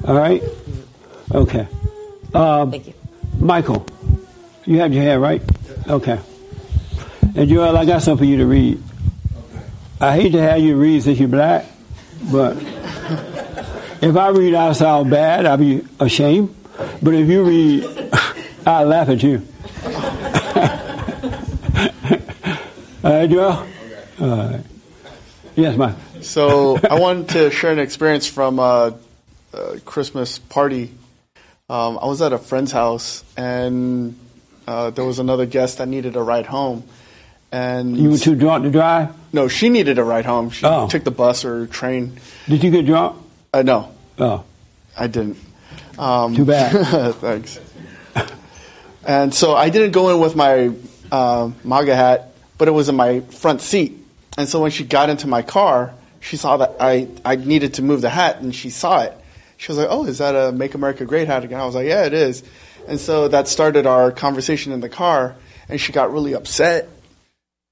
All 0.06 0.16
right. 0.16 0.42
Okay. 1.34 1.68
Um, 2.34 2.72
Thank 2.72 2.88
you. 2.88 2.94
Michael, 3.40 3.86
you 4.66 4.80
have 4.80 4.94
your 4.94 5.04
hand 5.04 5.22
right. 5.22 5.42
Okay. 5.88 6.20
And 7.36 7.50
Joel, 7.50 7.78
I 7.78 7.86
got 7.86 8.02
something 8.02 8.26
for 8.26 8.30
you 8.30 8.38
to 8.38 8.46
read. 8.46 8.82
I 10.00 10.16
hate 10.16 10.32
to 10.32 10.42
have 10.42 10.60
you 10.60 10.76
read 10.78 11.04
since 11.04 11.20
you're 11.20 11.28
black, 11.28 11.66
but 12.32 12.58
if 14.02 14.16
I 14.16 14.30
read, 14.30 14.54
I 14.56 14.72
sound 14.74 15.12
bad. 15.12 15.46
I'll 15.46 15.58
be 15.58 15.86
ashamed. 16.00 16.56
But 17.02 17.14
if 17.14 17.30
you 17.30 17.44
read, 17.44 18.10
I 18.66 18.84
laugh 18.84 19.10
at 19.10 19.22
you. 19.22 19.48
All 23.04 23.12
right, 23.12 23.30
Joel. 23.30 23.68
All 24.20 24.38
right. 24.38 24.64
Yes, 25.56 25.78
Mike. 25.78 25.96
So 26.22 26.78
I 26.90 27.00
wanted 27.00 27.30
to 27.30 27.52
share 27.52 27.72
an 27.72 27.80
experience 27.80 28.28
from 28.28 28.60
a, 28.60 28.96
a 29.54 29.80
Christmas 29.82 30.40
party. 30.40 30.92
Um, 31.70 31.98
I 32.02 32.06
was 32.06 32.22
at 32.22 32.34
a 32.34 32.38
friend's 32.38 32.72
house, 32.72 33.24
and 33.38 34.18
uh, 34.68 34.90
there 34.92 35.06
was 35.06 35.20
another 35.20 35.46
guest 35.46 35.78
that 35.80 35.88
needed 35.88 36.16
a 36.16 36.22
ride 36.22 36.46
home. 36.46 36.84
And 37.52 37.98
You 37.98 38.12
were 38.12 38.18
too 38.18 38.36
drunk 38.36 38.64
to 38.64 38.72
drive. 38.72 39.10
no, 39.34 39.48
she 39.50 39.68
needed 39.70 39.98
a 40.00 40.04
ride 40.04 40.26
home. 40.26 40.52
She 40.52 40.66
Oh. 40.66 40.88
took 40.88 41.04
the 41.04 41.12
bus 41.12 41.44
or 41.44 41.68
train. 41.68 42.18
Did 42.48 42.64
you 42.64 42.72
get 42.72 42.86
drunk? 42.86 43.18
Uh, 43.54 43.62
no, 43.64 43.92
Oh, 44.20 44.44
I 44.98 45.08
didn't. 45.08 45.38
Um, 46.00 46.36
Too 46.36 46.46
bad. 46.46 46.72
thanks. 47.16 47.60
And 49.06 49.34
so 49.34 49.56
I 49.56 49.70
didn't 49.70 49.92
go 49.92 50.10
in 50.10 50.20
with 50.20 50.36
my 50.36 50.72
uh, 51.12 51.52
MAGA 51.64 51.96
hat, 51.96 52.34
but 52.58 52.68
it 52.68 52.72
was 52.72 52.88
in 52.88 52.96
my 52.96 53.20
front 53.22 53.62
seat. 53.62 53.98
And 54.42 54.50
so 54.50 54.60
when 54.60 54.72
she 54.72 54.84
got 54.84 55.12
into 55.12 55.28
my 55.28 55.44
car, 55.44 55.94
she 56.20 56.36
saw 56.36 56.58
that 56.58 56.78
I, 56.80 57.08
I 57.24 57.36
needed 57.36 57.76
to 57.76 57.84
move 57.84 58.02
the 58.02 58.10
hat, 58.10 58.42
and 58.42 58.56
she 58.56 58.72
saw 58.72 59.02
it. 59.04 59.16
She 59.58 59.72
was 59.72 59.78
like, 59.78 59.90
"Oh, 59.92 60.04
is 60.06 60.18
that 60.18 60.34
a 60.34 60.52
Make 60.52 60.74
America 60.74 61.06
Great 61.06 61.28
hat 61.28 61.44
again?" 61.44 61.60
I 61.60 61.66
was 61.66 61.76
like, 61.76 61.86
"Yeah, 61.86 62.06
it 62.06 62.14
is." 62.14 62.42
And 62.88 63.00
so 63.00 63.28
that 63.28 63.48
started 63.48 63.86
our 63.86 64.12
conversation 64.12 64.72
in 64.72 64.80
the 64.80 64.90
car, 64.90 65.36
and 65.70 65.80
she 65.80 65.94
got 65.94 66.12
really 66.12 66.34
upset. 66.34 66.90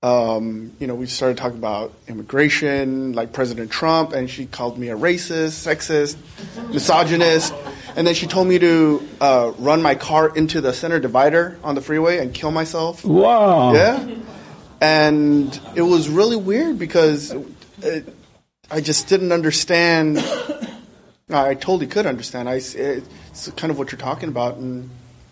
Um, 0.04 0.72
you 0.80 0.86
know, 0.86 0.94
we 0.94 1.08
started 1.08 1.38
talking 1.38 1.58
about 1.58 1.92
immigration, 2.08 3.14
like 3.14 3.34
President 3.34 3.72
Trump, 3.72 4.14
and 4.14 4.30
she 4.30 4.46
called 4.46 4.78
me 4.78 4.90
a 4.90 4.96
racist, 4.96 5.66
sexist, 5.66 6.18
misogynist. 6.72 7.52
And 7.96 8.06
then 8.06 8.14
she 8.14 8.28
told 8.28 8.48
me 8.48 8.60
to 8.60 9.10
uh, 9.20 9.54
run 9.58 9.82
my 9.82 9.96
car 9.96 10.34
into 10.36 10.62
the 10.62 10.72
center 10.72 11.00
divider 11.00 11.58
on 11.64 11.74
the 11.74 11.82
freeway 11.82 12.20
and 12.20 12.32
kill 12.32 12.52
myself. 12.52 13.04
Wow. 13.04 13.74
Yeah. 13.74 14.08
And 14.82 15.60
it 15.76 15.82
was 15.82 16.08
really 16.10 16.38
weird 16.38 16.80
because 16.80 17.36
it, 17.82 18.14
I 18.72 18.82
just 18.82 19.08
didn't 19.08 19.32
understand. 19.32 20.18
Uh, 20.20 20.66
I 21.32 21.54
totally 21.54 21.88
could 21.88 22.06
understand. 22.06 22.50
I, 22.50 22.56
it's 22.56 23.52
kind 23.56 23.72
of 23.72 23.78
what 23.78 23.92
you're 23.92 24.00
talking 24.00 24.30
about, 24.30 24.58
and 24.58 24.90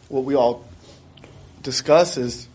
what 0.10 0.24
we 0.26 0.36
all 0.36 0.66
discuss 1.64 2.18
is 2.18 2.48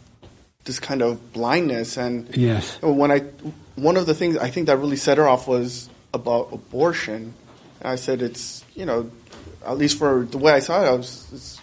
this 0.64 0.78
kind 0.78 1.02
of 1.02 1.32
blindness. 1.32 1.97
And 1.97 2.35
Yes. 2.36 2.78
when 2.82 3.10
I, 3.10 3.20
one 3.74 3.97
of 3.97 4.06
the 4.06 4.14
things 4.14 4.36
I 4.36 4.51
think 4.51 4.66
that 4.69 4.77
really 4.78 4.97
set 4.97 5.19
her 5.19 5.27
off 5.27 5.48
was 5.48 5.89
about 6.14 6.52
abortion. 6.52 7.35
And 7.81 7.89
I 7.89 7.97
said 7.97 8.23
it's 8.23 8.64
you 8.74 8.86
know, 8.86 9.10
at 9.66 9.77
least 9.77 9.98
for 9.98 10.24
the 10.24 10.39
way 10.39 10.52
I 10.52 10.60
saw 10.60 10.82
it, 10.85 10.89
I 10.89 10.93
was. 10.93 11.59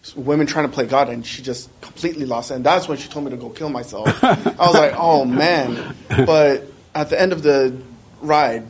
It's, 0.00 0.10
it's 0.10 0.16
women 0.16 0.46
trying 0.46 0.66
to 0.66 0.72
play 0.72 0.86
God, 0.86 1.08
and 1.08 1.24
she 1.24 1.42
just 1.42 1.68
completely 1.80 2.26
lost 2.26 2.50
it. 2.50 2.54
And 2.54 2.64
that's 2.64 2.88
when 2.88 2.98
she 2.98 3.08
told 3.08 3.24
me 3.24 3.30
to 3.30 3.36
go 3.36 3.50
kill 3.50 3.68
myself. 3.68 4.08
I 4.22 4.34
was 4.58 4.74
like, 4.74 4.94
oh 4.96 5.24
man. 5.24 5.94
But 6.08 6.66
at 6.94 7.10
the 7.10 7.20
end 7.20 7.32
of 7.32 7.42
the 7.42 7.76
ride, 8.20 8.66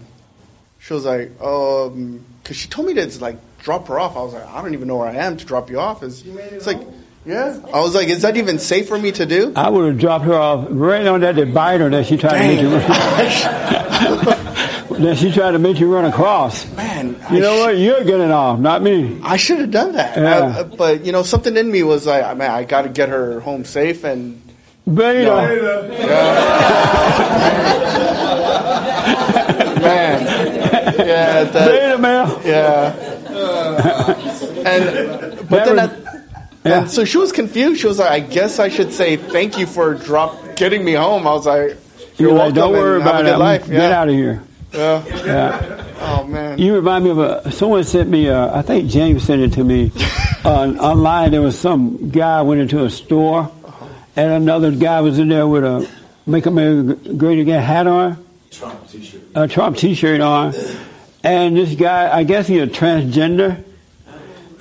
she 0.79 0.93
was 0.93 1.05
like, 1.05 1.41
um, 1.41 2.25
because 2.43 2.57
she 2.57 2.69
told 2.69 2.87
me 2.89 2.95
to 2.95 3.21
like 3.21 3.37
drop 3.59 3.89
her 3.89 3.99
off. 3.99 4.17
I 4.17 4.23
was 4.23 4.33
like, 4.35 4.47
I 4.47 4.63
don't 4.63 4.75
even 4.75 4.89
know 4.89 4.97
where 4.97 5.09
I 5.09 5.15
am 5.15 5.37
to 5.37 5.45
drop 5.45 5.71
you 5.71 5.79
off. 5.79 6.03
It's, 6.03 6.23
it's 6.25 6.67
like, 6.67 6.81
yeah. 7.25 7.61
I 7.73 7.81
was 7.81 7.95
like, 7.95 8.09
is 8.09 8.23
that 8.23 8.37
even 8.37 8.59
safe 8.59 8.89
for 8.89 8.99
me 8.99 9.13
to 9.13 9.27
do? 9.27 9.53
I 9.55 9.69
would 9.69 9.87
have 9.87 9.99
dropped 9.99 10.25
her 10.25 10.35
off 10.35 10.67
right 10.71 11.07
on 11.07 11.21
that 11.21 11.37
divider 11.37 11.91
that 11.91 12.07
she 12.07 12.17
tried 12.17 12.39
to 12.39 12.49
make 12.49 12.61
you 12.61 12.71
that 15.01 15.17
she 15.19 15.33
tried 15.33 15.53
to 15.53 15.59
make 15.59 15.81
you 15.81 15.93
run 15.93 16.05
across. 16.05 16.71
Man, 16.77 17.17
you 17.31 17.41
know 17.41 17.59
what? 17.61 17.79
You're 17.79 18.05
getting 18.05 18.31
off, 18.31 18.59
not 18.59 18.83
me. 18.83 19.19
I 19.23 19.37
should 19.37 19.59
have 19.61 19.71
done 19.71 19.93
that. 19.93 20.17
Yeah. 20.17 20.59
Uh, 20.61 20.65
but 20.65 21.05
you 21.05 21.13
know, 21.13 21.23
something 21.23 21.57
in 21.57 21.71
me 21.71 21.83
was 21.83 22.07
like, 22.07 22.37
man, 22.37 22.51
I 22.51 22.65
got 22.65 22.83
to 22.83 22.89
get 22.89 23.09
her 23.09 23.41
home 23.41 23.65
safe 23.65 24.05
and. 24.05 24.41
Beta. 24.93 25.87
man. 29.83 30.27
Yeah, 30.99 31.45
that, 31.45 31.71
Beta 31.71 31.99
male. 31.99 32.41
Yeah. 32.45 32.95
and 34.67 35.49
but 35.49 35.65
then 35.65 35.79
at, 35.79 35.93
and 36.65 36.91
so 36.91 37.05
she 37.05 37.19
was 37.19 37.33
confused. 37.33 37.81
She 37.81 37.87
was 37.87 37.99
like, 37.99 38.11
"I 38.11 38.21
guess 38.21 38.59
I 38.59 38.69
should 38.69 38.93
say 38.93 39.17
thank 39.17 39.59
you 39.59 39.67
for 39.67 39.95
drop 39.95 40.57
getting 40.57 40.85
me 40.85 40.93
home." 40.95 41.27
I 41.27 41.33
was 41.33 41.47
like, 41.47 41.77
You're 42.19 42.31
"You're 42.31 42.33
like, 42.33 42.39
welcome. 42.39 42.55
don't 42.55 42.73
worry 42.73 43.01
about 43.01 43.27
it. 43.27 43.37
life." 43.39 43.67
Get 43.67 43.75
Yeah. 43.75 44.01
out 44.01 44.09
of 44.09 44.15
here. 44.15 44.43
Yeah. 44.73 45.05
Yeah. 45.25 45.85
Oh 46.01 46.25
man. 46.25 46.59
You 46.59 46.75
remind 46.75 47.05
me 47.05 47.11
of 47.11 47.19
a. 47.19 47.53
Someone 47.53 47.85
sent 47.85 48.09
me. 48.09 48.27
A, 48.29 48.55
I 48.55 48.63
think 48.63 48.91
James 48.91 49.23
sent 49.25 49.43
it 49.43 49.53
to 49.55 49.65
me 49.65 49.93
uh, 50.45 50.49
online. 50.79 51.33
There 51.33 51.43
was 51.43 51.59
some 51.59 52.11
guy 52.11 52.41
went 52.43 52.61
into 52.61 52.85
a 52.85 52.91
store, 52.91 53.51
and 54.17 54.33
another 54.33 54.71
guy 54.71 55.01
was 55.01 55.19
in 55.19 55.29
there 55.29 55.47
with 55.47 55.65
a 55.65 55.89
"Make 56.27 56.47
America 56.47 56.95
Great 57.15 57.41
Again" 57.41 57.63
hat 57.63 57.87
on, 57.87 58.25
Trump 58.51 58.89
t-shirt. 58.89 59.21
a 59.35 59.49
Trump 59.49 59.77
T-shirt 59.77 60.21
on, 60.21 60.55
and 61.25 61.57
this 61.57 61.75
guy, 61.75 62.17
I 62.17 62.23
guess 62.23 62.47
he's 62.47 62.63
a 62.63 62.67
transgender, 62.67 63.63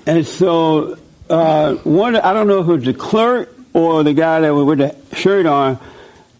and 0.05 0.25
so 0.25 0.97
uh, 1.29 1.75
one. 1.75 2.15
I 2.15 2.33
don't 2.33 2.47
know 2.47 2.59
if 2.61 2.67
it 2.67 2.71
was 2.73 2.83
the 2.85 2.93
clerk 2.93 3.55
or 3.73 4.03
the 4.03 4.13
guy 4.13 4.39
that 4.41 4.53
was 4.53 4.65
with 4.65 4.79
the 4.79 5.15
shirt 5.15 5.45
on, 5.45 5.79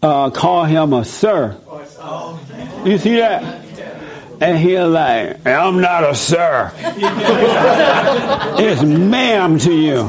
uh, 0.02 0.30
called 0.30 0.68
him 0.68 0.92
a 0.92 1.04
sir. 1.04 1.56
You 2.84 2.96
see 2.98 3.16
that? 3.16 3.59
And 4.40 4.58
he 4.58 4.74
was 4.74 4.90
like, 4.90 5.46
I'm 5.46 5.80
not 5.80 6.02
a 6.02 6.14
sir. 6.14 6.72
it's 8.58 8.82
ma'am 8.82 9.58
to 9.58 9.72
you. 9.72 10.04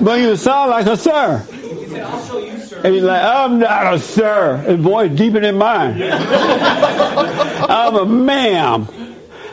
But 0.00 0.20
you 0.20 0.36
sound 0.36 0.70
like 0.70 0.86
a 0.86 0.96
sir. 0.96 1.44
And 2.84 2.94
he's 2.94 3.02
like, 3.02 3.22
I'm 3.22 3.58
not 3.58 3.94
a 3.94 3.98
sir. 3.98 4.58
His 4.58 4.78
voice 4.78 5.10
deeper 5.10 5.40
than 5.40 5.58
mine. 5.58 6.00
I'm 7.68 7.96
a 7.96 8.06
ma'am. 8.06 8.86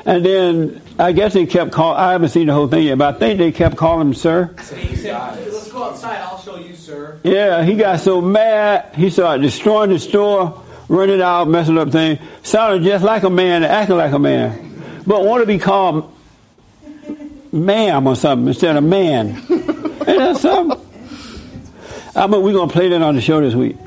And 0.05 0.23
then 0.23 0.81
I 0.99 1.11
guess 1.11 1.33
they 1.33 1.47
kept 1.47 1.71
calling, 1.71 1.99
I 1.99 2.11
haven't 2.11 2.29
seen 2.29 2.45
the 2.47 2.53
whole 2.53 2.67
thing 2.67 2.83
yet, 2.83 2.99
but 2.99 3.15
I 3.15 3.17
think 3.17 3.39
they 3.39 3.51
kept 3.51 3.75
calling 3.75 4.07
him 4.07 4.13
sir. 4.13 4.53
He 4.75 4.95
said, 4.95 5.13
let's 5.51 5.71
go 5.71 5.83
outside, 5.83 6.17
I'll 6.17 6.39
show 6.39 6.57
you, 6.57 6.75
sir. 6.75 7.19
Yeah, 7.23 7.63
he 7.63 7.73
got 7.75 7.99
so 7.99 8.21
mad, 8.21 8.93
he 8.95 9.09
started 9.09 9.41
destroying 9.41 9.89
the 9.89 9.99
store, 9.99 10.63
running 10.87 11.21
out, 11.21 11.47
messing 11.47 11.77
up 11.77 11.91
things. 11.91 12.19
Sounded 12.43 12.83
just 12.83 13.03
like 13.03 13.23
a 13.23 13.29
man, 13.29 13.63
acting 13.63 13.97
like 13.97 14.11
a 14.11 14.19
man. 14.19 15.01
But 15.05 15.23
want 15.25 15.41
to 15.41 15.47
be 15.47 15.59
called 15.59 16.11
ma'am 17.51 18.07
or 18.07 18.15
something 18.15 18.47
instead 18.47 18.75
of 18.75 18.83
man. 18.83 19.27
Ain't 19.49 20.05
that 20.05 20.37
something? 20.37 20.81
I 22.15 22.27
mean, 22.27 22.41
we're 22.41 22.53
going 22.53 22.69
to 22.69 22.73
play 22.73 22.89
that 22.89 23.01
on 23.01 23.15
the 23.15 23.21
show 23.21 23.41
this 23.41 23.55
week. 23.55 23.77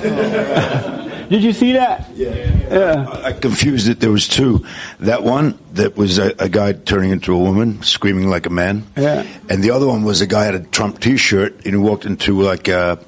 Did 1.28 1.44
you 1.44 1.52
see 1.52 1.72
that? 1.72 2.08
Yeah. 2.14 3.06
I 3.22 3.32
confused 3.32 3.88
it. 3.88 4.00
There 4.00 4.10
was 4.10 4.26
two. 4.26 4.64
That 5.00 5.22
one 5.22 5.58
that 5.74 5.94
was 5.94 6.18
a, 6.18 6.34
a 6.38 6.48
guy 6.48 6.72
turning 6.72 7.10
into 7.10 7.34
a 7.34 7.38
woman, 7.38 7.82
screaming 7.82 8.30
like 8.30 8.46
a 8.46 8.50
man. 8.50 8.86
Yeah. 8.96 9.26
And 9.50 9.62
the 9.62 9.72
other 9.72 9.86
one 9.86 10.04
was 10.04 10.22
a 10.22 10.26
guy 10.26 10.44
had 10.44 10.54
a 10.54 10.60
Trump 10.60 11.00
T-shirt 11.00 11.54
and 11.66 11.66
he 11.66 11.76
walked 11.76 12.06
into 12.06 12.40
like 12.40 12.68
a 12.68 12.98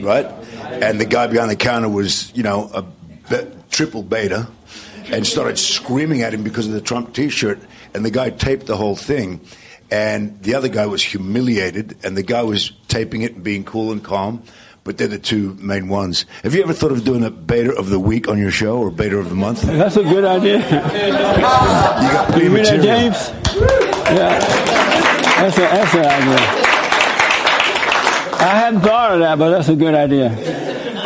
right, 0.00 0.26
and 0.70 1.00
the 1.00 1.04
guy 1.06 1.26
behind 1.26 1.50
the 1.50 1.56
counter 1.56 1.88
was 1.88 2.32
you 2.34 2.42
know 2.42 2.70
a 2.72 2.82
be- 2.82 3.50
triple 3.70 4.02
beta, 4.02 4.48
and 5.06 5.26
started 5.26 5.58
screaming 5.58 6.22
at 6.22 6.32
him 6.34 6.42
because 6.42 6.66
of 6.66 6.72
the 6.72 6.80
Trump 6.80 7.14
T-shirt, 7.14 7.58
and 7.94 8.04
the 8.04 8.10
guy 8.10 8.30
taped 8.30 8.66
the 8.66 8.76
whole 8.76 8.96
thing. 8.96 9.40
And 9.92 10.40
the 10.42 10.54
other 10.54 10.68
guy 10.68 10.86
was 10.86 11.02
humiliated, 11.02 11.96
and 12.04 12.16
the 12.16 12.22
guy 12.22 12.42
was 12.42 12.70
taping 12.86 13.22
it 13.22 13.34
and 13.34 13.42
being 13.42 13.64
cool 13.64 13.90
and 13.90 14.02
calm. 14.04 14.44
But 14.82 14.96
they're 14.98 15.08
the 15.08 15.18
two 15.18 15.54
main 15.60 15.88
ones. 15.88 16.24
Have 16.42 16.54
you 16.54 16.62
ever 16.62 16.72
thought 16.72 16.92
of 16.92 17.04
doing 17.04 17.22
a 17.22 17.30
beta 17.30 17.74
of 17.74 17.90
the 17.90 17.98
week 17.98 18.28
on 18.28 18.38
your 18.38 18.50
show 18.50 18.78
or 18.78 18.90
beta 18.90 19.18
of 19.18 19.28
the 19.28 19.34
month? 19.34 19.62
That's 19.62 19.96
a 19.96 20.02
good 20.02 20.24
idea. 20.24 20.58
You 20.58 21.12
got 21.12 22.28
plenty 22.28 22.44
You 22.44 22.50
that. 22.64 22.82
James? 22.82 23.28
Yeah. 24.10 24.38
That's, 25.40 25.58
an 25.58 26.06
idea. 26.06 26.38
I 28.40 28.58
hadn't 28.58 28.80
thought 28.80 29.12
of 29.12 29.20
that, 29.20 29.38
but 29.38 29.50
that's 29.50 29.68
a 29.68 29.76
good 29.76 29.94
idea. 29.94 30.30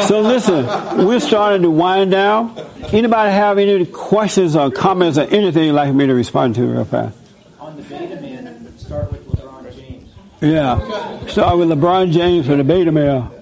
So 0.03 0.21
listen, 0.21 0.67
we're 1.07 1.21
starting 1.21 1.63
to 1.63 1.71
wind 1.71 2.11
down. 2.11 2.57
Anybody 2.93 3.33
have 3.33 3.59
any 3.59 3.87
questions 3.87 4.57
or 4.57 4.71
comments 4.71 5.19
or 5.19 5.23
anything 5.23 5.65
you'd 5.65 5.73
like 5.73 5.95
me 5.95 6.07
to 6.07 6.15
respond 6.15 6.55
to 6.57 6.67
real 6.67 6.85
fast? 6.85 7.17
On 7.59 7.77
the 7.77 7.83
beta 7.83 8.21
man, 8.21 8.79
start 8.79 9.11
with 9.11 9.27
LeBron 9.27 9.75
James. 9.75 10.11
Yeah. 10.41 11.27
Start 11.27 11.59
with 11.59 11.69
LeBron 11.69 12.13
James 12.13 12.47
for 12.47 12.57
the 12.57 12.65
beta 12.65 12.93
male. 12.93 13.33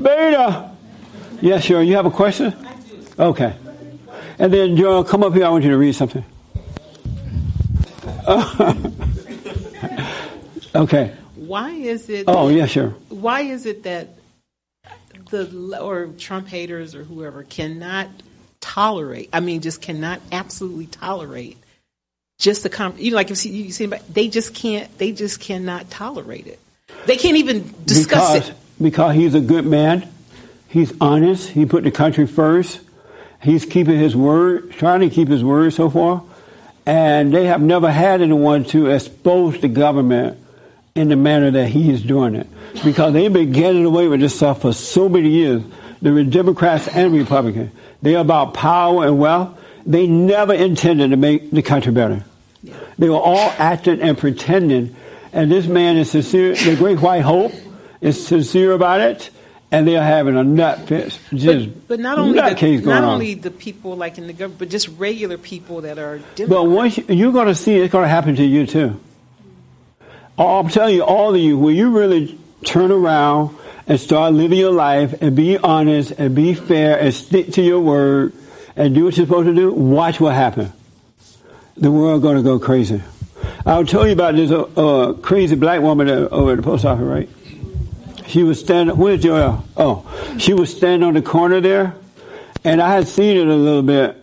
Beta! 0.00 0.70
Yeah, 1.42 1.60
sure. 1.60 1.82
You 1.82 1.96
have 1.96 2.06
a 2.06 2.10
question? 2.10 2.54
Okay. 3.18 3.54
And 4.38 4.52
then, 4.52 4.76
Joel, 4.76 5.04
come 5.04 5.22
up 5.22 5.34
here. 5.34 5.44
I 5.44 5.50
want 5.50 5.64
you 5.64 5.70
to 5.70 5.78
read 5.78 5.94
something. 5.94 6.24
okay. 10.74 11.14
Why 11.36 11.70
is 11.70 12.08
it? 12.08 12.24
Oh, 12.26 12.48
yeah, 12.48 12.66
sure. 12.66 12.88
Why 13.08 13.42
is 13.42 13.66
it 13.66 13.84
that 13.84 14.15
the 15.30 15.80
or 15.80 16.08
Trump 16.18 16.48
haters 16.48 16.94
or 16.94 17.04
whoever 17.04 17.42
cannot 17.42 18.08
tolerate? 18.60 19.28
I 19.32 19.40
mean, 19.40 19.60
just 19.60 19.80
cannot 19.82 20.20
absolutely 20.32 20.86
tolerate 20.86 21.58
just 22.38 22.62
the 22.62 22.68
con 22.68 22.94
You 22.98 23.12
know, 23.12 23.16
like 23.16 23.30
if 23.30 23.44
you 23.44 23.52
you 23.52 23.72
see, 23.72 23.86
they 23.86 24.28
just 24.28 24.54
can't. 24.54 24.96
They 24.98 25.12
just 25.12 25.40
cannot 25.40 25.90
tolerate 25.90 26.46
it. 26.46 26.60
They 27.06 27.16
can't 27.16 27.36
even 27.36 27.72
discuss 27.84 28.34
because, 28.34 28.48
it. 28.50 28.56
Because 28.80 29.14
he's 29.14 29.34
a 29.34 29.40
good 29.40 29.66
man. 29.66 30.08
He's 30.68 30.92
honest. 31.00 31.48
He 31.48 31.64
put 31.66 31.84
the 31.84 31.90
country 31.90 32.26
first. 32.26 32.80
He's 33.42 33.64
keeping 33.64 33.98
his 33.98 34.16
word, 34.16 34.72
trying 34.72 35.00
to 35.00 35.10
keep 35.10 35.28
his 35.28 35.42
word 35.44 35.72
so 35.72 35.88
far. 35.88 36.22
And 36.84 37.32
they 37.32 37.46
have 37.46 37.60
never 37.60 37.90
had 37.90 38.20
anyone 38.20 38.64
to 38.66 38.86
expose 38.86 39.60
the 39.60 39.68
government 39.68 40.38
in 40.96 41.08
the 41.08 41.16
manner 41.16 41.50
that 41.50 41.68
he 41.68 41.90
is 41.90 42.02
doing 42.02 42.34
it. 42.34 42.46
Because 42.84 43.12
they've 43.12 43.32
been 43.32 43.52
getting 43.52 43.84
away 43.84 44.08
with 44.08 44.20
this 44.20 44.36
stuff 44.36 44.62
for 44.62 44.72
so 44.72 45.08
many 45.08 45.30
years. 45.30 45.62
The 46.02 46.24
Democrats 46.24 46.88
and 46.88 47.12
Republicans. 47.12 47.70
They're 48.02 48.18
about 48.18 48.54
power 48.54 49.06
and 49.06 49.18
wealth. 49.18 49.58
They 49.86 50.06
never 50.06 50.52
intended 50.52 51.10
to 51.10 51.16
make 51.16 51.50
the 51.50 51.62
country 51.62 51.92
better. 51.92 52.24
They 52.98 53.08
were 53.08 53.20
all 53.20 53.50
acting 53.58 54.00
and 54.00 54.16
pretending. 54.18 54.96
And 55.32 55.50
this 55.50 55.66
man 55.66 55.96
is 55.96 56.10
sincere. 56.10 56.54
The 56.54 56.76
Great 56.76 57.00
White 57.00 57.22
Hope 57.22 57.52
is 58.00 58.26
sincere 58.26 58.72
about 58.72 59.00
it. 59.00 59.30
And 59.72 59.86
they're 59.86 60.02
having 60.02 60.36
a 60.36 60.44
nut 60.44 60.86
fest. 60.86 61.18
Just 61.34 61.88
But 61.88 61.98
not 61.98 62.18
only 62.18 62.34
the, 62.34 62.80
not 62.82 63.02
on. 63.02 63.14
only 63.14 63.34
the 63.34 63.50
people 63.50 63.96
like 63.96 64.16
in 64.16 64.28
the 64.28 64.32
government, 64.32 64.60
but 64.60 64.68
just 64.68 64.88
regular 64.96 65.38
people 65.38 65.80
that 65.80 65.98
are 65.98 66.20
But 66.36 66.64
once 66.64 66.98
you, 66.98 67.04
you're 67.08 67.32
going 67.32 67.48
to 67.48 67.54
see 67.54 67.74
it's 67.76 67.90
going 67.90 68.04
to 68.04 68.08
happen 68.08 68.36
to 68.36 68.44
you 68.44 68.66
too. 68.66 69.00
All, 70.38 70.60
I'm 70.60 70.68
telling 70.68 70.94
you, 70.94 71.02
all 71.02 71.34
of 71.34 71.40
you, 71.40 71.58
will 71.58 71.72
you 71.72 71.96
really 71.96 72.38
turn 72.64 72.90
around 72.90 73.56
and 73.86 73.98
start 73.98 74.34
living 74.34 74.58
your 74.58 74.72
life 74.72 75.20
and 75.22 75.34
be 75.34 75.56
honest 75.58 76.12
and 76.12 76.34
be 76.34 76.54
fair 76.54 76.98
and 76.98 77.14
stick 77.14 77.52
to 77.52 77.62
your 77.62 77.80
word 77.80 78.32
and 78.74 78.94
do 78.94 79.04
what 79.04 79.16
you're 79.16 79.26
supposed 79.26 79.46
to 79.46 79.54
do? 79.54 79.72
Watch 79.72 80.20
what 80.20 80.34
happens. 80.34 80.72
The 81.76 81.90
world 81.90 82.22
going 82.22 82.36
to 82.36 82.42
go 82.42 82.58
crazy. 82.58 83.02
I'll 83.64 83.84
tell 83.84 84.06
you 84.06 84.12
about 84.12 84.34
this 84.34 84.50
uh, 84.50 84.62
uh, 84.62 85.12
crazy 85.14 85.56
black 85.56 85.80
woman 85.80 86.08
over 86.08 86.52
at 86.52 86.56
the 86.56 86.62
post 86.62 86.84
office, 86.84 87.04
right? 87.04 87.28
She 88.26 88.42
was 88.42 88.60
standing, 88.60 88.96
where's 88.96 89.22
Joel? 89.22 89.64
Oh, 89.76 90.36
she 90.38 90.52
was 90.52 90.74
standing 90.74 91.06
on 91.06 91.14
the 91.14 91.22
corner 91.22 91.60
there, 91.60 91.94
and 92.64 92.82
I 92.82 92.92
had 92.92 93.08
seen 93.08 93.36
it 93.36 93.46
a 93.46 93.54
little 93.54 93.82
bit, 93.82 94.16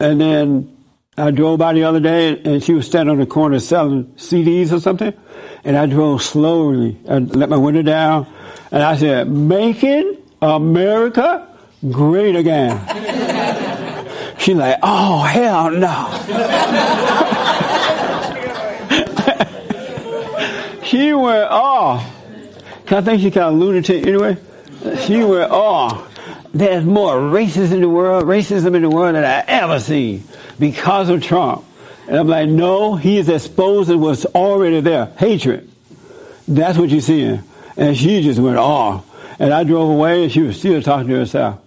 and 0.00 0.20
then 0.20 0.73
I 1.16 1.30
drove 1.30 1.60
by 1.60 1.72
the 1.74 1.84
other 1.84 2.00
day, 2.00 2.40
and 2.44 2.60
she 2.62 2.72
was 2.72 2.86
standing 2.86 3.12
on 3.12 3.20
the 3.20 3.26
corner 3.26 3.60
selling 3.60 4.06
CDs 4.16 4.72
or 4.72 4.80
something, 4.80 5.14
and 5.62 5.76
I 5.76 5.86
drove 5.86 6.22
slowly. 6.22 6.98
I 7.08 7.18
let 7.18 7.48
my 7.48 7.56
window 7.56 7.82
down, 7.82 8.26
and 8.72 8.82
I 8.82 8.96
said, 8.96 9.30
"Making 9.30 10.16
America 10.42 11.46
great 11.88 12.34
again." 12.34 12.80
She's 14.38 14.56
like, 14.56 14.76
"Oh 14.82 15.22
hell 15.22 15.70
no!" 15.70 16.10
she 20.82 21.12
went, 21.12 21.48
"Oh." 21.50 22.10
I 22.90 23.00
think 23.00 23.22
she 23.22 23.30
kind 23.30 23.54
of 23.54 23.54
lunatic 23.54 24.04
anyway. 24.04 24.36
She 25.06 25.22
went, 25.22 25.48
"Oh." 25.52 26.08
There's 26.54 26.84
more 26.84 27.16
racism 27.16 27.72
in 27.72 27.80
the 27.80 27.88
world, 27.88 28.24
racism 28.24 28.76
in 28.76 28.82
the 28.82 28.88
world 28.88 29.16
than 29.16 29.24
I 29.24 29.40
ever 29.48 29.80
seen 29.80 30.22
because 30.58 31.08
of 31.08 31.20
Trump. 31.20 31.64
And 32.06 32.16
I'm 32.16 32.28
like, 32.28 32.48
no, 32.48 32.94
he 32.94 33.18
is 33.18 33.28
exposing 33.28 34.00
what's 34.00 34.24
already 34.26 34.80
there. 34.80 35.06
Hatred. 35.18 35.68
That's 36.46 36.78
what 36.78 36.90
you're 36.90 37.00
seeing. 37.00 37.42
And 37.76 37.96
she 37.96 38.22
just 38.22 38.38
went 38.38 38.58
off. 38.58 39.04
And 39.40 39.52
I 39.52 39.64
drove 39.64 39.90
away 39.90 40.22
and 40.22 40.32
she 40.32 40.42
was 40.42 40.56
still 40.56 40.80
talking 40.80 41.08
to 41.08 41.16
herself. 41.16 41.60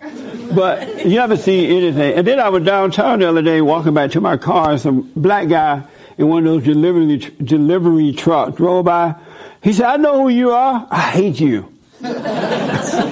But 0.56 1.06
you 1.06 1.20
haven't 1.20 1.40
seen 1.40 1.70
anything. 1.70 2.18
And 2.18 2.26
then 2.26 2.40
I 2.40 2.48
was 2.48 2.64
downtown 2.64 3.20
the 3.20 3.28
other 3.28 3.42
day 3.42 3.60
walking 3.60 3.94
back 3.94 4.12
to 4.12 4.22
my 4.22 4.38
car. 4.38 4.72
and 4.72 4.80
Some 4.80 5.12
black 5.18 5.50
guy 5.50 5.84
in 6.18 6.30
one 6.30 6.48
of 6.48 6.54
those 6.54 6.64
delivery, 6.64 7.18
delivery 7.44 8.14
trucks 8.14 8.56
drove 8.56 8.86
by. 8.86 9.16
He 9.62 9.74
said, 9.74 9.88
I 9.88 9.98
know 9.98 10.22
who 10.22 10.30
you 10.30 10.52
are. 10.52 10.88
I 10.90 11.02
hate 11.12 11.42
you. 11.42 11.74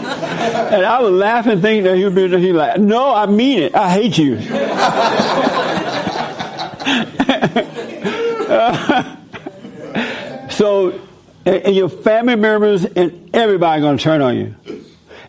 and 0.53 0.85
I 0.85 1.01
was 1.01 1.11
laughing, 1.11 1.61
thinking 1.61 1.85
that 1.85 1.95
he 1.95 2.03
would 2.03 2.15
be 2.15 2.27
he 2.39 2.53
like, 2.53 2.79
no, 2.79 3.13
I 3.13 3.25
mean 3.25 3.63
it. 3.63 3.75
I 3.75 3.89
hate 3.89 4.17
you. 4.17 4.39
so, 10.49 10.99
and 11.45 11.75
your 11.75 11.89
family 11.89 12.35
members 12.35 12.85
and 12.85 13.35
everybody 13.35 13.81
going 13.81 13.97
to 13.97 14.03
turn 14.03 14.21
on 14.21 14.37
you. 14.37 14.55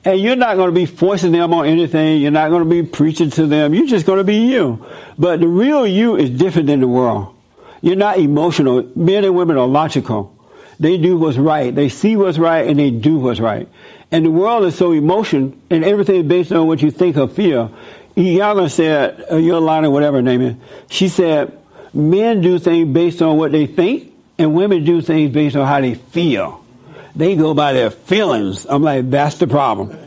And 0.04 0.20
you're 0.20 0.36
not 0.36 0.56
going 0.56 0.68
to 0.68 0.74
be 0.74 0.86
forcing 0.86 1.32
them 1.32 1.52
on 1.52 1.66
anything. 1.66 2.22
You're 2.22 2.30
not 2.30 2.50
going 2.50 2.62
to 2.62 2.70
be 2.70 2.84
preaching 2.84 3.30
to 3.30 3.46
them. 3.46 3.74
You're 3.74 3.88
just 3.88 4.06
going 4.06 4.18
to 4.18 4.24
be 4.24 4.46
you. 4.46 4.86
But 5.18 5.40
the 5.40 5.48
real 5.48 5.86
you 5.86 6.16
is 6.16 6.30
different 6.30 6.68
than 6.68 6.80
the 6.80 6.88
world. 6.88 7.34
You're 7.82 7.96
not 7.96 8.18
emotional. 8.18 8.88
Men 8.94 9.24
and 9.24 9.34
women 9.34 9.56
are 9.56 9.66
logical. 9.66 10.32
They 10.78 10.98
do 10.98 11.16
what's 11.16 11.38
right. 11.38 11.74
They 11.74 11.88
see 11.88 12.16
what's 12.16 12.38
right 12.38 12.68
and 12.68 12.78
they 12.78 12.90
do 12.90 13.18
what's 13.18 13.40
right. 13.40 13.68
And 14.10 14.24
the 14.24 14.30
world 14.30 14.64
is 14.64 14.76
so 14.76 14.92
emotion 14.92 15.60
and 15.70 15.84
everything 15.84 16.16
is 16.16 16.26
based 16.26 16.52
on 16.52 16.66
what 16.66 16.82
you 16.82 16.90
think 16.90 17.16
or 17.16 17.28
feel. 17.28 17.74
Yana 18.16 18.70
said, 18.70 19.26
uh, 19.30 19.36
Yolanda, 19.36 19.90
whatever 19.90 20.22
name 20.22 20.40
is, 20.40 20.56
she 20.88 21.08
said, 21.08 21.56
men 21.92 22.40
do 22.40 22.58
things 22.58 22.92
based 22.92 23.20
on 23.20 23.36
what 23.36 23.52
they 23.52 23.66
think 23.66 24.12
and 24.38 24.54
women 24.54 24.84
do 24.84 25.00
things 25.00 25.32
based 25.32 25.56
on 25.56 25.66
how 25.66 25.80
they 25.80 25.94
feel. 25.94 26.64
They 27.14 27.36
go 27.36 27.54
by 27.54 27.72
their 27.72 27.90
feelings. 27.90 28.66
I'm 28.68 28.82
like, 28.82 29.10
that's 29.10 29.36
the 29.38 29.46
problem. 29.46 29.98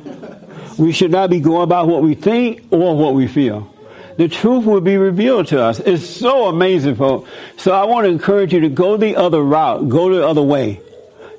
We 0.78 0.92
should 0.92 1.12
not 1.12 1.30
be 1.30 1.40
going 1.40 1.68
by 1.70 1.84
what 1.84 2.02
we 2.02 2.16
think 2.16 2.64
or 2.72 2.96
what 2.96 3.14
we 3.14 3.28
feel 3.28 3.74
the 4.20 4.28
truth 4.28 4.66
will 4.66 4.82
be 4.82 4.98
revealed 4.98 5.48
to 5.48 5.64
us. 5.64 5.80
It's 5.80 6.06
so 6.06 6.48
amazing, 6.48 6.96
folks. 6.96 7.30
So 7.56 7.72
I 7.72 7.86
want 7.86 8.04
to 8.04 8.10
encourage 8.10 8.54
you 8.54 8.60
to 8.60 8.70
go 8.70 8.98
the 8.98 9.16
other 9.16 9.42
route, 9.42 9.88
go 9.88 10.14
the 10.14 10.28
other 10.28 10.42
way. 10.42 10.82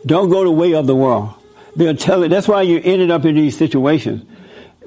Don't 0.06 0.30
go 0.30 0.44
the 0.44 0.50
way 0.50 0.72
of 0.72 0.86
the 0.86 0.96
world. 0.96 1.34
They'll 1.76 1.96
tell 1.96 2.22
you, 2.22 2.28
that's 2.28 2.48
why 2.48 2.62
you 2.62 2.80
ended 2.82 3.10
up 3.10 3.24
in 3.24 3.34
these 3.34 3.56
situations. 3.56 4.24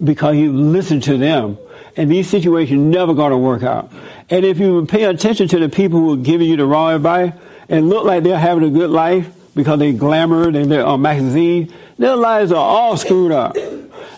Because 0.04 0.36
you 0.36 0.52
listen 0.52 1.02
to 1.02 1.18
them. 1.18 1.58
And 1.96 2.10
these 2.10 2.30
situations 2.30 2.80
never 2.80 3.14
going 3.14 3.32
to 3.32 3.38
work 3.38 3.64
out. 3.64 3.92
And 4.30 4.46
if 4.46 4.60
you 4.60 4.86
pay 4.86 5.04
attention 5.04 5.48
to 5.50 5.60
the 5.60 5.70
people 5.70 6.00
who 6.00 6.14
are 6.14 6.24
giving 6.24 6.50
you 6.50 6.58
the 6.58 6.66
wrong 6.66 6.94
advice 6.94 7.34
and 7.70 7.90
look 7.90 8.04
like 8.04 8.24
they're 8.24 8.38
having 8.38 8.64
a 8.64 8.70
good 8.70 8.90
life 8.90 9.32
because 9.56 9.78
they 9.78 9.94
glamour, 9.94 10.52
they're 10.52 10.86
on 10.86 11.02
magazine, 11.02 11.72
their 12.00 12.16
lives 12.16 12.52
are 12.52 12.56
all 12.56 12.98
screwed 12.98 13.32
up. 13.32 13.56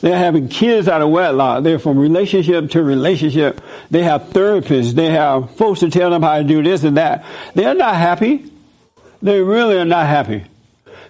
They're 0.02 0.18
having 0.18 0.48
kids 0.48 0.88
out 0.88 1.02
of 1.02 1.10
wedlock. 1.10 1.64
They're 1.64 1.80
from 1.80 1.98
relationship 1.98 2.72
to 2.72 2.84
relationship. 2.84 3.60
They 3.92 4.04
have 4.04 4.24
therapists. 4.30 4.94
They 4.94 5.10
have 5.12 5.56
folks 5.56 5.82
to 5.82 5.90
tell 5.90 6.10
them 6.12 6.22
how 6.22 6.38
to 6.38 6.44
do 6.44 6.64
this 6.64 6.84
and 6.84 6.98
that. 6.98 7.26
They're 7.54 7.74
not 7.74 7.96
happy. 7.96 8.50
They 9.22 9.42
really 9.42 9.78
are 9.78 9.86
not 9.86 10.08
happy. 10.08 10.46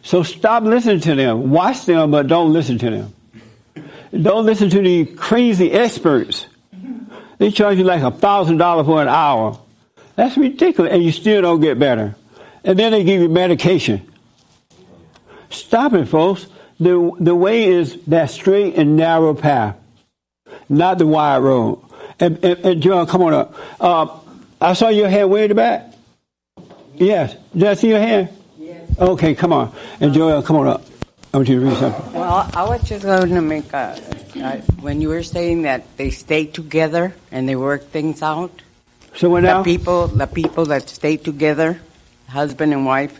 So 0.06 0.22
stop 0.22 0.61
listening 0.61 0.99
to 0.99 1.15
them. 1.15 1.49
Watch 1.49 1.86
them, 1.86 2.11
but 2.11 2.27
don't 2.27 2.53
listen 2.53 2.77
to 2.77 2.90
them. 2.91 3.14
Don't 4.22 4.45
listen 4.45 4.69
to 4.69 4.80
the 4.80 5.06
crazy 5.06 5.72
experts. 5.72 6.45
They 7.40 7.49
charge 7.49 7.80
you 7.80 7.86
like 7.86 8.03
a 8.03 8.11
thousand 8.11 8.57
dollars 8.57 8.86
for 8.86 9.02
an 9.02 9.07
hour. 9.07 9.60
That's 10.15 10.38
ridiculous. 10.38 10.94
And 10.94 11.03
you 11.03 11.11
still 11.11 11.41
don't 11.41 11.60
get 11.60 11.80
better. 11.80 12.15
And 12.64 12.77
then 12.77 12.91
they 12.91 13.03
give 13.03 13.19
you 13.19 13.30
medication. 13.30 14.07
Stop 15.49 15.94
it, 15.94 16.06
folks. 16.06 16.45
The, 16.80 17.11
the 17.19 17.34
way 17.34 17.64
is 17.64 17.99
that 18.06 18.30
straight 18.30 18.76
and 18.76 18.95
narrow 18.95 19.34
path, 19.34 19.76
not 20.69 20.99
the 20.99 21.07
wide 21.07 21.40
road. 21.40 21.84
And, 22.19 22.45
and, 22.45 22.60
and 22.60 22.84
John, 22.84 23.07
come 23.07 23.23
on 23.23 23.34
up. 23.34 23.56
Uh, 23.82 24.19
I 24.61 24.73
saw 24.73 24.90
your 24.90 25.10
hand 25.10 25.32
way 25.32 25.45
in 25.45 25.49
the 25.49 25.56
back. 25.56 25.94
Yes. 26.94 27.36
Did 27.53 27.64
I 27.64 27.73
see 27.73 27.90
your 27.90 27.99
hand? 27.99 28.30
Okay, 28.97 29.35
come 29.35 29.51
on. 29.51 29.73
And 29.99 30.13
Joel, 30.13 30.41
come 30.41 30.55
on 30.57 30.67
up. 30.67 30.85
I 31.34 31.38
want 31.38 31.49
you 31.49 31.59
to 31.59 31.65
read 31.65 31.77
something. 31.77 32.13
Well, 32.13 32.49
I 32.53 32.63
was 32.63 32.81
just 32.84 33.03
going 33.03 33.30
to 33.30 33.41
make 33.41 33.73
a, 33.73 33.99
uh, 34.41 34.57
when 34.80 35.01
you 35.01 35.09
were 35.09 35.23
saying 35.23 35.63
that 35.63 35.97
they 35.97 36.09
stay 36.09 36.45
together 36.45 37.13
and 37.30 37.49
they 37.49 37.57
work 37.57 37.89
things 37.89 38.22
out. 38.22 38.61
So 39.17 39.30
when 39.30 39.43
now? 39.43 39.61
The 39.61 39.63
people, 39.65 40.07
the 40.07 40.27
people 40.27 40.65
that 40.67 40.88
stay 40.88 41.17
together, 41.17 41.81
husband 42.30 42.72
and 42.72 42.85
wife, 42.85 43.19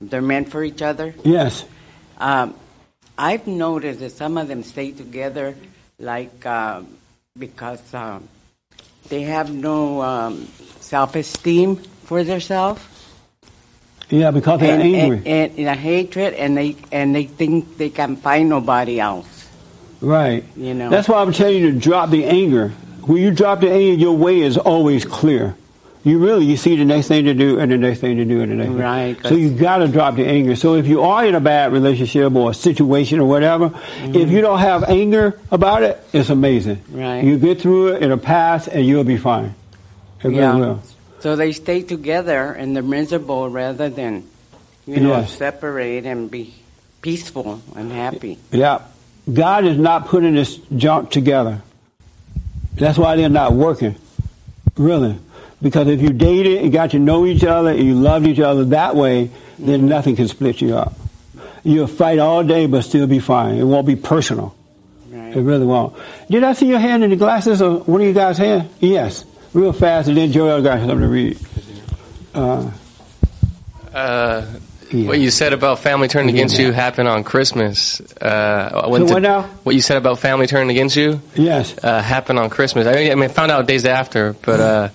they're 0.00 0.20
meant 0.20 0.50
for 0.50 0.62
each 0.62 0.82
other. 0.82 1.14
Yes. 1.24 1.64
Um, 2.18 2.54
I've 3.16 3.46
noticed 3.46 4.00
that 4.00 4.12
some 4.12 4.36
of 4.36 4.48
them 4.48 4.62
stay 4.62 4.92
together, 4.92 5.56
like 5.98 6.44
uh, 6.44 6.82
because 7.38 7.94
uh, 7.94 8.20
they 9.08 9.22
have 9.22 9.50
no 9.50 10.02
um, 10.02 10.46
self-esteem 10.80 11.76
for 12.04 12.22
themselves. 12.22 12.82
Yeah, 14.10 14.30
because 14.30 14.60
they're 14.60 14.80
and, 14.80 14.82
angry. 14.82 15.18
And, 15.18 15.26
and, 15.26 15.58
and 15.58 15.68
a 15.68 15.74
hatred, 15.74 16.34
and 16.34 16.56
they 16.56 16.76
and 16.90 17.14
they 17.14 17.24
think 17.24 17.76
they 17.76 17.90
can 17.90 18.16
find 18.16 18.48
nobody 18.48 19.00
else. 19.00 19.48
Right. 20.00 20.44
You 20.56 20.74
know. 20.74 20.90
That's 20.90 21.08
why 21.08 21.20
I'm 21.20 21.32
telling 21.32 21.56
you 21.56 21.72
to 21.72 21.78
drop 21.78 22.10
the 22.10 22.24
anger. 22.24 22.68
When 23.02 23.22
you 23.22 23.30
drop 23.30 23.60
the 23.60 23.70
anger, 23.70 24.00
your 24.00 24.16
way 24.16 24.40
is 24.40 24.56
always 24.56 25.04
clear 25.04 25.56
you 26.08 26.18
really 26.18 26.46
you 26.46 26.56
see 26.56 26.76
the 26.76 26.84
next 26.84 27.08
thing 27.08 27.24
to 27.24 27.34
do 27.34 27.58
and 27.58 27.70
the 27.70 27.76
next 27.76 28.00
thing 28.00 28.16
to 28.16 28.24
do 28.24 28.40
and 28.40 28.52
the 28.52 28.56
next 28.56 28.70
right. 28.70 29.20
thing. 29.20 29.28
So 29.28 29.34
you 29.34 29.50
got 29.54 29.78
to 29.78 29.88
drop 29.88 30.16
the 30.16 30.26
anger. 30.26 30.56
So 30.56 30.74
if 30.74 30.86
you 30.86 31.02
are 31.02 31.26
in 31.26 31.34
a 31.34 31.40
bad 31.40 31.72
relationship 31.72 32.34
or 32.34 32.50
a 32.50 32.54
situation 32.54 33.20
or 33.20 33.28
whatever, 33.28 33.70
mm-hmm. 33.70 34.14
if 34.14 34.30
you 34.30 34.40
don't 34.40 34.58
have 34.58 34.84
anger 34.84 35.38
about 35.50 35.82
it, 35.82 36.02
it's 36.12 36.30
amazing. 36.30 36.82
Right. 36.90 37.22
You 37.22 37.38
get 37.38 37.60
through 37.60 37.94
it, 37.94 38.02
it'll 38.02 38.18
pass, 38.18 38.68
and 38.68 38.86
you'll 38.86 39.04
be 39.04 39.16
fine. 39.16 39.54
It 40.22 40.32
yeah. 40.32 40.48
really 40.48 40.60
will. 40.60 40.82
So 41.20 41.36
they 41.36 41.52
stay 41.52 41.82
together 41.82 42.52
and 42.52 42.74
they're 42.76 42.82
miserable 42.82 43.48
rather 43.48 43.88
than, 43.88 44.24
you 44.86 45.00
know, 45.00 45.18
yes. 45.18 45.36
separate 45.36 46.06
and 46.06 46.30
be 46.30 46.54
peaceful 47.02 47.60
and 47.74 47.90
happy. 47.90 48.38
Yeah. 48.50 48.82
God 49.30 49.64
is 49.64 49.76
not 49.76 50.06
putting 50.08 50.34
this 50.34 50.56
junk 50.76 51.10
together. 51.10 51.60
That's 52.74 52.96
why 52.96 53.16
they're 53.16 53.28
not 53.28 53.52
working. 53.52 53.96
Really. 54.76 55.18
Because 55.60 55.88
if 55.88 56.00
you 56.00 56.10
dated 56.10 56.62
and 56.62 56.72
got 56.72 56.92
to 56.92 56.98
know 56.98 57.26
each 57.26 57.42
other 57.42 57.70
and 57.70 57.80
you 57.80 57.94
loved 57.94 58.26
each 58.26 58.38
other 58.38 58.64
that 58.66 58.94
way, 58.94 59.30
then 59.58 59.80
mm-hmm. 59.80 59.88
nothing 59.88 60.16
can 60.16 60.28
split 60.28 60.60
you 60.60 60.76
up. 60.76 60.94
You'll 61.64 61.88
fight 61.88 62.20
all 62.20 62.44
day 62.44 62.66
but 62.66 62.82
still 62.82 63.08
be 63.08 63.18
fine. 63.18 63.56
It 63.56 63.64
won't 63.64 63.86
be 63.86 63.96
personal. 63.96 64.54
Right. 65.10 65.36
It 65.36 65.40
really 65.40 65.66
won't. 65.66 65.96
Did 66.30 66.44
I 66.44 66.52
see 66.52 66.66
your 66.66 66.78
hand 66.78 67.02
in 67.02 67.10
the 67.10 67.16
glasses 67.16 67.60
or 67.60 67.80
one 67.80 68.00
of 68.00 68.06
you 68.06 68.12
guys' 68.12 68.38
hand? 68.38 68.70
Yes. 68.78 69.24
Real 69.54 69.72
fast 69.72 70.08
and 70.08 70.16
then 70.16 70.32
Joel 70.32 70.62
got 70.62 70.78
something 70.80 71.00
to 71.00 71.08
read. 71.08 71.38
Uh, 72.34 72.70
uh, 73.94 74.46
yeah. 74.90 75.08
What 75.08 75.20
you 75.20 75.30
said 75.30 75.52
about 75.52 75.80
family 75.80 76.08
turning 76.08 76.34
against 76.34 76.58
you 76.58 76.72
happened 76.72 77.08
on 77.08 77.22
Christmas. 77.22 78.00
Uh, 78.00 78.70
so 78.70 79.04
what 79.04 79.22
now? 79.22 79.42
What 79.62 79.74
you 79.74 79.82
said 79.82 79.98
about 79.98 80.18
family 80.18 80.46
turning 80.46 80.70
against 80.70 80.96
you? 80.96 81.20
Yes. 81.34 81.76
Uh, 81.82 82.00
happened 82.00 82.38
on 82.38 82.48
Christmas. 82.48 82.86
I 82.86 83.14
mean, 83.14 83.24
I 83.24 83.28
found 83.28 83.50
out 83.50 83.66
days 83.66 83.84
after, 83.84 84.32
but 84.32 84.60
uh, 84.60 84.88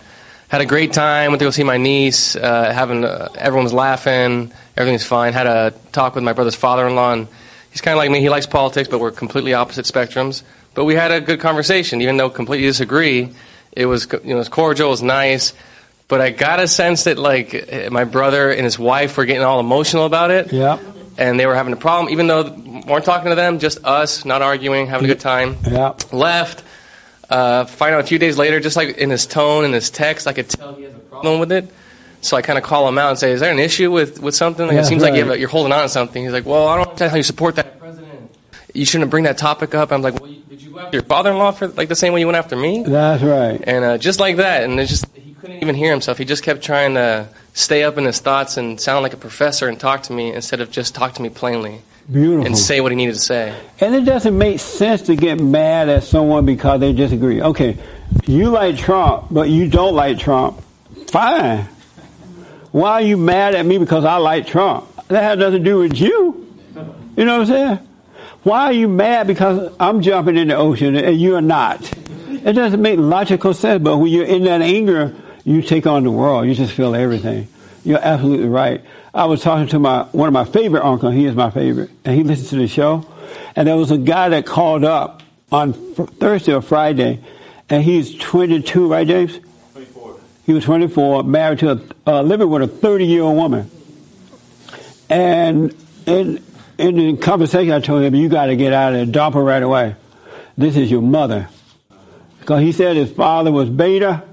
had 0.47 0.61
a 0.61 0.65
great 0.65 0.93
time. 0.93 1.31
Went 1.31 1.39
to 1.39 1.45
go 1.45 1.51
see 1.51 1.63
my 1.63 1.77
niece. 1.77 2.35
Uh, 2.35 2.73
having 2.73 3.05
uh, 3.05 3.29
everyone 3.35 3.65
was 3.65 3.73
laughing. 3.73 4.51
Everything's 4.75 5.05
fine. 5.05 5.33
Had 5.33 5.45
a 5.45 5.73
talk 5.91 6.15
with 6.15 6.23
my 6.23 6.33
brother's 6.33 6.55
father-in-law. 6.55 7.13
And 7.13 7.27
he's 7.69 7.81
kind 7.81 7.93
of 7.93 7.99
like 7.99 8.09
me. 8.09 8.19
He 8.19 8.29
likes 8.29 8.47
politics, 8.47 8.89
but 8.89 8.99
we're 8.99 9.11
completely 9.11 9.53
opposite 9.53 9.85
spectrums. 9.85 10.41
But 10.73 10.85
we 10.85 10.95
had 10.95 11.11
a 11.11 11.21
good 11.21 11.39
conversation, 11.39 12.01
even 12.01 12.17
though 12.17 12.31
completely 12.31 12.65
disagree. 12.65 13.31
It 13.75 13.85
was 13.85 14.07
you 14.11 14.19
know 14.29 14.35
it 14.35 14.39
was 14.39 14.49
cordial. 14.49 14.87
It 14.87 14.91
was 14.91 15.03
nice. 15.03 15.53
But 16.07 16.21
I 16.21 16.29
got 16.29 16.59
a 16.59 16.67
sense 16.67 17.05
that 17.05 17.17
like 17.17 17.91
my 17.91 18.03
brother 18.03 18.51
and 18.51 18.63
his 18.63 18.77
wife 18.77 19.17
were 19.17 19.25
getting 19.25 19.43
all 19.43 19.59
emotional 19.59 20.05
about 20.05 20.31
it. 20.31 20.51
Yeah. 20.53 20.77
And 21.17 21.39
they 21.39 21.45
were 21.45 21.55
having 21.55 21.73
a 21.73 21.77
problem, 21.77 22.11
even 22.11 22.27
though 22.27 22.43
we 22.43 22.81
weren't 22.87 23.05
talking 23.05 23.29
to 23.29 23.35
them, 23.35 23.59
just 23.59 23.83
us, 23.85 24.25
not 24.25 24.41
arguing, 24.41 24.87
having 24.87 25.05
a 25.05 25.07
good 25.07 25.19
time. 25.19 25.57
Yeah. 25.69 25.93
Left. 26.11 26.63
Uh, 27.29 27.65
find 27.65 27.95
out 27.95 28.01
a 28.01 28.03
few 28.03 28.19
days 28.19 28.37
later, 28.37 28.59
just 28.59 28.75
like 28.75 28.97
in 28.97 29.09
his 29.09 29.25
tone 29.25 29.63
and 29.63 29.73
his 29.73 29.89
text, 29.89 30.27
I 30.27 30.33
could 30.33 30.49
tell 30.49 30.75
he 30.75 30.83
has 30.83 30.93
a 30.93 30.97
problem 30.99 31.39
with 31.39 31.51
it. 31.51 31.71
So 32.21 32.37
I 32.37 32.41
kind 32.41 32.57
of 32.57 32.63
call 32.63 32.87
him 32.87 32.97
out 32.97 33.09
and 33.09 33.17
say, 33.19 33.31
"Is 33.31 33.39
there 33.41 33.51
an 33.51 33.59
issue 33.59 33.91
with, 33.91 34.21
with 34.21 34.35
something? 34.35 34.65
Like, 34.67 34.75
Yeah, 34.75 34.81
it 34.81 34.85
seems 34.85 35.01
like 35.01 35.13
you 35.13 35.19
have 35.19 35.29
right. 35.29 35.37
a, 35.37 35.39
you're 35.39 35.49
holding 35.49 35.73
on 35.73 35.81
to 35.81 35.89
something." 35.89 36.23
He's 36.23 36.31
like, 36.31 36.45
"Well, 36.45 36.67
I 36.67 36.75
don't 36.77 36.85
understand 36.87 37.11
how 37.11 37.17
you 37.17 37.23
support 37.23 37.55
that 37.55 37.79
president. 37.79 38.31
You 38.73 38.85
shouldn't 38.85 39.09
bring 39.09 39.23
that 39.25 39.37
topic 39.37 39.73
up." 39.75 39.91
I'm 39.91 40.01
like, 40.01 40.19
"Well, 40.19 40.29
you, 40.29 40.42
did 40.53 40.61
you 40.61 40.71
go 40.71 40.79
after 40.79 40.97
your 40.97 41.03
father-in-law 41.03 41.51
for 41.51 41.67
like 41.69 41.89
the 41.89 41.95
same 41.95 42.13
way 42.13 42.19
you 42.19 42.27
went 42.27 42.37
after 42.37 42.55
me?" 42.55 42.83
That's 42.83 43.23
right. 43.23 43.59
And 43.65 43.83
uh, 43.83 43.97
just 43.97 44.19
like 44.19 44.37
that, 44.37 44.63
and 44.63 44.79
it 44.79 44.85
just 44.85 45.05
he 45.15 45.33
couldn't 45.33 45.63
even 45.63 45.73
hear 45.73 45.89
himself. 45.89 46.19
He 46.19 46.25
just 46.25 46.43
kept 46.43 46.61
trying 46.61 46.93
to 46.93 47.27
stay 47.53 47.83
up 47.83 47.97
in 47.97 48.05
his 48.05 48.19
thoughts 48.19 48.57
and 48.57 48.79
sound 48.79 49.01
like 49.01 49.13
a 49.13 49.17
professor 49.17 49.67
and 49.67 49.79
talk 49.79 50.03
to 50.03 50.13
me 50.13 50.31
instead 50.31 50.61
of 50.61 50.69
just 50.69 50.93
talk 50.93 51.13
to 51.13 51.21
me 51.23 51.29
plainly 51.29 51.81
Beautiful. 52.11 52.45
and 52.45 52.57
say 52.57 52.81
what 52.81 52.91
he 52.91 52.95
needed 52.95 53.13
to 53.13 53.19
say. 53.19 53.55
And 53.79 53.95
it 53.95 54.05
doesn't 54.05 54.37
make 54.37 54.59
sense 54.59 55.03
to 55.03 55.15
get 55.15 55.39
mad 55.39 55.89
at 55.89 56.03
someone 56.03 56.45
because 56.45 56.79
they 56.79 56.93
disagree. 56.93 57.41
Okay, 57.41 57.77
you 58.27 58.49
like 58.49 58.77
Trump, 58.77 59.27
but 59.31 59.49
you 59.49 59.67
don't 59.67 59.95
like 59.95 60.19
Trump. 60.19 60.61
Fine. 61.09 61.67
Why 62.71 62.91
are 62.93 63.01
you 63.01 63.17
mad 63.17 63.55
at 63.55 63.65
me 63.65 63.79
because 63.79 64.05
I 64.05 64.17
like 64.17 64.45
Trump? 64.45 64.87
That 65.07 65.23
has 65.23 65.39
nothing 65.39 65.63
to 65.63 65.63
do 65.63 65.79
with 65.79 65.99
you. 65.99 66.47
You 67.15 67.25
know 67.25 67.39
what 67.39 67.49
I'm 67.49 67.77
saying? 67.77 67.87
Why 68.43 68.65
are 68.65 68.73
you 68.73 68.89
mad 68.89 69.27
because 69.27 69.73
I'm 69.79 70.01
jumping 70.01 70.35
in 70.35 70.49
the 70.49 70.55
ocean 70.55 70.95
and 70.97 71.19
you're 71.19 71.41
not? 71.41 71.81
It 72.27 72.53
doesn't 72.53 72.81
make 72.81 72.99
logical 72.99 73.53
sense, 73.53 73.81
but 73.81 73.97
when 73.97 74.11
you're 74.11 74.25
in 74.25 74.43
that 74.43 74.61
anger, 74.61 75.15
you 75.45 75.61
take 75.61 75.87
on 75.87 76.03
the 76.03 76.11
world. 76.11 76.45
You 76.45 76.53
just 76.53 76.73
feel 76.73 76.93
everything. 76.93 77.47
You're 77.85 78.01
absolutely 78.01 78.49
right. 78.49 78.83
I 79.13 79.25
was 79.25 79.41
talking 79.41 79.67
to 79.67 79.79
my 79.79 80.03
one 80.11 80.27
of 80.27 80.33
my 80.33 80.43
favorite 80.43 80.83
uncles. 80.83 81.13
He 81.13 81.25
is 81.25 81.35
my 81.35 81.51
favorite, 81.51 81.89
and 82.03 82.15
he 82.15 82.23
listens 82.23 82.49
to 82.49 82.57
the 82.57 82.67
show. 82.67 83.05
And 83.55 83.67
there 83.67 83.77
was 83.77 83.91
a 83.91 83.97
guy 83.97 84.29
that 84.29 84.45
called 84.45 84.83
up 84.83 85.23
on 85.51 85.73
Thursday 85.73 86.53
or 86.53 86.61
Friday, 86.61 87.23
and 87.69 87.83
he's 87.83 88.17
22, 88.17 88.91
right, 88.91 89.07
James? 89.07 89.39
24. 89.73 90.19
He 90.45 90.53
was 90.53 90.65
24, 90.65 91.23
married 91.23 91.59
to 91.59 91.71
a, 91.71 91.81
uh, 92.07 92.21
living 92.21 92.49
with 92.49 92.63
a 92.63 92.67
30 92.67 93.05
year 93.05 93.21
old 93.21 93.37
woman. 93.37 93.69
And 95.09 95.75
in 96.05 96.43
in 96.77 96.95
the 96.95 97.17
conversation, 97.17 97.71
I 97.71 97.79
told 97.79 98.03
him, 98.03 98.15
"You 98.15 98.29
got 98.29 98.47
to 98.47 98.55
get 98.55 98.73
out 98.73 98.93
of 98.93 99.11
dump 99.11 99.35
her 99.35 99.43
right 99.43 99.61
away. 99.61 99.95
This 100.57 100.75
is 100.75 100.89
your 100.89 101.01
mother." 101.01 101.47
Because 102.39 102.61
he 102.61 102.71
said 102.71 102.97
his 102.97 103.11
father 103.11 103.51
was 103.51 103.69
beta, 103.69 104.23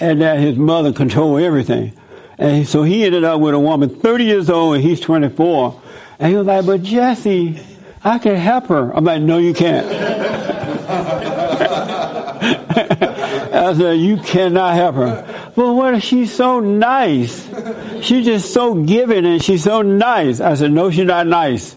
and 0.00 0.22
that 0.22 0.38
his 0.38 0.56
mother 0.56 0.92
controlled 0.92 1.42
everything. 1.42 1.92
And 2.38 2.66
so 2.66 2.82
he 2.82 3.04
ended 3.04 3.24
up 3.24 3.40
with 3.40 3.54
a 3.54 3.58
woman 3.58 3.90
30 3.90 4.24
years 4.24 4.48
old, 4.48 4.76
and 4.76 4.84
he's 4.84 4.98
24. 5.00 5.78
And 6.18 6.30
he 6.30 6.36
was 6.36 6.46
like, 6.46 6.64
"But 6.64 6.82
Jesse, 6.82 7.60
I 8.02 8.18
can 8.18 8.36
help 8.36 8.68
her." 8.68 8.96
I'm 8.96 9.04
like, 9.04 9.20
"No, 9.22 9.38
you 9.38 9.52
can't." 9.52 9.86
I 13.52 13.74
said, 13.76 13.98
"You 13.98 14.16
cannot 14.16 14.74
help 14.74 14.94
her." 14.96 15.52
Well, 15.56 15.74
what 15.74 16.02
she's 16.02 16.32
so 16.32 16.60
nice? 16.60 17.48
She's 18.00 18.24
just 18.24 18.54
so 18.54 18.74
giving, 18.74 19.26
and 19.26 19.42
she's 19.42 19.64
so 19.64 19.82
nice. 19.82 20.40
I 20.40 20.54
said, 20.54 20.72
"No, 20.72 20.90
she's 20.90 21.04
not 21.04 21.26
nice." 21.26 21.76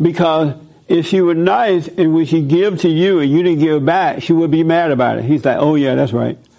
Because 0.00 0.54
if 0.88 1.06
she 1.06 1.20
was 1.20 1.36
nice 1.36 1.88
and 1.88 2.14
when 2.14 2.24
she 2.24 2.40
give 2.42 2.80
to 2.80 2.88
you 2.88 3.20
and 3.20 3.30
you 3.30 3.42
didn't 3.42 3.60
give 3.60 3.84
back, 3.84 4.22
she 4.22 4.32
would 4.32 4.50
be 4.50 4.62
mad 4.62 4.90
about 4.90 5.18
it. 5.18 5.24
He's 5.24 5.44
like, 5.44 5.58
oh 5.58 5.74
yeah, 5.74 5.94
that's 5.94 6.12
right. 6.12 6.38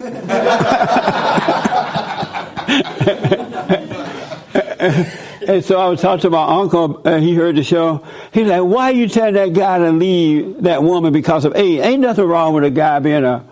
and 5.48 5.64
so 5.64 5.78
I 5.78 5.88
was 5.88 6.00
talking 6.00 6.22
to 6.22 6.30
my 6.30 6.60
uncle, 6.60 7.02
and 7.06 7.22
he 7.22 7.34
heard 7.34 7.56
the 7.56 7.62
show. 7.64 8.06
He's 8.32 8.46
like, 8.46 8.62
why 8.62 8.90
you 8.90 9.08
telling 9.08 9.34
that 9.34 9.52
guy 9.52 9.78
to 9.78 9.90
leave 9.90 10.62
that 10.62 10.82
woman 10.82 11.12
because 11.12 11.44
of 11.44 11.56
age? 11.56 11.80
Ain't 11.80 12.00
nothing 12.00 12.24
wrong 12.24 12.54
with 12.54 12.64
a 12.64 12.70
guy 12.70 12.98
being 13.00 13.24
a, 13.24 13.44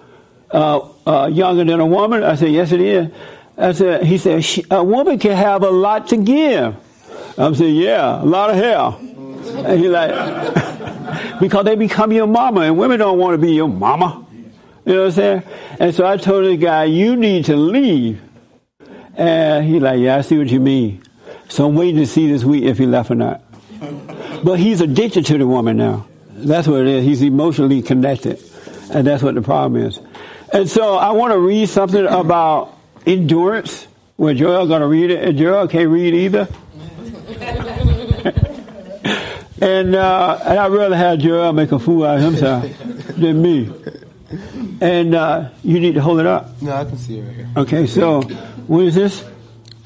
uh, 0.50 0.88
uh, 1.06 1.26
younger 1.26 1.64
than 1.64 1.80
a 1.80 1.86
woman. 1.86 2.22
I 2.22 2.36
said, 2.36 2.52
yes 2.52 2.72
it 2.72 2.80
is. 2.80 3.10
I 3.56 3.72
said, 3.72 4.04
he 4.04 4.18
said, 4.18 4.44
a 4.70 4.84
woman 4.84 5.18
can 5.18 5.36
have 5.36 5.62
a 5.64 5.70
lot 5.70 6.08
to 6.08 6.16
give. 6.16 6.76
I 7.36 7.52
said, 7.52 7.74
yeah, 7.74 8.22
a 8.22 8.24
lot 8.24 8.50
of 8.50 8.56
hell. 8.56 9.00
And 9.48 9.80
he's 9.80 9.90
like, 9.90 10.10
because 11.40 11.64
they 11.64 11.76
become 11.76 12.12
your 12.12 12.26
mama, 12.26 12.62
and 12.62 12.78
women 12.78 12.98
don't 12.98 13.18
want 13.18 13.34
to 13.34 13.38
be 13.38 13.52
your 13.52 13.68
mama. 13.68 14.26
You 14.84 14.94
know 14.94 15.00
what 15.00 15.06
I'm 15.06 15.12
saying? 15.12 15.42
And 15.80 15.94
so 15.94 16.06
I 16.06 16.16
told 16.16 16.46
the 16.46 16.56
guy, 16.56 16.84
you 16.84 17.16
need 17.16 17.46
to 17.46 17.56
leave. 17.56 18.22
And 19.16 19.66
he's 19.66 19.82
like, 19.82 20.00
yeah, 20.00 20.16
I 20.16 20.20
see 20.22 20.38
what 20.38 20.48
you 20.48 20.60
mean. 20.60 21.02
So 21.48 21.68
I'm 21.68 21.74
waiting 21.74 21.96
to 22.00 22.06
see 22.06 22.30
this 22.30 22.44
week 22.44 22.64
if 22.64 22.78
he 22.78 22.86
left 22.86 23.10
or 23.10 23.14
not. 23.14 23.42
But 24.42 24.58
he's 24.58 24.80
addicted 24.80 25.26
to 25.26 25.38
the 25.38 25.46
woman 25.46 25.76
now. 25.76 26.06
That's 26.30 26.68
what 26.68 26.80
it 26.82 26.86
is. 26.86 27.04
He's 27.04 27.22
emotionally 27.22 27.82
connected. 27.82 28.42
And 28.90 29.06
that's 29.06 29.22
what 29.22 29.34
the 29.34 29.42
problem 29.42 29.82
is. 29.82 30.00
And 30.52 30.68
so 30.68 30.96
I 30.96 31.10
want 31.10 31.32
to 31.32 31.38
read 31.38 31.68
something 31.68 32.06
about 32.06 32.74
endurance. 33.06 33.86
Well, 34.16 34.34
Joel 34.34 34.66
going 34.66 34.80
to 34.80 34.88
read 34.88 35.10
it, 35.10 35.22
and 35.22 35.36
Joel 35.36 35.68
can't 35.68 35.90
read 35.90 36.14
either. 36.14 36.48
And 39.60 39.94
uh, 39.94 40.38
and 40.44 40.58
I'd 40.58 40.72
rather 40.72 40.96
have 40.96 41.18
Joel 41.18 41.52
make 41.52 41.72
a 41.72 41.78
fool 41.78 42.04
out 42.04 42.18
of 42.18 42.24
himself 42.24 42.64
than 43.16 43.42
me. 43.42 43.72
And 44.80 45.14
uh, 45.14 45.50
you 45.64 45.80
need 45.80 45.94
to 45.94 46.02
hold 46.02 46.20
it 46.20 46.26
up. 46.26 46.60
No, 46.60 46.72
I 46.72 46.84
can 46.84 46.98
see 46.98 47.18
it 47.18 47.22
right 47.22 47.34
here. 47.34 47.48
Okay, 47.56 47.86
so 47.86 48.22
what 48.66 48.84
is 48.84 48.94
this? 48.94 49.24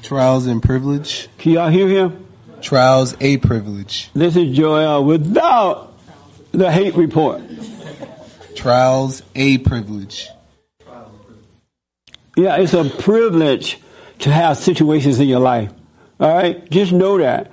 Trials 0.01 0.47
and 0.47 0.61
privilege. 0.61 1.29
Can 1.37 1.53
y'all 1.53 1.69
hear 1.69 1.87
him? 1.87 2.25
Trials 2.61 3.15
a 3.21 3.37
privilege. 3.37 4.09
This 4.13 4.35
is 4.35 4.55
Joel 4.55 5.05
without 5.05 5.93
the 6.51 6.71
hate 6.71 6.95
report. 6.95 7.41
Trials 8.55 9.23
a 9.33 9.57
privilege. 9.59 10.29
Yeah, 12.35 12.57
it's 12.57 12.73
a 12.73 12.83
privilege 12.83 13.79
to 14.19 14.31
have 14.31 14.57
situations 14.57 15.19
in 15.19 15.27
your 15.27 15.39
life. 15.39 15.71
All 16.19 16.33
right? 16.33 16.69
Just 16.69 16.91
know 16.91 17.17
that. 17.17 17.51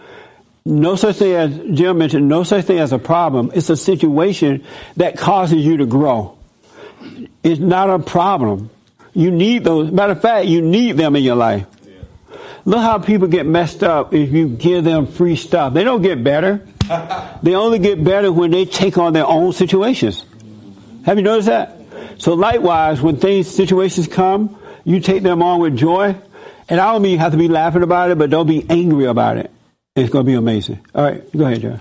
No 0.65 0.95
such 0.97 1.17
thing 1.17 1.33
as, 1.33 1.77
Jim 1.77 1.99
mentioned, 1.99 2.29
no 2.29 2.43
such 2.43 2.67
thing 2.67 2.79
as 2.79 2.93
a 2.93 2.99
problem. 2.99 3.51
It's 3.55 3.71
a 3.71 3.77
situation 3.77 4.65
that 4.97 5.17
causes 5.17 5.65
you 5.65 5.79
to 5.79 5.87
grow. 5.87 6.37
It's 7.43 7.61
not 7.61 7.89
a 7.89 7.99
problem. 7.99 8.71
You 9.15 9.31
need 9.31 9.65
those. 9.65 9.91
Matter 9.91 10.13
of 10.13 10.23
fact, 10.23 10.47
you 10.47 10.61
need 10.61 10.97
them 10.97 11.17
in 11.17 11.23
your 11.23 11.37
life. 11.37 11.67
Look 12.65 12.81
how 12.81 12.99
people 12.99 13.29
get 13.29 13.47
messed 13.47 13.83
up 13.83 14.13
if 14.13 14.33
you 14.33 14.49
give 14.49 14.85
them 14.85 15.07
free 15.07 15.37
stuff. 15.37 15.73
They 15.73 15.85
don't 15.85 16.03
get 16.03 16.23
better. 16.23 16.67
They 17.43 17.55
only 17.55 17.79
get 17.79 18.03
better 18.03 18.31
when 18.33 18.51
they 18.51 18.67
take 18.67 18.99
on 18.99 19.13
their 19.13 19.27
own 19.27 19.53
situations. 19.53 20.25
Have 21.07 21.17
you 21.17 21.23
noticed 21.23 21.47
that? 21.47 21.77
So 22.19 22.35
likewise, 22.35 23.01
when 23.01 23.17
things, 23.17 23.49
situations 23.49 24.09
come, 24.09 24.59
you 24.85 25.01
take 25.01 25.23
them 25.23 25.43
on 25.43 25.61
with 25.61 25.77
joy. 25.77 26.17
And 26.69 26.81
I 26.81 26.93
don't 26.93 27.01
mean 27.01 27.13
you 27.13 27.19
have 27.19 27.33
to 27.33 27.39
be 27.39 27.49
laughing 27.49 27.83
about 27.83 28.11
it, 28.11 28.19
but 28.19 28.29
don't 28.29 28.47
be 28.47 28.67
angry 28.69 29.07
about 29.07 29.39
it. 29.39 29.51
It's 29.97 30.11
going 30.11 30.25
to 30.25 30.31
be 30.31 30.37
amazing. 30.37 30.87
All 30.95 31.05
right, 31.05 31.37
go 31.37 31.47
ahead, 31.47 31.63
John. 31.63 31.81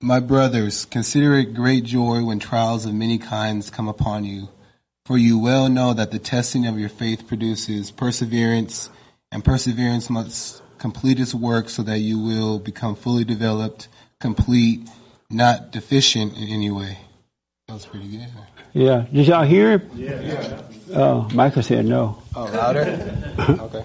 My 0.00 0.20
brothers, 0.20 0.84
consider 0.86 1.34
it 1.34 1.54
great 1.54 1.84
joy 1.84 2.24
when 2.24 2.38
trials 2.38 2.86
of 2.86 2.94
many 2.94 3.18
kinds 3.18 3.70
come 3.70 3.88
upon 3.88 4.24
you. 4.24 4.48
For 5.04 5.16
you 5.16 5.38
well 5.38 5.68
know 5.68 5.94
that 5.94 6.10
the 6.10 6.18
testing 6.18 6.66
of 6.66 6.78
your 6.78 6.88
faith 6.88 7.28
produces 7.28 7.90
perseverance, 7.90 8.90
and 9.30 9.44
perseverance 9.44 10.10
must 10.10 10.62
complete 10.78 11.20
its 11.20 11.34
work 11.34 11.68
so 11.68 11.82
that 11.82 11.98
you 11.98 12.18
will 12.18 12.58
become 12.58 12.94
fully 12.96 13.24
developed, 13.24 13.88
complete, 14.20 14.88
not 15.30 15.70
deficient 15.70 16.36
in 16.36 16.48
any 16.48 16.70
way. 16.70 16.98
That 17.68 17.74
was 17.74 17.86
pretty 17.86 18.08
good. 18.08 18.28
Yeah. 18.72 19.06
Did 19.12 19.26
y'all 19.26 19.44
hear 19.44 19.78
him? 19.78 19.90
Yeah. 19.94 20.62
Oh, 20.94 21.28
Michael 21.34 21.62
said 21.62 21.84
no. 21.84 22.22
Oh, 22.34 22.44
louder? 22.44 23.34
okay. 23.38 23.84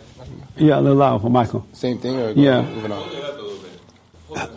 Yeah, 0.62 0.80
a 0.80 0.82
little 0.82 0.98
loud 0.98 1.22
for 1.22 1.30
Michael. 1.30 1.66
Same 1.74 1.98
thing 1.98 2.20
or 2.20 2.32
Yeah. 2.32 2.70
even 2.78 2.92
on? 2.92 3.02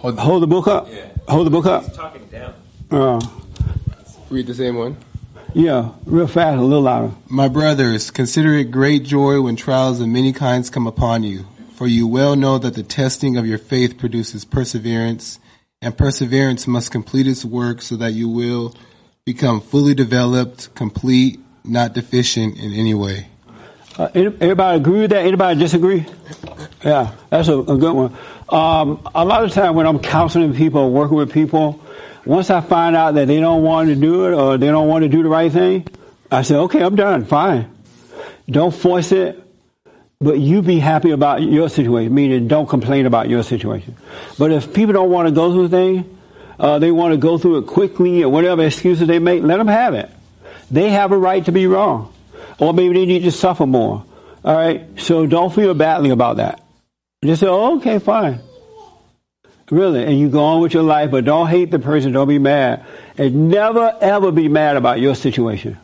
Hold, 0.01 0.19
hold 0.19 0.43
the 0.43 0.47
book 0.47 0.69
up. 0.69 0.87
Yeah. 0.93 1.07
Hold 1.29 1.47
the 1.47 1.51
book 1.51 1.67
up. 1.67 1.93
talking 1.95 2.23
down. 2.31 2.53
Uh, 2.91 3.21
Read 4.31 4.47
the 4.47 4.55
same 4.55 4.77
one. 4.77 4.97
yeah, 5.55 5.91
real 6.05 6.27
fast, 6.27 6.59
a 6.59 6.63
little 6.63 6.83
louder. 6.83 7.13
My 7.29 7.49
brothers, 7.49 8.11
consider 8.11 8.53
it 8.55 8.71
great 8.71 9.05
joy 9.05 9.41
when 9.41 9.57
trials 9.57 10.01
of 10.01 10.09
many 10.09 10.33
kinds 10.33 10.69
come 10.71 10.87
upon 10.87 11.23
you, 11.23 11.47
for 11.75 11.87
you 11.87 12.07
well 12.07 12.37
know 12.37 12.59
that 12.59 12.75
the 12.75 12.83
testing 12.83 13.37
of 13.37 13.47
your 13.47 13.59
faith 13.59 13.97
produces 13.99 14.45
perseverance, 14.45 15.39
and 15.81 15.97
perseverance 15.97 16.67
must 16.67 16.91
complete 16.93 17.27
its 17.27 17.45
work 17.45 17.81
so 17.83 17.97
that 17.97 18.13
you 18.13 18.29
will 18.29 18.75
become 19.25 19.61
fully 19.61 19.95
developed, 19.95 20.75
complete, 20.75 21.41
not 21.65 21.95
deficient 21.95 22.59
in 22.59 22.73
any 22.75 22.93
way. 22.95 23.29
Uh, 23.97 24.09
everybody 24.15 24.77
agree 24.77 25.01
with 25.03 25.11
that? 25.11 25.25
Anybody 25.25 25.61
disagree? 25.61 26.05
Yeah, 26.85 27.15
that's 27.31 27.49
a, 27.49 27.59
a 27.59 27.79
good 27.79 27.95
one. 27.95 28.17
Um, 28.49 29.09
a 29.15 29.25
lot 29.25 29.45
of 29.45 29.53
time 29.53 29.77
when 29.77 29.87
I'm 29.87 30.01
counseling 30.01 30.55
people 30.55 30.91
working 30.91 31.17
with 31.17 31.33
people, 31.33 31.81
once 32.25 32.51
I 32.51 32.61
find 32.61 32.97
out 32.97 33.15
that 33.15 33.29
they 33.29 33.41
don't 33.41 33.63
want 33.63 33.89
to 33.89 33.95
do 33.95 34.27
it 34.27 34.35
or 34.35 34.59
they 34.59 34.67
don't 34.67 34.89
want 34.89 35.03
to 35.03 35.09
do 35.09 35.23
the 35.23 35.29
right 35.29 35.51
thing, 35.51 35.87
I 36.31 36.43
say, 36.43 36.57
okay, 36.57 36.83
I'm 36.83 36.97
done. 36.97 37.25
Fine. 37.25 37.71
Don't 38.51 38.75
force 38.75 39.13
it, 39.13 39.41
but 40.21 40.39
you 40.41 40.63
be 40.63 40.81
happy 40.81 41.13
about 41.13 41.43
your 41.43 41.69
situation, 41.69 42.13
meaning 42.15 42.49
don't 42.49 42.69
complain 42.69 43.07
about 43.07 43.29
your 43.29 43.43
situation. 43.43 43.97
But 44.39 44.51
if 44.51 44.75
people 44.75 44.93
don't 44.93 45.11
want 45.11 45.29
to 45.29 45.35
go 45.35 45.53
through 45.53 45.69
things, 45.69 46.07
uh, 46.59 46.79
they 46.79 46.91
want 46.91 47.13
to 47.13 47.19
go 47.19 47.39
through 47.39 47.59
it 47.59 47.67
quickly 47.67 48.23
or 48.25 48.29
whatever 48.29 48.65
excuses 48.65 49.07
they 49.07 49.19
make, 49.19 49.43
let 49.43 49.59
them 49.59 49.69
have 49.69 49.95
it. 49.95 50.11
They 50.71 50.91
have 50.91 51.13
a 51.13 51.19
right 51.19 51.45
to 51.45 51.53
be 51.53 51.67
wrong. 51.67 52.14
Or 52.59 52.73
maybe 52.73 52.95
they 52.95 53.07
need 53.07 53.25
to 53.25 53.31
suffer 53.31 53.67
more. 53.67 54.05
All 54.45 54.55
right? 54.55 54.87
So 55.01 55.27
don't 55.27 55.55
feel 55.55 55.75
badly 55.75 56.11
about 56.11 56.37
that. 56.37 56.63
Just 57.25 57.41
say, 57.41 57.47
oh, 57.47 57.79
okay, 57.79 57.99
fine. 57.99 58.41
Really. 59.71 60.05
And 60.05 60.19
you 60.19 60.29
go 60.29 60.45
on 60.45 60.61
with 60.61 60.75
your 60.75 60.83
life, 60.83 61.11
but 61.11 61.25
don't 61.25 61.49
hate 61.49 61.71
the 61.71 61.79
person. 61.79 62.13
Don't 62.13 62.29
be 62.29 62.39
mad. 62.39 62.85
And 63.17 63.49
never, 63.49 63.97
ever 64.01 64.31
be 64.31 64.49
mad 64.49 64.77
about 64.77 65.01
your 65.01 65.15
situation. 65.15 65.79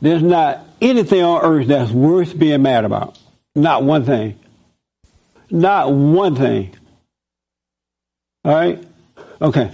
There's 0.00 0.22
not 0.22 0.66
anything 0.80 1.22
on 1.22 1.42
earth 1.42 1.68
that's 1.68 1.90
worth 1.90 2.38
being 2.38 2.62
mad 2.62 2.84
about. 2.84 3.18
Not 3.54 3.84
one 3.84 4.04
thing. 4.04 4.38
Not 5.50 5.92
one 5.92 6.34
thing. 6.36 6.74
All 8.44 8.54
right? 8.54 8.82
Okay. 9.40 9.70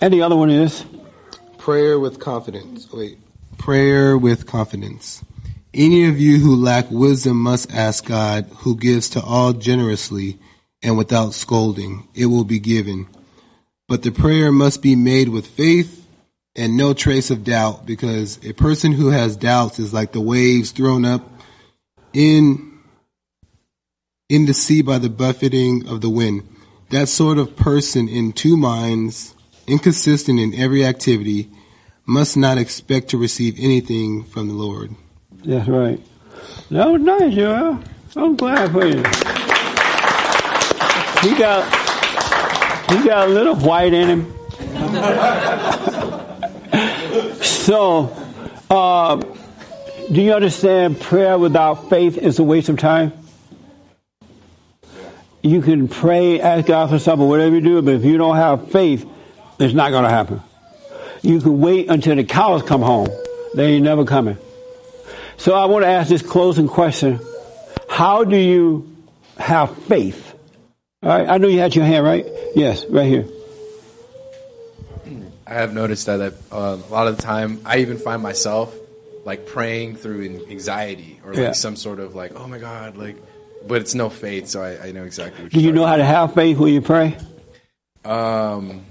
And 0.00 0.14
the 0.14 0.22
other 0.22 0.36
one 0.36 0.50
is? 0.50 0.84
Prayer 1.58 1.98
with 1.98 2.20
confidence. 2.20 2.90
Wait. 2.92 3.18
Prayer 3.58 4.16
with 4.16 4.46
confidence. 4.46 5.24
Any 5.74 6.06
of 6.06 6.18
you 6.18 6.38
who 6.38 6.56
lack 6.56 6.90
wisdom 6.90 7.40
must 7.40 7.72
ask 7.72 8.06
God, 8.06 8.46
who 8.58 8.76
gives 8.76 9.10
to 9.10 9.22
all 9.22 9.52
generously 9.52 10.38
and 10.82 10.96
without 10.96 11.34
scolding. 11.34 12.08
It 12.14 12.26
will 12.26 12.44
be 12.44 12.58
given. 12.58 13.06
But 13.86 14.02
the 14.02 14.10
prayer 14.10 14.50
must 14.50 14.82
be 14.82 14.96
made 14.96 15.28
with 15.28 15.46
faith 15.46 16.06
and 16.56 16.76
no 16.76 16.92
trace 16.92 17.30
of 17.30 17.44
doubt, 17.44 17.86
because 17.86 18.44
a 18.44 18.52
person 18.52 18.92
who 18.92 19.08
has 19.08 19.36
doubts 19.36 19.78
is 19.78 19.94
like 19.94 20.12
the 20.12 20.20
waves 20.20 20.72
thrown 20.72 21.04
up 21.04 21.22
in 22.12 22.80
in 24.28 24.44
the 24.44 24.54
sea 24.54 24.82
by 24.82 24.98
the 24.98 25.08
buffeting 25.08 25.86
of 25.86 26.00
the 26.00 26.10
wind. 26.10 26.46
That 26.90 27.08
sort 27.08 27.38
of 27.38 27.56
person 27.56 28.08
in 28.08 28.32
two 28.32 28.56
minds, 28.56 29.34
inconsistent 29.66 30.40
in 30.40 30.54
every 30.54 30.84
activity, 30.84 31.48
must 32.04 32.36
not 32.36 32.58
expect 32.58 33.08
to 33.10 33.18
receive 33.18 33.56
anything 33.58 34.24
from 34.24 34.48
the 34.48 34.54
Lord. 34.54 34.94
That's 35.44 35.68
right. 35.68 36.00
That 36.70 36.88
was 36.88 37.00
nice, 37.00 37.34
Joel. 37.34 37.80
I'm 38.16 38.36
glad 38.36 38.72
for 38.72 38.84
you. 38.84 39.02
He 41.22 41.38
got 41.38 41.64
he 42.90 43.04
got 43.04 43.28
a 43.28 43.30
little 43.30 43.54
white 43.56 43.92
in 43.92 44.08
him. 44.08 44.34
so, 47.42 48.10
uh, 48.70 49.16
do 50.10 50.22
you 50.22 50.32
understand? 50.32 51.00
Prayer 51.00 51.38
without 51.38 51.88
faith 51.90 52.18
is 52.18 52.38
a 52.38 52.42
waste 52.42 52.68
of 52.68 52.78
time. 52.78 53.12
You 55.42 55.62
can 55.62 55.86
pray, 55.86 56.40
ask 56.40 56.66
God 56.66 56.90
for 56.90 56.98
something, 56.98 57.28
whatever 57.28 57.54
you 57.54 57.60
do, 57.60 57.80
but 57.82 57.94
if 57.94 58.04
you 58.04 58.18
don't 58.18 58.36
have 58.36 58.70
faith, 58.70 59.08
it's 59.60 59.74
not 59.74 59.90
going 59.90 60.04
to 60.04 60.10
happen. 60.10 60.42
You 61.22 61.40
can 61.40 61.60
wait 61.60 61.88
until 61.88 62.16
the 62.16 62.24
cows 62.24 62.62
come 62.62 62.82
home; 62.82 63.08
they 63.54 63.74
ain't 63.74 63.84
never 63.84 64.04
coming. 64.04 64.36
So 65.38 65.54
I 65.54 65.64
want 65.66 65.84
to 65.84 65.88
ask 65.88 66.08
this 66.08 66.22
closing 66.22 66.68
question. 66.68 67.20
How 67.88 68.24
do 68.24 68.36
you 68.36 68.94
have 69.38 69.76
faith? 69.84 70.34
All 71.02 71.08
right, 71.10 71.28
I 71.28 71.38
know 71.38 71.48
you 71.48 71.60
had 71.60 71.74
your 71.74 71.84
hand, 71.84 72.04
right? 72.04 72.26
Yes, 72.54 72.84
right 72.86 73.06
here. 73.06 73.24
I 75.46 75.54
have 75.54 75.72
noticed 75.72 76.06
that, 76.06 76.16
that 76.18 76.34
uh, 76.52 76.76
a 76.84 76.92
lot 76.92 77.06
of 77.06 77.16
the 77.16 77.22
time, 77.22 77.60
I 77.64 77.78
even 77.78 77.96
find 77.98 78.22
myself 78.22 78.74
like 79.24 79.46
praying 79.46 79.96
through 79.96 80.46
anxiety 80.50 81.20
or 81.24 81.30
like 81.32 81.38
Yeah. 81.38 81.52
some 81.52 81.76
sort 81.76 82.00
of 82.00 82.14
like, 82.14 82.32
oh 82.34 82.46
my 82.46 82.58
god, 82.58 82.96
like, 82.96 83.16
but 83.66 83.80
it's 83.80 83.94
no 83.94 84.10
faith, 84.10 84.48
so 84.48 84.62
I, 84.62 84.88
I 84.88 84.92
know 84.92 85.04
exactly 85.04 85.44
what 85.44 85.52
Do 85.52 85.60
you 85.60 85.72
know 85.72 85.86
how 85.86 85.96
to 85.96 86.04
have 86.04 86.34
faith 86.34 86.58
when 86.58 86.74
you 86.74 86.80
pray? 86.82 87.16
Um, 88.04 88.84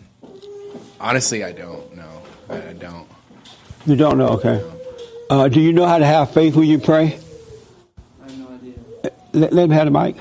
honestly, 0.99 1.43
I 1.43 1.51
don't 1.51 1.95
know. 1.95 2.21
I, 2.49 2.69
I 2.69 2.73
don't. 2.73 3.07
You 3.85 3.95
don't 3.95 4.17
know, 4.17 4.29
okay. 4.29 4.63
Uh, 5.29 5.47
do 5.49 5.59
you 5.59 5.73
know 5.73 5.85
how 5.85 5.97
to 5.97 6.05
have 6.05 6.31
faith 6.31 6.55
when 6.55 6.67
you 6.67 6.79
pray? 6.79 7.19
I 8.21 8.29
have 8.29 8.37
no 8.37 8.47
idea. 8.49 8.73
Let, 9.33 9.53
let 9.53 9.63
him 9.65 9.71
have 9.71 9.85
the 9.85 9.91
mic. 9.91 10.15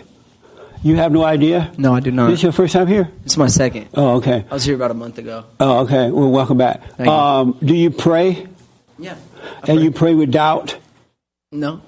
You 0.82 0.96
have 0.96 1.10
no 1.12 1.24
idea? 1.24 1.72
No, 1.78 1.94
I 1.94 2.00
do 2.00 2.10
not. 2.10 2.28
This 2.30 2.42
your 2.42 2.52
first 2.52 2.72
time 2.72 2.86
here? 2.86 3.10
It's 3.24 3.36
my 3.36 3.46
second. 3.46 3.88
Oh, 3.94 4.16
okay. 4.16 4.44
I 4.50 4.54
was 4.54 4.64
here 4.64 4.74
about 4.74 4.90
a 4.90 4.94
month 4.94 5.18
ago. 5.18 5.44
Oh, 5.58 5.80
okay. 5.84 6.10
Well, 6.10 6.30
welcome 6.30 6.58
back. 6.58 6.82
Thank 6.96 7.06
you. 7.06 7.12
Um, 7.12 7.58
do 7.64 7.74
you 7.74 7.90
pray? 7.90 8.46
Yeah. 8.98 9.16
And 9.66 9.80
you 9.80 9.90
pray 9.90 10.14
with 10.14 10.30
doubt? 10.30 10.76
No. 11.50 11.82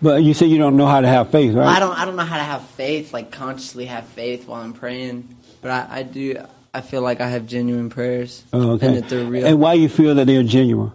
But 0.00 0.22
you 0.22 0.34
say 0.34 0.46
you 0.46 0.58
don't 0.58 0.76
know 0.76 0.86
how 0.86 1.00
to 1.00 1.08
have 1.08 1.30
faith, 1.30 1.54
right? 1.54 1.66
I 1.66 1.80
don't. 1.80 1.96
I 1.98 2.04
don't 2.04 2.14
know 2.14 2.24
how 2.24 2.36
to 2.36 2.42
have 2.44 2.62
faith, 2.70 3.12
like 3.12 3.32
consciously 3.32 3.86
have 3.86 4.06
faith 4.06 4.46
while 4.46 4.62
I'm 4.62 4.72
praying. 4.72 5.34
But 5.60 5.70
I, 5.72 5.86
I 5.98 6.02
do. 6.04 6.36
I 6.72 6.80
feel 6.82 7.02
like 7.02 7.20
I 7.20 7.28
have 7.28 7.46
genuine 7.46 7.90
prayers, 7.90 8.44
Oh, 8.52 8.72
okay. 8.72 8.86
and 8.86 8.96
that 8.98 9.08
they're 9.08 9.24
real. 9.24 9.44
And 9.46 9.58
why 9.58 9.72
you 9.72 9.88
feel 9.88 10.14
that 10.16 10.26
they're 10.28 10.44
genuine? 10.44 10.92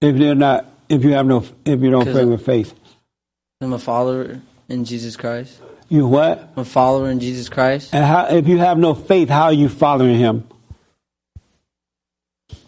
If 0.00 0.16
they're 0.16 0.34
not, 0.34 0.66
if 0.92 1.02
you 1.04 1.12
have 1.14 1.26
no, 1.26 1.44
if 1.64 1.80
you 1.80 1.90
don't 1.90 2.04
pray 2.04 2.20
I'm- 2.20 2.30
with 2.30 2.44
faith, 2.44 2.74
I'm 3.60 3.72
a 3.72 3.78
follower 3.78 4.40
in 4.68 4.84
Jesus 4.84 5.16
Christ. 5.16 5.58
you 5.88 6.06
what? 6.06 6.50
I'm 6.56 6.62
a 6.62 6.64
follower 6.64 7.10
in 7.10 7.20
Jesus 7.20 7.48
Christ. 7.48 7.94
And 7.94 8.04
how, 8.04 8.26
if 8.26 8.46
you 8.48 8.58
have 8.58 8.76
no 8.78 8.94
faith, 8.94 9.28
how 9.28 9.44
are 9.44 9.52
you 9.52 9.68
following 9.68 10.18
Him? 10.18 10.44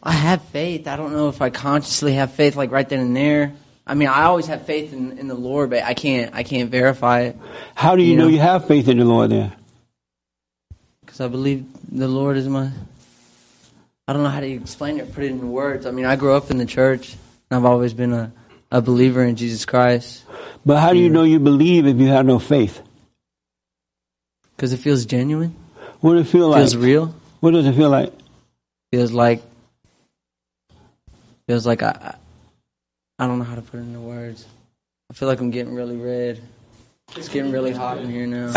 I 0.03 0.13
have 0.13 0.43
faith. 0.45 0.87
I 0.87 0.97
don't 0.97 1.13
know 1.13 1.29
if 1.29 1.41
I 1.43 1.51
consciously 1.51 2.15
have 2.15 2.33
faith, 2.33 2.57
like 2.57 2.71
right 2.71 2.89
then 2.89 3.01
and 3.01 3.17
there. 3.17 3.53
I 3.87 3.95
mean, 3.95 4.09
I 4.09 4.23
always 4.25 4.47
have 4.47 4.65
faith 4.67 4.93
in, 4.93 5.19
in 5.19 5.29
the 5.29 5.35
Lord, 5.35 5.71
but 5.71 5.83
I 5.83 5.95
can't. 5.95 6.35
I 6.35 6.43
can't 6.43 6.71
verify 6.71 7.21
it 7.23 7.37
How 7.75 7.97
do 7.97 8.03
you, 8.03 8.13
You 8.13 8.17
know 8.17 8.25
know- 8.25 8.31
you 8.31 8.39
have 8.41 8.67
faith 8.67 8.89
in 8.89 8.99
the 8.99 9.05
Lord? 9.05 9.31
Then 9.31 9.53
because 11.05 11.21
I 11.21 11.29
believe 11.29 11.67
the 11.91 12.09
Lord 12.09 12.37
is 12.37 12.49
my. 12.49 12.71
I 14.07 14.13
don't 14.13 14.23
know 14.23 14.29
how 14.31 14.41
to 14.41 14.51
explain 14.51 14.99
it, 15.01 15.13
put 15.15 15.25
it 15.25 15.29
in 15.29 15.51
words. 15.51 15.87
I 15.87 15.91
mean, 15.91 16.05
I 16.05 16.17
grew 16.17 16.35
up 16.35 16.51
in 16.51 16.59
the 16.59 16.67
church, 16.67 17.17
I've 17.55 17.65
always 17.65 17.95
been 17.95 18.13
a, 18.13 18.33
a 18.71 18.81
believer 18.83 19.23
in 19.25 19.37
Jesus 19.37 19.65
Christ 19.65 20.25
But 20.67 20.79
how 20.81 20.93
do 20.93 20.99
you 20.99 21.09
know 21.11 21.23
you 21.25 21.39
believe 21.39 21.87
if 21.87 21.97
you 21.99 22.09
have 22.09 22.27
no 22.27 22.39
faith? 22.39 22.81
because 24.57 24.73
it 24.73 24.79
feels 24.79 25.05
genuine. 25.05 25.55
What 26.01 26.15
does 26.15 26.27
it 26.29 26.31
feel 26.31 26.49
like? 26.49 26.61
Feels 26.61 26.77
real. 26.77 27.15
What 27.41 27.51
does 27.53 27.67
it 27.67 27.75
feel 27.75 27.91
like? 27.91 28.13
Feels 28.93 29.13
like. 29.13 29.43
Feels 31.49 31.67
like 31.67 31.83
I. 31.83 31.89
I 31.91 32.15
I 33.19 33.27
don't 33.27 33.39
know 33.39 33.45
how 33.45 33.55
to 33.57 33.63
put 33.63 33.79
it 33.79 33.83
into 33.85 34.01
words. 34.01 34.45
I 35.11 35.15
feel 35.15 35.29
like 35.29 35.41
I'm 35.41 35.51
getting 35.51 35.75
really 35.75 35.97
red. 35.97 36.41
It's 37.17 37.29
getting 37.29 37.53
really 37.53 37.73
hot 37.73 37.99
in 37.99 38.11
here 38.11 38.27
now. 38.27 38.51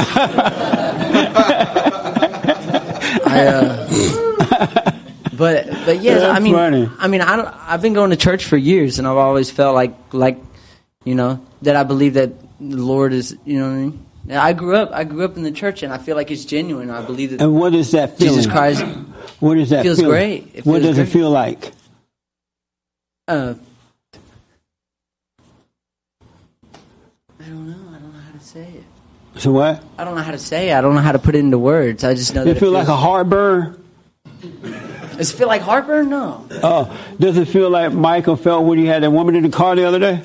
I, 3.26 3.48
uh, 3.48 4.77
but 5.38 5.68
but 5.86 6.02
yeah, 6.02 6.16
That's 6.20 6.38
I 6.38 6.40
mean, 6.40 6.54
funny. 6.54 6.90
I 6.98 7.08
mean, 7.08 7.22
I. 7.22 7.74
I've 7.74 7.82
been 7.82 7.94
going 7.94 8.10
to 8.10 8.16
church 8.18 8.46
for 8.46 8.58
years, 8.58 9.00
and 9.00 9.08
I've 9.08 9.18
always 9.18 9.52
felt 9.52 9.76
like 9.76 9.94
like, 10.14 10.38
you 11.06 11.16
know, 11.16 11.46
that 11.62 11.76
I 11.76 11.84
believe 11.84 12.16
that 12.16 12.32
the 12.60 12.78
Lord 12.78 13.14
is. 13.14 13.38
You 13.46 13.60
know 13.60 13.70
what 13.70 13.76
I 13.76 13.78
mean? 13.78 14.08
I 14.30 14.54
grew 14.54 14.76
up. 14.76 14.92
I 14.92 15.04
grew 15.04 15.24
up 15.24 15.38
in 15.38 15.44
the 15.44 15.52
church, 15.52 15.84
and 15.84 15.94
I 15.94 15.98
feel 16.00 16.16
like 16.16 16.32
it's 16.32 16.44
genuine. 16.44 16.90
I 16.90 17.06
believe 17.06 17.32
that 17.32 17.42
And 17.42 17.56
what 17.56 17.74
is 17.74 17.92
that 17.92 18.18
feeling? 18.18 18.36
Jesus 18.36 18.52
Christ. 18.52 18.84
What 19.40 19.58
is 19.58 19.70
that 19.70 19.84
feels 19.84 20.00
feeling? 20.00 20.12
great. 20.12 20.52
It 20.56 20.66
what 20.66 20.82
feels 20.82 20.98
does 20.98 21.08
it 21.08 21.12
feel 21.12 21.30
like? 21.30 21.72
Uh, 23.28 23.54
I 27.40 27.44
don't 27.46 27.70
know. 27.70 27.96
I 27.96 28.00
don't 28.00 28.14
know 28.14 28.20
how 28.20 28.38
to 28.38 28.44
say 28.44 28.64
it. 28.64 28.84
So 29.40 29.52
what? 29.52 29.84
I 29.98 30.04
don't 30.04 30.16
know 30.16 30.24
how 30.24 30.32
to 30.32 30.40
say 30.40 30.72
it. 30.72 30.74
I 30.74 30.82
don't 30.82 30.96
know 30.96 31.02
how 31.02 31.12
to 31.12 31.20
put 31.20 31.36
it 31.36 31.40
into 31.40 31.60
words. 31.60 32.04
I 32.04 32.16
just 32.16 32.34
know 32.34 32.44
that 32.44 32.54
Does 32.54 32.58
it 32.58 32.60
feel 32.60 32.72
like 32.72 32.88
a 32.88 32.96
heartburn? 32.96 33.84
Does 35.18 35.34
it 35.34 35.38
feel 35.38 35.48
like 35.48 35.62
heartburn? 35.62 36.10
No. 36.10 36.48
Oh, 36.64 36.96
does 37.20 37.38
it 37.38 37.48
feel 37.48 37.70
like 37.70 37.92
Michael 37.94 38.36
felt 38.36 38.66
when 38.66 38.78
he 38.78 38.86
had 38.86 39.04
that 39.04 39.12
woman 39.12 39.36
in 39.36 39.44
the 39.44 39.50
car 39.50 39.76
the 39.76 39.86
other 39.88 40.00
day? 40.00 40.22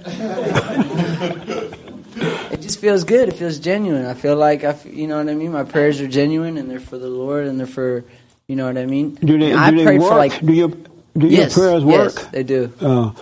It 2.51 2.61
just 2.61 2.79
feels 2.81 3.05
good. 3.05 3.29
It 3.29 3.37
feels 3.37 3.59
genuine. 3.59 4.05
I 4.07 4.15
feel 4.15 4.37
like 4.37 4.65
I, 4.65 4.77
you 4.85 5.07
know 5.07 5.17
what 5.19 5.29
I 5.29 5.35
mean. 5.35 5.53
My 5.53 5.65
prayers 5.65 6.01
are 6.01 6.09
genuine, 6.09 6.57
and 6.59 6.71
they're 6.71 6.81
for 6.81 6.99
the 6.99 7.09
Lord, 7.09 7.47
and 7.47 7.59
they're 7.59 7.67
for, 7.67 8.05
you 8.47 8.57
know 8.57 8.67
what 8.67 8.77
I 8.79 8.87
mean. 8.87 9.15
Do 9.15 9.39
they? 9.39 9.53
I 9.55 9.71
do 9.71 9.85
they 9.85 9.99
work? 9.99 10.13
like 10.13 10.41
do 10.41 10.53
your 10.53 10.69
do 10.69 11.27
Yes, 11.27 11.57
your 11.57 11.65
prayers 11.67 11.85
yes, 11.85 12.17
work? 12.17 12.31
they 12.33 12.43
do. 12.43 12.73
Oh, 12.81 13.15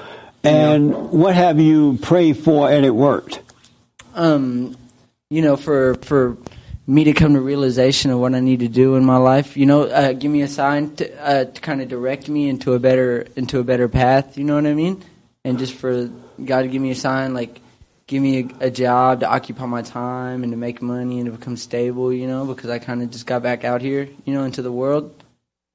and 0.43 1.11
what 1.13 1.35
have 1.35 1.61
you 1.61 1.99
prayed 2.03 2.37
for 2.39 2.71
and 2.71 2.85
it 2.85 2.95
worked? 2.95 3.41
um, 4.15 4.77
you 5.31 5.43
know, 5.43 5.57
for 5.57 5.95
for 5.97 6.37
me 6.91 7.05
to 7.05 7.13
come 7.13 7.35
to 7.35 7.41
realization 7.41 8.11
of 8.11 8.19
what 8.19 8.35
I 8.35 8.41
need 8.41 8.61
to 8.61 8.69
do 8.69 8.97
in 8.97 9.05
my 9.05 9.17
life. 9.17 9.57
You 9.57 9.65
know, 9.65 9.85
uh, 9.85 10.13
give 10.13 10.31
me 10.33 10.43
a 10.43 10.49
sign 10.49 10.97
to, 10.97 11.25
uh, 11.25 11.45
to 11.45 11.61
kind 11.61 11.81
of 11.81 11.89
direct 11.89 12.29
me 12.29 12.49
into 12.49 12.73
a 12.73 12.81
better 12.81 13.29
into 13.37 13.61
a 13.61 13.65
better 13.65 13.89
path. 13.89 14.37
You 14.37 14.43
know 14.43 14.57
what 14.57 14.67
I 14.67 14.75
mean? 14.75 15.01
And 15.45 15.57
just 15.57 15.75
for 15.75 16.11
God 16.45 16.63
to 16.63 16.69
give 16.69 16.83
me 16.83 16.91
a 16.91 16.97
sign, 16.97 17.33
like 17.33 17.61
give 18.09 18.21
me 18.21 18.41
a, 18.41 18.67
a 18.67 18.71
job 18.73 19.21
to 19.21 19.29
occupy 19.29 19.67
my 19.67 19.83
time 19.83 20.43
and 20.43 20.53
to 20.53 20.57
make 20.57 20.83
money 20.83 21.21
and 21.21 21.27
to 21.31 21.39
become 21.39 21.57
stable, 21.57 22.13
you 22.13 22.27
know, 22.27 22.45
because 22.45 22.71
I 22.71 22.81
kind 22.81 23.05
of 23.05 23.11
just 23.13 23.25
got 23.25 23.41
back 23.41 23.63
out 23.63 23.83
here, 23.83 24.09
you 24.25 24.35
know, 24.35 24.43
into 24.43 24.61
the 24.61 24.73
world, 24.73 25.15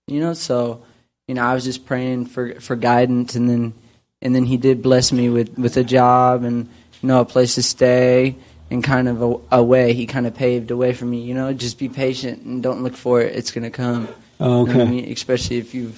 you 0.07 0.19
know. 0.19 0.33
So, 0.33 0.83
you 1.29 1.35
know, 1.35 1.43
I 1.43 1.53
was 1.53 1.63
just 1.63 1.85
praying 1.85 2.25
for 2.25 2.59
for 2.59 2.75
guidance, 2.75 3.35
and 3.35 3.49
then 3.49 3.73
and 4.21 4.35
then 4.35 4.43
he 4.43 4.57
did 4.57 4.81
bless 4.81 5.13
me 5.13 5.29
with 5.29 5.57
with 5.57 5.77
a 5.77 5.83
job 5.85 6.43
and 6.43 6.67
you 7.01 7.07
know 7.07 7.21
a 7.21 7.25
place 7.25 7.55
to 7.55 7.63
stay 7.63 8.35
and 8.71 8.83
kind 8.83 9.07
of 9.07 9.21
a, 9.21 9.57
a 9.57 9.63
way. 9.63 9.93
He 9.93 10.05
kind 10.05 10.25
of 10.27 10.35
paved 10.35 10.71
a 10.71 10.77
way 10.77 10.93
for 10.93 11.05
me, 11.05 11.21
you 11.21 11.33
know. 11.33 11.53
Just 11.53 11.77
be 11.77 11.89
patient 11.89 12.43
and 12.43 12.61
don't 12.63 12.83
look 12.83 12.95
for 12.95 13.21
it; 13.21 13.35
it's 13.35 13.51
gonna 13.51 13.71
come. 13.71 14.07
Oh, 14.39 14.65
You 14.65 14.73
know 14.73 14.79
I 14.79 14.83
okay. 14.83 14.91
mean? 14.91 15.11
Especially 15.11 15.57
if 15.57 15.73
you 15.73 15.89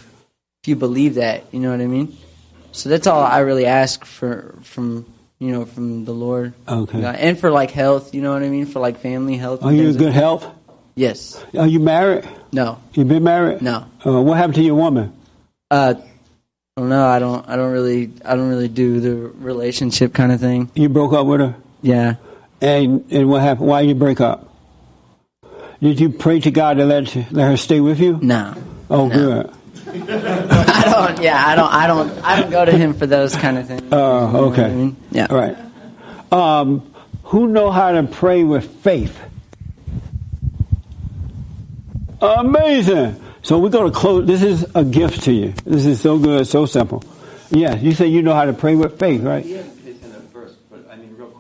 if 0.64 0.68
you 0.68 0.76
believe 0.76 1.16
that, 1.16 1.46
you 1.52 1.60
know 1.60 1.72
what 1.72 1.82
I 1.82 1.88
mean. 1.88 2.16
So 2.72 2.90
that's 2.90 3.08
all 3.08 3.24
I 3.24 3.40
really 3.40 3.66
ask 3.66 4.06
for 4.06 4.56
from 4.64 5.06
you 5.40 5.52
know 5.52 5.66
from 5.66 6.06
the 6.06 6.14
Lord. 6.14 6.54
Okay. 6.68 7.04
And 7.04 7.40
for 7.40 7.50
like 7.52 7.72
health, 7.72 8.14
you 8.14 8.22
know 8.22 8.34
what 8.34 8.44
I 8.44 8.50
mean, 8.50 8.66
for 8.66 8.80
like 8.80 9.00
family 9.00 9.38
health. 9.38 9.64
Are 9.64 9.74
you 9.74 9.90
in 9.90 9.98
good 9.98 10.06
like 10.06 10.14
health? 10.14 10.46
Yes. 10.96 11.44
Are 11.58 11.68
you 11.68 11.80
married? 11.80 12.28
No. 12.52 12.80
You 12.94 13.06
been 13.06 13.24
married? 13.24 13.62
No. 13.62 13.86
Uh, 14.06 14.20
what 14.22 14.38
happened 14.38 14.56
to 14.56 14.64
your 14.64 14.76
woman? 14.76 15.14
Uh, 15.70 15.94
I 15.96 16.82
don't 16.82 16.90
know. 16.90 17.06
I 17.08 17.20
don't. 17.20 17.48
I 17.48 17.56
don't 17.56 17.72
really. 17.72 18.12
I 18.26 18.36
don't 18.36 18.50
really 18.50 18.68
do 18.68 19.00
the 19.00 19.16
relationship 19.16 20.14
kind 20.14 20.32
of 20.32 20.40
thing. 20.40 20.72
You 20.76 20.90
broke 20.90 21.14
up 21.14 21.28
with 21.28 21.40
her? 21.42 21.56
Yeah. 21.82 22.16
And 22.62 23.06
and 23.12 23.30
what 23.30 23.42
happened? 23.42 23.68
Why 23.68 23.82
did 23.84 23.90
you 23.90 23.96
break 23.96 24.20
up? 24.22 24.54
Did 25.82 26.00
you 26.00 26.10
pray 26.10 26.40
to 26.40 26.50
God 26.52 26.78
to 26.78 26.86
let 26.86 27.16
let 27.32 27.50
her 27.52 27.58
stay 27.58 27.80
with 27.80 28.00
you? 28.00 28.18
No. 28.22 28.54
Oh, 28.90 29.08
No. 29.08 29.16
good. 29.16 29.54
I 30.10 30.84
don't. 30.86 31.22
Yeah. 31.22 31.44
I 31.46 31.56
don't. 31.56 31.72
I 31.74 31.88
don't. 31.88 32.10
I 32.24 32.42
don't 32.42 32.50
go 32.52 32.66
to 32.66 32.72
him 32.72 32.94
for 32.94 33.06
those 33.06 33.36
kind 33.36 33.58
of 33.58 33.68
things. 33.68 33.84
Oh, 33.92 34.52
okay. 34.52 34.94
Yeah. 35.12 35.28
All 35.30 35.38
right. 35.38 35.58
Um, 36.32 36.92
who 37.24 37.48
know 37.48 37.70
how 37.72 37.92
to 37.92 38.04
pray 38.04 38.44
with 38.44 38.66
faith? 38.82 39.18
Amazing. 42.22 43.22
So 43.44 43.60
we're 43.60 43.70
going 43.70 43.92
to 43.92 43.98
close. 43.98 44.26
This 44.26 44.42
is 44.42 44.66
a 44.76 44.84
gift 44.84 45.24
to 45.24 45.32
you. 45.32 45.54
This 45.64 45.86
is 45.86 46.02
so 46.02 46.18
good, 46.18 46.48
so 46.48 46.66
simple. 46.66 47.04
Yes, 47.50 47.82
you 47.82 47.94
say 47.94 48.08
you 48.08 48.22
know 48.24 48.34
how 48.34 48.46
to 48.46 48.54
pray 48.54 48.76
with 48.76 49.00
faith, 49.00 49.22
right? 49.22 49.46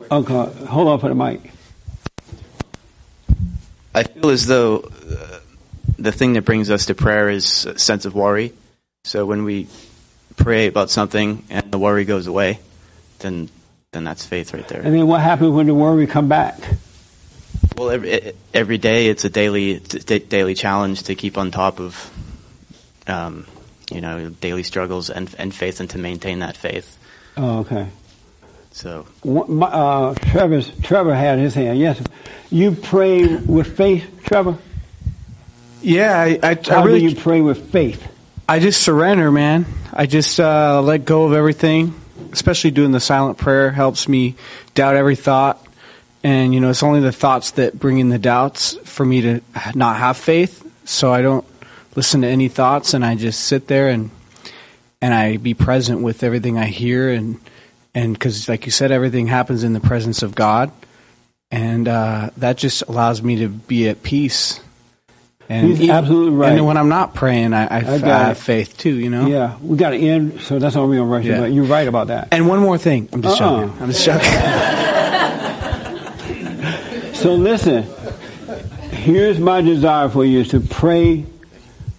Okay, 0.10 0.66
hold 0.66 0.88
on 0.88 1.00
for 1.00 1.10
the 1.10 1.16
mic. 1.16 1.52
I 3.94 4.04
feel 4.04 4.30
as 4.30 4.46
though 4.46 4.78
uh, 4.78 5.40
the 5.98 6.12
thing 6.12 6.34
that 6.34 6.44
brings 6.44 6.70
us 6.70 6.86
to 6.86 6.96
prayer 6.96 7.30
is 7.30 7.66
a 7.66 7.80
sense 7.80 8.06
of 8.06 8.14
worry. 8.14 8.54
So 9.04 9.26
when 9.26 9.44
we 9.44 9.68
pray 10.36 10.68
about 10.68 10.90
something 10.90 11.44
and 11.50 11.72
the 11.72 11.80
worry 11.80 12.06
goes 12.06 12.28
away, 12.28 12.60
then 13.20 13.50
then 13.92 14.04
that's 14.04 14.26
faith 14.26 14.54
right 14.54 14.68
there. 14.68 14.82
And 14.82 14.94
then 14.94 15.08
what 15.08 15.22
happens 15.22 15.52
when 15.52 15.66
the 15.68 15.74
worry 15.74 16.08
come 16.08 16.28
back? 16.28 16.60
Well, 17.76 17.90
every 17.90 18.34
every 18.54 18.78
day 18.78 19.08
it's 19.08 19.26
a 19.26 19.30
daily 19.30 19.72
it's 19.72 20.12
a 20.12 20.20
daily 20.20 20.56
challenge 20.56 21.04
to 21.04 21.16
keep 21.16 21.38
on 21.38 21.52
top 21.52 21.80
of, 21.80 22.12
um, 23.08 23.46
you 23.92 24.02
know, 24.02 24.30
daily 24.30 24.64
struggles 24.64 25.10
and 25.10 25.34
and 25.38 25.54
faith, 25.54 25.80
and 25.80 25.90
to 25.92 25.98
maintain 25.98 26.40
that 26.40 26.56
faith. 26.56 26.98
Oh, 27.36 27.60
okay. 27.60 27.88
So 28.72 29.06
What- 29.23 29.73
Uh, 29.73 30.14
Trevor's, 30.31 30.72
Trevor 30.84 31.15
had 31.15 31.39
his 31.39 31.53
hand. 31.53 31.80
Yes, 31.80 31.99
you 32.49 32.72
pray 32.72 33.26
with 33.35 33.76
faith, 33.76 34.06
Trevor. 34.23 34.57
Yeah, 35.81 36.18
I, 36.19 36.39
I, 36.44 36.60
How 36.68 36.81
I 36.81 36.85
really 36.85 36.99
do 36.99 37.06
you 37.10 37.15
pray 37.15 37.41
with 37.41 37.72
faith? 37.72 38.06
I 38.49 38.60
just 38.60 38.81
surrender, 38.81 39.31
man. 39.31 39.65
I 39.94 40.06
just 40.06 40.39
uh, 40.39 40.81
let 40.81 41.06
go 41.06 41.26
of 41.26 41.34
everything. 41.34 41.94
Especially 42.31 42.72
doing 42.72 42.91
the 42.91 42.99
silent 42.99 43.38
prayer 43.38 43.72
helps 43.72 44.07
me 44.07 44.35
doubt 44.73 44.95
every 44.95 45.15
thought. 45.15 45.64
And 46.23 46.53
you 46.53 46.60
know, 46.60 46.69
it's 46.69 46.84
only 46.84 46.99
the 46.99 47.11
thoughts 47.11 47.52
that 47.52 47.80
bring 47.80 47.99
in 47.99 48.10
the 48.10 48.19
doubts 48.19 48.76
for 48.84 49.06
me 49.06 49.22
to 49.22 49.41
not 49.76 49.98
have 49.98 50.18
faith. 50.18 50.64
So 50.85 51.14
I 51.14 51.22
don't 51.22 51.45
listen 51.95 52.22
to 52.22 52.27
any 52.27 52.48
thoughts, 52.48 52.94
and 52.94 53.06
I 53.06 53.15
just 53.15 53.41
sit 53.41 53.68
there 53.68 53.89
and 53.89 54.10
and 55.02 55.14
I 55.14 55.38
be 55.38 55.53
present 55.53 56.02
with 56.02 56.23
everything 56.23 56.57
I 56.57 56.65
hear, 56.65 57.11
and 57.11 57.39
and 57.98 58.14
because 58.14 58.48
like 58.48 58.65
you 58.65 58.72
said, 58.72 58.91
everything 58.91 59.28
happens 59.28 59.64
in 59.64 59.74
the 59.74 59.80
presence 59.80 60.22
of 60.24 60.36
God, 60.36 60.72
and 61.52 61.88
uh, 61.88 62.30
that 62.38 62.57
just 62.57 62.84
allows 62.84 63.22
me 63.24 63.38
to 63.38 63.48
be 63.48 63.90
at 63.90 64.03
peace. 64.03 64.60
And 65.49 65.68
He's 65.68 65.82
even- 65.82 65.95
absolutely 65.95 66.36
right. 66.36 66.52
And 66.57 66.65
when 66.65 66.76
I'm 66.78 66.90
not 66.90 67.15
praying, 67.15 67.53
I, 67.53 67.64
I, 67.65 67.78
I 67.80 67.94
I 67.95 68.24
have 68.28 68.38
faith 68.38 68.78
too. 68.78 68.94
You 68.94 69.10
know. 69.10 69.28
Yeah, 69.28 69.57
we 69.61 69.78
got 69.78 69.91
to 69.91 69.98
end, 69.98 70.41
so 70.41 70.60
that's 70.60 70.76
all 70.76 70.88
we're 70.88 70.98
gonna 70.98 71.10
rush 71.10 71.26
you. 71.26 71.32
Yeah. 71.32 71.40
But 71.40 71.52
you're 71.53 71.65
right 71.65 71.88
about 71.88 72.07
that. 72.07 72.28
And 72.32 72.48
one 72.48 72.60
more 72.60 72.78
thing. 72.78 73.10
I'm 73.14 73.22
just 73.22 73.41
Uh-uh. 73.41 73.65
joking. 73.68 73.82
I'm 73.82 73.91
just 73.91 74.06
joking. 74.06 74.84
So 77.18 77.34
listen, 77.34 77.84
here's 78.91 79.40
my 79.40 79.61
desire 79.61 80.07
for 80.07 80.24
you 80.24 80.41
is 80.41 80.49
to 80.49 80.60
pray 80.60 81.26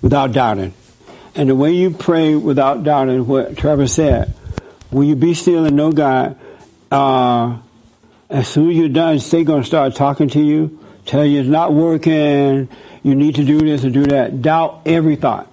without 0.00 0.30
doubting. 0.30 0.72
And 1.34 1.50
the 1.50 1.56
way 1.56 1.72
you 1.72 1.90
pray 1.90 2.36
without 2.36 2.84
doubting, 2.84 3.26
what 3.26 3.56
Trevor 3.56 3.88
said, 3.88 4.32
will 4.90 5.05
you 5.05 5.16
be 5.16 5.35
still 5.35 5.65
and 5.65 5.77
know 5.77 5.93
God? 5.93 6.39
Uh, 6.90 7.59
as 8.31 8.48
soon 8.48 8.70
as 8.70 8.77
you're 8.77 8.89
done, 8.89 9.19
Satan 9.19 9.47
going 9.47 9.62
to 9.62 9.66
start 9.66 9.94
talking 9.94 10.28
to 10.31 10.40
you, 10.40 10.78
tell 11.06 11.24
you 11.24 11.40
it's 11.40 11.48
not 11.48 11.73
working, 11.73 12.69
you 13.02 13.15
need 13.15 13.36
to 13.36 13.44
do 13.44 13.59
this 13.59 13.85
and 13.85 13.94
do 13.94 14.05
that. 14.06 14.43
Doubt 14.43 14.82
every 14.86 15.16
thought. 15.16 15.47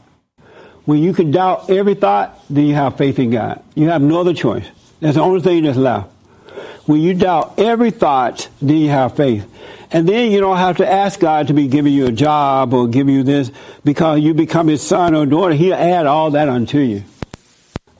When 0.85 0.99
you 0.99 1.13
can 1.13 1.31
doubt 1.31 1.69
every 1.69 1.95
thought, 1.95 2.39
then 2.49 2.65
you 2.65 2.75
have 2.75 2.97
faith 2.97 3.17
in 3.17 3.31
God. 3.31 3.63
You 3.73 3.89
have 3.89 4.01
no 4.01 4.19
other 4.19 4.33
choice. 4.33 4.67
That's 4.99 5.15
the 5.15 5.21
only 5.21 5.41
thing 5.41 5.63
that's 5.63 5.77
left. 5.77 6.09
When 6.85 7.01
you 7.01 7.15
doubt 7.15 7.57
every 7.57 7.91
thought, 7.91 8.47
then 8.61 8.77
you 8.77 8.89
have 8.89 9.15
faith. 9.15 9.51
And 9.91 10.07
then 10.07 10.31
you 10.31 10.39
don't 10.39 10.57
have 10.57 10.77
to 10.77 10.91
ask 10.91 11.19
God 11.19 11.47
to 11.47 11.53
be 11.53 11.67
giving 11.67 11.93
you 11.93 12.07
a 12.07 12.11
job 12.11 12.73
or 12.73 12.87
give 12.87 13.09
you 13.09 13.23
this 13.23 13.51
because 13.83 14.19
you 14.19 14.33
become 14.33 14.67
his 14.67 14.81
son 14.81 15.15
or 15.15 15.25
daughter. 15.25 15.53
He'll 15.53 15.73
add 15.73 16.05
all 16.05 16.31
that 16.31 16.49
unto 16.49 16.79
you. 16.79 17.03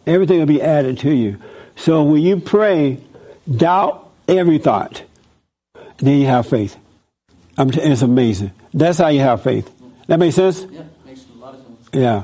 Everything 0.08 0.40
will 0.40 0.46
be 0.46 0.62
added 0.62 1.00
to 1.00 1.14
you. 1.14 1.40
So 1.76 2.04
when 2.04 2.22
you 2.22 2.40
pray, 2.40 3.00
doubt 3.50 4.10
every 4.28 4.58
thought. 4.58 5.04
Then 5.98 6.20
you 6.20 6.28
have 6.28 6.48
faith. 6.48 6.78
I'm 7.58 7.72
t- 7.72 7.82
it's 7.82 8.02
amazing. 8.02 8.52
That's 8.74 8.98
how 8.98 9.08
you 9.08 9.22
have 9.22 9.44
faith. 9.44 9.72
That 10.08 10.20
makes 10.20 10.36
sense? 10.36 10.66
Yeah, 10.70 10.84
makes 11.06 11.26
a 11.34 11.40
lot 11.40 11.54
of 11.56 11.62
sense. 11.62 11.90
Yeah. 11.94 12.24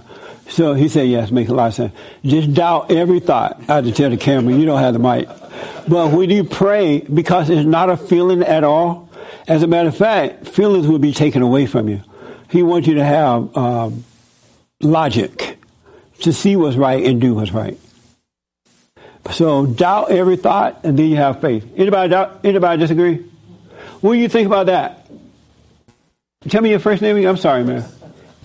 So 0.50 0.74
he 0.74 0.90
said, 0.90 1.08
yes, 1.08 1.32
makes 1.32 1.50
a 1.50 1.54
lot 1.54 1.68
of 1.68 1.74
sense. 1.74 1.94
Just 2.26 2.54
doubt 2.54 2.92
every 2.92 3.22
thought. 3.22 3.62
I 3.70 3.76
had 3.76 3.86
to 3.86 3.92
tell 3.94 4.10
the 4.10 4.18
camera, 4.18 4.54
you 4.54 4.66
don't 4.66 4.80
have 4.80 4.94
the 4.94 5.00
mic. 5.00 5.28
But 5.88 6.12
when 6.12 6.30
you 6.30 6.44
pray, 6.44 7.00
because 7.00 7.50
it's 7.50 7.66
not 7.66 7.90
a 7.90 7.96
feeling 7.96 8.44
at 8.44 8.64
all, 8.64 9.10
as 9.48 9.64
a 9.64 9.68
matter 9.68 9.90
of 9.90 9.98
fact, 9.98 10.48
feelings 10.48 10.88
will 10.88 11.00
be 11.00 11.14
taken 11.14 11.42
away 11.42 11.66
from 11.66 11.88
you. 11.88 12.02
He 12.50 12.64
wants 12.64 12.88
you 12.88 12.96
to 12.96 13.04
have 13.04 13.56
um, 13.56 14.04
logic 14.82 15.51
to 16.22 16.34
see 16.34 16.56
what's 16.56 16.76
right 16.76 17.04
and 17.04 17.20
do 17.22 17.34
what's 17.36 17.52
right. 17.52 17.78
So 19.32 19.66
doubt 19.66 20.12
every 20.12 20.36
thought, 20.36 20.82
and 20.84 20.98
then 20.98 21.08
you 21.08 21.18
have 21.18 21.42
faith. 21.42 21.66
Anybody 21.78 22.10
doubt? 22.10 22.42
Anybody 22.44 22.80
disagree? 22.80 23.26
What 24.02 24.14
do 24.14 24.20
you 24.20 24.28
think 24.30 24.48
about 24.48 24.66
that? 24.66 25.08
Tell 26.50 26.62
me 26.62 26.72
your 26.72 26.80
first 26.80 27.02
name. 27.02 27.24
I'm 27.26 27.38
sorry, 27.38 27.64
man. 27.64 27.86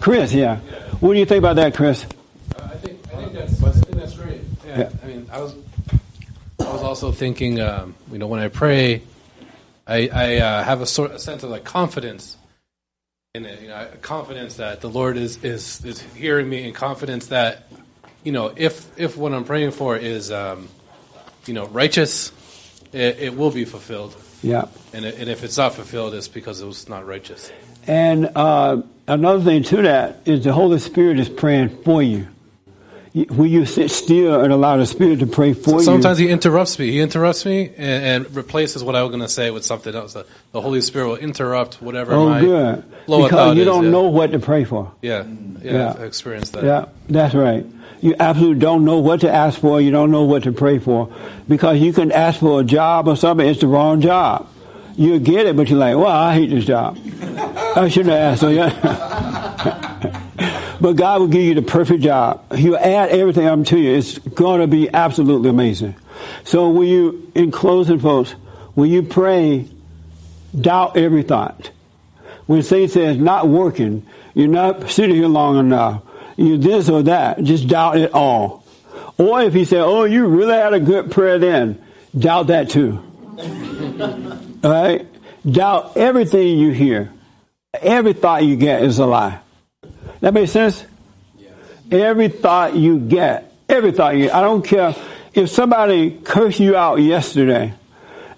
Chris. 0.00 0.32
Yeah. 0.32 0.58
What 1.00 1.14
do 1.14 1.18
you 1.18 1.24
think 1.24 1.38
about 1.38 1.56
that, 1.56 1.74
Chris? 1.74 2.04
I 2.58 2.68
think, 2.76 3.00
I 3.12 3.16
think 3.16 3.32
that's 3.32 3.62
I 3.62 3.70
think 3.70 3.96
that's 3.96 4.14
great. 4.16 4.40
Yeah, 4.66 4.78
Yeah. 4.78 4.90
I 5.02 5.06
mean, 5.06 5.26
I 5.32 5.40
was 5.40 5.54
I 6.60 6.72
was 6.72 6.82
also 6.82 7.10
thinking, 7.10 7.60
um, 7.60 7.94
you 8.12 8.18
know, 8.18 8.26
when 8.26 8.40
I 8.40 8.48
pray, 8.48 9.02
I, 9.86 10.08
I 10.12 10.36
uh, 10.36 10.62
have 10.64 10.82
a 10.82 10.86
sort 10.86 11.12
a 11.12 11.18
sense 11.18 11.42
of 11.42 11.50
like 11.50 11.64
confidence 11.64 12.36
it. 13.44 13.62
You 13.62 13.68
know, 13.68 13.88
confidence 14.02 14.56
that 14.56 14.80
the 14.80 14.88
Lord 14.88 15.16
is 15.16 15.42
is 15.44 15.84
is 15.84 16.00
hearing 16.00 16.48
me, 16.48 16.64
and 16.64 16.74
confidence 16.74 17.26
that 17.28 17.68
you 18.24 18.32
know, 18.32 18.52
if 18.56 18.98
if 18.98 19.16
what 19.16 19.32
I'm 19.32 19.44
praying 19.44 19.70
for 19.70 19.96
is 19.96 20.32
um, 20.32 20.68
you 21.46 21.54
know 21.54 21.66
righteous, 21.66 22.32
it, 22.92 23.18
it 23.18 23.36
will 23.36 23.50
be 23.50 23.64
fulfilled. 23.64 24.16
Yeah. 24.42 24.66
And, 24.92 25.04
it, 25.04 25.18
and 25.18 25.28
if 25.28 25.44
it's 25.44 25.56
not 25.56 25.74
fulfilled, 25.74 26.14
it's 26.14 26.28
because 26.28 26.60
it 26.60 26.66
was 26.66 26.88
not 26.88 27.06
righteous. 27.06 27.50
And 27.86 28.30
uh, 28.34 28.82
another 29.06 29.42
thing 29.42 29.62
to 29.64 29.82
that 29.82 30.20
is 30.24 30.44
the 30.44 30.52
Holy 30.52 30.78
Spirit 30.78 31.18
is 31.18 31.28
praying 31.28 31.82
for 31.84 32.02
you. 32.02 32.28
When 33.24 33.48
you 33.48 33.64
sit 33.64 33.90
still 33.90 34.42
and 34.42 34.52
allow 34.52 34.76
the 34.76 34.84
Spirit 34.84 35.20
to 35.20 35.26
pray 35.26 35.54
for 35.54 35.70
So 35.70 35.76
you. 35.78 35.82
sometimes 35.84 36.18
he 36.18 36.28
interrupts 36.28 36.78
me. 36.78 36.90
He 36.90 37.00
interrupts 37.00 37.46
me 37.46 37.68
and, 37.78 38.26
and 38.26 38.36
replaces 38.36 38.84
what 38.84 38.94
I 38.94 39.02
was 39.02 39.08
going 39.08 39.22
to 39.22 39.28
say 39.28 39.50
with 39.50 39.64
something 39.64 39.94
else. 39.94 40.12
The, 40.12 40.26
the 40.52 40.60
Holy 40.60 40.82
Spirit 40.82 41.08
will 41.08 41.16
interrupt 41.16 41.80
whatever 41.80 42.12
oh, 42.12 42.28
my 42.28 42.40
good. 42.40 42.84
Because 43.06 43.56
you 43.56 43.62
is, 43.62 43.66
don't 43.66 43.84
yeah. 43.84 43.90
know 43.90 44.02
what 44.02 44.32
to 44.32 44.38
pray 44.38 44.64
for. 44.64 44.92
Yeah, 45.00 45.24
yeah, 45.62 45.72
Yeah. 45.72 45.90
I've 45.94 46.02
experienced 46.02 46.52
that. 46.52 46.64
Yeah, 46.64 46.86
that's 47.08 47.34
right. 47.34 47.64
You 48.02 48.14
absolutely 48.20 48.60
don't 48.60 48.84
know 48.84 48.98
what 48.98 49.20
to 49.22 49.32
ask 49.32 49.58
for. 49.58 49.80
You 49.80 49.90
don't 49.90 50.10
know 50.10 50.24
what 50.24 50.42
to 50.42 50.52
pray 50.52 50.78
for 50.78 51.10
because 51.48 51.78
you 51.80 51.94
can 51.94 52.12
ask 52.12 52.40
for 52.40 52.60
a 52.60 52.64
job 52.64 53.08
or 53.08 53.16
something. 53.16 53.48
It's 53.48 53.60
the 53.60 53.66
wrong 53.66 54.02
job. 54.02 54.46
You 54.96 55.18
get 55.18 55.46
it, 55.46 55.56
but 55.56 55.70
you're 55.70 55.78
like, 55.78 55.96
well, 55.96 56.06
I 56.06 56.34
hate 56.34 56.50
this 56.50 56.66
job. 56.66 56.98
I 57.76 57.88
shouldn't 57.88 58.14
have 58.14 58.32
asked. 58.32 58.40
So 58.40 58.48
yeah. 58.50 60.22
But 60.80 60.94
God 60.94 61.20
will 61.20 61.28
give 61.28 61.42
you 61.42 61.54
the 61.54 61.62
perfect 61.62 62.02
job. 62.02 62.52
He'll 62.54 62.76
add 62.76 63.10
everything 63.10 63.46
up 63.46 63.64
to 63.66 63.78
you. 63.78 63.94
It's 63.94 64.18
going 64.18 64.60
to 64.60 64.66
be 64.66 64.92
absolutely 64.92 65.50
amazing. 65.50 65.94
So 66.44 66.68
when 66.70 66.88
you, 66.88 67.30
in 67.34 67.50
closing, 67.50 67.98
folks, 67.98 68.32
when 68.74 68.90
you 68.90 69.02
pray, 69.02 69.68
doubt 70.58 70.96
every 70.96 71.22
thought. 71.22 71.70
When 72.46 72.62
Satan 72.62 72.88
says 72.88 73.16
not 73.16 73.48
working, 73.48 74.06
you're 74.34 74.48
not 74.48 74.90
sitting 74.90 75.16
here 75.16 75.28
long 75.28 75.58
enough, 75.58 76.02
you 76.36 76.58
this 76.58 76.88
or 76.88 77.02
that, 77.04 77.42
just 77.42 77.68
doubt 77.68 77.96
it 77.98 78.12
all. 78.12 78.64
Or 79.18 79.42
if 79.42 79.54
he 79.54 79.64
said, 79.64 79.80
oh, 79.80 80.04
you 80.04 80.26
really 80.26 80.52
had 80.52 80.74
a 80.74 80.80
good 80.80 81.10
prayer 81.10 81.38
then, 81.38 81.82
doubt 82.16 82.48
that 82.48 82.68
too. 82.68 83.02
All 84.62 84.70
right? 84.70 85.06
Doubt 85.50 85.96
everything 85.96 86.58
you 86.58 86.72
hear. 86.72 87.12
Every 87.80 88.12
thought 88.12 88.44
you 88.44 88.56
get 88.56 88.82
is 88.82 88.98
a 88.98 89.06
lie. 89.06 89.40
That 90.20 90.34
makes 90.34 90.52
sense? 90.52 90.84
Every 91.90 92.28
thought 92.28 92.74
you 92.74 92.98
get, 92.98 93.52
every 93.68 93.92
thought 93.92 94.16
you 94.16 94.24
get, 94.24 94.34
I 94.34 94.40
don't 94.42 94.64
care 94.64 94.94
if 95.34 95.50
somebody 95.50 96.10
cursed 96.10 96.58
you 96.58 96.76
out 96.76 96.96
yesterday 96.96 97.74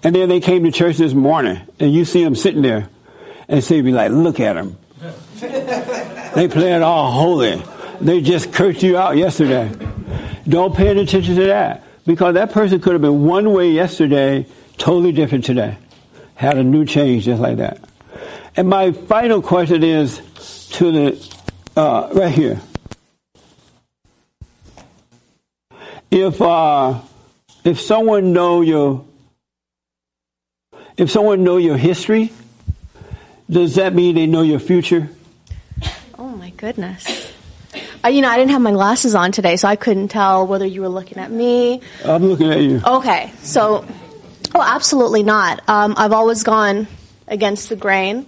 and 0.03 0.15
then 0.15 0.29
they 0.29 0.39
came 0.39 0.63
to 0.63 0.71
church 0.71 0.97
this 0.97 1.13
morning 1.13 1.59
and 1.79 1.93
you 1.93 2.05
see 2.05 2.23
them 2.23 2.35
sitting 2.35 2.61
there 2.61 2.89
and 3.47 3.63
say, 3.63 3.81
be 3.81 3.91
like, 3.91 4.11
look 4.11 4.39
at 4.39 4.53
them. 4.53 4.77
they 5.39 6.47
play 6.47 6.73
it 6.73 6.81
all 6.81 7.11
holy. 7.11 7.61
They 7.99 8.21
just 8.21 8.53
cursed 8.53 8.83
you 8.83 8.97
out 8.97 9.17
yesterday. 9.17 9.71
Don't 10.47 10.75
pay 10.75 10.89
any 10.89 11.01
attention 11.01 11.35
to 11.35 11.45
that 11.45 11.83
because 12.05 12.35
that 12.35 12.51
person 12.51 12.79
could 12.79 12.93
have 12.93 13.01
been 13.01 13.25
one 13.25 13.51
way 13.51 13.71
yesterday, 13.71 14.45
totally 14.77 15.11
different 15.11 15.45
today. 15.45 15.77
Had 16.35 16.57
a 16.57 16.63
new 16.63 16.85
change 16.85 17.25
just 17.25 17.41
like 17.41 17.57
that. 17.57 17.83
And 18.55 18.69
my 18.69 18.91
final 18.91 19.41
question 19.41 19.83
is 19.83 20.21
to 20.71 20.91
the, 20.91 21.38
uh, 21.79 22.09
right 22.11 22.31
here. 22.31 22.59
If, 26.11 26.41
uh, 26.41 26.99
if 27.63 27.79
someone 27.79 28.33
know 28.33 28.61
your, 28.61 29.05
if 30.97 31.09
someone 31.09 31.43
know 31.43 31.57
your 31.57 31.77
history, 31.77 32.33
does 33.49 33.75
that 33.75 33.93
mean 33.93 34.15
they 34.15 34.27
know 34.27 34.41
your 34.41 34.59
future? 34.59 35.09
Oh 36.17 36.29
my 36.29 36.49
goodness. 36.51 37.31
Uh, 38.03 38.09
you 38.09 38.21
know, 38.21 38.29
I 38.29 38.37
didn't 38.37 38.51
have 38.51 38.61
my 38.61 38.71
glasses 38.71 39.15
on 39.15 39.31
today, 39.31 39.55
so 39.55 39.67
I 39.67 39.75
couldn't 39.75 40.09
tell 40.09 40.47
whether 40.47 40.65
you 40.65 40.81
were 40.81 40.89
looking 40.89 41.17
at 41.17 41.31
me. 41.31 41.81
I'm 42.03 42.25
looking 42.25 42.51
at 42.51 42.61
you. 42.61 42.81
Okay, 42.85 43.31
so, 43.41 43.85
oh, 44.55 44.61
absolutely 44.61 45.23
not. 45.23 45.67
Um, 45.69 45.95
I've 45.97 46.13
always 46.13 46.43
gone 46.43 46.87
against 47.27 47.69
the 47.69 47.75
grain. 47.75 48.25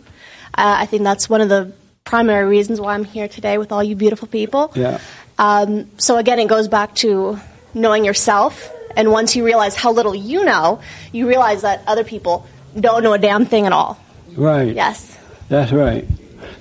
Uh, 0.54 0.76
I 0.80 0.86
think 0.86 1.04
that's 1.04 1.30
one 1.30 1.42
of 1.42 1.50
the 1.50 1.74
primary 2.12 2.44
reasons 2.46 2.82
why 2.82 2.94
I'm 2.94 3.06
here 3.06 3.30
today 3.30 3.58
with 3.58 3.72
all 3.72 3.82
you 3.82 3.96
beautiful 3.96 4.28
people. 4.28 4.70
Yeah. 4.76 5.00
Um, 5.40 5.90
so 5.98 6.18
again, 6.18 6.40
it 6.40 6.50
goes 6.50 6.68
back 6.68 6.94
to 6.96 7.40
knowing 7.74 8.04
yourself, 8.04 8.70
and 8.98 9.14
once 9.14 9.34
you 9.38 9.46
realize 9.46 9.78
how 9.78 9.94
little 9.94 10.14
you 10.14 10.44
know, 10.44 10.82
you 11.14 11.26
realize 11.26 11.62
that 11.62 11.82
other 11.88 12.04
people 12.04 12.46
don't 12.78 13.02
know 13.02 13.14
a 13.14 13.18
damn 13.18 13.46
thing 13.46 13.66
at 13.66 13.72
all. 13.72 13.98
Right. 14.36 14.76
Yes. 14.76 15.18
That's 15.48 15.72
right. 15.72 16.06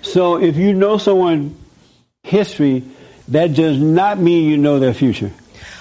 So 0.03 0.37
if 0.41 0.55
you 0.57 0.73
know 0.73 0.99
someone's 0.99 1.59
history, 2.23 2.85
that 3.27 3.53
does 3.53 3.77
not 3.77 4.21
mean 4.21 4.49
you 4.49 4.57
know 4.57 4.79
their 4.79 4.95
future. 4.95 5.33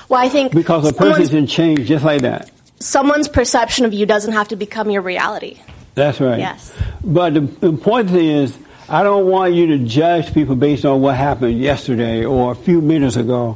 Well, 0.09 0.19
I 0.19 0.29
think 0.29 0.51
Because 0.51 0.89
a 0.89 0.93
person 0.93 1.27
can 1.27 1.45
change 1.45 1.87
just 1.87 2.03
like 2.03 2.23
that. 2.23 2.49
someone's 2.79 3.27
perception 3.27 3.85
of 3.85 3.93
you 3.93 4.07
doesn't 4.07 4.33
have 4.33 4.47
to 4.47 4.55
become 4.55 4.89
your 4.89 5.03
reality. 5.03 5.59
That's 5.93 6.19
right. 6.19 6.39
Yes. 6.39 6.73
But 7.03 7.35
the 7.35 7.47
important 7.61 8.09
thing 8.09 8.29
is, 8.29 8.57
I 8.89 9.03
don't 9.03 9.27
want 9.27 9.53
you 9.53 9.67
to 9.67 9.77
judge 9.77 10.33
people 10.33 10.55
based 10.55 10.83
on 10.83 11.01
what 11.01 11.15
happened 11.15 11.59
yesterday 11.59 12.25
or 12.25 12.51
a 12.51 12.55
few 12.55 12.81
minutes 12.81 13.17
ago, 13.17 13.55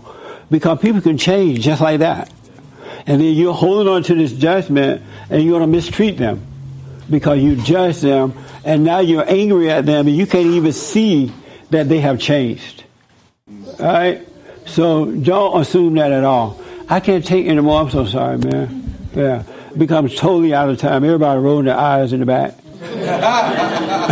because 0.52 0.80
people 0.80 1.02
can 1.02 1.18
change 1.18 1.62
just 1.62 1.82
like 1.82 2.02
that. 2.02 2.32
And 3.08 3.20
then 3.20 3.34
you're 3.34 3.56
holding 3.56 3.92
on 3.92 4.04
to 4.04 4.14
this 4.14 4.32
judgment 4.32 5.02
and 5.32 5.44
you're 5.44 5.60
going 5.60 5.72
to 5.72 5.76
mistreat 5.76 6.18
them 6.18 6.46
because 7.10 7.40
you 7.40 7.56
judge 7.56 8.02
them 8.02 8.36
and 8.64 8.84
now 8.84 9.00
you're 9.00 9.28
angry 9.28 9.72
at 9.72 9.88
them 9.88 10.08
and 10.08 10.16
you 10.16 10.28
can't 10.28 10.46
even 10.46 10.72
see 10.72 11.34
that 11.72 11.90
they 11.90 12.00
have 12.00 12.20
changed. 12.20 12.84
All 13.80 13.86
right? 13.86 14.28
So 14.68 15.06
don't 15.06 15.60
assume 15.60 15.96
that 15.96 16.12
at 16.12 16.24
all. 16.24 16.62
I 16.88 17.00
can't 17.00 17.26
take 17.26 17.48
anymore. 17.48 17.82
I'm 17.82 17.90
so 17.90 18.06
sorry, 18.06 18.38
man. 18.38 19.10
Yeah. 19.16 19.44
Becomes 19.76 20.16
totally 20.16 20.54
out 20.54 20.70
of 20.70 20.78
time. 20.78 21.04
Everybody 21.04 21.40
rolling 21.40 21.66
their 21.66 21.78
eyes 21.78 22.14
in 22.14 22.20
the 22.20 22.28
back. 22.28 22.54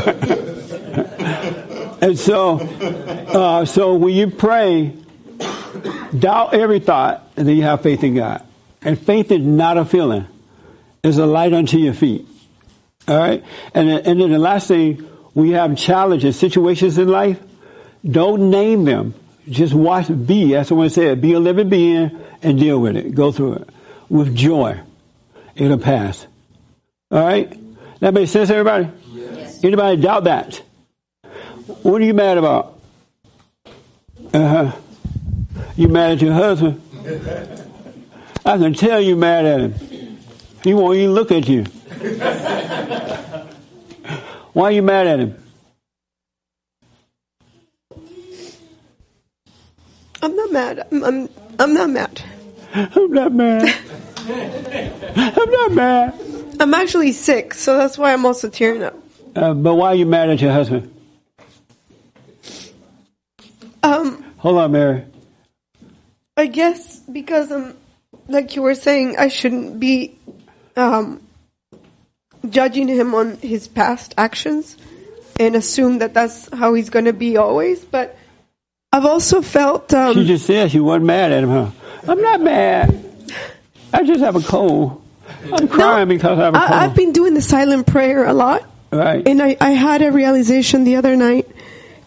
and 2.00 2.18
so, 2.18 2.58
uh, 2.58 3.64
so 3.64 3.94
when 3.94 4.14
you 4.14 4.28
pray, 4.28 4.94
doubt 6.18 6.54
every 6.54 6.80
thought, 6.80 7.28
and 7.36 7.46
then 7.46 7.56
you 7.56 7.62
have 7.62 7.82
faith 7.82 8.02
in 8.04 8.14
God. 8.14 8.44
And 8.82 8.98
faith 8.98 9.30
is 9.30 9.40
not 9.40 9.76
a 9.76 9.84
feeling; 9.84 10.26
it's 11.02 11.18
a 11.18 11.26
light 11.26 11.52
unto 11.52 11.78
your 11.78 11.94
feet. 11.94 12.26
All 13.06 13.18
right, 13.18 13.44
and 13.74 13.88
then, 13.88 14.06
and 14.06 14.20
then 14.20 14.30
the 14.30 14.38
last 14.38 14.68
thing, 14.68 15.06
we 15.34 15.50
have 15.50 15.76
challenges, 15.76 16.38
situations 16.38 16.98
in 16.98 17.08
life. 17.08 17.40
Don't 18.08 18.50
name 18.50 18.84
them. 18.84 19.14
Just 19.48 19.74
watch. 19.74 20.08
Be. 20.08 20.54
What 20.54 20.72
I 20.72 20.88
said. 20.88 21.20
Be 21.20 21.34
a 21.34 21.40
living 21.40 21.68
being 21.68 22.18
and 22.42 22.58
deal 22.58 22.80
with 22.80 22.96
it. 22.96 23.14
Go 23.14 23.32
through 23.32 23.54
it 23.54 23.68
with 24.08 24.34
joy. 24.34 24.80
It'll 25.54 25.78
pass. 25.78 26.26
All 27.10 27.24
right. 27.24 27.56
That 28.00 28.14
makes 28.14 28.30
sense, 28.30 28.50
everybody. 28.50 28.88
Anybody 29.62 30.00
doubt 30.00 30.24
that? 30.24 30.62
What 31.82 32.00
are 32.00 32.04
you 32.04 32.14
mad 32.14 32.38
about? 32.38 32.78
Uh 34.32 34.48
huh. 34.48 34.72
You 35.76 35.88
mad 35.88 36.12
at 36.12 36.22
your 36.22 36.32
husband? 36.32 36.80
I 38.44 38.56
can 38.56 38.74
tell 38.74 39.00
you 39.00 39.16
mad 39.16 39.44
at 39.44 39.60
him. 39.60 40.18
He 40.64 40.72
won't 40.74 40.96
even 40.96 41.14
look 41.14 41.30
at 41.30 41.48
you. 41.48 41.64
Why 44.52 44.64
are 44.64 44.72
you 44.72 44.82
mad 44.82 45.06
at 45.06 45.20
him? 45.20 45.36
I'm 50.22 50.36
not 50.36 50.52
mad. 50.52 50.86
I'm, 50.90 51.04
I'm, 51.04 51.28
I'm 51.58 51.74
not 51.74 51.90
mad. 51.90 52.22
I'm 52.74 53.12
not 53.12 53.32
mad. 53.32 53.74
I'm 55.16 55.50
not 55.50 55.72
mad. 55.72 56.14
I'm 56.60 56.74
actually 56.74 57.12
sick, 57.12 57.54
so 57.54 57.78
that's 57.78 57.96
why 57.96 58.12
I'm 58.12 58.26
also 58.26 58.50
tearing 58.50 58.82
up. 58.82 58.99
Uh, 59.34 59.54
but 59.54 59.74
why 59.74 59.88
are 59.88 59.94
you 59.94 60.06
mad 60.06 60.30
at 60.30 60.40
your 60.40 60.52
husband? 60.52 60.94
Um, 63.82 64.24
Hold 64.38 64.58
on, 64.58 64.72
Mary. 64.72 65.04
I 66.36 66.46
guess 66.46 66.98
because 67.00 67.50
I'm, 67.50 67.76
like 68.28 68.56
you 68.56 68.62
were 68.62 68.74
saying, 68.74 69.16
I 69.18 69.28
shouldn't 69.28 69.78
be 69.78 70.18
um, 70.76 71.22
judging 72.48 72.88
him 72.88 73.14
on 73.14 73.36
his 73.36 73.68
past 73.68 74.14
actions 74.16 74.76
and 75.38 75.54
assume 75.56 75.98
that 75.98 76.14
that's 76.14 76.52
how 76.54 76.74
he's 76.74 76.90
going 76.90 77.04
to 77.06 77.12
be 77.12 77.36
always. 77.36 77.84
But 77.84 78.16
I've 78.92 79.04
also 79.04 79.42
felt. 79.42 79.92
Um, 79.94 80.14
she 80.14 80.26
just 80.26 80.46
said 80.46 80.70
she 80.70 80.80
wasn't 80.80 81.06
mad 81.06 81.32
at 81.32 81.44
him, 81.44 81.50
huh? 81.50 81.70
I'm 82.08 82.20
not 82.20 82.40
mad. 82.40 83.04
I 83.92 84.04
just 84.04 84.20
have 84.20 84.36
a 84.36 84.40
cold. 84.40 85.02
I'm 85.52 85.68
crying 85.68 86.08
because 86.08 86.38
I 86.38 86.44
have 86.44 86.54
a 86.54 86.58
cold. 86.58 86.70
I, 86.70 86.84
I've 86.84 86.94
been 86.94 87.12
doing 87.12 87.34
the 87.34 87.42
silent 87.42 87.86
prayer 87.86 88.24
a 88.26 88.32
lot. 88.32 88.69
Right. 88.92 89.26
And 89.26 89.40
I, 89.42 89.56
I 89.60 89.70
had 89.70 90.02
a 90.02 90.10
realization 90.10 90.84
the 90.84 90.96
other 90.96 91.14
night 91.16 91.46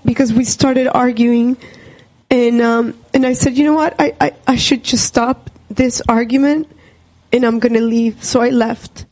because 0.03 0.34
we 0.34 0.43
started 0.43 0.88
arguing 0.88 1.55
and 2.30 2.61
um, 2.61 2.97
and 3.14 3.26
I 3.26 3.34
said, 3.34 3.57
you 3.57 3.64
know 3.64 3.73
what, 3.73 3.95
I, 3.99 4.14
I, 4.19 4.31
I 4.47 4.55
should 4.57 4.84
just 4.84 5.05
stop 5.05 5.49
this 5.69 6.01
argument 6.10 6.69
and 7.31 7.45
I'm 7.45 7.60
gonna 7.60 7.80
leave. 7.81 8.23
So 8.23 8.41
I 8.41 8.49
left. 8.49 9.05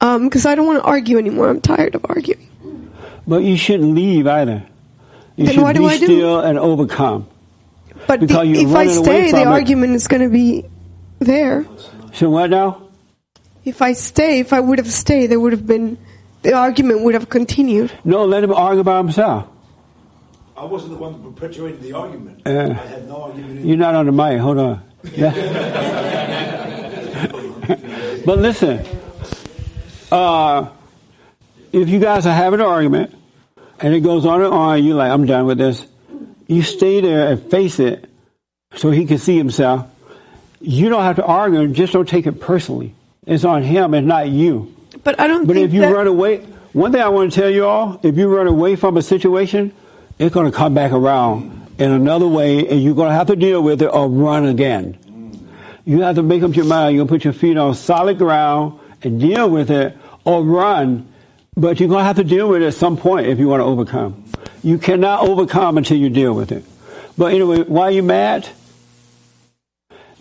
because 0.00 0.46
I 0.46 0.54
don't 0.54 0.66
want 0.66 0.80
to 0.82 0.84
argue 0.84 1.18
anymore. 1.18 1.48
I'm 1.48 1.60
tired 1.60 1.94
of 1.94 2.04
arguing. 2.08 2.50
But 3.26 3.42
you 3.42 3.56
shouldn't 3.56 3.94
leave 3.94 4.26
either. 4.26 4.62
You 5.36 5.46
Then 5.46 5.54
should 5.54 5.62
what 5.62 5.74
do 5.76 5.80
be 5.80 5.86
I 5.86 5.98
do? 5.98 6.04
still 6.04 6.40
and 6.40 6.58
overcome. 6.58 7.26
But 8.06 8.20
the- 8.20 8.42
if 8.44 8.74
I 8.74 8.86
stay, 8.88 9.30
the 9.32 9.42
it. 9.42 9.46
argument 9.46 9.94
is 9.94 10.08
going 10.08 10.22
to 10.22 10.28
be 10.28 10.64
there. 11.20 11.64
So 12.12 12.28
what 12.30 12.50
now? 12.50 12.82
If 13.64 13.80
I 13.80 13.94
stay, 13.94 14.40
if 14.40 14.52
I 14.52 14.60
would 14.60 14.78
have 14.78 14.92
stayed, 14.92 15.28
there 15.28 15.40
would 15.40 15.52
have 15.52 15.66
been 15.66 15.96
the 16.44 16.52
argument 16.52 17.00
would 17.00 17.14
have 17.14 17.28
continued. 17.28 17.92
No, 18.04 18.24
let 18.24 18.44
him 18.44 18.52
argue 18.52 18.84
by 18.84 18.98
himself. 18.98 19.48
I 20.56 20.64
wasn't 20.64 20.92
the 20.92 20.98
one 20.98 21.12
that 21.12 21.34
perpetuated 21.34 21.82
the 21.82 21.94
argument. 21.94 22.42
Uh, 22.46 22.50
I 22.50 22.86
had 22.86 23.08
no 23.08 23.22
argument. 23.22 23.64
You're 23.64 23.76
not 23.76 23.96
on 23.96 24.06
the 24.06 24.12
mic. 24.12 24.38
Hold 24.38 24.58
on. 24.58 24.82
But 28.24 28.38
listen, 28.38 28.82
uh, 30.10 30.70
if 31.72 31.88
you 31.90 31.98
guys 31.98 32.26
are 32.26 32.34
having 32.34 32.60
an 32.60 32.66
argument 32.66 33.14
and 33.80 33.92
it 33.94 34.00
goes 34.00 34.24
on 34.24 34.40
and 34.40 34.52
on, 34.52 34.82
you're 34.82 34.94
like, 34.94 35.10
I'm 35.10 35.26
done 35.26 35.44
with 35.44 35.58
this. 35.58 35.86
You 36.46 36.62
stay 36.62 37.02
there 37.02 37.32
and 37.32 37.50
face 37.50 37.78
it 37.78 38.08
so 38.76 38.90
he 38.90 39.04
can 39.04 39.18
see 39.18 39.36
himself. 39.36 39.86
You 40.60 40.88
don't 40.88 41.02
have 41.02 41.16
to 41.16 41.24
argue. 41.24 41.68
Just 41.68 41.92
don't 41.92 42.08
take 42.08 42.26
it 42.26 42.40
personally. 42.40 42.94
It's 43.26 43.44
on 43.44 43.62
him 43.62 43.92
and 43.92 44.06
not 44.06 44.28
you. 44.28 44.74
But 45.04 45.20
I 45.20 45.26
don't 45.28 45.46
But 45.46 45.54
think 45.54 45.66
if 45.66 45.74
you 45.74 45.82
that- 45.82 45.92
run 45.94 46.06
away, 46.06 46.38
one 46.72 46.90
thing 46.92 47.00
I 47.00 47.08
want 47.08 47.32
to 47.32 47.40
tell 47.40 47.50
you 47.50 47.66
all, 47.66 48.00
if 48.02 48.16
you 48.16 48.28
run 48.34 48.46
away 48.46 48.74
from 48.76 48.96
a 48.96 49.02
situation, 49.02 49.72
it's 50.18 50.34
going 50.34 50.50
to 50.50 50.56
come 50.56 50.74
back 50.74 50.92
around 50.92 51.66
in 51.78 51.90
another 51.90 52.26
way 52.26 52.66
and 52.68 52.82
you're 52.82 52.94
going 52.94 53.10
to 53.10 53.14
have 53.14 53.26
to 53.28 53.36
deal 53.36 53.62
with 53.62 53.82
it 53.82 53.86
or 53.86 54.08
run 54.08 54.46
again. 54.46 54.98
You 55.84 56.00
have 56.00 56.16
to 56.16 56.22
make 56.22 56.42
up 56.42 56.56
your 56.56 56.64
mind. 56.64 56.96
You're 56.96 57.04
going 57.04 57.08
to 57.08 57.14
put 57.14 57.24
your 57.24 57.32
feet 57.34 57.56
on 57.58 57.74
solid 57.74 58.16
ground 58.18 58.78
and 59.02 59.20
deal 59.20 59.48
with 59.50 59.70
it 59.70 59.96
or 60.24 60.42
run. 60.42 61.06
But 61.56 61.78
you're 61.78 61.88
going 61.88 62.00
to 62.00 62.04
have 62.04 62.16
to 62.16 62.24
deal 62.24 62.48
with 62.48 62.62
it 62.62 62.66
at 62.66 62.74
some 62.74 62.96
point 62.96 63.26
if 63.26 63.38
you 63.38 63.46
want 63.48 63.60
to 63.60 63.64
overcome. 63.64 64.24
You 64.62 64.78
cannot 64.78 65.28
overcome 65.28 65.76
until 65.78 65.98
you 65.98 66.08
deal 66.08 66.32
with 66.32 66.50
it. 66.52 66.64
But 67.18 67.32
anyway, 67.34 67.62
why 67.64 67.82
are 67.88 67.90
you 67.90 68.02
mad? 68.02 68.48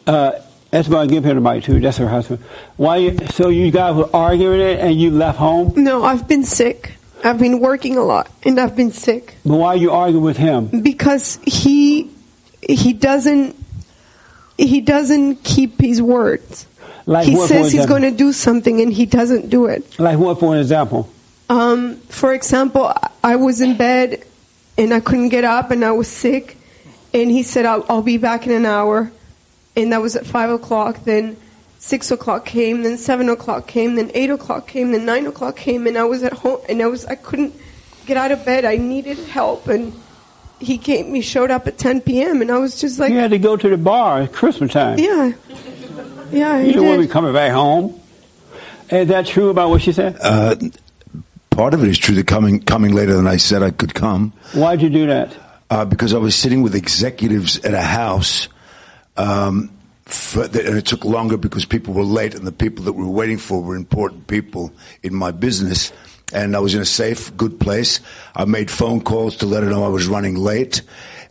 Uh, 0.05 0.33
that's 0.73 0.89
why 0.89 0.99
I 1.01 1.05
give 1.07 1.23
her 1.23 1.33
the 1.33 1.39
mic 1.41 1.63
too. 1.63 1.79
That's 1.79 1.97
her 1.97 2.07
husband. 2.07 2.43
Why? 2.77 2.97
You, 2.97 3.17
so 3.31 3.49
you 3.49 3.71
guys 3.71 3.95
were 3.95 4.09
arguing 4.13 4.59
it 4.59 4.79
and 4.79 4.99
you 4.99 5.11
left 5.11 5.37
home? 5.37 5.73
No, 5.77 6.03
I've 6.03 6.27
been 6.27 6.43
sick. 6.43 6.93
I've 7.23 7.39
been 7.39 7.59
working 7.61 7.95
a 7.97 8.03
lot 8.03 8.29
and 8.43 8.59
I've 8.59 8.75
been 8.75 8.91
sick 8.91 9.35
But 9.45 9.55
why 9.55 9.67
are 9.69 9.77
you 9.77 9.91
arguing 9.91 10.25
with 10.25 10.35
him? 10.37 10.81
because 10.81 11.39
he 11.45 12.11
he 12.61 12.91
doesn't 12.93 13.55
he 14.57 14.81
doesn't 14.81 15.43
keep 15.43 15.79
his 15.79 16.01
words. 16.01 16.67
Like 17.05 17.25
he 17.27 17.35
says 17.47 17.71
he's 17.71 17.85
going 17.85 18.03
to 18.03 18.11
do 18.11 18.31
something 18.33 18.81
and 18.81 18.91
he 18.93 19.05
doesn't 19.05 19.49
do 19.49 19.65
it. 19.67 19.99
Like 19.99 20.17
what, 20.19 20.39
for 20.39 20.53
an 20.53 20.59
example? 20.61 21.09
Um, 21.49 21.97
for 22.09 22.33
example, 22.33 22.85
I- 22.87 23.09
I 23.23 23.35
was 23.37 23.61
in 23.61 23.77
bed 23.77 24.23
and 24.77 24.93
I 24.93 24.99
couldn't 24.99 25.29
get 25.29 25.43
up 25.45 25.71
and 25.71 25.83
I 25.85 25.91
was 25.91 26.07
sick, 26.09 26.57
and 27.13 27.29
he 27.31 27.43
said, 27.43 27.65
"I'll, 27.65 27.85
I'll 27.89 28.01
be 28.01 28.17
back 28.17 28.45
in 28.47 28.51
an 28.53 28.65
hour," 28.65 29.11
and 29.75 29.91
that 29.91 30.01
was 30.01 30.15
at 30.15 30.25
five 30.25 30.49
o'clock. 30.49 31.03
Then 31.03 31.37
six 31.79 32.11
o'clock 32.11 32.45
came, 32.45 32.83
then 32.83 32.97
seven 32.97 33.29
o'clock 33.29 33.67
came, 33.67 33.95
then 33.95 34.11
eight 34.13 34.29
o'clock 34.29 34.67
came, 34.67 34.91
then 34.91 35.05
nine 35.05 35.25
o'clock 35.27 35.55
came, 35.57 35.85
and 35.87 35.97
I 35.97 36.03
was 36.05 36.23
at 36.23 36.33
home 36.33 36.61
and 36.69 36.81
I 36.81 36.87
was 36.87 37.05
I 37.05 37.15
couldn't 37.15 37.53
get 38.05 38.17
out 38.17 38.31
of 38.31 38.45
bed. 38.45 38.65
I 38.65 38.77
needed 38.77 39.17
help, 39.17 39.67
and 39.67 39.93
he 40.59 40.77
came. 40.77 41.13
He 41.13 41.21
showed 41.21 41.51
up 41.51 41.67
at 41.67 41.77
ten 41.77 42.01
p.m. 42.01 42.41
and 42.41 42.51
I 42.51 42.57
was 42.57 42.79
just 42.79 42.99
like, 42.99 43.11
you 43.11 43.17
had 43.17 43.31
to 43.31 43.39
go 43.39 43.57
to 43.57 43.69
the 43.69 43.77
bar 43.77 44.21
at 44.21 44.33
Christmas 44.33 44.71
time. 44.71 44.99
yeah, 44.99 45.33
yeah. 46.31 46.59
You 46.59 46.65
He 46.65 46.71
didn't 46.73 46.87
want 46.87 47.01
to 47.01 47.07
be 47.07 47.11
coming 47.11 47.33
back 47.33 47.51
home. 47.51 47.99
Is 48.89 49.07
that 49.07 49.25
true 49.25 49.49
about 49.49 49.69
what 49.69 49.81
she 49.81 49.91
said? 49.91 50.17
Uh, 50.21 50.55
part 51.49 51.73
of 51.73 51.83
it 51.83 51.89
is 51.89 51.97
true 51.97 52.15
that 52.15 52.27
coming 52.27 52.59
coming 52.61 52.93
later 52.93 53.15
than 53.15 53.27
I 53.27 53.37
said 53.37 53.63
I 53.63 53.71
could 53.71 53.93
come. 53.93 54.33
Why'd 54.53 54.81
you 54.81 54.89
do 54.89 55.07
that? 55.07 55.35
Uh, 55.69 55.85
because 55.85 56.13
I 56.13 56.17
was 56.19 56.35
sitting 56.35 56.61
with 56.61 56.75
executives 56.75 57.57
at 57.65 57.73
a 57.73 57.81
house, 57.81 58.47
um, 59.17 59.69
for, 60.05 60.43
and 60.43 60.55
it 60.55 60.85
took 60.85 61.05
longer 61.05 61.37
because 61.37 61.65
people 61.65 61.93
were 61.93 62.03
late, 62.03 62.35
and 62.35 62.45
the 62.45 62.51
people 62.51 62.85
that 62.85 62.93
we 62.93 63.03
were 63.03 63.09
waiting 63.11 63.37
for 63.37 63.61
were 63.61 63.75
important 63.75 64.27
people 64.27 64.71
in 65.01 65.13
my 65.15 65.31
business. 65.31 65.91
And 66.33 66.55
I 66.55 66.59
was 66.59 66.73
in 66.73 66.81
a 66.81 66.85
safe, 66.85 67.35
good 67.37 67.59
place. 67.59 67.99
I 68.35 68.45
made 68.45 68.71
phone 68.71 69.01
calls 69.01 69.37
to 69.37 69.45
let 69.45 69.61
her 69.63 69.69
know 69.69 69.83
I 69.85 69.89
was 69.89 70.07
running 70.07 70.35
late. 70.35 70.81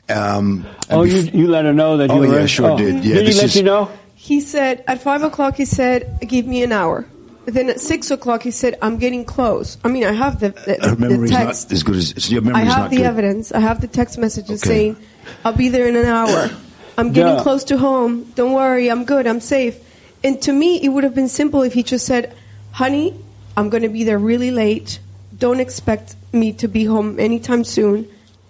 Um, 0.08 0.64
Oh, 0.90 1.00
bef- 1.04 1.32
you 1.34 1.40
you 1.42 1.48
let 1.48 1.64
her 1.64 1.72
know 1.72 1.96
that 1.96 2.08
you 2.10 2.16
Oh, 2.16 2.20
were. 2.20 2.38
yeah, 2.40 2.46
sure 2.46 2.76
did. 2.76 3.04
Yeah, 3.04 3.14
did 3.16 3.28
he 3.28 3.34
let 3.34 3.44
is- 3.44 3.56
you 3.56 3.62
know? 3.62 3.90
He 4.14 4.40
said 4.40 4.84
at 4.86 5.02
five 5.02 5.22
o'clock. 5.24 5.56
He 5.56 5.64
said, 5.64 6.18
"Give 6.20 6.46
me 6.46 6.62
an 6.62 6.70
hour." 6.70 7.04
Then 7.46 7.68
at 7.70 7.80
six 7.80 8.12
o'clock, 8.12 8.42
he 8.44 8.52
said, 8.52 8.78
"I'm 8.80 8.98
getting 8.98 9.24
close." 9.24 9.76
I 9.84 9.88
mean, 9.88 10.04
I 10.04 10.12
have 10.12 10.38
the 10.38 10.50
the, 10.50 10.78
her 10.80 10.94
the 10.94 10.96
memory's 11.08 11.30
text. 11.32 11.70
not 11.70 11.72
as 11.72 11.82
good 11.82 11.96
as 11.96 12.30
your 12.30 12.40
I 12.42 12.44
memory's 12.44 12.68
have 12.68 12.78
not 12.82 12.90
the 12.90 12.96
good. 12.98 13.06
evidence. 13.06 13.50
I 13.50 13.58
have 13.58 13.80
the 13.80 13.88
text 13.88 14.18
messages 14.18 14.62
Okay. 14.62 14.68
saying, 14.68 14.96
"I'll 15.44 15.52
be 15.56 15.68
there 15.68 15.88
in 15.88 15.96
an 15.96 16.06
hour. 16.06 16.50
I'm 16.98 17.12
getting 17.12 17.36
Yeah. 17.36 17.42
close 17.42 17.64
to 17.64 17.78
home. 17.78 18.26
Don't 18.34 18.52
worry. 18.52 18.88
I'm 18.88 19.04
good. 19.04 19.26
I'm 19.26 19.40
safe." 19.40 19.76
And 20.24 20.40
to 20.42 20.52
me, 20.52 20.76
it 20.82 20.88
would 20.90 21.04
have 21.04 21.14
been 21.14 21.28
simple 21.28 21.62
if 21.62 21.72
he 21.72 21.82
just 21.82 22.06
said, 22.06 22.32
"Honey, 22.72 23.14
I'm 23.56 23.68
going 23.70 23.82
to 23.82 23.88
be 23.88 24.04
there 24.04 24.18
really 24.18 24.50
late. 24.50 24.98
Don't 25.38 25.60
expect 25.60 26.14
me 26.32 26.52
to 26.52 26.68
be 26.68 26.84
home 26.84 27.18
anytime 27.18 27.64
soon." 27.64 28.06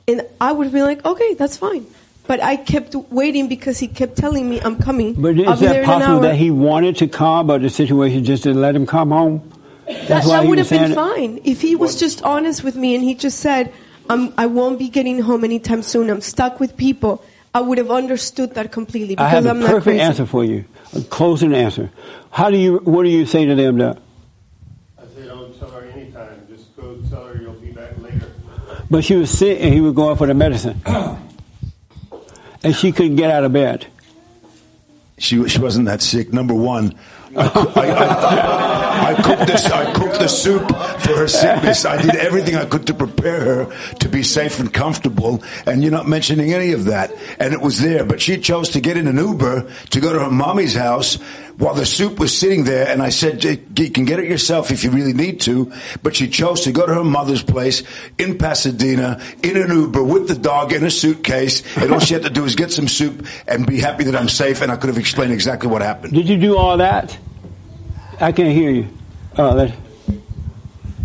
And 0.08 0.22
I 0.40 0.52
would 0.52 0.64
have 0.64 0.72
been 0.72 0.84
like, 0.84 1.04
"Okay, 1.04 1.34
that's 1.34 1.56
fine." 1.56 1.86
But 2.26 2.42
I 2.42 2.56
kept 2.56 2.94
waiting 3.10 3.48
because 3.48 3.78
he 3.78 3.86
kept 3.86 4.16
telling 4.16 4.48
me, 4.48 4.60
"I'm 4.60 4.76
coming. 4.76 5.14
But 5.14 5.38
is 5.38 5.60
that 5.60 5.84
possible 5.84 6.20
that 6.20 6.36
he 6.36 6.50
wanted 6.50 6.96
to 6.98 7.06
come, 7.08 7.46
but 7.48 7.62
the 7.62 7.70
situation 7.70 8.24
just 8.24 8.44
didn't 8.44 8.60
let 8.60 8.76
him 8.76 8.86
come 8.86 9.10
home? 9.10 9.42
That, 9.86 10.08
That's 10.08 10.26
why 10.26 10.40
that 10.40 10.48
would 10.48 10.58
have 10.58 10.70
been 10.70 10.94
fine 10.94 11.40
if 11.44 11.60
he 11.60 11.74
was 11.74 11.96
just 11.98 12.22
honest 12.22 12.62
with 12.62 12.76
me 12.76 12.94
and 12.94 13.02
he 13.02 13.14
just 13.14 13.40
said, 13.40 13.72
I'm, 14.08 14.32
"I 14.38 14.46
won't 14.46 14.78
be 14.78 14.88
getting 14.88 15.20
home 15.20 15.42
anytime 15.44 15.82
soon. 15.82 16.10
I'm 16.10 16.20
stuck 16.20 16.60
with 16.60 16.76
people." 16.76 17.22
I 17.54 17.60
would 17.60 17.78
have 17.78 17.90
understood 17.90 18.54
that 18.54 18.72
completely 18.72 19.14
because 19.14 19.26
I 19.26 19.40
because 19.40 19.44
have 19.44 19.46
a 19.46 19.50
am 19.50 19.60
not 19.60 19.66
perfect 19.68 19.84
crazy. 19.84 20.00
answer 20.00 20.26
for 20.26 20.44
you, 20.44 20.64
a 20.96 21.02
closing 21.02 21.52
answer. 21.54 21.90
How 22.30 22.50
do 22.50 22.56
you? 22.56 22.78
What 22.78 23.02
do 23.02 23.10
you 23.10 23.26
say 23.26 23.44
to 23.44 23.54
them? 23.54 23.78
That, 23.78 23.98
I 24.98 25.02
said, 25.14 25.26
don't 25.26 25.58
tell 25.58 25.70
her 25.70 25.82
anytime. 25.82 26.46
Just 26.48 26.74
go 26.76 26.96
tell 27.10 27.26
her 27.26 27.36
you'll 27.40 27.52
be 27.54 27.70
back 27.72 27.98
later. 27.98 28.30
but 28.90 29.04
she 29.04 29.16
was 29.16 29.30
sick 29.30 29.58
and 29.60 29.72
he 29.74 29.80
was 29.82 29.92
going 29.92 30.16
for 30.16 30.26
the 30.26 30.32
medicine, 30.34 30.80
and 32.62 32.74
she 32.74 32.90
couldn't 32.92 33.16
get 33.16 33.30
out 33.30 33.44
of 33.44 33.52
bed. 33.52 33.86
She 35.18 35.46
she 35.48 35.58
wasn't 35.58 35.86
that 35.86 36.00
sick. 36.00 36.32
Number 36.32 36.54
one, 36.54 36.94
I, 37.36 37.42
I, 37.44 37.46
I, 37.46 38.81
I 39.12 39.22
cooked 39.22 39.46
this. 39.46 39.66
I 39.66 39.92
cooked 39.92 40.18
the 40.18 40.28
soup 40.28 40.68
for 40.68 41.16
her 41.16 41.28
sickness. 41.28 41.84
I 41.84 42.00
did 42.00 42.16
everything 42.16 42.56
I 42.56 42.64
could 42.64 42.86
to 42.86 42.94
prepare 42.94 43.40
her 43.40 43.94
to 44.00 44.08
be 44.08 44.22
safe 44.22 44.58
and 44.58 44.72
comfortable. 44.72 45.42
And 45.66 45.82
you're 45.82 45.92
not 45.92 46.08
mentioning 46.08 46.52
any 46.52 46.72
of 46.72 46.84
that. 46.86 47.12
And 47.38 47.52
it 47.52 47.60
was 47.60 47.80
there, 47.80 48.04
but 48.04 48.20
she 48.20 48.38
chose 48.38 48.70
to 48.70 48.80
get 48.80 48.96
in 48.96 49.06
an 49.06 49.16
Uber 49.16 49.70
to 49.90 50.00
go 50.00 50.12
to 50.12 50.18
her 50.20 50.30
mommy's 50.30 50.74
house 50.74 51.18
while 51.58 51.74
the 51.74 51.84
soup 51.84 52.18
was 52.18 52.36
sitting 52.36 52.64
there. 52.64 52.88
And 52.88 53.02
I 53.02 53.10
said, 53.10 53.44
"You 53.44 53.90
can 53.90 54.04
get 54.04 54.18
it 54.18 54.28
yourself 54.28 54.70
if 54.70 54.84
you 54.84 54.90
really 54.90 55.12
need 55.12 55.40
to." 55.40 55.70
But 56.02 56.16
she 56.16 56.28
chose 56.28 56.62
to 56.62 56.72
go 56.72 56.86
to 56.86 56.94
her 56.94 57.04
mother's 57.04 57.42
place 57.42 57.82
in 58.18 58.38
Pasadena 58.38 59.20
in 59.42 59.56
an 59.56 59.70
Uber 59.70 60.02
with 60.02 60.28
the 60.28 60.34
dog 60.34 60.72
in 60.72 60.84
a 60.84 60.90
suitcase. 60.90 61.62
And 61.76 61.92
all 61.92 62.00
she 62.00 62.14
had 62.14 62.22
to 62.22 62.30
do 62.30 62.42
was 62.42 62.54
get 62.54 62.72
some 62.72 62.88
soup 62.88 63.26
and 63.46 63.66
be 63.66 63.78
happy 63.80 64.04
that 64.04 64.16
I'm 64.16 64.28
safe. 64.28 64.62
And 64.62 64.72
I 64.72 64.76
could 64.76 64.88
have 64.88 64.98
explained 64.98 65.32
exactly 65.32 65.68
what 65.68 65.82
happened. 65.82 66.14
Did 66.14 66.28
you 66.28 66.38
do 66.38 66.56
all 66.56 66.78
that? 66.78 67.16
I 68.20 68.32
can't 68.32 68.52
hear 68.52 68.70
you. 68.70 68.88
Oh, 69.38 69.56
that, 69.56 69.72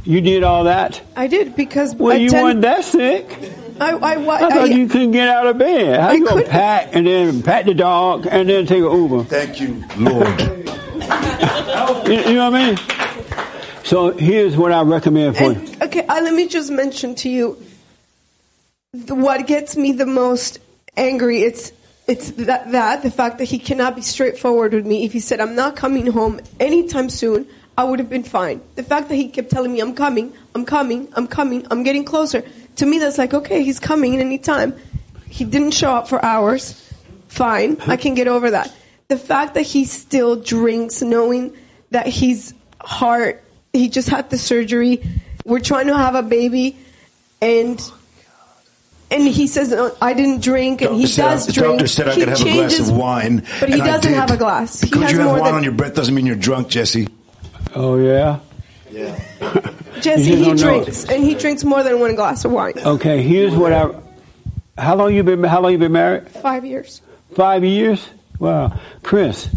you 0.04 0.22
did 0.22 0.44
all 0.44 0.66
that. 0.66 1.02
I 1.16 1.28
did 1.28 1.56
because 1.56 1.96
Well, 1.96 2.14
at 2.14 2.22
you 2.22 2.30
10 2.30 2.44
weren't 2.44 2.62
that 2.62 2.84
sick. 2.84 3.26
I, 3.80 3.92
I, 3.92 4.18
wa- 4.18 4.34
I 4.34 4.40
thought 4.40 4.52
I- 4.54 4.66
you 4.66 4.88
couldn't 4.88 5.12
get 5.12 5.28
out 5.30 5.48
of 5.48 5.58
bed. 5.58 6.00
How 6.00 6.10
I 6.10 6.14
you 6.14 6.20
gonna 6.26 6.38
couldn't. 6.42 6.52
pack 6.52 6.90
and 6.96 7.06
then 7.08 7.44
pat 7.44 7.66
the 7.66 7.74
dog 7.74 8.26
and 8.30 8.50
then 8.50 8.66
take 8.66 8.80
an 8.84 8.92
Uber? 8.92 9.24
Thank 9.26 9.60
you, 9.62 9.84
Lord. 9.98 10.28
You, 12.08 12.14
you 12.14 12.34
know 12.36 12.50
what 12.52 12.62
I 12.62 12.68
mean? 12.72 13.84
So 13.84 14.12
here's 14.12 14.56
what 14.58 14.72
I 14.72 14.82
recommend 14.82 15.38
for 15.38 15.52
you. 15.52 15.76
Okay, 15.82 16.06
uh, 16.06 16.22
let 16.22 16.34
me 16.34 16.48
just 16.48 16.72
mention 16.72 17.16
to 17.16 17.30
you 17.30 17.62
the, 18.94 19.14
what 19.16 19.46
gets 19.46 19.76
me 19.78 19.92
the 19.92 20.06
most 20.06 20.60
angry. 20.96 21.42
It's 21.44 21.72
it's 22.08 22.32
that, 22.32 22.72
that 22.72 23.04
the 23.04 23.12
fact 23.12 23.38
that 23.40 23.46
he 23.46 23.60
cannot 23.60 23.96
be 23.96 24.02
straightforward 24.02 24.74
with 24.74 24.86
me. 24.86 25.04
If 25.06 25.14
he 25.14 25.20
said 25.20 25.40
I'm 25.42 25.56
not 25.56 25.76
coming 25.76 26.08
home 26.08 26.40
anytime 26.60 27.10
soon, 27.10 27.46
I 27.78 27.84
would 27.84 28.00
have 28.00 28.10
been 28.10 28.24
fine. 28.24 28.62
The 28.76 28.84
fact 28.84 29.10
that 29.10 29.16
he 29.16 29.28
kept 29.30 29.52
telling 29.52 29.72
me 29.72 29.80
I'm 29.80 29.94
coming, 29.94 30.34
I'm 30.56 30.66
coming, 30.66 31.08
I'm 31.14 31.28
coming, 31.28 31.66
I'm 31.70 31.84
getting 31.84 32.04
closer. 32.04 32.44
To 32.78 32.86
me, 32.86 32.98
that's 33.00 33.18
like 33.18 33.34
okay, 33.34 33.64
he's 33.64 33.80
coming 33.80 34.20
anytime. 34.20 34.74
He 35.30 35.44
didn't 35.46 35.72
show 35.72 35.92
up 35.92 36.08
for 36.08 36.24
hours. 36.24 36.84
Fine, 37.28 37.78
I 37.88 37.98
can 37.98 38.16
get 38.16 38.28
over 38.28 38.52
that. 38.52 38.74
The 39.10 39.18
fact 39.18 39.54
that 39.54 39.62
he 39.62 39.86
still 39.86 40.36
drinks, 40.36 41.02
knowing 41.02 41.56
that 41.92 42.08
his 42.08 42.54
heart, 42.82 43.44
he 43.74 43.90
just 43.90 44.10
had 44.10 44.30
the 44.30 44.38
surgery. 44.38 45.04
We're 45.46 45.60
trying 45.60 45.88
to 45.88 45.96
have 45.98 46.16
a 46.16 46.24
baby, 46.24 46.78
and 47.42 47.80
and 49.12 49.24
he 49.28 49.48
says 49.48 49.70
"No, 49.70 49.96
I 50.02 50.14
didn't 50.14 50.42
drink, 50.42 50.82
and 50.82 50.96
he 50.96 51.04
Doctor 51.04 51.14
said, 51.14 51.30
does 51.30 51.46
the 51.48 51.54
drink. 51.54 51.74
doctor 51.74 51.88
said 51.88 52.08
I 52.10 52.14
He 52.14 52.20
could 52.22 52.30
have 52.30 52.42
a 52.42 52.44
glass 52.44 52.56
changes- 52.72 52.90
of 52.90 52.98
wine. 52.98 53.44
but 53.60 53.70
he 53.70 53.78
doesn't 53.78 54.14
have 54.14 54.32
a 54.32 54.38
glass. 54.38 54.82
He 54.82 54.88
Because 54.88 55.04
has 55.04 55.12
you 55.12 55.20
have 55.20 55.32
wine 55.32 55.44
than- 55.44 55.56
on 55.56 55.64
your 55.64 55.74
breath 55.74 55.94
doesn't 55.94 56.14
mean 56.16 56.26
you're 56.26 56.36
drunk, 56.36 56.68
Jesse. 56.70 57.08
Oh 57.78 57.98
yeah. 57.98 58.40
Yeah. 58.90 59.20
Jesse, 60.02 60.36
he 60.36 60.54
drinks, 60.56 61.06
and 61.06 61.24
he 61.24 61.36
drinks 61.36 61.64
more 61.64 61.84
than 61.84 62.00
one 62.00 62.16
glass 62.16 62.44
of 62.44 62.52
wine. 62.52 62.74
Okay, 62.78 63.22
here's 63.22 63.54
what 63.56 63.72
I. 63.72 63.94
How 64.78 64.96
long 64.96 65.14
you 65.14 65.22
been? 65.24 65.44
How 65.44 65.62
long 65.62 65.72
you 65.72 65.78
been 65.78 65.92
married? 65.92 66.28
Five 66.30 66.66
years. 66.66 67.02
Five 67.36 67.64
years. 67.64 68.08
Wow, 68.40 68.80
Chris. 69.04 69.48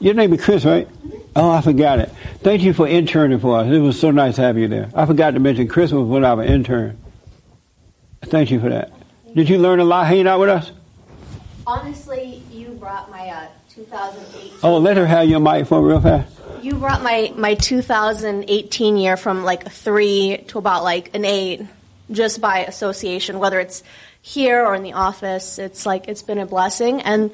Your 0.00 0.14
name 0.14 0.32
is 0.32 0.44
Chris, 0.44 0.64
right? 0.64 0.88
Oh, 1.36 1.50
I 1.50 1.60
forgot 1.60 2.00
it. 2.00 2.10
Thank 2.42 2.62
you 2.62 2.72
for 2.72 2.88
interning 2.88 3.38
for 3.38 3.58
us. 3.58 3.68
It 3.68 3.78
was 3.78 3.98
so 3.98 4.10
nice 4.10 4.36
to 4.36 4.42
have 4.42 4.58
you 4.58 4.66
there. 4.68 4.90
I 4.94 5.06
forgot 5.06 5.32
to 5.32 5.40
mention 5.40 5.68
Chris 5.68 5.92
was 5.92 6.06
when 6.06 6.24
I 6.24 6.34
was 6.34 6.46
an 6.46 6.52
intern. 6.52 6.98
Thank 8.22 8.50
you 8.50 8.58
for 8.58 8.70
that. 8.70 8.92
Did 9.34 9.48
you 9.48 9.58
learn 9.58 9.78
a 9.78 9.84
lot 9.84 10.06
hanging 10.06 10.26
out 10.26 10.40
with 10.40 10.48
us? 10.48 10.72
Honestly, 11.66 12.42
you 12.50 12.70
brought 12.70 13.10
my 13.10 13.28
uh, 13.28 13.48
2008. 13.70 14.52
Oh, 14.62 14.78
let 14.78 14.96
her 14.96 15.06
have 15.06 15.28
your 15.28 15.40
microphone 15.40 15.84
real 15.84 16.00
fast. 16.00 16.35
You 16.66 16.74
brought 16.74 17.00
my 17.00 17.32
my 17.36 17.54
2018 17.54 18.96
year 18.96 19.16
from 19.16 19.44
like 19.44 19.66
a 19.66 19.70
three 19.70 20.38
to 20.48 20.58
about 20.58 20.82
like 20.82 21.14
an 21.14 21.24
eight, 21.24 21.62
just 22.10 22.40
by 22.40 22.64
association. 22.64 23.38
Whether 23.38 23.60
it's 23.60 23.84
here 24.20 24.66
or 24.66 24.74
in 24.74 24.82
the 24.82 24.94
office, 24.94 25.60
it's 25.60 25.86
like 25.86 26.08
it's 26.08 26.22
been 26.22 26.38
a 26.38 26.46
blessing. 26.46 27.02
And 27.02 27.30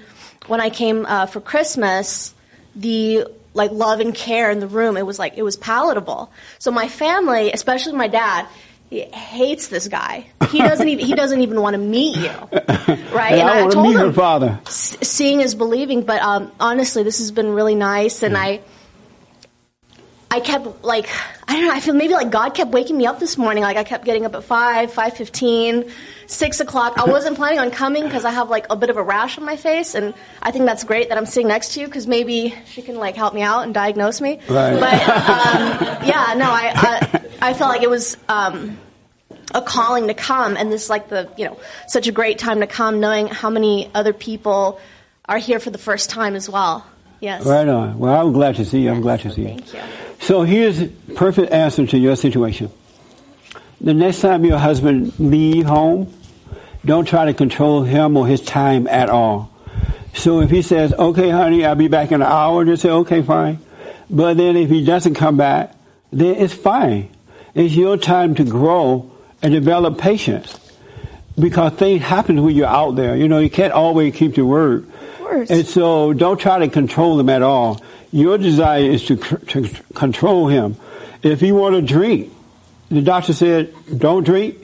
when 0.49 0.61
I 0.61 0.69
came 0.69 1.07
uh, 1.07 1.25
for 1.25 1.41
Christmas, 1.41 2.35
the 2.77 3.25
like 3.55 3.71
love 3.71 4.01
and 4.01 4.15
care 4.15 4.51
in 4.51 4.61
the 4.61 4.67
room, 4.67 4.99
it 4.99 5.07
was 5.07 5.19
like 5.19 5.39
it 5.39 5.43
was 5.43 5.57
palatable. 5.57 6.31
So 6.59 6.71
my 6.71 6.89
family, 6.89 7.53
especially 7.53 7.95
my 7.95 8.09
dad, 8.09 8.47
he 8.91 9.01
hates 9.01 9.69
this 9.69 9.89
guy. 9.89 10.27
He 10.51 10.59
doesn't 10.69 10.87
even 10.87 11.07
he 11.07 11.15
doesn't 11.15 11.41
even 11.41 11.59
want 11.59 11.73
to 11.73 11.79
meet 11.79 12.19
you, 12.19 12.29
right? 12.53 13.33
And 13.39 13.49
I 13.49 13.63
want 13.63 13.73
to 13.73 13.83
meet 13.83 13.97
her 13.97 14.13
father. 14.13 14.61
s- 14.67 14.99
seeing 15.01 15.41
is 15.41 15.55
believing. 15.55 16.03
But 16.03 16.21
um, 16.21 16.53
honestly, 16.61 17.03
this 17.03 17.17
has 17.17 17.33
been 17.33 17.49
really 17.55 17.77
nice, 17.77 18.23
and 18.23 18.37
I, 18.37 18.61
I 20.33 20.41
kept 20.41 20.83
like 20.83 21.11
I 21.47 21.57
don't 21.57 21.67
know. 21.67 21.75
I 21.75 21.81
feel 21.81 21.93
maybe 21.93 22.15
like 22.15 22.31
God 22.31 22.55
kept 22.55 22.71
waking 22.71 22.97
me 22.97 23.05
up 23.05 23.21
this 23.21 23.37
morning. 23.37 23.65
Like 23.65 23.77
I 23.77 23.85
kept 23.85 24.07
getting 24.07 24.25
up 24.25 24.35
at 24.35 24.43
five, 24.45 24.91
five 24.91 25.15
fifteen, 25.15 25.91
six 26.27 26.59
o'clock. 26.61 26.95
I 26.97 27.05
wasn't 27.05 27.37
planning 27.37 27.59
on 27.59 27.71
coming 27.71 28.05
because 28.05 28.25
I 28.25 28.31
have 28.31 28.49
like 28.49 28.65
a 28.71 28.77
bit 28.77 28.89
of 28.89 28.97
a 28.97 29.03
rash 29.03 29.37
on 29.37 29.45
my 29.45 29.57
face, 29.57 29.95
and 29.95 30.15
I 30.41 30.51
think 30.51 30.65
that's 30.65 30.85
great 30.85 31.11
that 31.11 31.19
I'm 31.19 31.27
sitting 31.27 31.49
next 31.49 31.75
to 31.75 31.81
you 31.81 31.87
because 31.87 32.07
maybe 32.07 32.55
she 32.65 32.81
can 32.81 32.97
like 32.97 33.15
help 33.15 33.35
me 33.35 33.43
out 33.43 33.65
and 33.65 33.75
diagnose 33.75 34.23
me. 34.23 34.41
Right. 34.49 34.81
But 34.81 34.95
um, 35.03 36.07
yeah, 36.09 36.33
no, 36.39 36.47
I 36.51 36.73
I, 36.75 37.51
I 37.51 37.55
felt 37.55 37.71
like 37.71 37.83
it 37.83 37.91
was. 37.91 38.17
Um, 38.29 38.79
a 39.55 39.61
calling 39.61 40.07
to 40.07 40.15
come 40.15 40.57
and 40.57 40.73
this 40.73 40.85
is 40.85 40.89
like 40.89 41.11
the 41.11 41.29
you 41.37 41.45
know 41.45 41.59
such 41.87 42.07
a 42.07 42.13
great 42.13 42.39
time 42.39 42.61
to 42.61 42.67
come 42.67 43.01
knowing 43.01 43.27
how 43.27 43.51
many 43.51 43.91
other 43.95 44.15
people 44.15 44.81
are 45.27 45.37
here 45.37 45.59
for 45.61 45.69
the 45.69 45.79
first 45.79 46.09
time 46.09 46.35
as 46.35 46.49
well 46.49 46.87
yes 47.23 47.47
Right 47.47 47.67
on. 47.67 47.99
Well, 47.99 48.13
I'm 48.21 48.33
glad 48.35 48.57
to 48.57 48.65
see 48.67 48.81
you. 48.83 48.91
I'm 48.91 49.01
glad 49.01 49.21
to 49.21 49.31
see 49.31 49.43
you. 49.43 49.49
thank 49.49 49.73
you 49.73 49.81
So 50.21 50.43
here's 50.43 50.83
a 50.83 50.89
perfect 51.17 51.51
answer 51.53 51.87
to 51.87 51.97
your 51.99 52.17
situation. 52.17 52.71
The 53.81 53.95
next 53.95 54.21
time 54.21 54.45
your 54.45 54.59
husband 54.59 55.19
leave 55.19 55.65
home, 55.65 56.13
don't 56.85 57.07
try 57.07 57.25
to 57.25 57.35
control 57.35 57.83
him 57.83 58.17
or 58.17 58.27
his 58.27 58.41
time 58.41 58.87
at 58.89 59.09
all. 59.09 59.51
So 60.15 60.41
if 60.41 60.51
he 60.51 60.63
says, 60.63 60.93
okay, 60.93 61.31
honey, 61.31 61.65
I'll 61.65 61.75
be 61.75 61.89
back 61.89 62.13
in 62.13 62.21
an 62.21 62.29
hour, 62.29 62.65
just 62.65 62.83
say, 62.83 62.91
okay, 62.91 63.23
fine. 63.23 63.59
But 64.11 64.37
then 64.37 64.57
if 64.57 64.69
he 64.69 64.85
doesn't 64.85 65.15
come 65.15 65.37
back, 65.37 65.75
then 66.13 66.37
it's 66.37 66.53
fine. 66.53 67.09
It's 67.55 67.75
your 67.75 67.97
time 67.97 68.35
to 68.37 68.45
grow 68.45 69.11
and 69.43 69.53
develop 69.53 69.99
patience. 69.99 70.59
Because 71.39 71.73
things 71.73 72.03
happen 72.03 72.43
when 72.43 72.55
you're 72.55 72.67
out 72.67 72.95
there. 72.95 73.17
You 73.17 73.27
know, 73.27 73.39
you 73.39 73.49
can't 73.49 73.73
always 73.73 74.15
keep 74.15 74.37
your 74.37 74.47
word. 74.47 74.87
And 75.51 75.67
so 75.67 76.13
don't 76.13 76.39
try 76.41 76.59
to 76.61 76.69
control 76.69 77.19
him 77.19 77.29
at 77.29 77.43
all. 77.43 77.81
Your 78.13 78.39
desire 78.39 78.83
is 78.85 79.05
to, 79.07 79.17
to 79.17 79.69
control 79.95 80.49
him. 80.49 80.77
If 81.23 81.41
he 81.41 81.53
want 81.53 81.75
to 81.77 81.83
drink, 81.83 82.33
the 82.91 83.03
doctor 83.03 83.33
said, 83.33 83.75
don't 83.97 84.25
drink. 84.25 84.57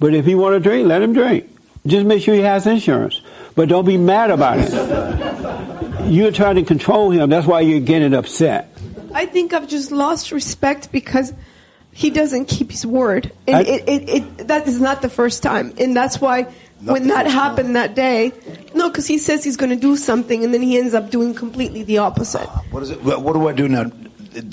But 0.00 0.14
if 0.14 0.24
he 0.24 0.34
want 0.34 0.54
to 0.54 0.60
drink, 0.60 0.88
let 0.88 1.02
him 1.02 1.12
drink. 1.12 1.48
Just 1.86 2.04
make 2.04 2.22
sure 2.22 2.34
he 2.34 2.40
has 2.42 2.66
insurance. 2.66 3.20
But 3.54 3.68
don't 3.68 3.84
be 3.86 3.96
mad 3.96 4.30
about 4.30 4.58
it. 4.60 4.72
You're 6.12 6.32
trying 6.32 6.56
to 6.56 6.62
control 6.62 7.10
him. 7.10 7.30
That's 7.30 7.46
why 7.46 7.60
you're 7.62 7.80
getting 7.80 8.14
upset. 8.14 8.70
I 9.12 9.26
think 9.26 9.52
I've 9.52 9.66
just 9.66 9.90
lost 9.90 10.30
respect 10.30 10.92
because 10.92 11.32
he 11.90 12.10
doesn't 12.10 12.44
keep 12.46 12.70
his 12.70 12.84
word, 12.86 13.32
and 13.48 13.56
I- 13.56 13.60
it, 13.62 13.88
it, 13.88 14.08
it 14.08 14.48
that 14.48 14.68
is 14.68 14.78
not 14.80 15.02
the 15.02 15.08
first 15.08 15.42
time, 15.42 15.74
and 15.78 15.96
that's 15.96 16.20
why 16.20 16.52
when 16.82 17.08
that 17.08 17.26
happened 17.26 17.74
that 17.76 17.94
day, 17.94 18.32
no, 18.74 18.90
because 18.90 19.06
he 19.06 19.18
says 19.18 19.42
he's 19.42 19.56
going 19.56 19.70
to 19.70 19.76
do 19.76 19.96
something, 19.96 20.44
and 20.44 20.52
then 20.52 20.62
he 20.62 20.78
ends 20.78 20.94
up 20.94 21.10
doing 21.10 21.34
completely 21.34 21.82
the 21.82 21.98
opposite. 21.98 22.46
Ah, 22.48 22.62
what 22.70 22.82
is 22.82 22.90
it? 22.90 23.02
What 23.02 23.22
what 23.22 23.32
do 23.32 23.48
I 23.48 23.52
do 23.52 23.68
now? 23.68 23.90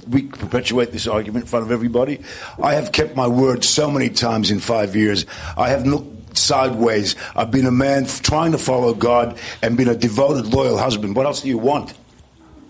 We 0.10 0.24
perpetuate 0.24 0.94
this 0.94 1.08
argument 1.08 1.44
in 1.44 1.50
front 1.50 1.66
of 1.66 1.72
everybody. 1.72 2.22
I 2.62 2.76
have 2.76 2.94
kept 2.94 3.18
my 3.18 3.28
word 3.28 3.66
so 3.66 3.91
many 3.91 4.10
times 4.10 4.50
in 4.50 4.60
five 4.60 4.95
years. 4.95 5.26
I 5.58 5.70
have 5.70 5.86
looked 5.86 6.38
sideways. 6.38 7.18
I've 7.36 7.52
been 7.52 7.66
a 7.66 7.72
man 7.72 8.06
trying 8.06 8.54
to 8.54 8.58
follow 8.58 8.94
God 8.94 9.38
and 9.62 9.76
been 9.76 9.90
a 9.90 9.95
devoted, 9.95 10.54
loyal 10.54 10.78
husband. 10.78 11.18
What 11.18 11.26
else 11.26 11.41
do 11.41 11.50
you 11.50 11.58
want? 11.58 11.94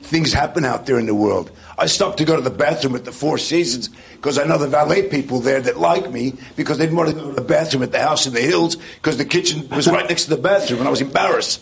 Things 0.02 0.34
happen 0.34 0.66
out 0.66 0.88
there 0.88 0.98
in 0.98 1.06
the 1.06 1.16
world. 1.16 1.52
I 1.78 1.88
stopped 1.88 2.18
to 2.20 2.26
go 2.26 2.36
to 2.36 2.42
the 2.42 2.50
bathroom 2.52 2.96
at 2.96 3.04
the 3.04 3.12
Four 3.12 3.38
Seasons 3.38 3.90
because 4.14 4.38
I 4.38 4.44
know 4.46 4.58
the 4.58 4.68
valet 4.68 5.10
people 5.10 5.40
there 5.40 5.60
that 5.62 5.78
like 5.80 6.12
me 6.12 6.34
because 6.56 6.78
they 6.78 6.86
didn't 6.86 6.98
want 6.98 7.10
to 7.10 7.16
go 7.16 7.28
to 7.30 7.34
the 7.34 7.42
bathroom 7.42 7.82
at 7.84 7.92
the 7.92 8.00
house 8.00 8.28
in 8.28 8.34
the 8.34 8.42
hills 8.42 8.76
because 8.76 9.18
the 9.18 9.26
kitchen 9.26 9.68
was 9.70 9.88
right 9.88 10.08
next 10.08 10.26
to 10.26 10.30
the 10.36 10.42
bathroom 10.42 10.80
and 10.80 10.88
I 10.88 10.92
was 10.92 11.02
embarrassed. 11.02 11.62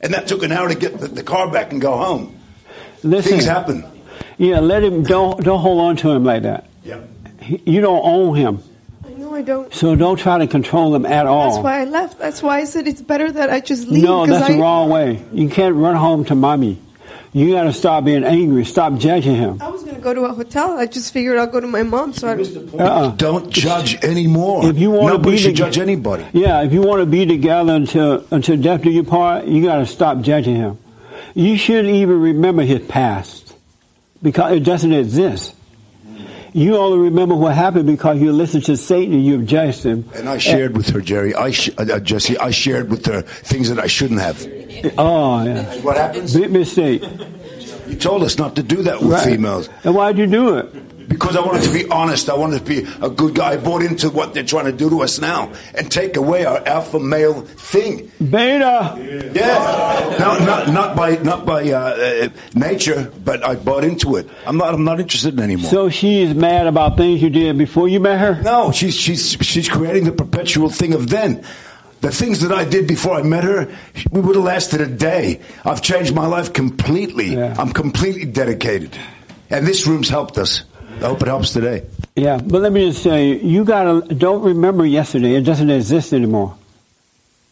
And 0.00 0.12
that 0.12 0.28
took 0.28 0.42
an 0.42 0.52
hour 0.52 0.68
to 0.68 0.74
get 0.74 0.98
the, 0.98 1.08
the 1.08 1.22
car 1.22 1.50
back 1.50 1.72
and 1.72 1.80
go 1.80 1.96
home. 1.96 2.38
Listen, 3.02 3.32
Things 3.32 3.44
happen. 3.46 3.84
Yeah, 4.36 4.60
let 4.60 4.84
him. 4.84 5.02
Don't 5.04 5.42
don't 5.42 5.60
hold 5.60 5.80
on 5.80 5.96
to 5.96 6.10
him 6.10 6.24
like 6.24 6.42
that. 6.42 6.68
Yeah. 6.84 7.00
He- 7.40 7.62
You 7.64 7.80
don't 7.80 8.02
own 8.04 8.34
him, 8.36 8.62
I 9.06 9.10
know 9.12 9.34
I 9.34 9.40
don't. 9.40 9.72
so 9.72 9.94
don't 9.96 10.18
try 10.18 10.36
to 10.38 10.46
control 10.46 10.90
them 10.90 11.06
at 11.06 11.26
all. 11.26 11.50
That's 11.52 11.62
why 11.64 11.80
I 11.80 11.84
left. 11.84 12.18
That's 12.18 12.42
why 12.42 12.58
I 12.58 12.64
said 12.64 12.86
it's 12.86 13.00
better 13.00 13.32
that 13.32 13.48
I 13.48 13.60
just 13.60 13.88
leave. 13.88 14.02
No, 14.02 14.20
'cause 14.26 14.28
that's 14.38 14.50
I, 14.50 14.52
the 14.54 14.60
wrong 14.60 14.90
way. 14.90 15.22
You 15.32 15.48
can't 15.48 15.74
run 15.76 15.96
home 15.96 16.26
to 16.26 16.34
mommy. 16.34 16.78
You 17.32 17.52
got 17.52 17.64
to 17.64 17.72
stop 17.72 18.04
being 18.04 18.24
angry. 18.24 18.64
Stop 18.64 18.94
judging 18.98 19.34
him. 19.36 19.60
I 19.60 19.68
was 19.68 19.82
going 19.82 19.96
to 19.96 20.00
go 20.00 20.14
to 20.14 20.22
a 20.24 20.32
hotel. 20.32 20.78
I 20.78 20.86
just 20.86 21.12
figured 21.12 21.36
I'll 21.38 21.46
go 21.46 21.60
to 21.60 21.66
my 21.66 21.82
mom. 21.82 22.12
So 22.14 22.28
I 22.28 22.32
Uh-uh. 22.82 23.10
Don't 23.16 23.50
judge 23.50 23.96
anymore. 24.02 24.66
If 24.66 24.78
you 24.78 24.90
want 24.90 25.08
Nobody 25.14 25.30
to 25.30 25.30
be 25.30 25.38
should 25.38 25.52
toge- 25.54 25.56
judge 25.56 25.78
anybody. 25.78 26.24
Yeah, 26.32 26.62
if 26.62 26.72
you 26.72 26.80
want 26.82 27.00
to 27.00 27.06
be 27.06 27.26
together 27.26 27.74
until 27.74 28.24
until 28.30 28.56
death 28.56 28.82
do 28.82 28.90
you 28.90 29.04
part, 29.04 29.44
you 29.46 29.62
got 29.64 29.78
to 29.78 29.86
stop 29.86 30.20
judging 30.22 30.56
him. 30.56 30.78
You 31.34 31.58
shouldn't 31.58 31.88
even 31.94 32.20
remember 32.20 32.62
his 32.62 32.86
past 32.86 33.54
because 34.22 34.52
it 34.52 34.60
doesn't 34.60 34.92
exist. 34.94 35.54
You 36.54 36.78
only 36.78 37.10
remember 37.10 37.34
what 37.34 37.54
happened 37.54 37.86
because 37.86 38.18
you 38.18 38.32
listened 38.32 38.64
to 38.64 38.78
Satan 38.78 39.12
and 39.12 39.22
you've 39.26 39.44
judged 39.44 39.82
him. 39.82 40.08
And 40.14 40.26
I 40.26 40.38
shared 40.38 40.74
with 40.74 40.88
her, 40.88 41.02
Jerry. 41.02 41.34
I 41.34 41.50
sh- 41.50 41.68
uh, 41.76 41.82
uh, 41.82 42.00
Jesse. 42.00 42.38
I 42.38 42.50
shared 42.50 42.88
with 42.90 43.04
her 43.04 43.20
things 43.20 43.68
that 43.68 43.78
I 43.78 43.88
shouldn't 43.88 44.20
have. 44.20 44.42
Oh, 44.98 45.44
yeah. 45.44 45.74
What 45.82 45.96
happens? 45.96 46.34
Big 46.34 46.50
mistake. 46.50 47.02
You 47.86 47.96
told 47.96 48.22
us 48.22 48.36
not 48.38 48.56
to 48.56 48.62
do 48.62 48.82
that 48.82 49.00
with 49.00 49.10
Right. 49.12 49.24
females. 49.24 49.68
And 49.84 49.94
why'd 49.94 50.18
you 50.18 50.26
do 50.26 50.56
it? 50.58 51.08
Because 51.08 51.36
I 51.36 51.40
wanted 51.40 51.62
to 51.62 51.72
be 51.72 51.86
honest. 51.88 52.28
I 52.28 52.34
wanted 52.34 52.58
to 52.58 52.64
be 52.64 52.84
a 53.00 53.08
good 53.08 53.36
guy. 53.36 53.52
I 53.52 53.56
bought 53.58 53.82
into 53.82 54.10
what 54.10 54.34
they're 54.34 54.42
trying 54.42 54.64
to 54.64 54.72
do 54.72 54.90
to 54.90 55.02
us 55.04 55.20
now 55.20 55.52
and 55.76 55.88
take 55.88 56.16
away 56.16 56.44
our 56.44 56.58
alpha 56.66 56.98
male 56.98 57.42
thing. 57.42 58.10
Beta. 58.18 58.96
Yeah. 59.32 60.16
No, 60.18 60.36
not 60.44 60.68
not 60.72 60.96
by 60.96 61.10
not 61.22 61.46
by 61.46 61.70
uh, 61.70 61.78
uh, 61.78 62.28
nature, 62.56 63.12
but 63.24 63.46
I 63.46 63.54
bought 63.54 63.84
into 63.84 64.16
it. 64.16 64.28
I'm 64.46 64.56
not. 64.56 64.74
I'm 64.74 64.82
not 64.82 64.98
interested 64.98 65.38
anymore. 65.38 65.70
So 65.70 65.90
she's 65.90 66.34
mad 66.34 66.66
about 66.66 66.96
things 66.96 67.22
you 67.22 67.30
did 67.30 67.56
before 67.56 67.86
you 67.88 68.00
met 68.00 68.18
her? 68.18 68.42
No, 68.42 68.72
she's 68.72 68.96
she's 68.96 69.36
she's 69.42 69.68
creating 69.68 70.04
the 70.06 70.12
perpetual 70.12 70.70
thing 70.70 70.92
of 70.92 71.08
then. 71.08 71.44
The 72.00 72.12
things 72.12 72.40
that 72.40 72.52
I 72.52 72.64
did 72.64 72.86
before 72.86 73.14
I 73.14 73.22
met 73.22 73.44
her, 73.44 73.74
we 74.10 74.20
would 74.20 74.36
have 74.36 74.44
lasted 74.44 74.80
a 74.80 74.86
day. 74.86 75.40
I've 75.64 75.82
changed 75.82 76.14
my 76.14 76.26
life 76.26 76.52
completely. 76.52 77.40
I'm 77.40 77.72
completely 77.72 78.26
dedicated, 78.26 78.96
and 79.50 79.66
this 79.66 79.86
room's 79.86 80.08
helped 80.08 80.38
us. 80.38 80.64
I 80.96 81.06
hope 81.06 81.22
it 81.22 81.28
helps 81.28 81.52
today. 81.52 81.84
Yeah, 82.14 82.38
but 82.38 82.62
let 82.62 82.72
me 82.72 82.88
just 82.88 83.02
say, 83.02 83.36
you 83.36 83.64
gotta, 83.64 84.14
don't 84.14 84.42
remember 84.42 84.86
yesterday. 84.86 85.34
It 85.34 85.42
doesn't 85.42 85.68
exist 85.68 86.12
anymore. 86.14 86.56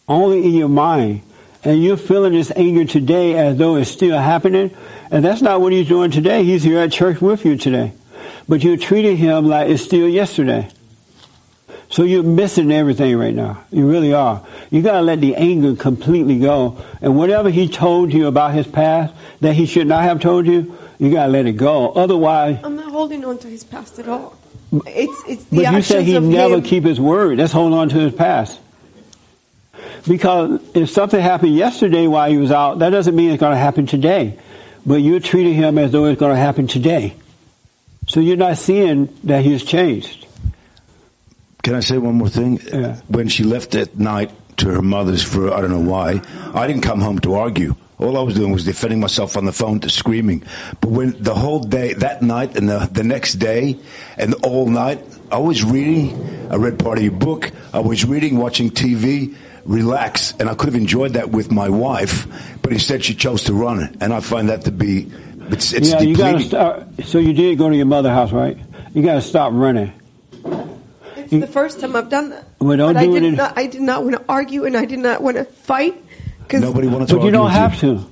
Only 0.09 0.45
in 0.45 0.55
your 0.55 0.69
mind. 0.69 1.23
And 1.63 1.83
you're 1.83 1.97
feeling 1.97 2.33
this 2.35 2.53
anger 2.55 2.85
today 2.85 3.37
as 3.37 3.57
though 3.57 3.77
it's 3.77 3.91
still 3.91 4.19
happening. 4.19 4.75
And 5.11 5.25
that's 5.25 5.43
not 5.43 5.61
what 5.61 5.73
he's 5.73 5.89
doing 5.89 6.11
today. 6.11 6.45
He's 6.45 6.63
here 6.63 6.79
at 6.79 6.93
church 6.93 7.21
with 7.21 7.45
you 7.45 7.57
today. 7.57 7.93
But 8.49 8.63
you're 8.63 8.77
treating 8.77 9.17
him 9.17 9.47
like 9.47 9.69
it's 9.69 9.83
still 9.83 10.09
yesterday. 10.09 10.71
So 11.95 12.03
you're 12.03 12.25
missing 12.25 12.73
everything 12.73 13.17
right 13.17 13.33
now. 13.33 13.63
You 13.71 13.89
really 13.89 14.13
are. 14.13 14.45
You 14.69 14.83
gotta 14.83 15.03
let 15.03 15.21
the 15.21 15.37
anger 15.37 15.77
completely 15.77 16.41
go. 16.41 16.77
And 17.01 17.17
whatever 17.17 17.51
he 17.51 17.69
told 17.69 18.13
you 18.13 18.27
about 18.27 18.53
his 18.53 18.67
past 18.67 19.15
that 19.43 19.55
he 19.55 19.65
should 19.65 19.87
not 19.87 20.03
have 20.03 20.21
told 20.21 20.45
you, 20.45 20.77
you 20.99 21.13
gotta 21.13 21.31
let 21.31 21.47
it 21.47 21.53
go. 21.53 21.93
Otherwise, 21.93 22.59
I'm 22.65 22.75
not 22.75 22.91
holding 22.91 23.25
on 23.25 23.39
to 23.39 23.47
his 23.47 23.63
past 23.63 24.01
at 24.01 24.09
all. 24.09 24.37
It's 24.89 25.23
it's 25.29 25.45
the 25.45 25.67
options 25.67 25.69
of 25.69 25.71
being. 25.71 25.71
but 25.71 25.77
you 25.77 25.83
said 25.83 26.03
he 26.03 26.19
never 26.19 26.57
him. 26.57 26.63
keep 26.65 26.83
his 26.83 26.99
word. 26.99 27.39
That's 27.39 27.53
holding 27.53 27.79
on 27.79 27.89
to 27.91 28.01
his 28.01 28.13
past. 28.13 28.59
Because 30.09 30.61
if 30.75 30.91
something 30.91 31.21
happened 31.21 31.55
yesterday 31.55 32.09
while 32.09 32.29
he 32.29 32.39
was 32.39 32.51
out, 32.51 32.81
that 32.81 32.91
doesn't 32.91 33.15
mean 33.15 33.31
it's 33.31 33.39
going 33.39 33.53
to 33.53 33.57
happen 33.57 33.87
today. 33.87 34.37
But 34.85 34.97
you're 34.97 35.21
treating 35.21 35.55
him 35.55 35.79
as 35.79 35.93
though 35.93 36.07
it's 36.07 36.19
going 36.19 36.35
to 36.35 36.41
happen 36.41 36.67
today. 36.67 37.15
So 38.09 38.19
you're 38.19 38.37
not 38.37 38.59
seeing 38.59 39.17
that 39.23 39.45
he's 39.45 39.63
changed. 39.63 40.24
Can 41.65 41.75
I 41.75 41.81
say 41.81 41.97
one 41.97 42.17
more 42.17 42.29
thing? 42.29 42.59
When 43.09 43.29
she 43.29 43.43
left 43.43 43.71
that 43.71 43.99
night 43.99 44.31
to 44.59 44.69
her 44.69 44.83
mother's 44.83 45.23
for 45.23 45.53
I 45.53 45.63
don't 45.63 45.71
know 45.71 45.91
why, 45.91 46.21
I 46.55 46.67
didn't 46.67 46.83
come 46.83 47.01
home 47.01 47.19
to 47.21 47.35
argue. 47.35 47.75
All 47.99 48.19
I 48.19 48.23
was 48.23 48.35
doing 48.35 48.53
was 48.53 48.65
defending 48.65 49.01
myself 49.01 49.35
on 49.37 49.47
the 49.47 49.53
phone 49.53 49.81
to 49.81 49.89
screaming. 49.89 50.43
But 50.83 50.91
when 50.91 51.23
the 51.23 51.35
whole 51.35 51.61
day, 51.61 51.95
that 51.95 52.21
night 52.23 52.57
and 52.57 52.69
the, 52.69 52.89
the 52.93 53.03
next 53.03 53.35
day 53.35 53.79
and 54.19 54.35
all 54.45 54.67
night, 54.67 55.03
I 55.31 55.39
was 55.39 55.65
reading. 55.65 56.49
I 56.51 56.57
read 56.57 56.79
part 56.79 56.99
of 56.99 57.05
your 57.05 57.13
book. 57.13 57.51
I 57.73 57.79
was 57.79 58.05
reading, 58.05 58.37
watching 58.37 58.71
TV, 58.71 59.35
relax. 59.65 60.35
And 60.39 60.51
I 60.51 60.55
could 60.55 60.67
have 60.67 60.75
enjoyed 60.75 61.15
that 61.15 61.31
with 61.31 61.51
my 61.51 61.71
wife, 61.71 62.27
but 62.61 62.73
instead 62.73 63.05
she 63.05 63.15
chose 63.15 63.45
to 63.45 63.55
run. 63.55 63.97
And 64.03 64.13
I 64.13 64.21
find 64.21 64.51
that 64.51 64.67
to 64.67 64.71
be, 64.71 65.11
it's, 65.51 65.73
it's 65.73 65.91
yeah, 65.93 66.01
you 66.01 66.15
got 66.15 66.33
to 66.33 66.39
depleting. 66.39 66.49
start. 66.49 67.05
So 67.05 67.19
you 67.19 67.33
did 67.33 67.57
go 67.57 67.71
to 67.71 67.77
your 67.77 67.87
mother's 67.87 68.13
house, 68.13 68.33
right? 68.33 68.59
You 68.93 69.03
got 69.03 69.15
to 69.15 69.23
stop 69.23 69.53
running. 69.55 69.93
It's 71.39 71.47
the 71.47 71.53
first 71.53 71.81
time 71.81 71.97
I've 71.97 72.09
done 72.09 72.31
that. 72.31 72.45
Well, 72.59 72.77
don't 72.77 72.95
but 72.95 73.01
I 73.03 73.07
do 73.07 73.17
it 73.17 73.21
did 73.21 73.29
in- 73.31 73.35
not. 73.37 73.59
I 73.59 73.67
did 73.67 73.83
not 73.83 74.03
want 74.05 74.17
to 74.17 74.23
argue, 74.29 74.65
and 74.65 74.77
I 74.77 74.85
did 74.85 74.99
not 74.99 75.23
want 75.23 75.37
to 75.37 75.45
fight. 75.45 75.95
Cause 76.49 76.61
Nobody 76.61 76.89
wanted 76.89 77.09
to 77.09 77.17
But 77.17 77.25
you 77.25 77.31
don't 77.31 77.45
with 77.47 77.55
have 77.55 77.81
to. 77.81 78.05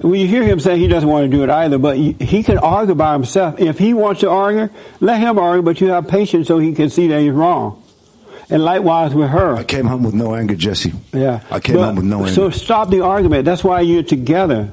When 0.00 0.18
you 0.18 0.26
hear 0.26 0.42
him 0.42 0.58
say 0.58 0.78
he 0.78 0.88
doesn't 0.88 1.08
want 1.08 1.30
to 1.30 1.36
do 1.36 1.44
it 1.44 1.50
either, 1.50 1.78
but 1.78 1.96
he 1.96 2.12
he 2.18 2.42
can 2.42 2.58
argue 2.58 2.94
by 2.94 3.12
himself. 3.12 3.60
If 3.60 3.78
he 3.78 3.94
wants 3.94 4.20
to 4.22 4.30
argue, 4.30 4.68
let 5.00 5.20
him 5.20 5.38
argue, 5.38 5.62
but 5.62 5.80
you 5.80 5.88
have 5.88 6.08
patience 6.08 6.48
so 6.48 6.58
he 6.58 6.72
can 6.72 6.90
see 6.90 7.08
that 7.08 7.20
he's 7.20 7.30
wrong. 7.30 7.82
And 8.50 8.64
likewise 8.64 9.14
with 9.14 9.30
her. 9.30 9.54
I 9.54 9.64
came 9.64 9.86
home 9.86 10.02
with 10.02 10.14
no 10.14 10.34
anger, 10.34 10.54
Jesse. 10.56 10.92
Yeah. 11.12 11.40
I 11.50 11.60
came 11.60 11.76
home 11.76 11.96
with 11.96 12.04
no 12.04 12.18
anger. 12.20 12.32
So 12.32 12.50
stop 12.50 12.90
the 12.90 13.00
argument. 13.02 13.44
That's 13.44 13.62
why 13.62 13.80
you're 13.80 14.02
together 14.02 14.72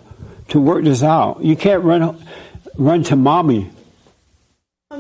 to 0.50 0.60
work 0.60 0.84
this 0.84 1.04
out. 1.04 1.44
You 1.44 1.56
can't 1.56 1.84
run 1.84 2.18
run 2.76 3.04
to 3.04 3.16
mommy. 3.16 3.70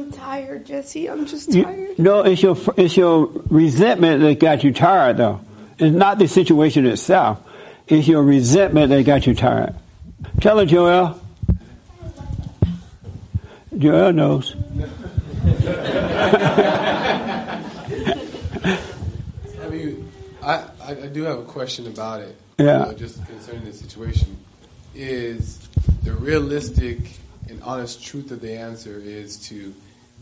I'm 0.09 0.17
tired, 0.17 0.65
Jesse. 0.65 1.07
I'm 1.07 1.27
just 1.27 1.53
You- 1.53 1.63
tired. 1.65 1.99
no, 1.99 2.21
it's 2.21 2.41
your 2.41 2.57
it's 2.77 2.97
your 2.97 3.29
resentment 3.49 4.21
that 4.23 4.39
got 4.39 4.63
you 4.63 4.71
tired, 4.73 5.17
though. 5.17 5.39
It's 5.77 5.95
not 5.95 6.17
the 6.17 6.27
situation 6.27 6.87
itself. 6.87 7.39
It's 7.87 8.07
your 8.07 8.23
resentment 8.23 8.89
that 8.89 9.03
got 9.03 9.27
you 9.27 9.35
tired. 9.35 9.75
Tell 10.41 10.57
her, 10.57 10.65
Joel. 10.65 11.19
Joel 13.77 14.11
knows. 14.13 14.55
I 19.61 19.69
mean, 19.69 20.11
I, 20.41 20.63
I, 20.81 20.89
I 20.91 21.07
do 21.07 21.21
have 21.23 21.37
a 21.39 21.43
question 21.43 21.85
about 21.87 22.21
it. 22.21 22.35
Yeah. 22.57 22.79
You 22.79 22.85
know, 22.91 22.93
just 22.97 23.23
concerning 23.27 23.65
the 23.65 23.73
situation. 23.73 24.37
Is 24.95 25.59
the 26.03 26.13
realistic 26.13 26.97
and 27.47 27.61
honest 27.61 28.03
truth 28.03 28.31
of 28.31 28.41
the 28.41 28.53
answer 28.57 28.99
is 29.03 29.37
to 29.49 29.73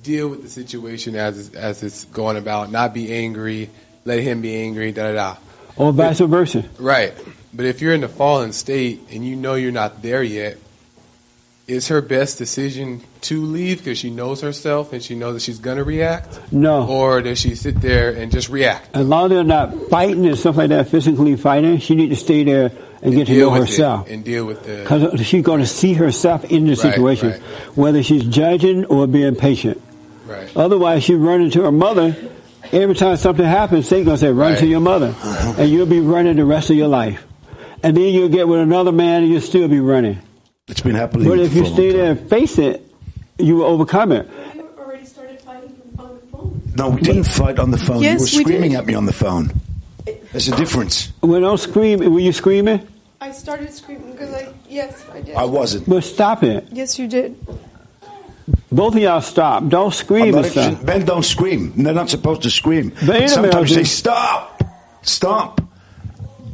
deal 0.07 0.29
with 0.29 0.41
the 0.41 0.49
situation 0.49 1.15
as 1.15 1.37
it's, 1.37 1.55
as 1.55 1.83
it's 1.83 2.05
going 2.05 2.37
about, 2.37 2.71
not 2.71 2.93
be 2.93 3.13
angry, 3.13 3.69
let 4.05 4.19
him 4.19 4.41
be 4.41 4.55
angry, 4.55 4.91
da 4.93 5.11
da 5.11 5.13
da. 5.13 5.37
Or 5.75 5.91
vice 5.91 6.19
versa. 6.21 6.63
Right. 6.79 7.13
But 7.53 7.65
if 7.65 7.81
you're 7.81 7.93
in 7.93 8.01
the 8.01 8.07
fallen 8.09 8.53
state 8.53 9.01
and 9.11 9.25
you 9.25 9.35
know 9.35 9.55
you're 9.55 9.71
not 9.71 10.01
there 10.01 10.23
yet, 10.23 10.57
is 11.67 11.89
her 11.89 12.01
best 12.01 12.37
decision 12.37 13.01
to 13.21 13.43
leave 13.43 13.79
because 13.79 13.97
she 13.97 14.09
knows 14.09 14.39
herself 14.41 14.93
and 14.93 15.03
she 15.03 15.15
knows 15.15 15.33
that 15.33 15.41
she's 15.41 15.59
going 15.59 15.77
to 15.77 15.83
react? 15.83 16.39
No. 16.51 16.87
Or 16.87 17.21
does 17.21 17.39
she 17.39 17.55
sit 17.55 17.81
there 17.81 18.11
and 18.11 18.31
just 18.31 18.47
react? 18.49 18.95
As 18.95 19.05
long 19.05 19.25
as 19.25 19.29
they're 19.31 19.43
not 19.43 19.75
fighting 19.89 20.25
and 20.25 20.37
stuff 20.37 20.55
like 20.55 20.69
that, 20.69 20.87
physically 20.87 21.35
fighting, 21.35 21.79
she 21.79 21.95
need 21.95 22.09
to 22.09 22.15
stay 22.15 22.43
there 22.45 22.71
and 23.01 23.13
get 23.13 23.27
to 23.27 23.37
know 23.37 23.51
herself. 23.51 24.09
and 24.09 24.23
deal 24.23 24.45
with 24.45 24.63
the 24.65 24.77
Because 24.77 25.25
she's 25.27 25.43
going 25.43 25.59
to 25.59 25.67
see 25.67 25.93
herself 25.93 26.45
in 26.45 26.63
the 26.65 26.71
Right, 26.71 26.79
situation, 26.79 27.31
right. 27.31 27.41
whether 27.77 28.01
she's 28.01 28.23
judging 28.23 28.85
or 28.85 29.05
being 29.05 29.35
patient. 29.35 29.81
Right. 30.27 30.55
Otherwise, 30.55 31.03
she 31.03 31.15
run 31.15 31.41
into 31.41 31.63
her 31.63 31.71
mother. 31.71 32.15
Every 32.71 32.95
time 32.95 33.15
something 33.15 33.45
happens, 33.45 33.87
Satan's 33.87 34.05
going 34.05 34.17
to 34.17 34.21
say, 34.21 34.31
run 34.31 34.57
to 34.57 34.67
your 34.67 34.81
mother. 34.81 35.07
Uh-huh. 35.07 35.55
And 35.57 35.69
you'll 35.69 35.85
be 35.85 36.01
running 36.01 36.35
the 36.35 36.45
rest 36.45 36.69
of 36.69 36.75
your 36.75 36.89
life. 36.89 37.25
And 37.81 37.95
then 37.95 38.13
you'll 38.13 38.29
get 38.29 38.47
with 38.47 38.59
another 38.59 38.91
man 38.91 39.23
and 39.23 39.31
you'll 39.31 39.41
still 39.41 39.67
be 39.67 39.79
running. 39.79 40.19
It's 40.67 40.81
been 40.81 40.95
happening. 40.95 41.29
But 41.29 41.39
if 41.39 41.53
you 41.53 41.61
for 41.61 41.67
a 41.67 41.69
long 41.69 41.73
stay 41.75 41.91
there 41.93 42.11
and 42.11 42.29
face 42.29 42.57
it, 42.57 42.85
you 43.37 43.57
will 43.57 43.65
overcome 43.65 44.11
it. 44.11 44.27
You 44.53 44.67
already 44.77 45.05
started 45.05 45.39
fighting 45.39 45.79
on 45.97 46.15
the 46.15 46.27
phone. 46.27 46.61
No, 46.75 46.89
we 46.89 47.01
didn't 47.01 47.23
fight 47.23 47.57
on 47.59 47.71
the 47.71 47.77
phone. 47.77 48.01
Yes, 48.01 48.33
you 48.33 48.39
were 48.39 48.43
screaming 48.43 48.71
did. 48.71 48.79
at 48.79 48.85
me 48.85 48.95
on 48.95 49.05
the 49.05 49.13
phone. 49.13 49.53
There's 50.31 50.49
a 50.49 50.55
difference. 50.55 51.11
When 51.21 51.41
don't 51.41 51.57
scream, 51.57 51.99
were 51.99 52.19
you 52.19 52.33
screaming? 52.33 52.85
I 53.21 53.31
started 53.31 53.71
screaming 53.73 54.11
because 54.11 54.33
I, 54.33 54.53
yes, 54.69 55.05
I 55.11 55.21
did. 55.21 55.35
I 55.35 55.45
wasn't. 55.45 55.87
But 55.87 56.03
stop 56.03 56.43
it. 56.43 56.67
Yes, 56.71 56.99
you 56.99 57.07
did. 57.07 57.37
Both 58.71 58.95
of 58.95 59.01
y'all 59.01 59.21
stop. 59.21 59.67
Don't 59.67 59.93
scream 59.93 60.31
not 60.31 60.45
and 60.45 60.51
stuff. 60.51 60.83
Men 60.83 61.05
don't 61.05 61.23
scream. 61.23 61.73
They're 61.83 61.93
not 61.93 62.09
supposed 62.09 62.43
to 62.43 62.49
scream. 62.49 62.93
Wait 63.07 63.23
a 63.23 63.27
Sometimes 63.29 63.69
you 63.69 63.77
say, 63.77 63.83
stop, 63.83 64.63
stop. 65.01 65.61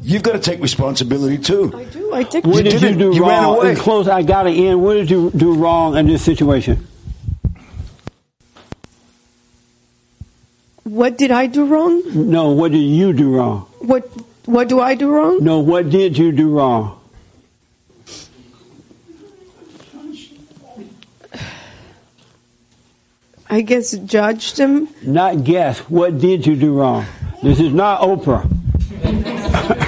You've 0.01 0.23
got 0.23 0.33
to 0.33 0.39
take 0.39 0.59
responsibility 0.61 1.37
too. 1.37 1.71
I 1.75 1.83
do. 1.85 2.13
I 2.13 2.23
take. 2.23 2.45
What 2.45 2.63
did 2.63 2.73
you 2.73 2.79
didn't. 2.79 2.97
do 2.97 3.15
You 3.15 3.27
ran 3.27 3.43
wrong? 3.43 3.57
away. 3.57 3.71
In 3.71 3.75
close, 3.77 4.07
I 4.07 4.21
got 4.23 4.47
it 4.47 4.57
in. 4.57 4.81
What 4.81 4.95
did 4.95 5.09
you 5.09 5.31
do 5.31 5.55
wrong 5.55 5.95
in 5.95 6.07
this 6.07 6.21
situation? 6.21 6.85
What 10.83 11.17
did 11.17 11.31
I 11.31 11.45
do 11.47 11.65
wrong? 11.65 12.03
No, 12.13 12.49
what 12.51 12.71
did 12.71 12.79
you 12.79 13.13
do 13.13 13.35
wrong? 13.35 13.61
What 13.79 14.03
What 14.45 14.67
do 14.67 14.81
I 14.81 14.95
do 14.95 15.09
wrong? 15.09 15.39
No, 15.41 15.59
what 15.59 15.89
did 15.89 16.17
you 16.17 16.31
do 16.33 16.49
wrong? 16.49 16.99
I 23.53 23.61
guess 23.61 23.91
judged 23.91 24.57
him. 24.57 24.87
Not 25.03 25.43
guess. 25.43 25.77
What 25.81 26.17
did 26.17 26.47
you 26.47 26.55
do 26.55 26.73
wrong? 26.73 27.05
This 27.43 27.59
is 27.59 27.71
not 27.71 28.01
Oprah. 28.01 28.49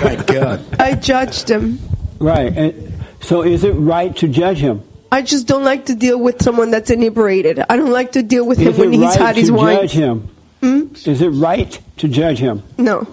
Thank 0.02 0.28
God. 0.28 0.64
I 0.80 0.94
judged 0.94 1.50
him. 1.50 1.80
Right. 2.20 2.56
And 2.56 2.94
so 3.22 3.42
is 3.42 3.64
it 3.64 3.72
right 3.72 4.16
to 4.18 4.28
judge 4.28 4.60
him? 4.60 4.84
I 5.12 5.24
just 5.24 5.48
don't 5.48 5.64
like 5.64 5.86
to 5.88 5.96
deal 5.96 6.20
with 6.20 6.44
someone 6.44 6.70
that's 6.70 6.92
inebriated. 6.92 7.58
I 7.68 7.76
don't 7.76 7.90
like 7.90 8.12
to 8.12 8.22
deal 8.22 8.46
with 8.46 8.60
him 8.60 8.68
Is 8.68 8.78
when 8.78 8.90
it 8.94 8.98
he's 8.98 9.02
right 9.02 9.20
had 9.20 9.36
his 9.36 9.48
to 9.48 9.54
wine. 9.56 9.78
judge 9.78 9.92
him? 9.94 10.30
Hmm? 10.62 10.82
Is 11.10 11.22
it 11.24 11.30
right 11.30 11.82
to 11.98 12.08
judge 12.08 12.38
him? 12.38 12.62
No. 12.78 13.08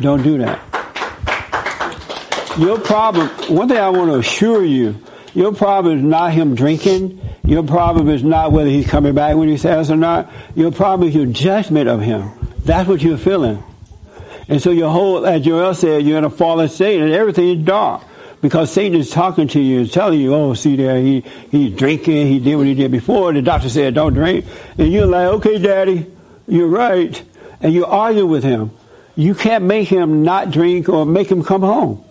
Don't 0.00 0.22
do 0.22 0.36
that. 0.36 0.58
Your 2.58 2.78
problem, 2.78 3.28
one 3.56 3.68
thing 3.68 3.78
I 3.78 3.88
want 3.88 4.10
to 4.10 4.18
assure 4.18 4.62
you, 4.64 4.96
your 5.32 5.54
problem 5.54 5.96
is 5.98 6.04
not 6.04 6.32
him 6.34 6.54
drinking. 6.54 7.20
Your 7.48 7.62
problem 7.62 8.10
is 8.10 8.22
not 8.22 8.52
whether 8.52 8.68
he's 8.68 8.86
coming 8.86 9.14
back 9.14 9.34
when 9.34 9.48
he 9.48 9.56
says 9.56 9.90
or 9.90 9.96
not. 9.96 10.30
Your 10.54 10.70
problem 10.70 11.08
is 11.08 11.14
your 11.14 11.24
judgment 11.24 11.88
of 11.88 12.02
him. 12.02 12.30
That's 12.58 12.86
what 12.86 13.00
you're 13.00 13.16
feeling. 13.16 13.64
And 14.48 14.60
so 14.60 14.70
your 14.70 14.90
whole, 14.90 15.24
as 15.26 15.46
Joel 15.46 15.72
said, 15.72 16.04
you're 16.04 16.18
in 16.18 16.24
a 16.24 16.30
fallen 16.30 16.68
state 16.68 17.00
and 17.00 17.10
everything 17.10 17.48
is 17.48 17.64
dark. 17.64 18.02
Because 18.42 18.70
Satan 18.70 19.00
is 19.00 19.08
talking 19.08 19.48
to 19.48 19.60
you 19.60 19.80
and 19.80 19.90
telling 19.90 20.20
you, 20.20 20.34
oh, 20.34 20.52
see 20.52 20.76
there, 20.76 21.00
he, 21.00 21.24
he's 21.50 21.74
drinking, 21.74 22.26
he 22.26 22.38
did 22.38 22.56
what 22.56 22.66
he 22.66 22.74
did 22.74 22.90
before, 22.90 23.32
the 23.32 23.40
doctor 23.40 23.70
said 23.70 23.94
don't 23.94 24.12
drink. 24.12 24.44
And 24.76 24.92
you're 24.92 25.06
like, 25.06 25.28
okay, 25.28 25.58
daddy, 25.58 26.06
you're 26.46 26.68
right. 26.68 27.20
And 27.62 27.72
you 27.72 27.86
argue 27.86 28.26
with 28.26 28.44
him. 28.44 28.72
You 29.16 29.34
can't 29.34 29.64
make 29.64 29.88
him 29.88 30.22
not 30.22 30.50
drink 30.50 30.90
or 30.90 31.06
make 31.06 31.30
him 31.30 31.42
come 31.42 31.62
home. 31.62 32.04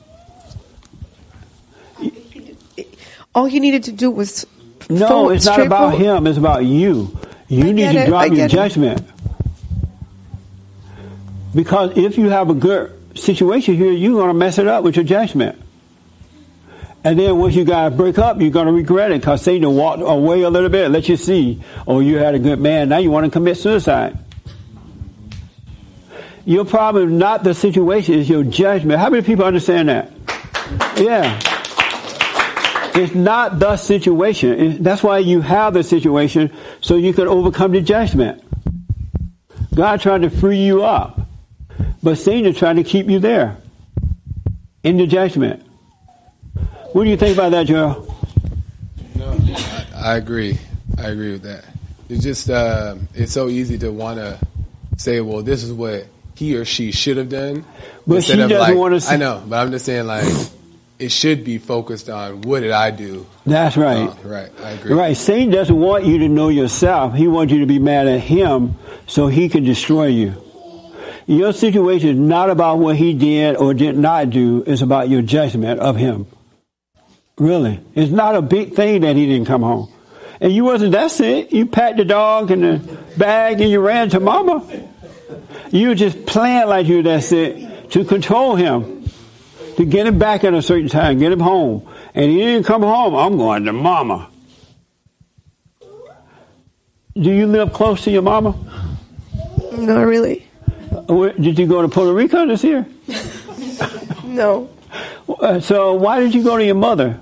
All 3.36 3.46
he 3.46 3.60
needed 3.60 3.84
to 3.84 3.92
do 3.92 4.10
was 4.10 4.48
No, 4.90 5.30
it's 5.30 5.46
not 5.46 5.60
about 5.60 5.98
him, 5.98 6.28
it's 6.28 6.38
about 6.38 6.66
you. 6.66 7.18
You 7.48 7.66
I 7.66 7.72
need 7.72 7.92
to 7.92 8.00
it, 8.00 8.08
drop 8.08 8.22
I 8.22 8.26
your 8.26 8.36
get 8.36 8.46
it. 8.54 8.56
judgment. 8.56 9.08
Because 11.54 11.98
if 11.98 12.18
you 12.18 12.30
have 12.30 12.50
a 12.50 12.54
good 12.54 12.94
situation 13.18 13.76
here, 13.76 13.92
you're 13.92 14.14
going 14.14 14.28
to 14.28 14.34
mess 14.34 14.58
it 14.60 14.68
up 14.68 14.84
with 14.84 14.96
your 14.96 15.06
judgment. 15.06 15.62
And 17.04 17.18
then 17.18 17.38
once 17.38 17.56
you 17.56 17.64
guys 17.64 17.94
break 17.94 18.18
up, 18.18 18.40
you're 18.42 18.50
going 18.50 18.68
to 18.68 18.74
regret 18.74 19.12
it 19.12 19.22
because 19.22 19.42
Satan 19.42 19.76
walked 19.76 20.02
away 20.02 20.42
a 20.42 20.50
little 20.50 20.70
bit, 20.70 20.92
let 20.92 21.08
you 21.08 21.16
see, 21.16 21.64
oh, 21.88 22.00
you 22.00 22.18
had 22.18 22.36
a 22.36 22.40
good 22.40 22.60
man, 22.60 22.90
now 22.90 22.98
you 22.98 23.12
want 23.12 23.26
to 23.26 23.32
commit 23.32 23.58
suicide. 23.58 24.18
Your 26.46 26.66
problem 26.66 27.14
is 27.14 27.20
not 27.20 27.44
the 27.44 27.54
situation, 27.54 28.16
it's 28.16 28.30
your 28.30 28.44
judgment. 28.44 29.00
How 29.00 29.10
many 29.10 29.24
people 29.24 29.46
understand 29.46 29.90
that? 29.90 30.12
Yeah. 30.98 31.57
It's 32.98 33.14
not 33.14 33.60
the 33.60 33.78
situation. 33.78 34.82
That's 34.82 35.04
why 35.04 35.20
you 35.20 35.42
have 35.42 35.74
the 35.76 35.84
situation 35.84 36.52
so 36.82 36.96
you 36.96 37.14
can 37.14 37.28
overcome 37.28 37.72
the 37.72 37.82
judgment. 37.82 38.44
God 39.76 40.02
trying 40.02 40.24
to 40.24 40.30
free 40.32 40.58
you 40.66 40.84
up, 40.84 41.20
but 42.02 42.16
Satan 42.18 42.48
is 42.52 42.58
trying 42.58 42.78
to 42.78 42.84
keep 42.84 43.08
you 43.08 43.20
there 43.20 43.58
in 44.84 44.98
the 44.98 45.06
judgment. 45.06 45.64
What 46.94 47.04
do 47.04 47.10
you 47.12 47.18
think 47.18 47.38
about 47.38 47.52
that, 47.52 47.68
Joel? 47.68 48.16
No, 49.16 49.38
I, 49.48 49.86
I 49.96 50.16
agree. 50.18 50.58
I 50.98 51.10
agree 51.10 51.34
with 51.34 51.44
that. 51.44 51.66
It's 52.10 52.24
just 52.24 52.50
uh, 52.50 52.96
it's 53.14 53.32
so 53.32 53.50
easy 53.50 53.78
to 53.80 53.92
want 53.92 54.18
to 54.18 54.40
say, 54.98 55.22
well, 55.22 55.44
this 55.44 55.62
is 55.64 55.72
what 55.72 56.08
he 56.36 56.56
or 56.56 56.66
she 56.66 56.92
should 56.92 57.18
have 57.18 57.30
done. 57.30 57.64
But 58.08 58.16
instead 58.16 58.34
she 58.36 58.40
doesn't 58.42 58.58
like- 58.58 58.76
wanna 58.76 59.02
see- 59.02 59.14
I 59.14 59.18
know, 59.18 59.44
but 59.46 59.58
I'm 59.58 59.70
just 59.72 59.86
saying, 59.86 60.08
like, 60.08 60.24
it 61.00 61.10
should 61.10 61.44
be 61.44 61.58
focused 61.58 62.10
on 62.10 62.42
what 62.42 62.62
did 62.62 62.72
I 62.72 62.92
do. 62.92 63.28
That's 63.46 63.78
right. 63.78 64.10
Uh, 64.10 64.16
right. 64.24 64.52
I 64.62 64.72
agree. 64.72 64.94
Right. 64.94 65.16
Satan 65.16 65.52
doesn't 65.52 65.76
want 65.76 66.06
you 66.06 66.20
to 66.20 66.30
know 66.30 66.50
yourself. 66.50 67.14
He 67.14 67.28
wants 67.28 67.54
you 67.54 67.60
to 67.60 67.66
be 67.66 67.80
mad 67.80 68.08
at 68.08 68.20
him 68.22 68.76
so 69.06 69.28
he 69.28 69.48
can 69.50 69.64
destroy 69.64 70.08
you. 70.08 70.42
Your 71.28 71.54
situation 71.54 72.10
is 72.10 72.18
not 72.18 72.50
about 72.50 72.80
what 72.80 72.96
he 72.96 73.14
did 73.14 73.58
or 73.58 73.74
did 73.74 73.98
not 73.98 74.30
do. 74.30 74.64
It's 74.66 74.82
about 74.82 75.10
your 75.10 75.22
judgment 75.22 75.80
of 75.80 75.98
him. 75.98 76.26
Really. 77.38 77.80
It's 77.94 78.12
not 78.12 78.36
a 78.36 78.42
big 78.42 78.74
thing 78.74 79.02
that 79.02 79.16
he 79.16 79.28
didn't 79.28 79.46
come 79.46 79.62
home. 79.62 79.92
And 80.40 80.54
you 80.54 80.64
wasn't 80.64 80.94
that 80.94 81.12
sick. 81.12 81.52
You 81.52 81.66
packed 81.66 81.98
the 81.98 82.06
dog 82.06 82.50
in 82.52 82.62
the 82.62 82.98
bag 83.18 83.60
and 83.60 83.70
you 83.70 83.82
ran 83.82 84.10
to 84.10 84.20
mama. 84.20 84.66
You 85.70 85.94
just 85.96 86.26
playing 86.26 86.68
like 86.68 86.88
you 86.88 86.98
were 86.98 87.04
that 87.04 87.24
sick 87.24 87.90
to 87.90 88.06
control 88.06 88.56
him. 88.56 88.97
To 89.78 89.86
get 89.86 90.08
him 90.08 90.18
back 90.20 90.44
at 90.44 90.54
a 90.54 90.62
certain 90.62 90.90
time, 90.90 91.20
get 91.20 91.32
him 91.32 91.40
home. 91.40 91.88
And 92.16 92.30
he 92.32 92.38
didn't 92.38 92.66
come 92.66 92.82
home, 92.82 93.16
I'm 93.16 93.38
going 93.38 93.64
to 93.66 93.74
mama. 93.74 94.30
Do 97.14 97.32
you 97.32 97.48
live 97.48 97.74
close 97.74 98.04
to 98.04 98.12
your 98.12 98.22
mama? 98.22 98.56
Not 99.74 100.02
really. 100.06 100.48
Where- 101.08 101.34
Did 101.34 101.58
you 101.58 101.66
go 101.68 101.82
to 101.82 101.88
Puerto 101.88 102.14
Rico 102.14 102.46
this 102.46 102.64
year? 102.64 102.86
No. 104.26 104.70
Uh, 105.28 105.60
So 105.60 105.96
why 105.96 106.20
did 106.20 106.36
you 106.36 106.44
go 106.44 106.58
to 106.58 106.64
your 106.64 106.76
mother? 106.76 107.20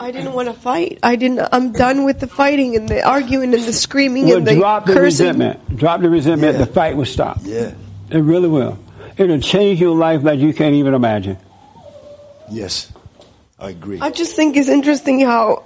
I 0.00 0.10
didn't 0.10 0.32
want 0.32 0.48
to 0.48 0.54
fight. 0.54 0.98
I 1.02 1.16
didn't. 1.16 1.46
I'm 1.52 1.70
done 1.72 2.04
with 2.04 2.18
the 2.20 2.26
fighting 2.26 2.76
and 2.76 2.88
the 2.88 3.02
arguing 3.06 3.52
and 3.52 3.62
the 3.62 3.72
screaming 3.74 4.26
Well, 4.28 4.38
and 4.38 4.46
the 4.46 4.54
drop 4.54 4.86
the 4.86 4.94
cursing. 4.94 5.04
resentment. 5.26 5.76
Drop 5.76 6.00
the 6.00 6.08
resentment. 6.08 6.56
The 6.58 6.66
fight 6.66 6.96
will 6.96 7.04
stop. 7.04 7.40
Yeah. 7.42 7.74
It 8.10 8.18
really 8.20 8.48
will. 8.48 8.78
It'll 9.18 9.38
change 9.40 9.80
your 9.80 9.94
life 9.94 10.22
like 10.22 10.38
you 10.40 10.54
can't 10.54 10.74
even 10.76 10.94
imagine. 10.94 11.36
Yes, 12.50 12.92
I 13.58 13.70
agree. 13.70 14.00
I 14.00 14.10
just 14.10 14.36
think 14.36 14.56
it's 14.56 14.68
interesting 14.68 15.20
how, 15.20 15.64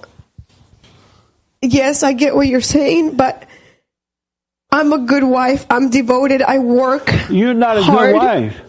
yes, 1.63 2.03
I 2.03 2.13
get 2.13 2.35
what 2.37 2.47
you're 2.47 2.61
saying, 2.61 3.17
but 3.17 3.47
I'm 4.71 4.93
a 4.93 4.99
good 4.99 5.25
wife. 5.25 5.67
I'm 5.71 5.91
devoted. 5.91 6.43
I 6.43 6.59
work. 6.59 7.11
You're 7.31 7.55
not 7.55 7.79
a 7.79 7.83
hard. 7.83 8.13
good 8.13 8.17
wife. 8.17 8.61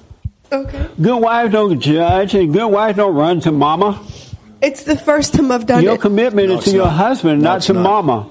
Okay. 0.51 0.89
Good 0.99 1.17
wives 1.21 1.51
don't 1.53 1.79
judge, 1.79 2.33
and 2.33 2.51
good 2.51 2.67
wives 2.67 2.97
don't 2.97 3.13
run 3.15 3.39
to 3.41 3.51
mama. 3.51 4.03
It's 4.61 4.83
the 4.83 4.95
first 4.97 5.35
time 5.35 5.51
I've 5.51 5.65
done 5.67 5.83
your 5.83 5.93
it. 5.95 6.01
commitment 6.01 6.47
No, 6.49 6.53
is 6.55 6.59
it's 6.61 6.71
to 6.71 6.75
your 6.77 6.85
not. 6.85 6.93
husband, 6.95 7.41
No, 7.43 7.53
not 7.53 7.61
to 7.63 7.73
not. 7.73 7.83
mama. 7.83 8.29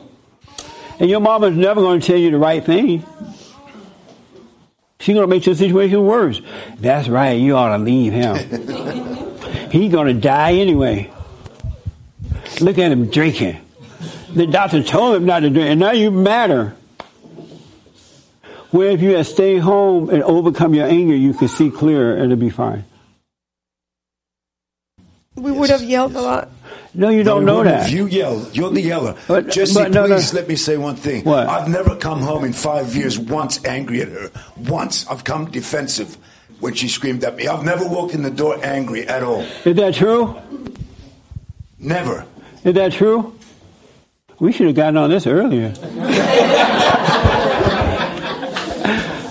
And 0.99 1.09
your 1.09 1.21
mama's 1.21 1.57
never 1.57 1.81
going 1.81 2.01
to 2.01 2.07
tell 2.07 2.17
you 2.17 2.33
the 2.33 2.39
right 2.39 2.65
thing. 2.65 3.05
She's 4.99 5.15
going 5.15 5.23
to 5.29 5.33
make 5.33 5.47
your 5.47 5.55
situation 5.55 6.05
worse. 6.05 6.43
That's 6.79 7.09
right. 7.09 7.35
You 7.41 7.57
ought 7.57 7.77
to 7.77 7.83
leave 7.83 8.13
him. 8.13 9.15
He's 9.71 9.93
going 9.93 10.07
to 10.07 10.21
die 10.21 10.55
anyway. 10.55 11.11
Look 12.61 12.79
at 12.79 12.91
him 12.91 13.11
drinking. 13.11 13.61
The 14.35 14.47
doctor 14.47 14.83
told 14.83 15.17
him 15.17 15.27
not 15.27 15.41
to 15.41 15.51
drink, 15.51 15.69
and 15.71 15.81
now 15.81 15.93
you 15.93 16.11
matter. 16.11 16.75
Where 18.71 18.91
if 18.91 19.01
you 19.01 19.17
had 19.17 19.27
stayed 19.27 19.59
home 19.59 20.11
and 20.11 20.23
overcome 20.23 20.75
your 20.75 20.87
anger, 20.87 21.15
you 21.15 21.33
could 21.33 21.49
see 21.49 21.71
clearer 21.71 22.15
and 22.15 22.27
it'd 22.27 22.39
be 22.39 22.51
fine. 22.51 22.85
We 25.37 25.53
would 25.53 25.71
have 25.71 25.83
yelled 25.83 26.15
a 26.17 26.21
lot. 26.21 26.51
No, 26.93 27.09
you 27.09 27.23
don't 27.23 27.45
know 27.45 27.63
that. 27.63 27.87
If 27.87 27.93
you 27.93 28.07
yell, 28.07 28.47
you're 28.53 28.71
the 28.71 28.83
yeller. 28.83 29.17
But- 29.27 29.49
Jesse, 29.49 29.75
but 29.75 29.93
no, 29.93 30.07
no. 30.07 30.17
please 30.17 30.35
let 30.35 30.49
me 30.49 30.57
say 30.57 30.77
one 30.77 30.97
thing. 30.97 31.25
What? 31.25 31.49
I've 31.49 31.69
never 31.69 31.97
come 31.97 32.21
home 32.21 32.45
in 32.45 32.53
five 32.53 32.95
years 32.95 33.19
once 33.19 33.65
angry 33.65 34.03
at 34.03 34.09
her. 34.09 34.31
Once. 34.57 35.07
I've 35.07 35.25
come 35.25 35.51
defensive 35.51 36.19
when 36.61 36.75
she 36.75 36.89
screamed 36.89 37.25
at 37.25 37.37
me. 37.37 37.47
I've 37.47 37.65
never 37.65 37.87
walked 37.87 38.15
in 38.15 38.23
the 38.23 38.31
door 38.31 38.59
angry 38.65 39.07
at 39.09 39.23
all. 39.23 39.43
Is 39.65 39.77
that 39.77 39.95
true? 39.95 40.37
Never. 41.79 42.27
Is 42.65 42.75
that 42.75 42.93
true? 42.93 43.35
We 44.41 44.53
should 44.53 44.67
have 44.67 44.77
gotten 44.77 44.97
on 44.97 45.11
this 45.11 45.27
earlier. 45.27 45.75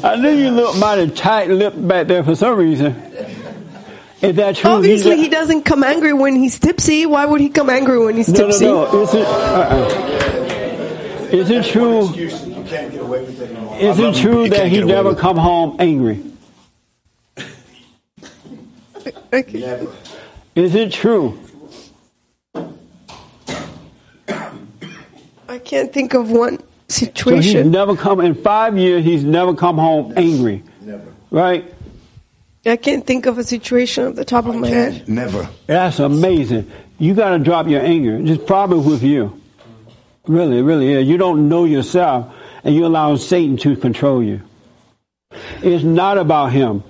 I 0.03 0.15
knew 0.19 0.29
you 0.31 0.49
looked 0.51 0.77
mighty 0.79 1.09
tight 1.11 1.49
lipped 1.49 1.85
back 1.87 2.07
there 2.07 2.23
for 2.23 2.35
some 2.35 2.57
reason. 2.57 2.95
Is 4.21 4.35
that 4.37 4.55
true? 4.55 4.71
Obviously, 4.71 5.11
He's- 5.11 5.23
he 5.25 5.29
doesn't 5.29 5.63
come 5.63 5.83
angry 5.83 6.13
when 6.13 6.35
he's 6.35 6.57
tipsy. 6.59 7.05
Why 7.05 7.25
would 7.25 7.41
he 7.41 7.49
come 7.49 7.69
angry 7.69 7.99
when 8.03 8.15
he's 8.15 8.29
no, 8.29 8.45
tipsy? 8.47 8.65
no, 8.65 8.91
no. 8.91 9.01
Is 9.03 9.13
it, 9.13 9.25
uh-uh. 9.27 9.87
is 11.31 11.49
it 11.51 11.65
true? 11.65 12.09
You 12.13 12.29
can't 12.67 12.91
get 12.91 13.01
away 13.01 13.21
with 13.21 13.39
it 13.41 13.49
anymore. 13.51 13.75
I 13.75 13.77
Is 13.79 13.99
love 13.99 14.15
it 14.15 14.17
you, 14.23 14.29
but 14.29 14.31
true 14.33 14.49
that 14.49 14.55
can't 14.57 14.71
he 14.71 14.83
never 14.83 15.13
come 15.15 15.37
home 15.37 15.75
angry? 15.79 16.23
Never. 19.31 19.87
Is 20.55 20.75
it 20.75 20.91
true? 20.91 21.37
I 25.49 25.59
can't 25.59 25.91
think 25.93 26.13
of 26.13 26.29
one 26.31 26.57
So 26.59 27.05
he's 27.05 27.13
situation. 27.13 27.71
never 27.71 27.95
come 27.95 28.19
in 28.21 28.35
five 28.35 28.77
years. 28.77 29.03
He's 29.03 29.23
never 29.23 29.53
come 29.53 29.77
home 29.77 30.13
angry, 30.17 30.63
Never. 30.81 31.05
right? 31.31 31.73
I 32.65 32.75
can't 32.75 33.05
think 33.07 33.25
of 33.27 33.37
a 33.37 33.43
situation 33.45 34.07
off 34.07 34.15
the 34.15 34.25
top 34.25 34.45
of 34.45 34.55
my 34.55 34.67
head. 34.67 35.07
Never. 35.07 35.47
That's 35.67 35.99
amazing. 35.99 36.69
You 36.99 37.13
got 37.13 37.29
to 37.29 37.39
drop 37.39 37.67
your 37.67 37.81
anger. 37.81 38.17
It's 38.21 38.43
probably 38.43 38.79
with 38.79 39.03
you. 39.03 39.41
Really, 40.27 40.61
really 40.61 40.91
is. 40.91 41.07
You 41.07 41.17
don't 41.17 41.47
know 41.47 41.63
yourself, 41.63 42.33
and 42.65 42.75
you 42.75 42.85
allow 42.85 43.15
Satan 43.15 43.55
to 43.57 43.77
control 43.77 44.21
you. 44.21 44.41
It's 45.61 45.83
not 45.85 46.17
about 46.17 46.51
him. 46.51 46.83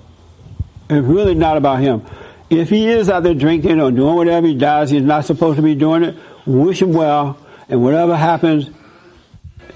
It's 0.90 1.06
really 1.06 1.34
not 1.34 1.56
about 1.56 1.78
him. 1.78 2.04
If 2.50 2.70
he 2.70 2.88
is 2.88 3.10
out 3.10 3.22
there 3.24 3.34
drinking 3.34 3.80
or 3.80 3.90
doing 3.90 4.14
whatever 4.16 4.46
he 4.46 4.54
does, 4.54 4.90
he's 4.90 5.02
not 5.02 5.24
supposed 5.26 5.56
to 5.56 5.62
be 5.62 5.74
doing 5.74 6.02
it. 6.04 6.16
Wish 6.46 6.80
him 6.80 6.92
well, 6.94 7.38
and 7.68 7.82
whatever 7.82 8.16
happens, 8.16 8.70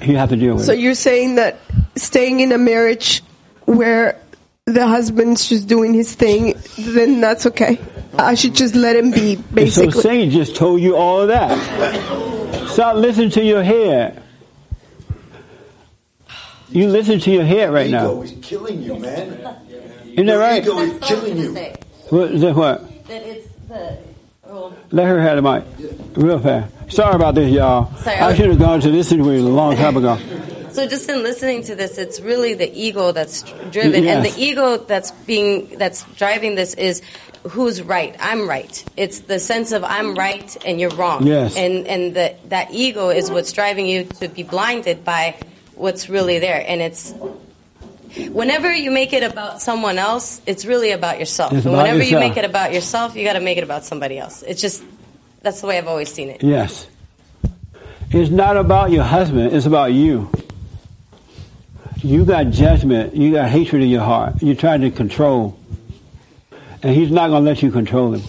he 0.00 0.14
have 0.14 0.30
to 0.30 0.36
deal 0.36 0.54
with 0.54 0.64
So 0.64 0.72
it. 0.72 0.78
you're 0.78 0.94
saying 0.94 1.34
that 1.34 1.58
staying 1.96 2.40
in 2.40 2.50
a 2.52 2.58
marriage 2.58 3.22
where 3.66 4.18
the 4.64 4.86
husband's 4.86 5.48
just 5.48 5.68
doing 5.68 5.92
his 5.92 6.14
thing, 6.14 6.54
then 6.78 7.20
that's 7.20 7.44
okay. 7.46 7.78
I 8.18 8.34
should 8.34 8.54
just 8.54 8.74
let 8.74 8.96
him 8.96 9.10
be, 9.10 9.34
And 9.34 9.44
so 9.44 9.54
basically. 9.54 10.02
Satan 10.02 10.30
just 10.30 10.56
told 10.56 10.80
you 10.80 10.96
all 10.96 11.20
of 11.22 11.28
that. 11.28 12.68
Stop 12.70 12.96
listening 12.96 13.30
to 13.30 13.42
your 13.44 13.62
head. 13.62 14.22
You 16.70 16.88
listen 16.88 17.20
to 17.20 17.30
your 17.30 17.44
head 17.44 17.70
right 17.70 17.88
Ego 17.88 18.14
now. 18.16 18.22
is 18.22 18.34
killing 18.40 18.82
you, 18.82 18.98
man. 18.98 19.28
Isn't 20.12 20.26
that 20.26 20.34
right? 20.34 20.62
Ego 20.62 20.78
is 20.78 20.98
killing 21.02 21.36
you. 21.36 21.52
What, 22.12 22.30
is 22.30 22.42
that 22.42 22.54
what? 22.54 23.06
That 23.08 23.22
it's 23.22 23.48
the. 23.68 23.96
Oh, 24.46 24.74
Let 24.90 25.06
her 25.06 25.18
have 25.18 25.36
the 25.36 25.40
mic. 25.42 25.64
Real 26.14 26.38
fast. 26.38 26.92
Sorry 26.92 27.14
about 27.14 27.34
this, 27.34 27.50
y'all. 27.50 27.90
Sorry, 27.96 28.18
I 28.18 28.34
should 28.34 28.50
have 28.50 28.58
gone 28.58 28.82
to 28.82 28.90
this 28.90 29.08
situation 29.08 29.46
a 29.46 29.48
long 29.48 29.76
time 29.76 29.96
ago. 29.96 30.18
So 30.72 30.86
just 30.86 31.08
in 31.08 31.22
listening 31.22 31.62
to 31.64 31.74
this, 31.74 31.96
it's 31.96 32.20
really 32.20 32.52
the 32.52 32.70
ego 32.70 33.12
that's 33.12 33.40
driven, 33.70 34.06
and 34.06 34.26
the 34.26 34.34
ego 34.36 34.76
that's 34.76 35.10
being 35.10 35.78
that's 35.78 36.04
driving 36.16 36.54
this 36.54 36.74
is 36.74 37.00
who's 37.48 37.80
right. 37.80 38.14
I'm 38.20 38.46
right. 38.46 38.84
It's 38.94 39.20
the 39.20 39.38
sense 39.38 39.72
of 39.72 39.82
I'm 39.82 40.14
right 40.14 40.54
and 40.66 40.78
you're 40.78 40.90
wrong. 40.90 41.26
Yes. 41.26 41.56
And 41.56 41.86
and 41.86 42.14
the, 42.14 42.36
that 42.48 42.72
ego 42.72 43.08
is 43.08 43.30
what's 43.30 43.52
driving 43.52 43.86
you 43.86 44.04
to 44.20 44.28
be 44.28 44.42
blinded 44.42 45.02
by 45.02 45.38
what's 45.76 46.10
really 46.10 46.40
there, 46.40 46.62
and 46.68 46.82
it's. 46.82 47.14
Whenever 48.30 48.72
you 48.74 48.90
make 48.90 49.12
it 49.12 49.22
about 49.22 49.62
someone 49.62 49.98
else, 49.98 50.42
it's 50.46 50.64
really 50.64 50.90
about 50.90 51.18
yourself. 51.18 51.52
It's 51.52 51.64
and 51.64 51.74
about 51.74 51.84
whenever 51.84 52.02
you 52.02 52.18
make 52.18 52.36
it 52.36 52.44
about 52.44 52.72
yourself, 52.72 53.16
you 53.16 53.24
got 53.24 53.34
to 53.34 53.40
make 53.40 53.58
it 53.58 53.64
about 53.64 53.84
somebody 53.84 54.18
else. 54.18 54.42
It's 54.42 54.60
just 54.60 54.82
that's 55.42 55.60
the 55.60 55.66
way 55.66 55.78
I've 55.78 55.88
always 55.88 56.12
seen 56.12 56.28
it. 56.28 56.42
Yes. 56.42 56.86
It's 58.10 58.30
not 58.30 58.56
about 58.56 58.90
your 58.90 59.04
husband, 59.04 59.54
it's 59.54 59.66
about 59.66 59.92
you. 59.92 60.30
You 62.02 62.24
got 62.24 62.50
judgment, 62.50 63.14
you 63.16 63.32
got 63.32 63.48
hatred 63.48 63.82
in 63.82 63.88
your 63.88 64.02
heart. 64.02 64.42
You're 64.42 64.56
trying 64.56 64.82
to 64.82 64.90
control. 64.90 65.58
And 66.82 66.94
he's 66.94 67.10
not 67.10 67.28
going 67.28 67.44
to 67.44 67.50
let 67.50 67.62
you 67.62 67.70
control 67.70 68.14
him. 68.14 68.22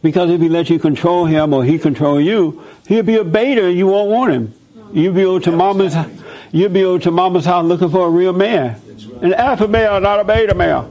Because 0.00 0.30
if 0.30 0.40
he 0.40 0.48
let 0.48 0.70
you 0.70 0.78
control 0.78 1.26
him 1.26 1.52
or 1.52 1.64
he 1.64 1.78
control 1.78 2.20
you, 2.20 2.62
he'll 2.86 3.02
be 3.02 3.16
a 3.16 3.24
beta 3.24 3.66
and 3.66 3.76
you 3.76 3.86
won't 3.88 4.10
want 4.10 4.32
him. 4.32 4.54
You'll 4.92 5.14
be 5.14 5.24
over 5.24 5.40
to 5.40 5.52
mama's, 5.52 5.94
you'll 6.54 6.70
be 6.70 6.84
over 6.84 6.98
to 7.00 7.10
mama's 7.10 7.44
house 7.44 7.64
looking 7.66 7.90
for 7.90 8.06
a 8.06 8.10
real 8.10 8.32
man. 8.32 8.80
An 9.20 9.34
alpha 9.34 9.68
male, 9.68 10.00
not 10.00 10.20
a 10.20 10.24
beta 10.24 10.54
male. 10.54 10.90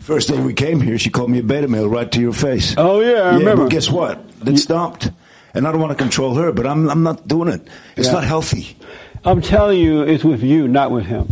First 0.00 0.28
day 0.28 0.40
we 0.40 0.54
came 0.54 0.80
here, 0.80 0.98
she 0.98 1.10
called 1.10 1.30
me 1.30 1.38
a 1.38 1.42
beta 1.42 1.68
male 1.68 1.88
right 1.88 2.10
to 2.12 2.20
your 2.20 2.32
face. 2.32 2.74
Oh 2.76 3.00
yeah, 3.00 3.08
I 3.08 3.12
yeah, 3.32 3.38
remember. 3.38 3.64
but 3.64 3.70
guess 3.70 3.90
what? 3.90 4.24
It 4.46 4.58
stopped. 4.58 5.10
And 5.54 5.66
I 5.66 5.72
don't 5.72 5.80
want 5.80 5.96
to 5.96 6.02
control 6.02 6.34
her, 6.34 6.52
but 6.52 6.66
I'm 6.66 6.88
I'm 6.90 7.02
not 7.02 7.26
doing 7.28 7.48
it. 7.48 7.66
It's 7.96 8.08
Yeah. 8.08 8.14
not 8.14 8.24
healthy. 8.24 8.76
I'm 9.24 9.40
telling 9.42 9.80
you, 9.80 10.02
it's 10.02 10.24
with 10.24 10.42
you, 10.42 10.68
not 10.68 10.90
with 10.90 11.04
him. 11.06 11.28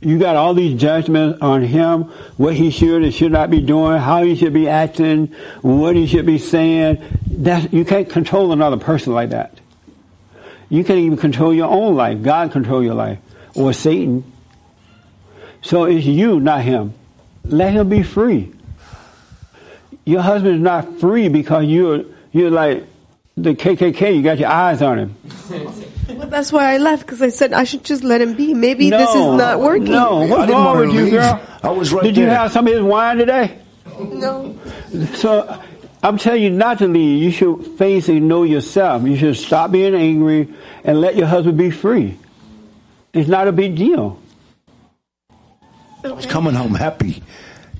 You 0.00 0.18
got 0.18 0.36
all 0.36 0.54
these 0.54 0.80
judgments 0.80 1.38
on 1.40 1.62
him, 1.62 2.04
what 2.36 2.54
he 2.54 2.70
should 2.70 3.02
and 3.02 3.12
should 3.12 3.32
not 3.32 3.50
be 3.50 3.60
doing, 3.60 3.98
how 3.98 4.22
he 4.22 4.36
should 4.36 4.52
be 4.52 4.68
acting, 4.68 5.34
what 5.62 5.96
he 5.96 6.06
should 6.06 6.26
be 6.26 6.38
saying. 6.38 7.02
That 7.38 7.72
you 7.72 7.84
can't 7.84 8.08
control 8.08 8.52
another 8.52 8.76
person 8.76 9.12
like 9.12 9.30
that. 9.30 9.58
You 10.68 10.84
can't 10.84 10.98
even 10.98 11.16
control 11.16 11.54
your 11.54 11.68
own 11.68 11.96
life. 11.96 12.22
God 12.22 12.52
control 12.52 12.82
your 12.82 12.94
life, 12.94 13.18
or 13.54 13.72
Satan. 13.72 14.24
So 15.62 15.84
it's 15.84 16.04
you, 16.04 16.40
not 16.40 16.62
him. 16.62 16.94
Let 17.44 17.72
him 17.72 17.88
be 17.88 18.02
free. 18.02 18.52
Your 20.04 20.20
husband 20.22 20.56
is 20.56 20.60
not 20.60 21.00
free 21.00 21.28
because 21.28 21.66
you're 21.66 22.04
you're 22.32 22.50
like 22.50 22.84
the 23.36 23.54
KKK. 23.54 24.16
You 24.16 24.22
got 24.22 24.38
your 24.38 24.50
eyes 24.50 24.82
on 24.82 24.98
him. 24.98 25.16
Well, 26.08 26.26
that's 26.26 26.52
why 26.52 26.74
I 26.74 26.78
left 26.78 27.04
because 27.04 27.20
I 27.20 27.28
said 27.28 27.52
I 27.52 27.64
should 27.64 27.84
just 27.84 28.02
let 28.02 28.20
him 28.20 28.34
be. 28.34 28.54
Maybe 28.54 28.90
this 28.90 29.10
is 29.10 29.26
not 29.36 29.60
working. 29.60 29.92
No, 29.92 30.20
what's 30.20 30.46
didn't 30.46 30.62
wrong 30.62 30.78
with 30.78 30.92
you, 30.92 31.02
leave. 31.02 31.12
girl? 31.12 31.40
I 31.62 31.70
was 31.70 31.92
right 31.92 32.02
Did 32.02 32.16
you 32.16 32.26
have 32.26 32.52
some 32.52 32.66
of 32.66 32.72
his 32.72 32.82
wine 32.82 33.18
today? 33.18 33.58
No. 33.98 34.58
So 35.14 35.62
I'm 36.02 36.18
telling 36.18 36.42
you 36.42 36.50
not 36.50 36.78
to 36.78 36.86
leave. 36.86 37.22
You 37.22 37.30
should 37.30 37.66
face 37.78 38.08
and 38.08 38.28
know 38.28 38.44
yourself. 38.44 39.02
You 39.02 39.16
should 39.16 39.36
stop 39.36 39.72
being 39.72 39.94
angry 39.94 40.48
and 40.84 41.00
let 41.00 41.16
your 41.16 41.26
husband 41.26 41.58
be 41.58 41.70
free. 41.70 42.16
It's 43.12 43.28
not 43.28 43.48
a 43.48 43.52
big 43.52 43.76
deal. 43.76 44.20
I 46.04 46.12
was 46.12 46.26
coming 46.26 46.54
home 46.54 46.74
happy. 46.74 47.22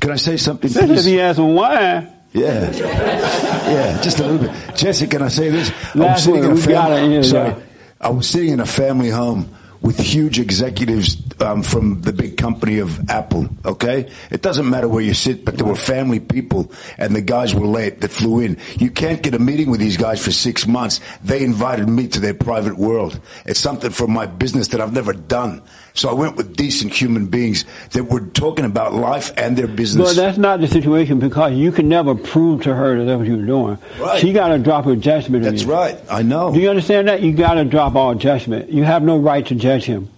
Can 0.01 0.11
I 0.11 0.17
say 0.17 0.37
something? 0.37 0.69
Especially 0.69 0.97
if 0.97 1.05
he 1.05 1.15
has 1.17 1.37
some 1.37 1.55
wine. 1.55 2.13
Yeah. 2.33 2.71
Yeah, 2.73 4.01
just 4.03 4.19
a 4.19 4.27
little 4.27 4.39
bit. 4.49 4.77
Jesse, 4.77 5.07
can 5.07 5.23
I 5.23 5.29
say 5.29 5.51
this? 5.51 5.71
I 5.95 5.99
Last 5.99 6.27
was 6.27 6.37
sitting 6.37 6.45
in 6.45 6.51
a 6.51 6.57
family, 6.57 7.23
sorry. 7.23 7.55
I 8.01 8.11
was 8.11 8.29
sitting 8.29 8.53
in 8.53 8.61
a 8.61 8.67
family 8.67 9.11
home 9.11 9.55
with 9.81 9.99
huge 9.99 10.39
executives 10.39 11.17
um, 11.41 11.63
from 11.63 12.03
the 12.03 12.13
big 12.13 12.37
company 12.37 12.79
of 12.79 13.09
Apple. 13.11 13.49
Okay, 13.65 14.11
it 14.31 14.43
doesn't 14.43 14.69
matter 14.69 14.89
where 14.89 15.03
you 15.03 15.15
sit, 15.15 15.45
but 15.45 15.57
there 15.57 15.67
were 15.67 15.77
family 15.77 16.21
people, 16.21 16.73
and 16.97 17.15
the 17.15 17.23
guys 17.23 17.55
were 17.55 17.67
late 17.67 18.01
that 18.01 18.11
flew 18.11 18.41
in. 18.41 18.59
You 18.77 18.91
can't 18.91 19.23
get 19.23 19.35
a 19.35 19.39
meeting 19.39 19.71
with 19.71 19.81
these 19.81 19.97
guys 19.97 20.23
for 20.23 20.33
six 20.33 20.67
months. 20.67 21.01
They 21.23 21.45
invited 21.45 21.89
me 21.89 22.09
to 22.09 22.21
their 22.21 22.35
private 22.35 22.77
world. 22.77 23.21
It's 23.47 23.61
something 23.61 23.91
from 23.91 24.13
my 24.13 24.27
business 24.27 24.69
that 24.69 24.81
I've 24.81 24.93
never 24.93 25.13
done. 25.13 25.63
So 25.99 26.09
I 26.09 26.13
went 26.13 26.37
with 26.37 26.57
decent 26.57 26.93
human 26.93 27.27
beings 27.27 27.65
that 27.91 28.05
were 28.05 28.21
talking 28.21 28.65
about 28.65 28.95
life 28.95 29.33
and 29.37 29.57
their 29.57 29.67
business. 29.67 30.05
Well, 30.05 30.15
that's 30.15 30.39
not 30.39 30.61
the 30.61 30.69
situation 30.69 31.19
because 31.19 31.55
you 31.55 31.73
can 31.73 31.89
never 31.89 32.15
prove 32.15 32.63
to 32.63 32.75
her 32.75 32.99
that 32.99 33.05
that's 33.05 33.19
what 33.19 33.27
you 33.27 33.37
were 33.37 33.45
doing. 33.45 33.79
Right. 33.99 34.21
She 34.21 34.33
got 34.33 34.49
to 34.49 34.59
drop 34.61 34.85
her 34.85 34.95
judgment. 34.95 35.43
That's 35.43 35.65
right. 35.65 35.99
I 36.09 36.23
know. 36.23 36.55
Do 36.55 36.61
you 36.61 36.71
understand 36.71 37.09
that? 37.09 37.21
You 37.21 37.33
got 37.33 37.55
to 37.55 37.65
drop 37.65 37.97
all 37.97 38.15
judgment. 38.15 38.71
You 38.71 38.85
have 38.85 39.03
no 39.03 39.19
right 39.19 39.45
to 39.47 39.57
judge 39.57 39.87
him. 39.87 40.09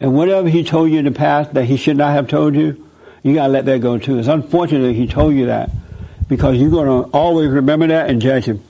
And 0.00 0.14
whatever 0.14 0.48
he 0.48 0.64
told 0.64 0.90
you 0.90 0.98
in 0.98 1.04
the 1.04 1.12
past 1.12 1.54
that 1.54 1.66
he 1.66 1.76
should 1.76 1.96
not 1.96 2.12
have 2.12 2.26
told 2.26 2.56
you, 2.56 2.84
you 3.22 3.34
got 3.34 3.46
to 3.46 3.52
let 3.52 3.66
that 3.66 3.80
go 3.80 3.98
too. 3.98 4.18
It's 4.18 4.26
unfortunate 4.26 4.96
he 4.96 5.06
told 5.06 5.36
you 5.36 5.46
that 5.46 5.70
because 6.28 6.56
you're 6.56 6.70
going 6.70 7.04
to 7.04 7.08
always 7.10 7.50
remember 7.50 7.86
that 7.86 8.10
and 8.10 8.20
judge 8.20 8.46
him. 8.46 8.64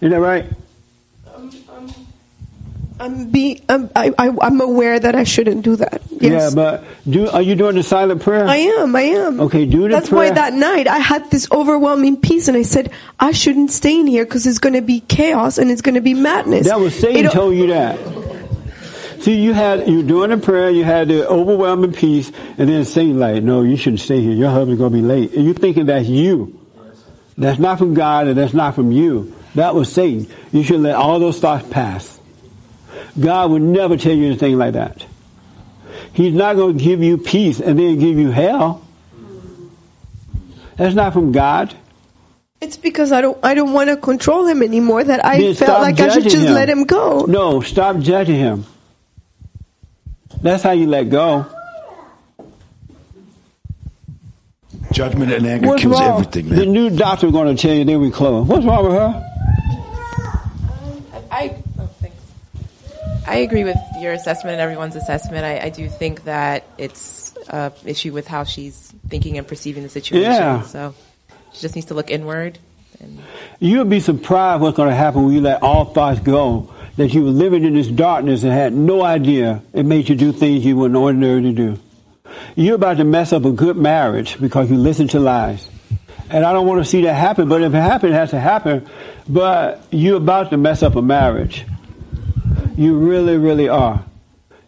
Isn't 0.00 0.10
that 0.10 0.20
right? 0.20 0.46
I'm 3.02 3.30
be 3.30 3.62
I'm, 3.68 3.90
I, 3.96 4.12
I, 4.18 4.30
I'm 4.40 4.60
aware 4.60 4.98
that 4.98 5.14
I 5.14 5.24
shouldn't 5.24 5.62
do 5.62 5.76
that. 5.76 6.00
Yes. 6.10 6.22
Yeah, 6.22 6.50
but 6.54 6.84
do 7.08 7.28
are 7.28 7.42
you 7.42 7.54
doing 7.56 7.74
the 7.74 7.82
silent 7.82 8.22
prayer? 8.22 8.46
I 8.46 8.56
am. 8.56 8.94
I 8.94 9.02
am. 9.02 9.40
Okay, 9.40 9.66
do 9.66 9.82
the 9.82 9.88
That's 9.88 10.08
prayer. 10.08 10.30
why 10.30 10.34
that 10.34 10.52
night 10.52 10.86
I 10.86 10.98
had 10.98 11.30
this 11.30 11.50
overwhelming 11.50 12.16
peace, 12.18 12.48
and 12.48 12.56
I 12.56 12.62
said 12.62 12.92
I 13.18 13.32
shouldn't 13.32 13.70
stay 13.72 13.98
in 14.00 14.06
here 14.06 14.24
because 14.24 14.46
it's 14.46 14.58
going 14.60 14.74
to 14.74 14.82
be 14.82 15.00
chaos 15.00 15.58
and 15.58 15.70
it's 15.70 15.82
going 15.82 15.96
to 15.96 16.00
be 16.00 16.14
madness. 16.14 16.66
That 16.68 16.78
was 16.80 16.94
Satan 16.94 17.26
It- 17.26 17.32
told 17.32 17.54
you 17.56 17.66
that. 17.68 17.98
See, 19.22 19.40
you 19.40 19.52
had 19.52 19.88
you 19.88 20.02
doing 20.02 20.30
the 20.30 20.36
prayer, 20.38 20.70
you 20.70 20.82
had 20.82 21.06
the 21.08 21.28
overwhelming 21.28 21.92
peace, 21.92 22.32
and 22.58 22.68
then 22.68 22.84
Satan 22.84 23.20
like, 23.20 23.42
no, 23.42 23.62
you 23.62 23.76
shouldn't 23.76 24.00
stay 24.00 24.20
here. 24.20 24.32
Your 24.32 24.50
husband's 24.50 24.80
gonna 24.80 24.90
be 24.90 25.00
late, 25.02 25.32
and 25.34 25.44
you 25.44 25.54
thinking 25.54 25.86
that's 25.86 26.08
you. 26.08 26.58
That's 27.38 27.58
not 27.60 27.78
from 27.78 27.94
God, 27.94 28.26
and 28.26 28.36
that's 28.36 28.52
not 28.52 28.74
from 28.74 28.90
you. 28.92 29.32
That 29.54 29.74
was 29.74 29.92
Satan. 29.92 30.26
You 30.50 30.62
should 30.64 30.80
let 30.80 30.96
all 30.96 31.18
those 31.20 31.38
thoughts 31.38 31.66
pass. 31.70 32.11
God 33.18 33.50
would 33.50 33.62
never 33.62 33.96
tell 33.96 34.12
you 34.12 34.26
anything 34.26 34.56
like 34.56 34.72
that. 34.74 35.04
He's 36.12 36.34
not 36.34 36.56
going 36.56 36.78
to 36.78 36.84
give 36.84 37.02
you 37.02 37.18
peace 37.18 37.60
and 37.60 37.78
then 37.78 37.98
give 37.98 38.18
you 38.18 38.30
hell. 38.30 38.86
That's 40.76 40.94
not 40.94 41.12
from 41.12 41.32
God. 41.32 41.74
It's 42.60 42.76
because 42.76 43.10
I 43.10 43.20
don't 43.20 43.38
I 43.42 43.54
don't 43.54 43.72
want 43.72 43.90
to 43.90 43.96
control 43.96 44.46
him 44.46 44.62
anymore. 44.62 45.02
That 45.02 45.24
I 45.24 45.38
Then 45.38 45.54
felt 45.54 45.80
like 45.80 45.98
I 45.98 46.08
should 46.08 46.24
judging 46.24 46.40
just 46.42 46.52
let 46.52 46.68
him 46.68 46.84
go. 46.84 47.24
No, 47.24 47.60
stop 47.60 47.98
judging 47.98 48.36
him. 48.36 48.66
That's 50.40 50.62
how 50.62 50.70
you 50.70 50.86
let 50.86 51.10
go. 51.10 51.46
Judgment 54.92 55.32
and 55.32 55.46
anger 55.46 55.68
What's 55.68 55.82
kills 55.82 55.98
wrong? 55.98 56.20
everything, 56.20 56.50
man. 56.50 56.58
The 56.58 56.66
new 56.66 56.90
doctor 56.90 57.30
going 57.30 57.54
to 57.54 57.60
tell 57.60 57.74
you 57.74 57.84
then 57.84 58.00
we 58.00 58.10
close. 58.10 58.46
What's 58.46 58.64
wrong 58.64 58.84
with 58.84 58.92
her? 58.92 59.28
I 61.30 61.56
oh, 61.78 61.86
thanks. 62.00 62.16
I 63.26 63.36
agree 63.36 63.64
with 63.64 63.78
your 63.98 64.12
assessment 64.12 64.54
and 64.54 64.60
everyone's 64.60 64.96
assessment. 64.96 65.44
I, 65.44 65.66
I 65.66 65.68
do 65.68 65.88
think 65.88 66.24
that 66.24 66.64
it's 66.78 67.34
a 67.48 67.72
issue 67.84 68.12
with 68.12 68.26
how 68.26 68.44
she's 68.44 68.92
thinking 69.08 69.38
and 69.38 69.46
perceiving 69.46 69.82
the 69.82 69.88
situation. 69.88 70.30
Yeah. 70.30 70.62
So 70.62 70.94
she 71.52 71.60
just 71.60 71.74
needs 71.74 71.86
to 71.88 71.94
look 71.94 72.10
inward. 72.10 72.58
You'll 73.58 73.84
be 73.84 74.00
surprised 74.00 74.62
what's 74.62 74.76
going 74.76 74.88
to 74.88 74.94
happen 74.94 75.24
when 75.24 75.34
you 75.34 75.40
let 75.40 75.62
all 75.62 75.86
thoughts 75.86 76.20
go. 76.20 76.72
That 76.96 77.14
you 77.14 77.24
were 77.24 77.30
living 77.30 77.64
in 77.64 77.74
this 77.74 77.88
darkness 77.88 78.42
and 78.42 78.52
had 78.52 78.74
no 78.74 79.02
idea 79.02 79.62
it 79.72 79.86
made 79.86 80.08
you 80.08 80.14
do 80.14 80.30
things 80.30 80.64
you 80.64 80.76
wouldn't 80.76 80.96
ordinarily 80.96 81.54
do. 81.54 81.78
You're 82.54 82.74
about 82.74 82.98
to 82.98 83.04
mess 83.04 83.32
up 83.32 83.44
a 83.44 83.50
good 83.50 83.76
marriage 83.76 84.38
because 84.38 84.70
you 84.70 84.76
listen 84.76 85.08
to 85.08 85.20
lies. 85.20 85.68
And 86.28 86.44
I 86.44 86.52
don't 86.52 86.66
want 86.66 86.80
to 86.80 86.84
see 86.84 87.02
that 87.02 87.14
happen, 87.14 87.48
but 87.48 87.62
if 87.62 87.72
it 87.72 87.76
happens, 87.76 88.12
it 88.12 88.16
has 88.16 88.30
to 88.30 88.40
happen. 88.40 88.88
But 89.28 89.82
you're 89.90 90.18
about 90.18 90.50
to 90.50 90.56
mess 90.56 90.82
up 90.82 90.96
a 90.96 91.02
marriage. 91.02 91.64
You 92.76 92.98
really, 92.98 93.36
really 93.36 93.68
are. 93.68 94.04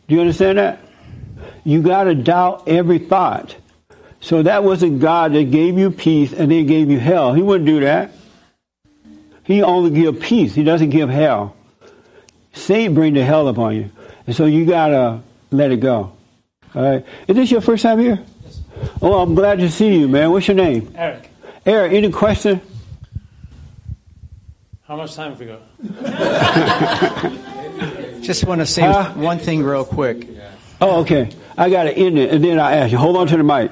Do 0.08 0.14
you 0.14 0.20
understand 0.20 0.58
that? 0.58 0.80
You 1.64 1.82
got 1.82 2.04
to 2.04 2.14
doubt 2.14 2.68
every 2.68 2.98
thought. 2.98 3.56
So 4.20 4.42
that 4.42 4.64
wasn't 4.64 5.00
God 5.00 5.32
that 5.34 5.50
gave 5.50 5.78
you 5.78 5.90
peace 5.90 6.32
and 6.32 6.50
then 6.50 6.66
gave 6.66 6.90
you 6.90 6.98
hell. 6.98 7.34
He 7.34 7.42
wouldn't 7.42 7.66
do 7.66 7.80
that. 7.80 8.12
He 9.44 9.62
only 9.62 9.90
give 9.90 10.20
peace. 10.20 10.54
He 10.54 10.64
doesn't 10.64 10.90
give 10.90 11.08
hell. 11.10 11.56
Satan 12.54 12.94
bring 12.94 13.14
the 13.14 13.24
hell 13.24 13.48
upon 13.48 13.76
you. 13.76 13.90
And 14.26 14.34
so 14.34 14.46
you 14.46 14.64
gotta 14.64 15.20
let 15.50 15.70
it 15.70 15.80
go. 15.80 16.12
All 16.74 16.82
right. 16.82 17.04
Is 17.28 17.36
this 17.36 17.50
your 17.50 17.60
first 17.60 17.82
time 17.82 17.98
here? 17.98 18.22
Yes. 18.44 18.60
Oh, 19.02 19.20
I'm 19.20 19.34
glad 19.34 19.58
to 19.58 19.70
see 19.70 19.98
you, 19.98 20.08
man. 20.08 20.30
What's 20.30 20.48
your 20.48 20.56
name? 20.56 20.92
Eric, 20.96 21.30
Eric, 21.66 21.92
any 21.92 22.10
question? 22.10 22.60
how 24.86 24.96
much 24.96 25.14
time 25.14 25.30
have 25.30 25.40
we 25.40 25.46
got? 25.46 27.44
Just 28.24 28.44
want 28.44 28.60
to 28.60 28.66
say 28.66 28.82
Huh? 28.82 29.12
one 29.14 29.38
thing 29.38 29.62
real 29.62 29.84
quick. 29.84 30.26
Oh, 30.80 31.00
okay. 31.02 31.28
I 31.56 31.70
got 31.70 31.84
to 31.84 31.92
end 31.92 32.18
it, 32.18 32.32
and 32.32 32.42
then 32.42 32.58
I 32.58 32.76
ask 32.76 32.90
you. 32.92 32.98
Hold 32.98 33.16
on 33.16 33.26
to 33.28 33.36
the 33.36 33.44
mic. 33.44 33.70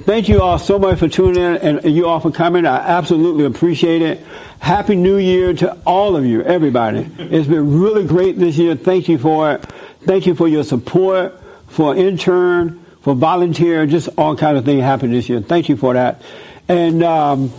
Thank 0.00 0.28
you 0.28 0.42
all 0.42 0.58
so 0.58 0.78
much 0.78 0.98
for 0.98 1.06
tuning 1.08 1.36
in, 1.36 1.56
and 1.78 1.94
you 1.94 2.06
all 2.08 2.18
for 2.18 2.32
coming. 2.32 2.66
I 2.66 2.78
absolutely 2.78 3.44
appreciate 3.44 4.02
it. 4.02 4.20
Happy 4.58 4.96
New 4.96 5.18
Year 5.18 5.54
to 5.54 5.76
all 5.86 6.16
of 6.16 6.24
you, 6.26 6.42
everybody. 6.42 7.08
It's 7.18 7.46
been 7.46 7.80
really 7.80 8.04
great 8.04 8.38
this 8.38 8.56
year. 8.56 8.74
Thank 8.74 9.08
you 9.08 9.18
for 9.18 9.52
it. 9.52 9.64
Thank 10.04 10.26
you 10.26 10.34
for 10.34 10.48
your 10.48 10.64
support, 10.64 11.40
for 11.68 11.94
intern, 11.94 12.84
for 13.02 13.14
volunteer, 13.14 13.86
just 13.86 14.08
all 14.18 14.36
kind 14.36 14.56
of 14.56 14.64
things 14.64 14.82
happened 14.82 15.14
this 15.14 15.28
year. 15.28 15.40
Thank 15.40 15.68
you 15.68 15.76
for 15.76 15.94
that. 15.94 16.22
And 16.68 17.02
um, 17.04 17.52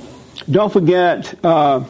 don't 0.52 0.72
forget, 0.74 1.34
uh, 1.46 1.84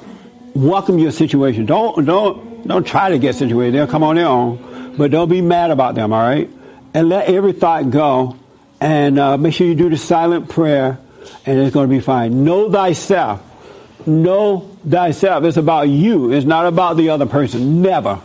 welcome 0.53 0.99
your 0.99 1.11
situation. 1.11 1.65
Don't 1.65 2.06
don't 2.06 2.53
don't 2.65 2.85
try 2.85 3.10
to 3.10 3.19
get 3.19 3.35
situated. 3.35 3.76
They'll 3.76 3.88
come 3.88 4.03
on 4.03 4.15
their 4.15 4.27
own, 4.27 4.95
but 4.98 5.11
don't 5.11 5.30
be 5.30 5.41
mad 5.41 5.72
about 5.72 5.95
them. 5.95 6.14
All 6.14 6.22
right, 6.22 6.49
and 6.94 7.10
let 7.10 7.27
every 7.27 7.53
thought 7.53 7.90
go, 7.90 8.38
and 8.80 9.19
uh, 9.19 9.38
make 9.38 9.53
sure 9.53 9.68
you 9.68 9.76
do 9.76 9.90
the 9.90 9.98
silent 9.98 10.49
prayer, 10.49 10.99
and 11.45 11.60
it's 11.60 11.73
going 11.73 11.90
to 11.90 11.95
be 11.95 12.02
fine. 12.02 12.44
Know 12.44 12.72
thyself. 12.72 13.41
Know 14.06 14.69
thyself. 14.88 15.44
It's 15.45 15.57
about 15.57 15.90
you. 15.90 16.34
It's 16.34 16.45
not 16.45 16.65
about 16.65 16.98
the 16.98 17.10
other 17.10 17.26
person. 17.26 17.81
Never, 17.81 18.22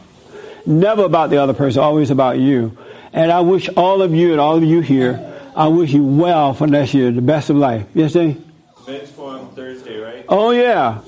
never 0.66 1.04
about 1.04 1.30
the 1.30 1.38
other 1.38 1.54
person. 1.54 1.82
Always 1.82 2.10
about 2.10 2.38
you. 2.38 2.76
And 3.12 3.32
I 3.32 3.40
wish 3.40 3.68
all 3.70 4.02
of 4.02 4.14
you 4.14 4.32
and 4.32 4.40
all 4.40 4.56
of 4.56 4.64
you 4.64 4.80
here, 4.80 5.24
I 5.56 5.68
wish 5.68 5.92
you 5.92 6.04
well 6.04 6.54
for 6.54 6.66
next 6.66 6.94
year, 6.94 7.10
the 7.10 7.22
best 7.22 7.50
of 7.50 7.56
life. 7.56 7.86
Yes, 7.94 8.12
Dave? 8.12 8.44
Men's 8.86 9.10
Forum 9.10 9.50
Thursday, 9.54 9.98
right? 9.98 10.24
Oh 10.28 10.50
yeah. 10.50 11.00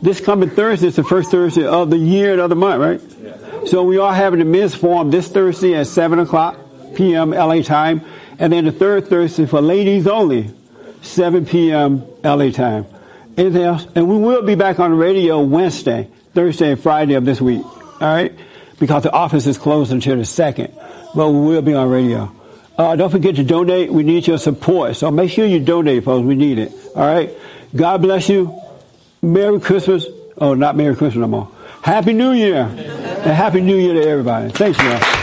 This 0.00 0.20
coming 0.20 0.48
Thursday 0.48 0.86
is 0.86 0.96
the 0.96 1.02
first 1.02 1.30
Thursday 1.30 1.66
of 1.66 1.90
the 1.90 1.98
year 1.98 2.32
and 2.32 2.40
of 2.40 2.50
the 2.50 2.56
month, 2.56 2.80
right? 2.80 3.68
So 3.68 3.82
we 3.82 3.98
are 3.98 4.14
having 4.14 4.38
the 4.38 4.44
men's 4.44 4.74
forum 4.74 5.10
this 5.10 5.28
Thursday 5.28 5.74
at 5.74 5.88
7 5.88 6.20
o'clock 6.20 6.56
p.m. 6.94 7.30
LA 7.30 7.62
time. 7.62 8.02
And 8.38 8.52
then 8.52 8.64
the 8.64 8.72
third 8.72 9.08
Thursday 9.08 9.46
for 9.46 9.60
ladies 9.60 10.06
only, 10.06 10.50
7 11.02 11.46
p.m. 11.46 12.06
LA 12.22 12.50
time. 12.50 12.86
Anything 13.36 13.62
else? 13.62 13.86
And 13.96 14.08
we 14.08 14.16
will 14.16 14.42
be 14.42 14.54
back 14.54 14.78
on 14.78 14.92
the 14.92 14.96
radio 14.96 15.40
Wednesday, 15.40 16.08
Thursday, 16.32 16.72
and 16.72 16.80
Friday 16.80 17.14
of 17.14 17.24
this 17.24 17.40
week. 17.40 17.64
All 17.64 17.98
right? 18.00 18.32
Because 18.78 19.02
the 19.02 19.10
office 19.10 19.48
is 19.48 19.58
closed 19.58 19.90
until 19.90 20.16
the 20.16 20.24
second. 20.24 20.72
But 21.14 21.30
we 21.30 21.40
will 21.40 21.62
be 21.62 21.74
on 21.74 21.88
radio. 21.90 22.32
Uh, 22.76 22.94
don't 22.94 23.10
forget 23.10 23.34
to 23.36 23.42
donate. 23.42 23.92
We 23.92 24.04
need 24.04 24.28
your 24.28 24.38
support. 24.38 24.94
So 24.94 25.10
make 25.10 25.32
sure 25.32 25.44
you 25.44 25.58
donate, 25.58 26.04
folks. 26.04 26.24
We 26.24 26.36
need 26.36 26.60
it. 26.60 26.72
All 26.94 27.06
right? 27.06 27.32
God 27.74 28.00
bless 28.02 28.28
you. 28.28 28.60
Merry 29.22 29.60
Christmas. 29.60 30.06
Oh, 30.38 30.54
not 30.54 30.76
Merry 30.76 30.94
Christmas 30.94 31.20
no 31.20 31.26
more. 31.26 31.48
Happy 31.82 32.12
New 32.12 32.32
Year. 32.32 32.62
And 32.62 33.32
Happy 33.32 33.60
New 33.60 33.76
Year 33.76 33.94
to 33.94 34.08
everybody. 34.08 34.50
Thanks, 34.50 34.78
you. 34.80 34.90
all. 34.90 35.17